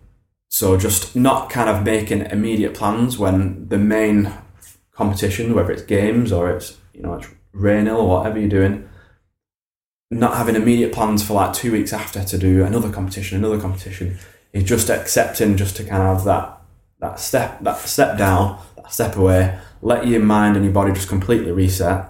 so 0.50 0.78
just 0.78 1.16
not 1.16 1.50
kind 1.50 1.70
of 1.70 1.84
making 1.84 2.22
immediate 2.22 2.74
plans 2.74 3.18
when 3.18 3.68
the 3.70 3.78
main 3.78 4.32
competition, 4.92 5.54
whether 5.54 5.72
it's 5.72 5.82
games 5.84 6.32
or 6.32 6.50
it's, 6.50 6.78
you 6.94 7.02
know, 7.02 7.16
it's 7.16 7.28
Rainhill 7.54 7.98
or 7.98 8.18
whatever 8.18 8.40
you're 8.40 8.50
doing, 8.50 8.88
not 10.12 10.38
having 10.38 10.56
immediate 10.56 10.94
plans 10.94 11.24
for 11.26 11.34
like 11.34 11.54
two 11.54 11.72
weeks 11.72 11.92
after 11.92 12.24
to 12.24 12.38
do 12.38 12.64
another 12.64 12.90
competition, 12.92 13.38
another 13.38 13.60
competition, 13.60 14.18
is 14.56 14.64
just 14.64 14.90
accepting 14.90 15.56
just 15.58 15.76
to 15.78 15.84
kind 15.84 16.02
of 16.02 16.16
have 16.18 16.26
that 16.26 16.62
that 17.00 17.20
step 17.20 17.60
that 17.62 17.78
step 17.80 18.18
down, 18.18 18.60
that 18.78 18.92
step 18.92 19.16
away, 19.18 19.60
let 19.82 20.08
your 20.08 20.22
mind 20.22 20.56
and 20.56 20.66
your 20.66 20.74
body 20.74 20.92
just 20.94 21.10
completely 21.10 21.52
reset, 21.52 22.10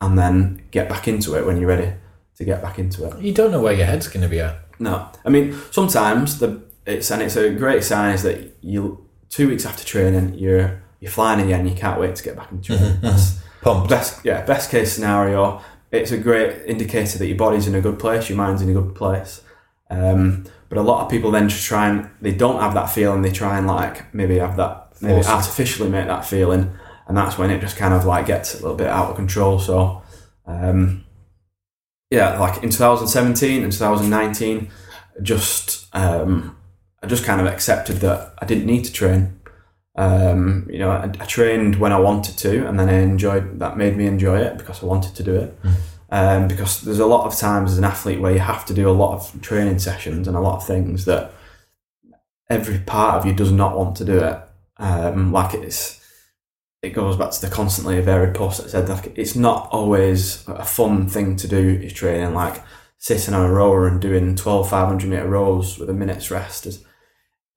and 0.00 0.18
then 0.18 0.62
get 0.70 0.88
back 0.88 1.06
into 1.08 1.36
it 1.36 1.44
when 1.44 1.58
you're 1.58 1.68
ready 1.68 1.92
to 2.36 2.44
get 2.44 2.62
back 2.62 2.78
into 2.78 3.04
it. 3.06 3.20
You 3.20 3.34
don't 3.34 3.50
know 3.50 3.60
where 3.60 3.74
your 3.74 3.86
head's 3.86 4.08
going 4.08 4.22
to 4.22 4.28
be 4.28 4.40
at. 4.40 4.56
No, 4.78 5.08
I 5.24 5.28
mean 5.28 5.54
sometimes 5.72 6.38
the 6.38 6.62
it's 6.86 7.10
and 7.10 7.20
it's 7.22 7.36
a 7.36 7.50
great 7.50 7.84
sign 7.84 8.14
is 8.14 8.22
that 8.22 8.56
you 8.62 9.06
two 9.28 9.48
weeks 9.48 9.66
after 9.66 9.84
training 9.84 10.34
you're 10.38 10.82
you're 11.00 11.10
flying 11.10 11.40
again. 11.44 11.66
You 11.68 11.74
can't 11.74 12.00
wait 12.00 12.14
to 12.16 12.22
get 12.22 12.36
back 12.36 12.50
into 12.52 12.76
training. 12.76 12.96
Mhm, 12.96 13.00
That's 13.02 13.40
Pumped. 13.62 13.90
best 13.90 14.24
yeah 14.24 14.40
best 14.46 14.70
case 14.70 14.92
scenario. 14.92 15.60
It's 15.90 16.12
a 16.12 16.18
great 16.18 16.62
indicator 16.66 17.18
that 17.18 17.26
your 17.26 17.36
body's 17.36 17.66
in 17.66 17.74
a 17.74 17.80
good 17.80 17.98
place, 17.98 18.28
your 18.30 18.38
mind's 18.38 18.62
in 18.62 18.68
a 18.70 18.72
good 18.80 18.94
place. 18.94 19.42
Um, 19.90 20.44
but 20.70 20.78
a 20.78 20.82
lot 20.82 21.04
of 21.04 21.10
people 21.10 21.32
then 21.32 21.48
just 21.48 21.66
try 21.66 21.88
and 21.88 22.08
they 22.22 22.32
don't 22.32 22.60
have 22.60 22.74
that 22.74 22.86
feeling. 22.86 23.20
They 23.20 23.32
try 23.32 23.58
and 23.58 23.66
like 23.66 24.14
maybe 24.14 24.38
have 24.38 24.56
that 24.56 24.92
maybe 25.02 25.20
it. 25.20 25.26
artificially 25.26 25.90
make 25.90 26.06
that 26.06 26.24
feeling, 26.24 26.72
and 27.08 27.16
that's 27.16 27.36
when 27.36 27.50
it 27.50 27.60
just 27.60 27.76
kind 27.76 27.92
of 27.92 28.06
like 28.06 28.26
gets 28.26 28.54
a 28.54 28.62
little 28.62 28.76
bit 28.76 28.86
out 28.86 29.10
of 29.10 29.16
control. 29.16 29.58
So, 29.58 30.02
um, 30.46 31.04
yeah, 32.10 32.38
like 32.38 32.62
in 32.62 32.70
2017 32.70 33.64
and 33.64 33.72
2019, 33.72 34.70
just 35.22 35.88
um, 35.92 36.56
I 37.02 37.08
just 37.08 37.24
kind 37.24 37.40
of 37.40 37.48
accepted 37.48 37.96
that 37.96 38.32
I 38.38 38.46
didn't 38.46 38.66
need 38.66 38.84
to 38.84 38.92
train. 38.92 39.40
Um, 39.96 40.68
you 40.70 40.78
know, 40.78 40.92
I, 40.92 41.06
I, 41.06 41.26
trained 41.26 41.76
when 41.80 41.92
I 41.92 41.98
wanted 41.98 42.38
to, 42.38 42.66
and 42.68 42.78
then 42.78 42.88
I 42.88 43.00
enjoyed 43.00 43.58
that. 43.58 43.76
Made 43.76 43.96
me 43.96 44.06
enjoy 44.06 44.38
it 44.38 44.56
because 44.56 44.84
I 44.84 44.86
wanted 44.86 45.16
to 45.16 45.24
do 45.24 45.34
it. 45.34 45.58
Um, 46.12 46.48
because 46.48 46.80
there's 46.80 46.98
a 46.98 47.06
lot 47.06 47.26
of 47.26 47.36
times 47.36 47.72
as 47.72 47.78
an 47.78 47.84
athlete 47.84 48.20
where 48.20 48.32
you 48.32 48.40
have 48.40 48.66
to 48.66 48.74
do 48.74 48.90
a 48.90 48.92
lot 48.92 49.14
of 49.14 49.40
training 49.42 49.78
sessions 49.78 50.26
and 50.26 50.36
a 50.36 50.40
lot 50.40 50.56
of 50.56 50.66
things 50.66 51.04
that 51.04 51.32
every 52.48 52.78
part 52.78 53.14
of 53.14 53.26
you 53.26 53.32
does 53.32 53.52
not 53.52 53.76
want 53.76 53.96
to 53.96 54.04
do 54.04 54.18
it. 54.18 54.38
Um, 54.78 55.30
like 55.32 55.54
it's 55.54 56.00
it 56.82 56.90
goes 56.90 57.16
back 57.16 57.30
to 57.30 57.40
the 57.40 57.54
constantly 57.54 58.00
varied 58.00 58.34
post 58.34 58.62
that 58.62 58.70
said 58.70 58.88
like 58.88 59.12
it's 59.16 59.36
not 59.36 59.68
always 59.70 60.46
a 60.48 60.64
fun 60.64 61.06
thing 61.06 61.36
to 61.36 61.46
do 61.46 61.78
is 61.82 61.92
training 61.92 62.34
like 62.34 62.62
sitting 62.98 63.34
on 63.34 63.48
a 63.48 63.52
rower 63.52 63.86
and 63.86 64.00
doing 64.00 64.34
12 64.34 64.68
500 64.68 65.08
meter 65.08 65.28
rows 65.28 65.78
with 65.78 65.90
a 65.90 65.92
minute's 65.92 66.30
rest 66.30 66.66
is 66.66 66.82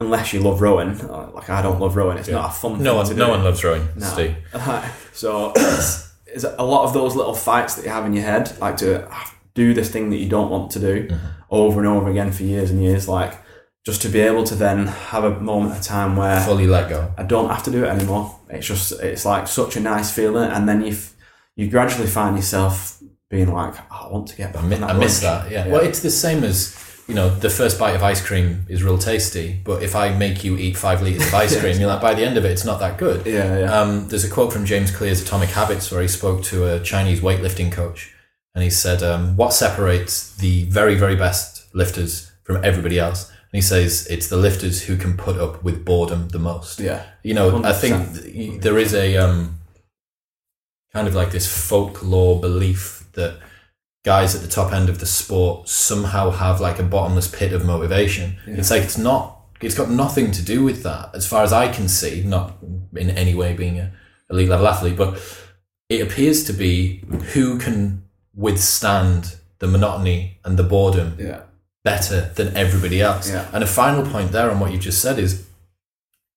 unless 0.01 0.33
you 0.33 0.41
love 0.41 0.61
rowing 0.61 0.99
uh, 1.01 1.31
like 1.33 1.49
I 1.49 1.61
don't 1.61 1.79
love 1.79 1.95
rowing 1.95 2.17
it's 2.17 2.27
yeah. 2.27 2.35
not 2.35 2.49
a 2.49 2.53
fun 2.53 2.83
no 2.83 2.95
one 2.95 3.15
no 3.15 3.29
one 3.29 3.43
loves 3.43 3.63
rowing 3.63 3.87
no. 3.95 4.05
Steve. 4.07 4.35
so 5.13 5.53
it's, 6.33 6.43
a 6.43 6.63
lot 6.63 6.85
of 6.85 6.93
those 6.93 7.15
little 7.15 7.35
fights 7.35 7.75
that 7.75 7.85
you 7.85 7.91
have 7.91 8.05
in 8.05 8.13
your 8.13 8.23
head 8.23 8.57
like 8.59 8.77
to 8.77 9.07
do 9.53 9.73
this 9.73 9.89
thing 9.89 10.09
that 10.09 10.17
you 10.17 10.29
don't 10.29 10.49
want 10.49 10.71
to 10.71 10.79
do 10.79 11.07
mm-hmm. 11.07 11.25
over 11.49 11.79
and 11.79 11.87
over 11.87 12.09
again 12.09 12.31
for 12.31 12.43
years 12.43 12.71
and 12.71 12.81
years 12.81 13.07
like 13.07 13.37
just 13.85 14.01
to 14.01 14.09
be 14.09 14.21
able 14.21 14.43
to 14.45 14.55
then 14.55 14.87
have 14.87 15.23
a 15.23 15.39
moment 15.41 15.75
of 15.75 15.81
time 15.81 16.15
where 16.15 16.39
fully 16.41 16.67
let 16.67 16.89
go. 16.89 17.13
I 17.17 17.23
don't 17.23 17.49
have 17.49 17.63
to 17.63 17.71
do 17.71 17.83
it 17.83 17.87
anymore. 17.87 18.39
It's 18.49 18.65
just 18.65 18.93
it's 18.93 19.25
like 19.25 19.47
such 19.47 19.75
a 19.75 19.79
nice 19.79 20.13
feeling, 20.13 20.49
and 20.49 20.67
then 20.67 20.85
you 20.85 20.95
you 21.55 21.69
gradually 21.69 22.07
find 22.07 22.35
yourself 22.35 23.01
being 23.29 23.51
like, 23.51 23.75
oh, 23.91 24.07
I 24.07 24.11
want 24.11 24.27
to 24.27 24.37
get 24.37 24.53
back. 24.53 24.63
I, 24.63 24.67
mi- 24.67 24.77
I 24.77 24.93
miss 24.93 25.21
that. 25.21 25.51
Yeah. 25.51 25.65
yeah. 25.65 25.71
Well, 25.71 25.81
it's 25.81 26.01
the 26.01 26.11
same 26.11 26.43
as 26.43 26.73
you 27.07 27.15
know 27.15 27.29
the 27.29 27.49
first 27.49 27.77
bite 27.77 27.95
of 27.95 28.03
ice 28.03 28.25
cream 28.25 28.65
is 28.69 28.83
real 28.83 28.97
tasty, 28.97 29.59
but 29.63 29.83
if 29.83 29.95
I 29.95 30.15
make 30.15 30.43
you 30.43 30.57
eat 30.57 30.77
five 30.77 31.01
liters 31.01 31.27
of 31.27 31.33
ice 31.33 31.59
cream, 31.59 31.79
you're 31.79 31.89
like 31.89 32.01
by 32.01 32.13
the 32.13 32.25
end 32.25 32.37
of 32.37 32.45
it, 32.45 32.51
it's 32.51 32.65
not 32.65 32.79
that 32.79 32.97
good. 32.97 33.25
Yeah, 33.25 33.59
yeah. 33.59 33.79
Um, 33.79 34.07
there's 34.07 34.23
a 34.23 34.29
quote 34.29 34.53
from 34.53 34.65
James 34.65 34.91
Clear's 34.91 35.21
Atomic 35.21 35.49
Habits 35.49 35.91
where 35.91 36.01
he 36.01 36.07
spoke 36.07 36.43
to 36.43 36.67
a 36.67 36.79
Chinese 36.79 37.21
weightlifting 37.21 37.71
coach, 37.71 38.13
and 38.55 38.63
he 38.63 38.69
said, 38.69 39.03
um, 39.03 39.35
"What 39.35 39.53
separates 39.53 40.35
the 40.35 40.63
very 40.65 40.95
very 40.95 41.15
best 41.15 41.73
lifters 41.75 42.31
from 42.43 42.63
everybody 42.63 42.99
else?" 42.99 43.29
And 43.29 43.57
he 43.57 43.61
says 43.61 44.07
it's 44.09 44.29
the 44.29 44.37
lifters 44.37 44.83
who 44.83 44.97
can 44.97 45.15
put 45.15 45.37
up 45.37 45.63
with 45.63 45.85
boredom 45.85 46.29
the 46.29 46.39
most. 46.39 46.79
Yeah. 46.79 47.03
You 47.21 47.35
know, 47.35 47.51
100%. 47.51 47.65
I 47.65 47.73
think 47.73 48.61
there 48.63 48.79
is 48.79 48.95
a 48.95 49.15
um, 49.17 49.59
kind 50.91 51.07
of 51.07 51.13
like 51.13 51.31
this 51.31 51.47
folklore 51.47 52.39
belief 52.39 53.07
that 53.13 53.39
guys 54.03 54.35
at 54.35 54.41
the 54.41 54.47
top 54.47 54.73
end 54.73 54.89
of 54.89 54.99
the 54.99 55.05
sport 55.05 55.69
somehow 55.69 56.29
have 56.29 56.59
like 56.59 56.79
a 56.79 56.83
bottomless 56.83 57.27
pit 57.27 57.53
of 57.53 57.65
motivation. 57.65 58.37
Yeah. 58.45 58.55
It's 58.55 58.69
like 58.69 58.83
it's 58.83 58.97
not. 58.97 59.39
It's 59.61 59.75
got 59.75 59.89
nothing 59.89 60.31
to 60.31 60.41
do 60.41 60.63
with 60.63 60.83
that, 60.83 61.15
as 61.15 61.25
far 61.25 61.43
as 61.43 61.53
I 61.53 61.71
can 61.71 61.87
see. 61.87 62.21
Not 62.23 62.57
in 62.95 63.09
any 63.09 63.33
way 63.33 63.53
being 63.53 63.79
a 63.79 63.91
elite 64.29 64.49
level 64.49 64.67
athlete, 64.67 64.97
but 64.97 65.21
it 65.89 66.01
appears 66.01 66.43
to 66.45 66.53
be 66.53 67.03
who 67.33 67.57
can 67.57 68.03
withstand 68.35 69.37
the 69.59 69.67
monotony 69.67 70.39
and 70.43 70.57
the 70.57 70.63
boredom 70.63 71.15
yeah 71.19 71.43
better 71.83 72.31
than 72.35 72.55
everybody 72.55 73.01
else. 73.01 73.29
Yeah. 73.29 73.47
And 73.53 73.63
a 73.63 73.67
final 73.67 74.09
point 74.09 74.31
there 74.31 74.49
on 74.49 74.59
what 74.59 74.71
you 74.71 74.77
just 74.77 75.01
said 75.01 75.19
is 75.19 75.45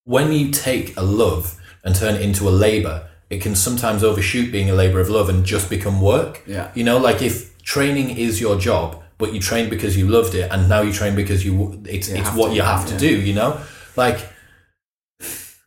when 0.05 0.33
you 0.33 0.51
take 0.51 0.97
a 0.97 1.03
love 1.03 1.61
and 1.85 1.95
turn 1.95 2.17
it 2.17 2.21
into 2.21 2.49
a 2.49 2.51
labor, 2.51 3.09
it 3.31 3.41
can 3.41 3.55
sometimes 3.55 4.03
overshoot 4.03 4.51
being 4.51 4.69
a 4.69 4.75
labor 4.75 5.01
of 5.01 5.09
love 5.09 5.29
and 5.29 5.45
just 5.45 5.71
become 5.71 6.01
work. 6.01 6.43
Yeah. 6.47 6.71
You 6.75 6.85
know, 6.85 6.99
like 6.99 7.23
if 7.23 7.56
training 7.67 8.17
is 8.17 8.41
your 8.41 8.59
job, 8.59 9.03
but 9.19 9.35
you 9.35 9.41
train 9.41 9.69
because 9.69 9.99
you 9.99 10.09
loved 10.09 10.35
it, 10.35 10.51
and 10.51 10.69
now 10.69 10.81
you 10.81 10.93
train 10.93 11.15
because 11.15 11.45
you 11.45 11.83
it's 11.85 12.09
you 12.09 12.17
it's 12.17 12.33
what 12.33 12.49
to, 12.49 12.55
you 12.55 12.63
have 12.63 12.87
to 12.87 12.97
do. 12.97 13.21
You 13.21 13.35
know, 13.35 13.61
like 13.97 14.27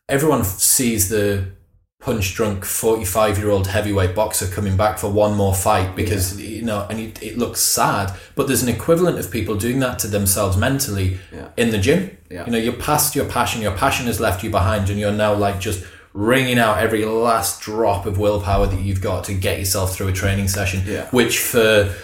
everyone 0.08 0.42
sees 0.42 1.08
the 1.08 1.52
punch 2.00 2.34
drunk 2.34 2.64
45 2.64 3.36
year 3.36 3.50
old 3.50 3.66
heavyweight 3.66 4.14
boxer 4.14 4.46
coming 4.46 4.74
back 4.74 4.98
for 4.98 5.10
one 5.10 5.36
more 5.36 5.54
fight 5.54 5.94
because 5.94 6.40
yeah. 6.40 6.48
you 6.48 6.62
know 6.62 6.86
and 6.88 6.98
it, 6.98 7.22
it, 7.22 7.36
looks 7.36 7.60
sad 7.60 8.10
but 8.34 8.46
there's 8.46 8.62
an 8.62 8.70
equivalent 8.70 9.18
of 9.18 9.30
people 9.30 9.54
doing 9.54 9.80
that 9.80 9.98
to 9.98 10.06
themselves 10.06 10.56
mentally 10.56 11.18
yeah. 11.30 11.48
in 11.58 11.68
the 11.68 11.76
gym 11.76 12.16
yeah. 12.30 12.46
you 12.46 12.52
know 12.52 12.56
you're 12.56 12.72
past 12.72 13.14
your 13.14 13.26
passion 13.26 13.60
your 13.60 13.76
passion 13.76 14.06
has 14.06 14.18
left 14.18 14.42
you 14.42 14.48
behind 14.48 14.88
and 14.88 14.98
you're 14.98 15.12
now 15.12 15.34
like 15.34 15.60
just 15.60 15.84
wringing 16.12 16.58
out 16.58 16.78
every 16.78 17.04
last 17.04 17.60
drop 17.60 18.06
of 18.06 18.18
willpower 18.18 18.66
that 18.66 18.80
you've 18.80 19.00
got 19.00 19.24
to 19.24 19.34
get 19.34 19.58
yourself 19.58 19.94
through 19.94 20.08
a 20.08 20.12
training 20.12 20.48
session 20.48 20.80
which 21.10 21.38
for 21.38 21.94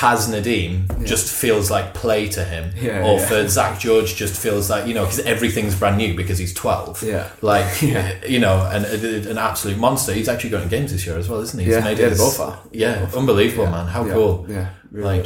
Taz 0.00 0.30
Nadeem 0.30 0.88
yeah. 0.88 1.06
just 1.06 1.30
feels 1.30 1.70
like 1.70 1.92
play 1.92 2.26
to 2.30 2.42
him, 2.42 2.72
yeah, 2.74 3.04
or 3.04 3.18
yeah. 3.18 3.26
for 3.26 3.48
Zach 3.48 3.78
George 3.78 4.14
just 4.14 4.40
feels 4.40 4.70
like 4.70 4.86
you 4.86 4.94
know 4.94 5.04
because 5.04 5.20
everything's 5.20 5.78
brand 5.78 5.98
new 5.98 6.14
because 6.14 6.38
he's 6.38 6.54
twelve. 6.54 7.02
Yeah, 7.02 7.28
like 7.42 7.82
you 7.82 8.38
know, 8.38 8.66
and 8.72 8.86
an 8.86 9.36
absolute 9.36 9.76
monster. 9.76 10.14
He's 10.14 10.28
actually 10.28 10.50
going 10.50 10.62
to 10.62 10.70
games 10.70 10.92
this 10.92 11.04
year 11.06 11.18
as 11.18 11.28
well, 11.28 11.40
isn't 11.40 11.58
he? 11.58 11.66
He's 11.66 11.74
yeah, 11.74 11.84
made 11.84 11.98
yeah, 11.98 12.10
both 12.10 12.40
are. 12.40 12.58
Yeah, 12.72 13.10
unbelievable, 13.14 13.66
man. 13.66 13.88
How 13.88 14.04
cool. 14.04 14.46
Yeah, 14.48 14.70
really 14.90 15.18
like. 15.18 15.24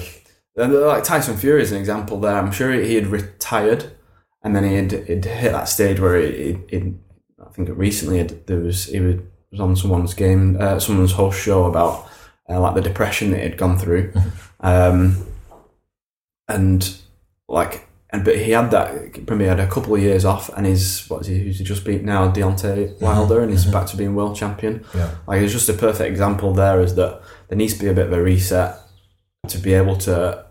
Good. 0.57 0.65
And 0.65 0.73
uh, 0.73 0.87
like 0.87 1.05
Tyson 1.05 1.37
Fury 1.37 1.63
is 1.63 1.71
an 1.71 1.79
example 1.79 2.19
there. 2.19 2.37
I'm 2.37 2.51
sure 2.51 2.73
he 2.73 2.97
had 2.97 3.07
retired, 3.07 3.93
and 4.45 4.55
then 4.55 4.65
he 4.65 4.75
had 4.75 4.93
he'd 4.93 5.25
hit 5.25 5.53
that 5.53 5.69
stage 5.69 5.99
where 5.99 6.21
he, 6.21 6.59
he 6.69 6.95
I 7.45 7.51
think 7.53 7.71
recently 7.73 8.23
there 8.23 8.61
was 8.61 8.85
he 8.85 9.01
was 9.01 9.61
on 9.61 9.75
someone's 9.75 10.15
game, 10.15 10.57
uh, 10.61 10.79
someone's 10.79 11.13
host 11.13 11.41
show 11.41 11.65
about 11.65 12.09
uh, 12.49 12.61
like 12.61 12.75
the 12.75 12.83
depression 12.83 13.31
that 13.31 13.43
he'd 13.43 13.57
gone 13.57 13.79
through, 13.79 14.13
mm-hmm. 14.13 14.67
um, 14.67 15.27
and 16.47 16.97
like 17.49 17.89
and 18.11 18.25
but 18.25 18.39
he 18.39 18.51
had 18.51 18.71
that 18.71 19.27
probably 19.27 19.47
had 19.47 19.61
a 19.61 19.67
couple 19.67 19.95
of 19.95 20.03
years 20.03 20.25
off, 20.25 20.51
and 20.57 20.67
he's 20.67 21.09
what 21.09 21.23
is 21.23 21.27
he? 21.29 21.39
Who's 21.39 21.59
he 21.59 21.65
just 21.65 21.85
beat 21.85 22.05
now? 22.05 22.31
Deontay 22.31 22.91
mm-hmm. 22.91 23.05
Wilder, 23.05 23.41
and 23.41 23.51
he's 23.51 23.63
mm-hmm. 23.63 23.73
back 23.73 23.87
to 23.89 23.97
being 23.97 24.15
world 24.15 24.37
champion. 24.37 24.85
Yeah. 24.95 25.15
Like 25.27 25.41
it's 25.41 25.53
just 25.53 25.69
a 25.69 25.75
perfect 25.75 26.11
example. 26.11 26.53
There 26.53 26.81
is 26.81 26.95
that 26.97 27.23
there 27.49 27.59
needs 27.59 27.75
to 27.75 27.81
be 27.81 27.89
a 27.89 27.95
bit 27.95 28.07
of 28.07 28.13
a 28.13 28.23
reset 28.23 28.77
to 29.49 29.59
be 29.59 29.73
able 29.73 29.97
to 29.97 30.45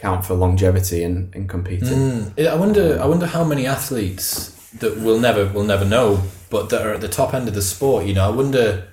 account 0.00 0.24
for 0.24 0.34
longevity 0.34 1.02
in, 1.02 1.30
in 1.34 1.46
competing. 1.46 1.88
Mm. 1.88 2.46
I 2.46 2.54
wonder. 2.54 2.98
I 3.00 3.06
wonder 3.06 3.26
how 3.26 3.44
many 3.44 3.66
athletes 3.66 4.50
that 4.78 4.98
we'll 4.98 5.20
never 5.20 5.46
we'll 5.46 5.64
never 5.64 5.84
know, 5.84 6.22
but 6.48 6.70
that 6.70 6.86
are 6.86 6.94
at 6.94 7.00
the 7.00 7.08
top 7.08 7.34
end 7.34 7.46
of 7.48 7.54
the 7.54 7.62
sport. 7.62 8.06
You 8.06 8.14
know, 8.14 8.26
I 8.26 8.30
wonder 8.34 8.88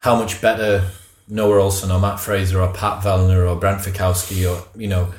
how 0.00 0.16
much 0.16 0.40
better 0.40 0.90
Noah 1.28 1.58
Ohlsen 1.58 1.94
or 1.94 2.00
Mat 2.00 2.18
Fraser 2.18 2.60
or 2.60 2.72
Pat 2.72 3.02
Vellner 3.02 3.48
or 3.48 3.56
Brent 3.56 3.80
Fikowski 3.80 4.50
or, 4.50 4.66
you 4.78 4.88
know, 4.88 5.12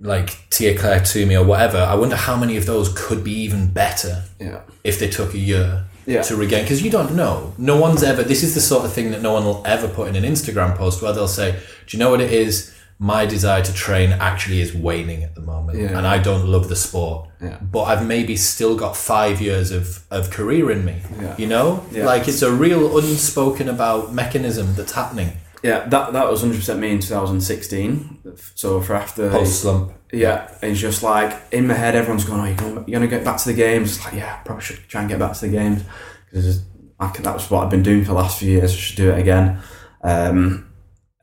like 0.00 0.48
Tia 0.50 0.78
Clair 0.78 1.00
Toomey 1.00 1.36
or 1.36 1.44
whatever, 1.44 1.78
I 1.78 1.96
wonder 1.96 2.16
how 2.16 2.36
many 2.36 2.56
of 2.56 2.64
those 2.64 2.92
could 2.94 3.24
be 3.24 3.32
even 3.32 3.72
better 3.72 4.22
yeah. 4.38 4.60
if 4.84 5.00
they 5.00 5.08
took 5.08 5.34
a 5.34 5.38
year 5.38 5.86
yeah. 6.06 6.22
to 6.22 6.36
regain. 6.36 6.62
Because 6.62 6.80
you 6.80 6.90
don't 6.90 7.14
know. 7.16 7.54
No 7.58 7.78
one's 7.78 8.04
ever, 8.04 8.22
this 8.22 8.44
is 8.44 8.54
the 8.54 8.60
sort 8.60 8.84
of 8.84 8.92
thing 8.92 9.10
that 9.10 9.20
no 9.20 9.32
one 9.32 9.44
will 9.44 9.62
ever 9.66 9.88
put 9.88 10.08
in 10.08 10.14
an 10.14 10.22
Instagram 10.22 10.76
post 10.76 11.02
where 11.02 11.12
they'll 11.12 11.26
say, 11.26 11.58
Do 11.86 11.96
you 11.96 11.98
know 11.98 12.10
what 12.10 12.20
it 12.20 12.32
is? 12.32 12.72
My 12.98 13.26
desire 13.26 13.62
to 13.62 13.72
train 13.72 14.12
actually 14.12 14.60
is 14.60 14.74
waning 14.74 15.24
at 15.24 15.34
the 15.34 15.40
moment 15.40 15.78
yeah. 15.78 15.96
and 15.96 16.06
I 16.06 16.18
don't 16.18 16.46
love 16.46 16.68
the 16.68 16.76
sport. 16.76 17.28
Yeah. 17.40 17.58
But 17.60 17.84
I've 17.84 18.06
maybe 18.06 18.36
still 18.36 18.76
got 18.76 18.96
five 18.96 19.40
years 19.40 19.70
of, 19.70 20.04
of 20.10 20.30
career 20.30 20.70
in 20.70 20.84
me. 20.84 21.02
Yeah. 21.20 21.36
You 21.36 21.46
know? 21.46 21.84
Like 21.92 22.28
it's 22.28 22.42
a 22.42 22.52
real 22.52 22.96
unspoken 22.96 23.68
about 23.68 24.12
mechanism 24.12 24.74
that's 24.74 24.92
happening. 24.92 25.38
Yeah, 25.64 25.88
that 25.88 26.12
that 26.12 26.30
was 26.30 26.42
hundred 26.42 26.56
percent 26.56 26.78
me 26.78 26.90
in 26.90 26.98
2016. 26.98 28.34
So 28.54 28.82
for 28.82 28.94
after 28.94 29.30
post 29.30 29.62
slump. 29.62 29.94
Yeah, 30.12 30.54
it's 30.60 30.78
just 30.78 31.02
like 31.02 31.40
in 31.52 31.66
my 31.66 31.72
head, 31.72 31.94
everyone's 31.94 32.26
going, 32.26 32.40
"Oh, 32.40 32.44
you're 32.44 32.56
going 32.56 32.84
you're 32.86 33.00
to 33.00 33.06
get 33.06 33.24
back 33.24 33.38
to 33.38 33.48
the 33.48 33.54
games." 33.54 33.96
It's 33.96 34.04
like, 34.04 34.12
yeah, 34.12 34.36
probably 34.42 34.62
should 34.62 34.86
try 34.88 35.00
and 35.00 35.08
get 35.08 35.18
back 35.18 35.32
to 35.32 35.40
the 35.40 35.48
games 35.48 35.82
because 36.26 36.62
that 37.00 37.34
was 37.34 37.50
what 37.50 37.64
I've 37.64 37.70
been 37.70 37.82
doing 37.82 38.02
for 38.02 38.08
the 38.08 38.14
last 38.14 38.38
few 38.38 38.50
years. 38.50 38.72
I 38.72 38.76
should 38.76 38.96
do 38.96 39.10
it 39.10 39.18
again. 39.18 39.58
Um, 40.02 40.73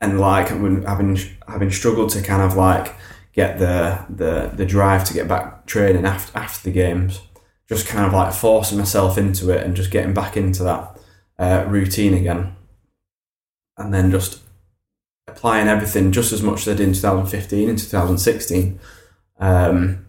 and 0.02 0.20
like 0.20 0.48
having 0.48 1.16
having 1.48 1.70
struggled 1.70 2.10
to 2.10 2.20
kind 2.20 2.42
of 2.42 2.56
like 2.56 2.94
get 3.32 3.58
the 3.58 4.04
the 4.10 4.50
the 4.54 4.66
drive 4.66 5.04
to 5.04 5.14
get 5.14 5.28
back 5.28 5.64
training 5.64 6.04
after 6.04 6.36
after 6.36 6.68
the 6.68 6.74
games, 6.74 7.22
just 7.68 7.86
kind 7.86 8.04
of 8.04 8.12
like 8.12 8.34
forcing 8.34 8.78
myself 8.78 9.16
into 9.16 9.50
it 9.50 9.64
and 9.64 9.76
just 9.76 9.92
getting 9.92 10.12
back 10.12 10.36
into 10.36 10.64
that 10.64 10.98
uh, 11.38 11.64
routine 11.68 12.14
again, 12.14 12.54
and 13.78 13.94
then 13.94 14.10
just 14.10 14.40
applying 15.28 15.68
everything 15.68 16.10
just 16.10 16.32
as 16.32 16.42
much 16.42 16.62
as 16.62 16.68
I 16.68 16.76
did 16.76 16.88
in 16.88 16.94
2015 16.94 17.68
and 17.68 17.78
2016, 17.78 18.80
um, 19.38 20.04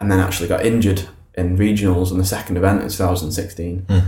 and 0.00 0.10
then 0.10 0.18
actually 0.18 0.48
got 0.48 0.66
injured 0.66 1.08
in 1.34 1.56
regionals 1.56 2.10
in 2.10 2.18
the 2.18 2.24
second 2.24 2.56
event 2.56 2.82
in 2.82 2.88
2016. 2.88 3.82
Mm 3.82 4.02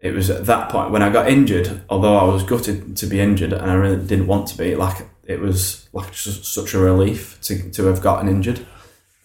it 0.00 0.14
was 0.14 0.30
at 0.30 0.46
that 0.46 0.68
point 0.70 0.90
when 0.90 1.02
I 1.02 1.10
got 1.10 1.28
injured, 1.28 1.82
although 1.90 2.16
I 2.16 2.24
was 2.24 2.44
gutted 2.44 2.96
to 2.98 3.06
be 3.06 3.20
injured 3.20 3.52
and 3.52 3.70
I 3.70 3.74
really 3.74 4.04
didn't 4.04 4.28
want 4.28 4.46
to 4.48 4.58
be, 4.58 4.76
like 4.76 5.06
it 5.24 5.40
was 5.40 5.88
like 5.92 6.14
such 6.14 6.74
a 6.74 6.78
relief 6.78 7.40
to, 7.42 7.70
to 7.72 7.86
have 7.86 8.00
gotten 8.00 8.28
injured. 8.28 8.64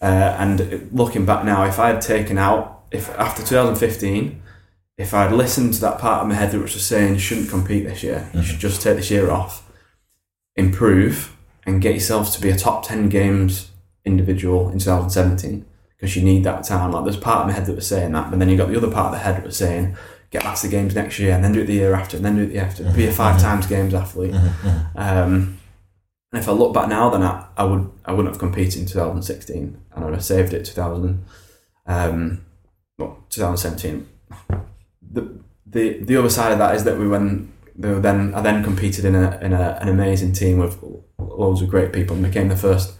Uh, 0.02 0.36
and 0.38 0.90
looking 0.92 1.24
back 1.24 1.44
now, 1.44 1.64
if 1.64 1.78
I 1.78 1.88
had 1.88 2.00
taken 2.00 2.38
out, 2.38 2.84
if 2.90 3.08
after 3.10 3.42
2015, 3.42 4.42
if 4.98 5.14
I'd 5.14 5.32
listened 5.32 5.74
to 5.74 5.80
that 5.82 5.98
part 5.98 6.22
of 6.22 6.28
my 6.28 6.34
head 6.34 6.50
that 6.50 6.60
was 6.60 6.72
just 6.72 6.88
saying 6.88 7.14
you 7.14 7.20
shouldn't 7.20 7.50
compete 7.50 7.84
this 7.84 8.02
year, 8.02 8.28
you 8.34 8.42
should 8.42 8.60
just 8.60 8.82
take 8.82 8.96
this 8.96 9.10
year 9.10 9.30
off, 9.30 9.70
improve, 10.56 11.36
and 11.64 11.80
get 11.80 11.94
yourself 11.94 12.32
to 12.34 12.40
be 12.40 12.50
a 12.50 12.56
top 12.56 12.86
10 12.86 13.08
games 13.08 13.70
individual 14.04 14.68
in 14.70 14.78
2017 14.78 15.64
because 15.96 16.16
you 16.16 16.22
need 16.22 16.44
that 16.44 16.64
time. 16.64 16.92
Like 16.92 17.04
there's 17.04 17.16
part 17.16 17.40
of 17.40 17.46
my 17.46 17.52
head 17.52 17.66
that 17.66 17.76
was 17.76 17.86
saying 17.86 18.12
that, 18.12 18.30
but 18.30 18.38
then 18.38 18.48
you 18.48 18.56
got 18.56 18.68
the 18.68 18.76
other 18.76 18.90
part 18.90 19.06
of 19.06 19.12
the 19.12 19.18
head 19.18 19.36
that 19.36 19.44
was 19.44 19.56
saying 19.56 19.96
get 20.34 20.42
back 20.42 20.56
to 20.56 20.66
the 20.66 20.70
games 20.70 20.96
next 20.96 21.20
year 21.20 21.32
and 21.32 21.44
then 21.44 21.52
do 21.52 21.60
it 21.60 21.66
the 21.66 21.74
year 21.74 21.94
after 21.94 22.16
and 22.16 22.26
then 22.26 22.34
do 22.34 22.42
it 22.42 22.46
the 22.46 22.54
year 22.54 22.64
after. 22.64 22.82
Be 22.92 23.06
a 23.06 23.12
five 23.12 23.40
times 23.40 23.68
games 23.68 23.94
athlete. 23.94 24.34
Um, 24.96 25.58
and 26.32 26.42
if 26.42 26.48
I 26.48 26.52
look 26.52 26.74
back 26.74 26.88
now, 26.88 27.08
then 27.08 27.22
I, 27.22 27.46
I 27.56 27.62
would 27.62 27.88
I 28.04 28.12
wouldn't 28.12 28.34
have 28.34 28.40
competed 28.40 28.80
in 28.80 28.86
2016 28.86 29.56
and 29.58 29.78
I 29.94 30.04
would 30.04 30.14
have 30.14 30.24
saved 30.24 30.52
it 30.52 30.64
2000, 30.64 31.24
um, 31.86 32.44
well, 32.98 33.24
2017. 33.30 34.08
The, 35.12 35.38
the 35.64 35.98
the 36.00 36.16
other 36.16 36.28
side 36.28 36.50
of 36.50 36.58
that 36.58 36.74
is 36.74 36.82
that 36.82 36.98
we 36.98 37.06
went 37.06 37.52
then 37.76 38.34
I 38.34 38.40
then 38.40 38.64
competed 38.64 39.04
in 39.04 39.14
a 39.14 39.38
in 39.40 39.52
a, 39.52 39.78
an 39.80 39.88
amazing 39.88 40.32
team 40.32 40.58
with 40.58 40.82
loads 41.18 41.62
of 41.62 41.68
great 41.68 41.92
people 41.92 42.16
and 42.16 42.24
became 42.24 42.48
the 42.48 42.56
first 42.56 42.94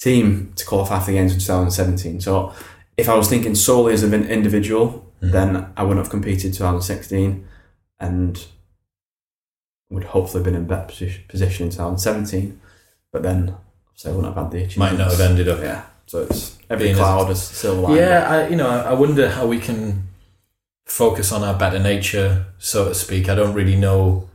team 0.00 0.54
to 0.56 0.64
qualify 0.64 0.98
for 0.98 1.10
the 1.10 1.18
games 1.18 1.34
in 1.34 1.40
2017. 1.40 2.22
So 2.22 2.54
if 2.96 3.06
I 3.06 3.16
was 3.16 3.28
thinking 3.28 3.54
solely 3.54 3.92
as 3.92 4.02
an 4.02 4.14
individual, 4.14 5.09
Mm-hmm. 5.22 5.32
then 5.32 5.72
I 5.76 5.82
wouldn't 5.82 5.98
have 6.04 6.10
competed 6.10 6.54
2016 6.54 7.46
and 7.98 8.46
would 9.90 10.04
hopefully 10.04 10.40
have 10.40 10.44
been 10.44 10.54
in 10.54 10.62
a 10.62 10.64
better 10.64 10.86
position, 10.86 11.24
position 11.28 11.66
in 11.66 11.70
2017. 11.70 12.60
But 13.12 13.22
then 13.22 13.56
so 14.00 14.10
I 14.10 14.14
wouldn't 14.14 14.34
have 14.34 14.50
had 14.50 14.70
the 14.70 14.78
Might 14.78 14.96
not 14.96 15.10
have 15.10 15.20
ended 15.20 15.46
up. 15.46 15.60
Yeah. 15.60 15.84
So 16.06 16.22
it's 16.22 16.58
every 16.70 16.86
Being 16.86 16.96
cloud 16.96 17.28
has 17.28 17.42
silver 17.42 17.82
lining. 17.82 17.98
Yeah, 17.98 18.30
I, 18.30 18.48
you 18.48 18.56
know, 18.56 18.66
I 18.66 18.94
wonder 18.94 19.28
how 19.28 19.46
we 19.46 19.58
can 19.58 20.08
focus 20.86 21.32
on 21.32 21.42
our 21.44 21.52
better 21.52 21.78
nature, 21.78 22.46
so 22.58 22.88
to 22.88 22.94
speak. 22.94 23.28
I 23.28 23.34
don't 23.34 23.52
really 23.52 23.76
know. 23.76 24.29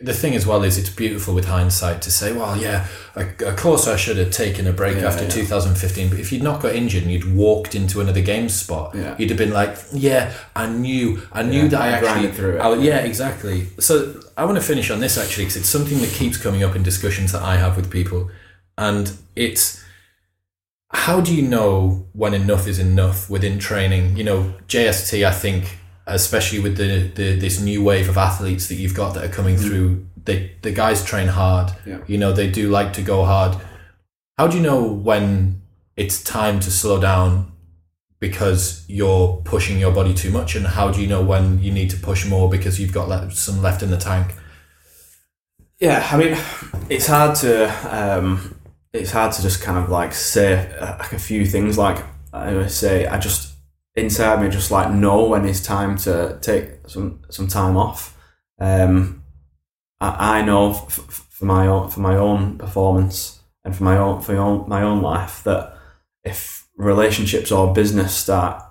The 0.00 0.14
thing 0.14 0.36
as 0.36 0.46
well 0.46 0.62
is, 0.62 0.78
it's 0.78 0.90
beautiful 0.90 1.34
with 1.34 1.46
hindsight 1.46 2.02
to 2.02 2.10
say, 2.12 2.32
well, 2.32 2.56
yeah, 2.56 2.86
of 3.16 3.56
course 3.56 3.88
I 3.88 3.96
should 3.96 4.16
have 4.16 4.30
taken 4.30 4.68
a 4.68 4.72
break 4.72 4.98
Yeah, 4.98 5.08
after 5.08 5.24
yeah. 5.24 5.30
2015. 5.30 6.08
But 6.10 6.20
if 6.20 6.30
you'd 6.30 6.42
not 6.44 6.62
got 6.62 6.76
injured 6.76 7.02
and 7.02 7.10
you'd 7.10 7.34
walked 7.34 7.74
into 7.74 8.00
another 8.00 8.20
game 8.20 8.48
spot, 8.48 8.94
Yeah. 8.94 9.16
you'd 9.18 9.30
have 9.30 9.38
been 9.38 9.52
like, 9.52 9.76
yeah, 9.92 10.32
I 10.54 10.68
knew, 10.68 11.20
I 11.32 11.42
knew 11.42 11.68
that 11.70 11.80
I 11.80 11.86
I 11.88 11.90
actually. 11.90 12.30
through 12.30 12.56
it. 12.58 12.60
I- 12.60 12.76
yeah, 12.76 12.98
exactly. 12.98 13.66
So 13.80 14.20
I 14.36 14.44
want 14.44 14.56
to 14.56 14.62
finish 14.62 14.88
on 14.92 15.00
this 15.00 15.18
actually 15.18 15.46
because 15.46 15.56
it's 15.56 15.68
something 15.68 15.98
that 16.00 16.10
keeps 16.10 16.36
coming 16.36 16.62
up 16.62 16.76
in 16.76 16.84
discussions 16.84 17.32
that 17.32 17.42
I 17.42 17.56
have 17.56 17.76
with 17.76 17.90
people, 17.90 18.30
and 18.76 19.10
it's 19.34 19.82
how 20.92 21.20
do 21.20 21.34
you 21.34 21.42
know 21.42 22.06
when 22.12 22.34
enough 22.34 22.68
is 22.68 22.78
enough 22.78 23.28
within 23.28 23.58
training? 23.58 24.16
You 24.16 24.22
know, 24.24 24.54
JST, 24.68 25.26
I 25.26 25.32
think, 25.32 25.77
especially 26.08 26.58
with 26.58 26.76
the, 26.76 27.08
the 27.14 27.36
this 27.36 27.60
new 27.60 27.82
wave 27.84 28.08
of 28.08 28.16
athletes 28.16 28.68
that 28.68 28.74
you've 28.74 28.94
got 28.94 29.14
that 29.14 29.24
are 29.24 29.32
coming 29.32 29.56
through, 29.56 30.06
they 30.24 30.56
the 30.62 30.72
guys 30.72 31.04
train 31.04 31.28
hard. 31.28 31.72
Yeah. 31.86 31.98
You 32.06 32.18
know, 32.18 32.32
they 32.32 32.50
do 32.50 32.68
like 32.68 32.92
to 32.94 33.02
go 33.02 33.24
hard. 33.24 33.56
How 34.36 34.46
do 34.48 34.56
you 34.56 34.62
know 34.62 34.82
when 34.82 35.62
it's 35.96 36.22
time 36.22 36.60
to 36.60 36.70
slow 36.70 37.00
down 37.00 37.52
because 38.20 38.84
you're 38.88 39.40
pushing 39.44 39.78
your 39.78 39.92
body 39.92 40.14
too 40.14 40.30
much, 40.30 40.56
and 40.56 40.66
how 40.66 40.90
do 40.90 41.00
you 41.00 41.06
know 41.06 41.22
when 41.22 41.62
you 41.62 41.70
need 41.70 41.90
to 41.90 41.96
push 41.96 42.26
more 42.26 42.48
because 42.48 42.80
you've 42.80 42.92
got 42.92 43.08
le- 43.08 43.30
some 43.30 43.62
left 43.62 43.82
in 43.82 43.90
the 43.90 43.96
tank? 43.96 44.34
Yeah, 45.78 46.06
I 46.10 46.16
mean, 46.16 46.36
it's 46.88 47.06
hard 47.06 47.36
to 47.36 47.68
um, 47.96 48.56
it's 48.92 49.12
hard 49.12 49.32
to 49.32 49.42
just 49.42 49.62
kind 49.62 49.78
of 49.78 49.90
like 49.90 50.12
say 50.12 50.74
uh, 50.78 50.98
like 50.98 51.12
a 51.12 51.18
few 51.18 51.46
things. 51.46 51.78
Like 51.78 52.04
I 52.32 52.52
always 52.52 52.74
say, 52.74 53.06
I 53.06 53.18
just 53.18 53.54
inside 53.98 54.42
me 54.42 54.48
just 54.48 54.70
like 54.70 54.90
know 54.92 55.24
when 55.28 55.44
it's 55.46 55.60
time 55.60 55.96
to 55.98 56.38
take 56.40 56.88
some 56.88 57.20
some 57.30 57.48
time 57.48 57.76
off. 57.76 58.16
Um, 58.60 59.22
I, 60.00 60.38
I 60.40 60.42
know 60.42 60.70
f- 60.70 60.98
f- 60.98 61.26
for 61.30 61.44
my 61.44 61.66
own 61.66 61.88
for 61.90 62.00
my 62.00 62.16
own 62.16 62.58
performance 62.58 63.40
and 63.64 63.74
for 63.76 63.84
my 63.84 63.96
own 63.98 64.20
for 64.22 64.32
my 64.32 64.38
own, 64.38 64.68
my 64.68 64.82
own 64.82 65.02
life 65.02 65.42
that 65.44 65.76
if 66.24 66.66
relationships 66.76 67.50
or 67.52 67.72
business 67.74 68.14
start 68.14 68.62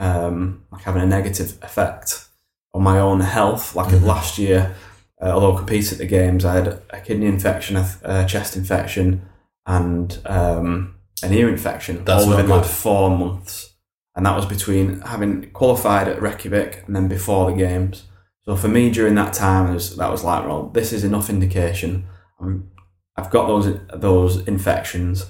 um, 0.00 0.64
like 0.72 0.82
having 0.82 1.02
a 1.02 1.06
negative 1.06 1.58
effect 1.62 2.26
on 2.74 2.82
my 2.82 2.98
own 2.98 3.20
health, 3.20 3.74
like 3.76 3.88
Mhm. 3.94 4.04
last 4.04 4.38
year 4.38 4.74
uh, 5.22 5.30
although 5.30 5.54
I 5.54 5.58
competed 5.58 5.92
at 5.92 5.98
the 5.98 6.06
games, 6.06 6.44
I 6.44 6.54
had 6.54 6.82
a 6.90 7.00
kidney 7.00 7.26
infection, 7.26 7.76
a, 7.76 7.88
a 8.02 8.24
chest 8.26 8.56
infection, 8.56 9.22
and 9.64 10.18
um, 10.26 10.96
an 11.22 11.32
ear 11.32 11.48
infection 11.48 12.04
That's 12.04 12.24
all 12.24 12.30
within 12.30 12.48
like 12.48 12.62
good. 12.62 12.70
four 12.70 13.16
months. 13.16 13.73
And 14.16 14.24
that 14.26 14.36
was 14.36 14.46
between 14.46 15.00
having 15.00 15.50
qualified 15.50 16.06
at 16.08 16.22
Reykjavik 16.22 16.84
and 16.86 16.94
then 16.94 17.08
before 17.08 17.50
the 17.50 17.56
games. 17.56 18.04
So 18.44 18.54
for 18.56 18.68
me, 18.68 18.90
during 18.90 19.14
that 19.16 19.32
time, 19.32 19.72
was, 19.74 19.96
that 19.96 20.10
was 20.10 20.22
like, 20.22 20.46
well, 20.46 20.68
this 20.68 20.92
is 20.92 21.02
enough 21.02 21.28
indication. 21.30 22.06
I'm, 22.40 22.70
I've 23.16 23.30
got 23.30 23.46
those 23.46 23.78
those 23.94 24.46
infections. 24.46 25.26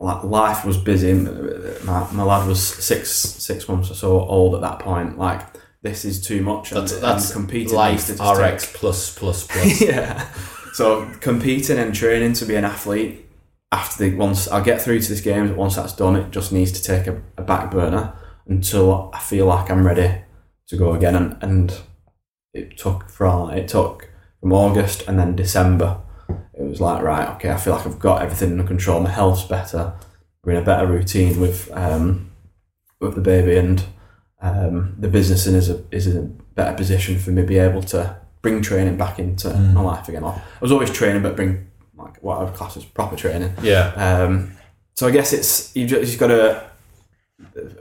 Like 0.00 0.24
life 0.24 0.64
was 0.64 0.76
busy. 0.78 1.12
My, 1.84 2.10
my 2.12 2.22
lad 2.24 2.48
was 2.48 2.60
six 2.62 3.10
six 3.10 3.68
months 3.68 3.90
or 3.90 3.94
so 3.94 4.20
old 4.20 4.54
at 4.56 4.60
that 4.62 4.80
point. 4.80 5.16
Like 5.18 5.42
this 5.82 6.04
is 6.04 6.24
too 6.24 6.42
much. 6.42 6.72
and- 6.72 6.80
That's 6.80 6.92
and 6.94 7.02
that's 7.02 7.32
competing 7.32 7.74
life 7.74 7.92
needs 7.92 8.06
to 8.06 8.16
just 8.16 8.40
take- 8.40 8.54
RX 8.54 8.72
plus 8.76 9.18
plus 9.18 9.46
plus. 9.46 9.80
yeah. 9.82 10.28
So 10.72 11.06
competing 11.20 11.78
and 11.78 11.94
training 11.94 12.32
to 12.34 12.46
be 12.46 12.56
an 12.56 12.64
athlete 12.64 13.21
after 13.72 14.04
the 14.04 14.14
once 14.16 14.46
I 14.48 14.62
get 14.62 14.80
through 14.82 15.00
to 15.00 15.08
this 15.08 15.20
game, 15.22 15.48
but 15.48 15.56
once 15.56 15.76
that's 15.76 15.94
done, 15.94 16.14
it 16.16 16.30
just 16.30 16.52
needs 16.52 16.72
to 16.72 16.82
take 16.82 17.06
a, 17.06 17.20
a 17.38 17.42
back 17.42 17.70
burner 17.70 18.12
until 18.46 19.10
I 19.14 19.18
feel 19.18 19.46
like 19.46 19.70
I'm 19.70 19.86
ready 19.86 20.20
to 20.68 20.76
go 20.76 20.92
again. 20.94 21.16
And, 21.16 21.36
and 21.42 21.80
it 22.54 22.76
took 22.78 23.08
from 23.08 23.50
it 23.50 23.68
took 23.68 24.10
from 24.40 24.52
August 24.52 25.08
and 25.08 25.18
then 25.18 25.34
December. 25.36 26.00
It 26.28 26.62
was 26.62 26.80
like 26.80 27.02
right, 27.02 27.28
okay, 27.36 27.50
I 27.50 27.56
feel 27.56 27.74
like 27.74 27.86
I've 27.86 27.98
got 27.98 28.22
everything 28.22 28.52
under 28.52 28.64
control. 28.64 29.00
My 29.00 29.10
health's 29.10 29.44
better. 29.44 29.94
We're 30.44 30.52
in 30.52 30.62
a 30.62 30.64
better 30.64 30.86
routine 30.86 31.40
with 31.40 31.70
um, 31.72 32.30
with 33.00 33.14
the 33.14 33.20
baby, 33.20 33.56
and 33.56 33.84
um, 34.40 34.96
the 34.98 35.08
business 35.08 35.46
is 35.46 35.70
a 35.70 35.82
is 35.90 36.06
in 36.06 36.16
a 36.16 36.22
better 36.54 36.76
position 36.76 37.18
for 37.18 37.30
me 37.30 37.42
to 37.42 37.48
be 37.48 37.58
able 37.58 37.82
to 37.84 38.16
bring 38.42 38.60
training 38.60 38.96
back 38.96 39.18
into 39.18 39.48
Mm. 39.48 39.72
my 39.72 39.80
life 39.82 40.08
again. 40.08 40.24
I 40.24 40.40
was 40.60 40.72
always 40.72 40.90
training, 40.90 41.22
but 41.22 41.36
bring 41.36 41.68
like 42.02 42.22
what 42.22 42.38
I 42.38 42.44
would 42.44 42.54
class 42.54 42.76
as 42.76 42.84
proper 42.84 43.16
training. 43.16 43.54
Yeah. 43.62 43.92
Um, 43.94 44.52
so 44.94 45.06
I 45.06 45.10
guess 45.10 45.32
it's 45.32 45.74
you've 45.74 45.88
just, 45.88 46.18
got 46.18 46.28
to 46.28 46.70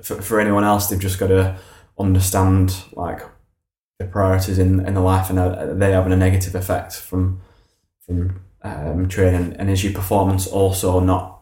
for, 0.01 0.21
for 0.21 0.39
anyone 0.39 0.63
else, 0.63 0.87
they've 0.87 0.99
just 0.99 1.19
got 1.19 1.27
to 1.27 1.57
understand 1.99 2.75
like 2.93 3.21
the 3.99 4.05
priorities 4.05 4.57
in 4.57 4.85
in 4.85 4.93
the 4.93 5.01
life, 5.01 5.29
and 5.29 5.39
are 5.39 5.73
they 5.73 5.91
having 5.91 6.13
a 6.13 6.17
negative 6.17 6.55
effect 6.55 6.95
from 6.95 7.41
from 8.05 8.41
um, 8.63 9.07
training, 9.07 9.55
and 9.57 9.69
is 9.69 9.83
your 9.83 9.93
performance 9.93 10.47
also 10.47 10.99
not 10.99 11.41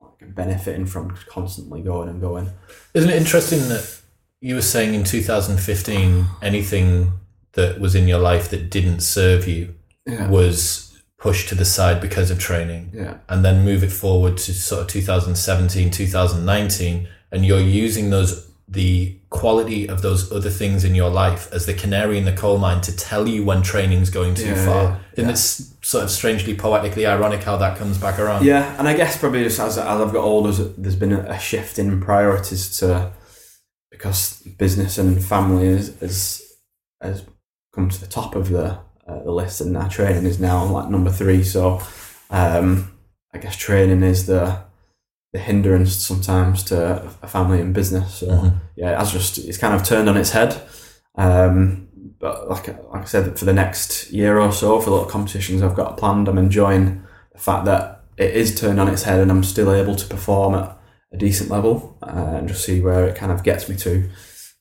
like, 0.00 0.34
benefiting 0.34 0.86
from 0.86 1.16
constantly 1.28 1.82
going 1.82 2.08
and 2.08 2.20
going? 2.20 2.50
Isn't 2.94 3.10
it 3.10 3.16
interesting 3.16 3.60
that 3.68 4.00
you 4.40 4.54
were 4.54 4.62
saying 4.62 4.94
in 4.94 5.04
2015 5.04 6.26
anything 6.42 7.12
that 7.52 7.80
was 7.80 7.94
in 7.94 8.06
your 8.06 8.20
life 8.20 8.50
that 8.50 8.70
didn't 8.70 9.00
serve 9.00 9.48
you 9.48 9.74
Yeah, 10.06 10.28
was 10.28 10.87
pushed 11.18 11.48
to 11.48 11.54
the 11.54 11.64
side 11.64 12.00
because 12.00 12.30
of 12.30 12.38
training 12.38 12.90
yeah, 12.94 13.18
and 13.28 13.44
then 13.44 13.64
move 13.64 13.82
it 13.82 13.90
forward 13.90 14.36
to 14.36 14.52
sort 14.54 14.82
of 14.82 14.86
2017 14.86 15.90
2019 15.90 17.08
and 17.32 17.44
you're 17.44 17.60
using 17.60 18.10
those 18.10 18.46
the 18.70 19.18
quality 19.30 19.88
of 19.88 20.02
those 20.02 20.30
other 20.30 20.50
things 20.50 20.84
in 20.84 20.94
your 20.94 21.08
life 21.10 21.50
as 21.52 21.64
the 21.64 21.72
canary 21.74 22.18
in 22.18 22.24
the 22.26 22.32
coal 22.32 22.58
mine 22.58 22.80
to 22.82 22.94
tell 22.94 23.26
you 23.26 23.42
when 23.42 23.62
training's 23.62 24.10
going 24.10 24.34
too 24.34 24.46
Yeah, 24.50 24.64
far 24.66 24.82
yeah, 24.82 24.96
and 25.16 25.26
yeah. 25.26 25.30
it's 25.30 25.74
sort 25.82 26.04
of 26.04 26.10
strangely 26.10 26.54
poetically 26.54 27.06
ironic 27.06 27.42
how 27.42 27.56
that 27.56 27.78
comes 27.78 27.96
back 27.98 28.18
around 28.18 28.44
yeah. 28.44 28.76
And 28.78 28.86
I 28.86 28.94
guess 28.94 29.16
probably 29.18 29.42
just 29.42 29.58
as, 29.58 29.78
as 29.78 29.86
I've 30.00 30.12
got 30.12 30.22
older, 30.22 30.52
there's- 30.52 30.96
been 30.96 31.12
a, 31.12 31.20
a 31.30 31.38
shift 31.38 31.78
in 31.78 31.98
priorities 32.00 32.78
to 32.78 33.10
because 33.90 34.42
business 34.58 34.98
and 34.98 35.24
family 35.24 35.66
is 35.66 36.00
is 36.02 36.42
has 37.00 37.24
come 37.74 37.88
to 37.88 37.98
the 38.00 38.06
top 38.06 38.34
of 38.34 38.50
the 38.50 38.78
uh, 39.08 39.22
the 39.24 39.32
list, 39.32 39.60
and 39.60 39.76
our 39.76 39.88
training 39.88 40.26
is 40.26 40.38
now 40.38 40.64
like 40.66 40.88
number 40.90 41.10
three. 41.10 41.42
So 41.44 41.80
um, 42.30 42.92
I 43.34 43.38
guess 43.38 43.56
training 43.56 44.02
is 44.02 44.26
the 44.26 44.58
the 45.32 45.38
hindrance 45.38 45.94
sometimes 45.94 46.62
to 46.64 47.02
a 47.22 47.26
family 47.28 47.60
and 47.60 47.74
business. 47.74 48.14
So 48.14 48.26
Mhm. 48.26 48.54
yeah, 48.76 49.00
it's 49.02 49.12
just 49.12 49.38
it's 49.38 49.58
kind 49.58 49.74
of 49.74 49.82
turned 49.82 50.08
on 50.08 50.16
its 50.16 50.30
head. 50.30 50.56
Um, 51.16 51.88
but 52.20 52.48
like 52.48 52.68
like 52.92 53.02
I 53.02 53.04
said, 53.04 53.38
for 53.38 53.44
the 53.44 53.52
next 53.52 54.10
year 54.10 54.38
or 54.38 54.52
so, 54.52 54.80
for 54.80 54.90
little 54.90 55.06
competitions 55.06 55.62
I've 55.62 55.74
got 55.76 55.96
planned, 55.96 56.28
I'm 56.28 56.38
enjoying 56.38 57.02
the 57.32 57.38
fact 57.38 57.64
that 57.66 58.04
it 58.16 58.34
is 58.34 58.54
turned 58.58 58.80
on 58.80 58.88
its 58.88 59.02
head, 59.04 59.20
and 59.20 59.30
I'm 59.30 59.44
still 59.44 59.72
able 59.72 59.94
to 59.96 60.06
perform 60.06 60.54
at 60.54 60.76
a 61.12 61.16
decent 61.16 61.50
level 61.50 61.96
uh, 62.02 62.36
and 62.38 62.48
just 62.48 62.64
see 62.64 62.80
where 62.80 63.06
it 63.06 63.16
kind 63.16 63.32
of 63.32 63.42
gets 63.42 63.68
me 63.68 63.76
to 63.76 64.08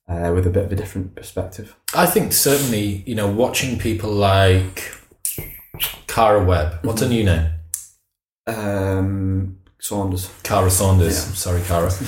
uh, 0.08 0.32
with 0.34 0.46
a 0.48 0.50
bit 0.50 0.66
of 0.66 0.72
a 0.72 0.76
different 0.76 1.16
perspective. 1.16 1.76
I 1.94 2.06
think 2.06 2.34
certainly, 2.34 3.04
you 3.06 3.16
know, 3.16 3.30
watching 3.30 3.78
people 3.80 4.10
like 4.12 4.94
Kara 6.08 6.44
Webb. 6.44 6.80
What's 6.84 7.02
her 7.02 7.10
new 7.10 7.24
name? 7.24 7.50
Um, 8.48 9.58
Saunders. 9.80 10.30
Kara 10.44 10.70
Saunders. 10.70 11.14
Yeah. 11.28 11.34
Sorry, 11.36 11.62
Kara. 11.64 11.92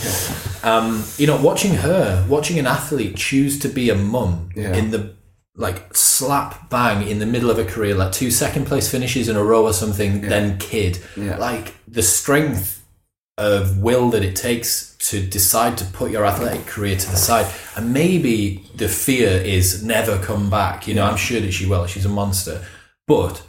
Um, 0.62 1.06
you 1.18 1.26
know, 1.26 1.42
watching 1.42 1.76
her, 1.76 2.26
watching 2.28 2.60
an 2.60 2.68
athlete 2.68 3.16
choose 3.16 3.58
to 3.60 3.70
be 3.70 3.90
a 3.90 3.96
mum 3.96 4.50
Yeah. 4.58 4.76
in 4.76 4.92
the 4.92 5.16
like 5.56 5.96
slap 5.96 6.70
bang 6.70 7.08
in 7.08 7.20
the 7.20 7.26
middle 7.26 7.50
of 7.50 7.58
a 7.58 7.64
career, 7.64 7.96
like 7.96 8.12
two 8.12 8.30
second 8.30 8.66
place 8.66 8.92
finishes 8.92 9.30
in 9.30 9.38
a 9.38 9.44
row 9.44 9.64
or 9.64 9.72
something, 9.72 10.20
then 10.20 10.58
kid. 10.58 11.00
Like 11.16 11.76
the 11.88 12.02
strength 12.04 12.86
of 13.38 13.78
will 13.78 14.10
that 14.10 14.22
it 14.22 14.36
takes 14.36 14.89
to 15.00 15.26
decide 15.26 15.78
to 15.78 15.86
put 15.86 16.12
your 16.12 16.26
athletic 16.26 16.66
career 16.66 16.96
to 16.98 17.10
the 17.10 17.18
side. 17.18 17.52
And 17.76 17.94
maybe 17.94 18.66
the 18.76 18.88
fear 18.90 19.30
is 19.30 19.84
never 19.84 20.18
come 20.20 20.50
back. 20.50 20.88
You 20.88 20.94
know, 20.94 21.06
I'm 21.06 21.18
sure 21.18 21.40
that 21.40 21.52
she 21.52 21.66
will. 21.66 21.86
She's 21.88 22.06
a 22.06 22.10
monster. 22.10 22.66
But 23.08 23.42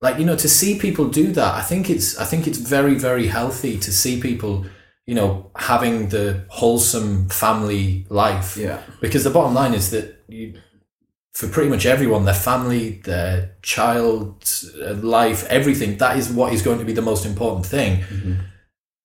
like, 0.00 0.18
you 0.18 0.24
know, 0.24 0.36
to 0.36 0.48
see 0.48 0.78
people 0.78 1.08
do 1.08 1.32
that, 1.32 1.54
I 1.54 1.62
think 1.62 1.90
it's 1.90 2.18
I 2.18 2.24
think 2.24 2.46
it's 2.46 2.58
very, 2.58 2.94
very 2.94 3.26
healthy 3.26 3.78
to 3.78 3.92
see 3.92 4.20
people, 4.20 4.66
you 5.06 5.14
know, 5.14 5.50
having 5.56 6.08
the 6.08 6.44
wholesome 6.48 7.28
family 7.28 8.06
life. 8.08 8.56
Yeah. 8.56 8.80
Because 9.00 9.24
the 9.24 9.30
bottom 9.30 9.54
line 9.54 9.74
is 9.74 9.90
that 9.90 10.24
you 10.28 10.54
for 11.36 11.48
pretty 11.48 11.68
much 11.68 11.84
everyone, 11.84 12.24
their 12.24 12.32
family, 12.32 13.02
their 13.04 13.56
child 13.60 14.50
uh, 14.82 14.94
life, 14.94 15.44
everything, 15.48 15.98
that 15.98 16.16
is 16.16 16.30
what 16.30 16.54
is 16.54 16.62
going 16.62 16.78
to 16.78 16.84
be 16.84 16.94
the 16.94 17.02
most 17.02 17.26
important 17.26 17.66
thing. 17.66 17.98
Mm-hmm. 18.00 18.34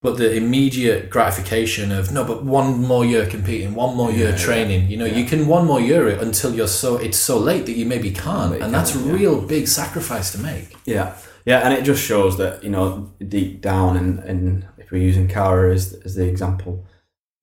But 0.01 0.17
the 0.17 0.35
immediate 0.35 1.11
gratification 1.11 1.91
of 1.91 2.11
no, 2.11 2.25
but 2.25 2.43
one 2.43 2.81
more 2.81 3.05
year 3.05 3.27
competing, 3.27 3.75
one 3.75 3.95
more 3.95 4.11
year 4.11 4.31
Yeah, 4.31 4.37
training. 4.37 4.89
You 4.89 4.97
know, 4.97 5.05
you 5.05 5.25
can 5.25 5.45
one 5.45 5.67
more 5.67 5.79
year 5.79 6.07
it 6.07 6.19
until 6.19 6.55
you're 6.55 6.67
so 6.67 6.97
it's 6.97 7.19
so 7.19 7.37
late 7.37 7.67
that 7.67 7.73
you 7.73 7.85
maybe 7.85 8.11
can't, 8.11 8.59
and 8.61 8.73
that's 8.73 8.95
a 8.95 8.99
yeah. 8.99 9.11
real 9.11 9.41
big 9.41 9.67
sacrifice 9.67 10.31
to 10.31 10.39
make. 10.39 10.75
Yeah, 10.85 11.15
yeah, 11.45 11.59
and 11.59 11.71
it 11.71 11.83
just 11.83 12.03
shows 12.03 12.37
that 12.39 12.63
you 12.63 12.71
know 12.71 13.11
deep 13.27 13.61
down, 13.61 13.95
and 13.95 14.19
and 14.19 14.65
if 14.79 14.89
we're 14.91 15.03
using 15.03 15.27
Kara 15.27 15.71
as 15.71 15.93
as 16.03 16.15
the 16.15 16.27
example, 16.27 16.83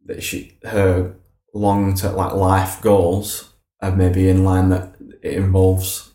that 0.06 0.24
she 0.24 0.58
her 0.64 1.14
long 1.54 1.94
to 1.94 2.10
like 2.10 2.34
life 2.34 2.82
goals 2.82 3.52
are 3.80 3.94
maybe 3.94 4.28
in 4.28 4.44
line 4.44 4.68
that 4.70 4.94
it 5.22 5.34
involves 5.34 6.07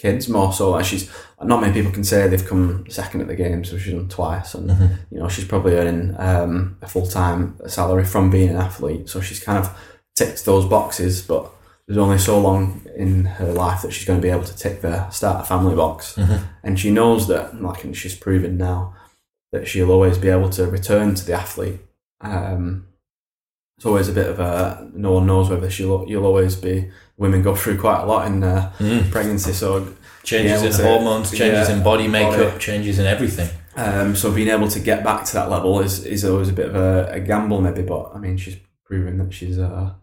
kids 0.00 0.28
more 0.28 0.52
so. 0.52 0.70
Like 0.70 0.84
she's 0.84 1.10
not 1.42 1.60
many 1.60 1.72
people 1.72 1.92
can 1.92 2.04
say 2.04 2.26
they've 2.26 2.46
come 2.46 2.86
second 2.88 3.20
at 3.20 3.28
the 3.28 3.36
games, 3.36 3.70
so 3.70 3.78
she's 3.78 3.92
done 3.92 4.08
twice, 4.08 4.54
and 4.54 4.70
you 5.10 5.18
know 5.18 5.28
she's 5.28 5.44
probably 5.44 5.74
earning 5.74 6.14
um, 6.18 6.78
a 6.82 6.88
full 6.88 7.06
time 7.06 7.56
salary 7.68 8.04
from 8.04 8.30
being 8.30 8.50
an 8.50 8.56
athlete, 8.56 9.08
so 9.08 9.20
she's 9.20 9.42
kind 9.42 9.58
of 9.58 9.76
ticks 10.16 10.42
those 10.42 10.66
boxes, 10.66 11.22
but. 11.22 11.50
There's 11.86 11.98
only 11.98 12.18
so 12.18 12.38
long 12.38 12.86
in 12.94 13.24
her 13.24 13.52
life 13.52 13.82
that 13.82 13.92
she's 13.92 14.06
going 14.06 14.20
to 14.20 14.22
be 14.22 14.30
able 14.30 14.44
to 14.44 14.56
tick 14.56 14.80
the 14.80 15.10
start 15.10 15.42
a 15.42 15.44
family 15.44 15.74
box 15.74 16.16
and 16.62 16.78
she 16.78 16.88
knows 16.88 17.26
that, 17.26 17.60
like 17.60 17.82
and 17.82 17.96
she's 17.96 18.14
proven 18.14 18.56
now, 18.56 18.94
that 19.50 19.66
she'll 19.66 19.90
always 19.90 20.16
be 20.16 20.28
able 20.28 20.50
to 20.50 20.66
return 20.66 21.16
to 21.16 21.24
the 21.26 21.32
athlete. 21.32 21.80
Um, 22.20 22.86
it's 23.80 23.86
always 23.86 24.08
a 24.10 24.12
bit 24.12 24.26
of 24.28 24.38
a 24.40 24.90
no 24.92 25.12
one 25.12 25.26
knows 25.26 25.48
whether 25.48 25.70
she'll 25.70 26.04
you'll 26.06 26.26
always 26.26 26.54
be. 26.54 26.90
Women 27.16 27.40
go 27.42 27.54
through 27.56 27.78
quite 27.80 28.00
a 28.02 28.04
lot 28.04 28.26
in 28.26 28.44
uh, 28.44 28.70
pregnancy, 29.10 29.54
so 29.54 29.88
Changes 30.22 30.62
in 30.62 30.72
so- 30.74 30.84
hormones, 30.84 31.30
changes 31.30 31.68
yeah, 31.70 31.76
in 31.76 31.82
body 31.82 32.06
makeup, 32.06 32.50
body. 32.52 32.58
changes 32.58 32.98
in 32.98 33.06
everything. 33.06 33.48
um, 33.76 34.14
so 34.14 34.30
being 34.30 34.48
able 34.48 34.68
to 34.68 34.80
get 34.80 35.02
back 35.02 35.24
to 35.24 35.32
that 35.32 35.48
level 35.48 35.80
is 35.80 36.04
is 36.04 36.26
always 36.26 36.50
a 36.50 36.52
bit 36.52 36.66
of 36.68 36.74
a, 36.76 37.08
a 37.12 37.20
gamble, 37.20 37.62
maybe. 37.62 37.80
But 37.80 38.12
I 38.14 38.18
mean, 38.18 38.36
she's 38.36 38.56
proven 38.84 39.16
that 39.16 39.32
she's 39.32 39.58
uh, 39.58 39.94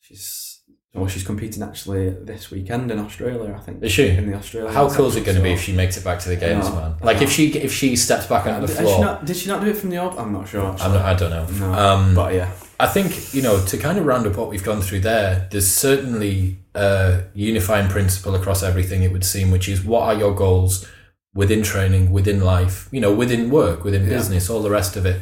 she's 0.00 0.60
well, 0.94 1.08
she's 1.08 1.24
competing 1.24 1.62
actually 1.62 2.10
this 2.10 2.50
weekend 2.50 2.90
in 2.90 2.98
Australia. 2.98 3.54
I 3.54 3.60
think 3.60 3.82
Is 3.82 3.92
she? 3.92 4.08
in 4.08 4.30
the 4.30 4.36
Australia 4.36 4.72
How 4.72 4.88
cool 4.88 5.08
is 5.08 5.16
it 5.16 5.24
going 5.26 5.36
to 5.36 5.42
be 5.42 5.50
if 5.50 5.60
she 5.60 5.72
makes 5.74 5.96
it 5.98 6.04
back 6.04 6.18
to 6.20 6.28
the 6.30 6.36
games, 6.36 6.70
man? 6.70 6.94
Like 7.02 7.20
if 7.20 7.30
she 7.30 7.48
if 7.58 7.72
she 7.72 7.96
steps 7.96 8.26
back 8.26 8.46
onto 8.46 8.60
the 8.62 8.66
Did 8.68 8.76
she, 8.76 8.82
floor. 8.82 9.00
not, 9.04 9.24
did 9.26 9.36
she 9.36 9.48
not 9.48 9.60
do 9.62 9.66
it 9.68 9.76
from 9.76 9.90
the 9.90 9.98
open? 9.98 10.18
I'm 10.18 10.32
not 10.32 10.48
sure. 10.48 10.64
I'm 10.64 10.92
not, 10.92 11.02
I 11.04 11.14
don't 11.14 11.30
know. 11.30 11.46
No, 11.60 11.72
Um, 11.74 12.14
but 12.14 12.32
yeah, 12.32 12.50
I 12.78 12.86
think, 12.86 13.32
you 13.32 13.42
know, 13.42 13.64
to 13.66 13.78
kind 13.78 13.98
of 13.98 14.04
round 14.04 14.26
up 14.26 14.36
what 14.36 14.50
we've 14.50 14.62
gone 14.62 14.82
through 14.82 15.00
there, 15.00 15.48
there's 15.50 15.66
certainly 15.68 16.58
a 16.74 17.22
unifying 17.34 17.88
principle 17.88 18.34
across 18.34 18.62
everything, 18.62 19.02
it 19.02 19.12
would 19.12 19.24
seem, 19.24 19.50
which 19.50 19.68
is 19.68 19.82
what 19.82 20.02
are 20.02 20.14
your 20.14 20.34
goals 20.34 20.86
within 21.34 21.62
training, 21.62 22.10
within 22.12 22.40
life, 22.40 22.88
you 22.90 23.00
know, 23.00 23.12
within 23.14 23.50
work, 23.50 23.84
within 23.84 24.02
Yeah. 24.02 24.10
business, 24.16 24.50
all 24.50 24.62
the 24.62 24.70
rest 24.70 24.96
of 24.96 25.06
it. 25.06 25.20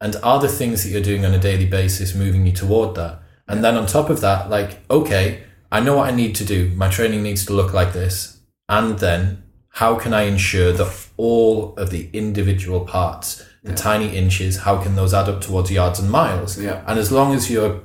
And 0.00 0.16
are 0.22 0.40
the 0.40 0.48
things 0.48 0.82
that 0.82 0.90
you're 0.90 1.00
doing 1.00 1.24
on 1.24 1.34
a 1.34 1.38
daily 1.38 1.66
basis 1.66 2.14
moving 2.14 2.46
you 2.46 2.52
toward 2.52 2.94
that? 2.96 3.20
And 3.46 3.64
then 3.64 3.76
on 3.76 3.86
top 3.86 4.10
of 4.10 4.20
that, 4.20 4.50
like, 4.50 4.78
okay, 4.90 5.42
I 5.70 5.80
know 5.80 5.96
what 5.96 6.08
I 6.08 6.14
need 6.14 6.34
to 6.36 6.44
do. 6.44 6.70
My 6.74 6.88
training 6.88 7.22
needs 7.22 7.44
to 7.46 7.52
look 7.52 7.72
like 7.72 7.92
this. 7.92 8.38
And 8.68 8.98
then 8.98 9.42
how 9.70 9.96
can 9.96 10.12
I 10.12 10.22
ensure 10.22 10.72
that 10.72 11.08
all 11.16 11.74
of 11.76 11.90
the 11.90 12.08
individual 12.12 12.80
parts, 12.80 13.44
the 13.62 13.74
tiny 13.74 14.16
inches, 14.16 14.58
how 14.58 14.82
can 14.82 14.94
those 14.94 15.12
add 15.12 15.28
up 15.28 15.40
towards 15.40 15.70
yards 15.70 15.98
and 15.98 16.10
miles? 16.10 16.58
Yeah. 16.58 16.82
And 16.86 16.98
as 16.98 17.10
long 17.10 17.34
as 17.34 17.50
you're 17.50 17.80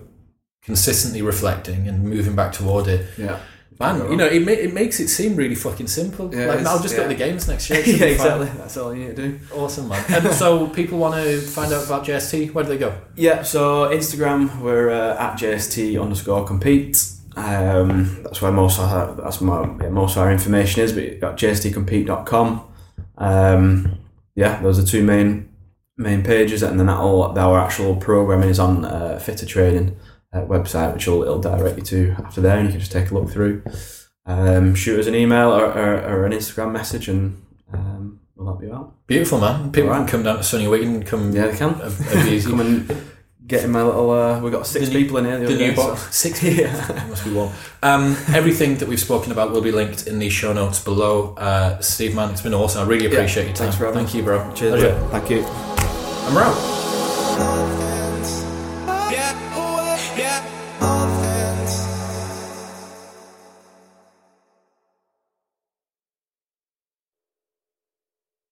consistently 0.61 1.21
reflecting 1.21 1.87
and 1.87 2.03
moving 2.03 2.35
back 2.35 2.53
toward 2.53 2.87
it, 2.87 3.05
yeah. 3.17 3.39
man, 3.79 4.09
you 4.09 4.15
know, 4.15 4.27
it, 4.27 4.45
ma- 4.45 4.51
it 4.51 4.73
makes 4.73 4.99
it 4.99 5.07
seem 5.07 5.35
really 5.35 5.55
fucking 5.55 5.87
simple. 5.87 6.33
Yeah, 6.33 6.45
like, 6.45 6.65
I'll 6.65 6.81
just 6.81 6.95
go 6.95 7.03
to 7.03 7.09
the 7.09 7.15
games 7.15 7.47
next 7.47 7.69
year. 7.69 7.79
yeah, 7.85 8.05
exactly. 8.05 8.47
That's 8.57 8.77
all 8.77 8.93
you 8.93 9.07
need 9.07 9.15
to 9.15 9.29
do. 9.29 9.39
Awesome, 9.53 9.89
man. 9.89 10.03
And 10.09 10.33
so 10.33 10.67
people 10.67 10.99
want 10.99 11.15
to 11.15 11.41
find 11.41 11.73
out 11.73 11.85
about 11.85 12.05
JST. 12.05 12.53
Where 12.53 12.63
do 12.63 12.69
they 12.69 12.77
go? 12.77 12.95
Yeah, 13.15 13.41
so 13.43 13.89
Instagram 13.89 14.61
we're 14.61 14.89
uh, 14.89 15.17
at 15.17 15.37
JST 15.37 16.01
underscore 16.01 16.45
compete. 16.45 17.03
Um, 17.35 18.21
that's 18.23 18.43
where 18.43 18.51
most 18.51 18.79
of 18.79 18.91
our, 18.91 19.15
that's 19.15 19.41
my, 19.41 19.63
yeah, 19.81 19.89
most 19.89 20.17
of 20.17 20.21
our 20.21 20.31
information 20.31 20.83
is. 20.83 20.93
But 20.93 21.03
you've 21.03 21.19
got 21.19 21.35
jstcompete.com. 21.35 22.67
Um, 23.17 23.97
yeah, 24.35 24.61
those 24.61 24.79
are 24.79 24.85
two 24.85 25.03
main 25.03 25.52
main 25.97 26.23
pages, 26.23 26.63
and 26.63 26.79
then 26.79 26.87
that'll 26.87 27.37
our 27.37 27.59
actual 27.59 27.95
programming 27.95 28.49
is 28.49 28.59
on 28.59 28.85
uh, 28.85 29.19
Fitter 29.19 29.45
Training 29.45 29.95
uh, 30.33 30.41
website, 30.41 30.93
which 30.93 31.07
will 31.07 31.21
it'll 31.23 31.39
direct 31.41 31.77
you 31.77 31.83
to 31.83 32.15
after 32.25 32.41
there, 32.41 32.57
and 32.57 32.65
you 32.67 32.71
can 32.71 32.79
just 32.79 32.91
take 32.91 33.11
a 33.11 33.13
look 33.13 33.29
through. 33.29 33.63
Um, 34.25 34.73
shoot 34.73 34.99
us 34.99 35.07
an 35.07 35.15
email 35.15 35.51
or, 35.51 35.65
or, 35.65 35.95
or 36.01 36.25
an 36.25 36.31
Instagram 36.31 36.71
message, 36.71 37.09
and 37.09 37.41
um, 37.73 38.19
we'll 38.35 38.47
help 38.47 38.63
you 38.63 38.73
out. 38.73 38.95
Beautiful, 39.05 39.39
man. 39.39 39.71
People 39.71 39.89
Alright. 39.89 40.07
can 40.07 40.11
come 40.19 40.23
down 40.23 40.37
to 40.37 40.43
Sunny 40.43 40.67
Wigan 40.67 40.95
and 40.95 41.05
come. 41.05 41.31
Yeah, 41.35 41.47
they 41.47 41.57
can. 41.57 41.71
uh, 41.75 41.91
easy. 42.27 42.49
Come 42.49 42.61
and 42.61 43.03
get 43.45 43.65
in 43.65 43.71
my 43.71 43.83
little. 43.83 44.09
Uh, 44.11 44.39
we 44.39 44.49
got 44.49 44.65
six 44.65 44.87
The 44.87 44.93
new- 44.93 45.03
people 45.03 45.17
in 45.17 45.25
here. 45.25 45.39
the 45.39 45.45
other 45.45 45.55
new 45.57 45.67
day, 45.71 45.75
box. 45.75 46.03
so- 46.03 46.11
Six. 46.29 46.41
Yeah. 46.57 47.05
Must 47.09 47.25
be 47.25 47.33
warm. 47.33 47.51
Um, 47.83 48.15
everything 48.33 48.77
that 48.77 48.87
we've 48.87 48.99
spoken 48.99 49.33
about 49.33 49.51
will 49.51 49.61
be 49.61 49.73
linked 49.73 50.07
in 50.07 50.19
the 50.19 50.29
show 50.29 50.53
notes 50.53 50.81
below. 50.81 51.35
Uh, 51.35 51.81
Steve, 51.81 52.15
man, 52.15 52.31
it's 52.31 52.41
been 52.41 52.53
awesome. 52.53 52.81
I 52.81 52.87
really 52.87 53.07
appreciate 53.07 53.47
your 53.47 53.53
time. 53.55 53.65
thanks 53.65 53.75
for 53.75 53.85
having 53.87 54.05
Thank 54.05 54.13
me. 54.13 54.19
you, 54.21 54.25
bro. 54.25 54.53
Cheers. 54.53 54.79
Pleasure. 54.81 55.07
Thank 55.11 55.29
you. 55.29 55.72
I'm 56.25 56.37
wrong. 56.37 57.82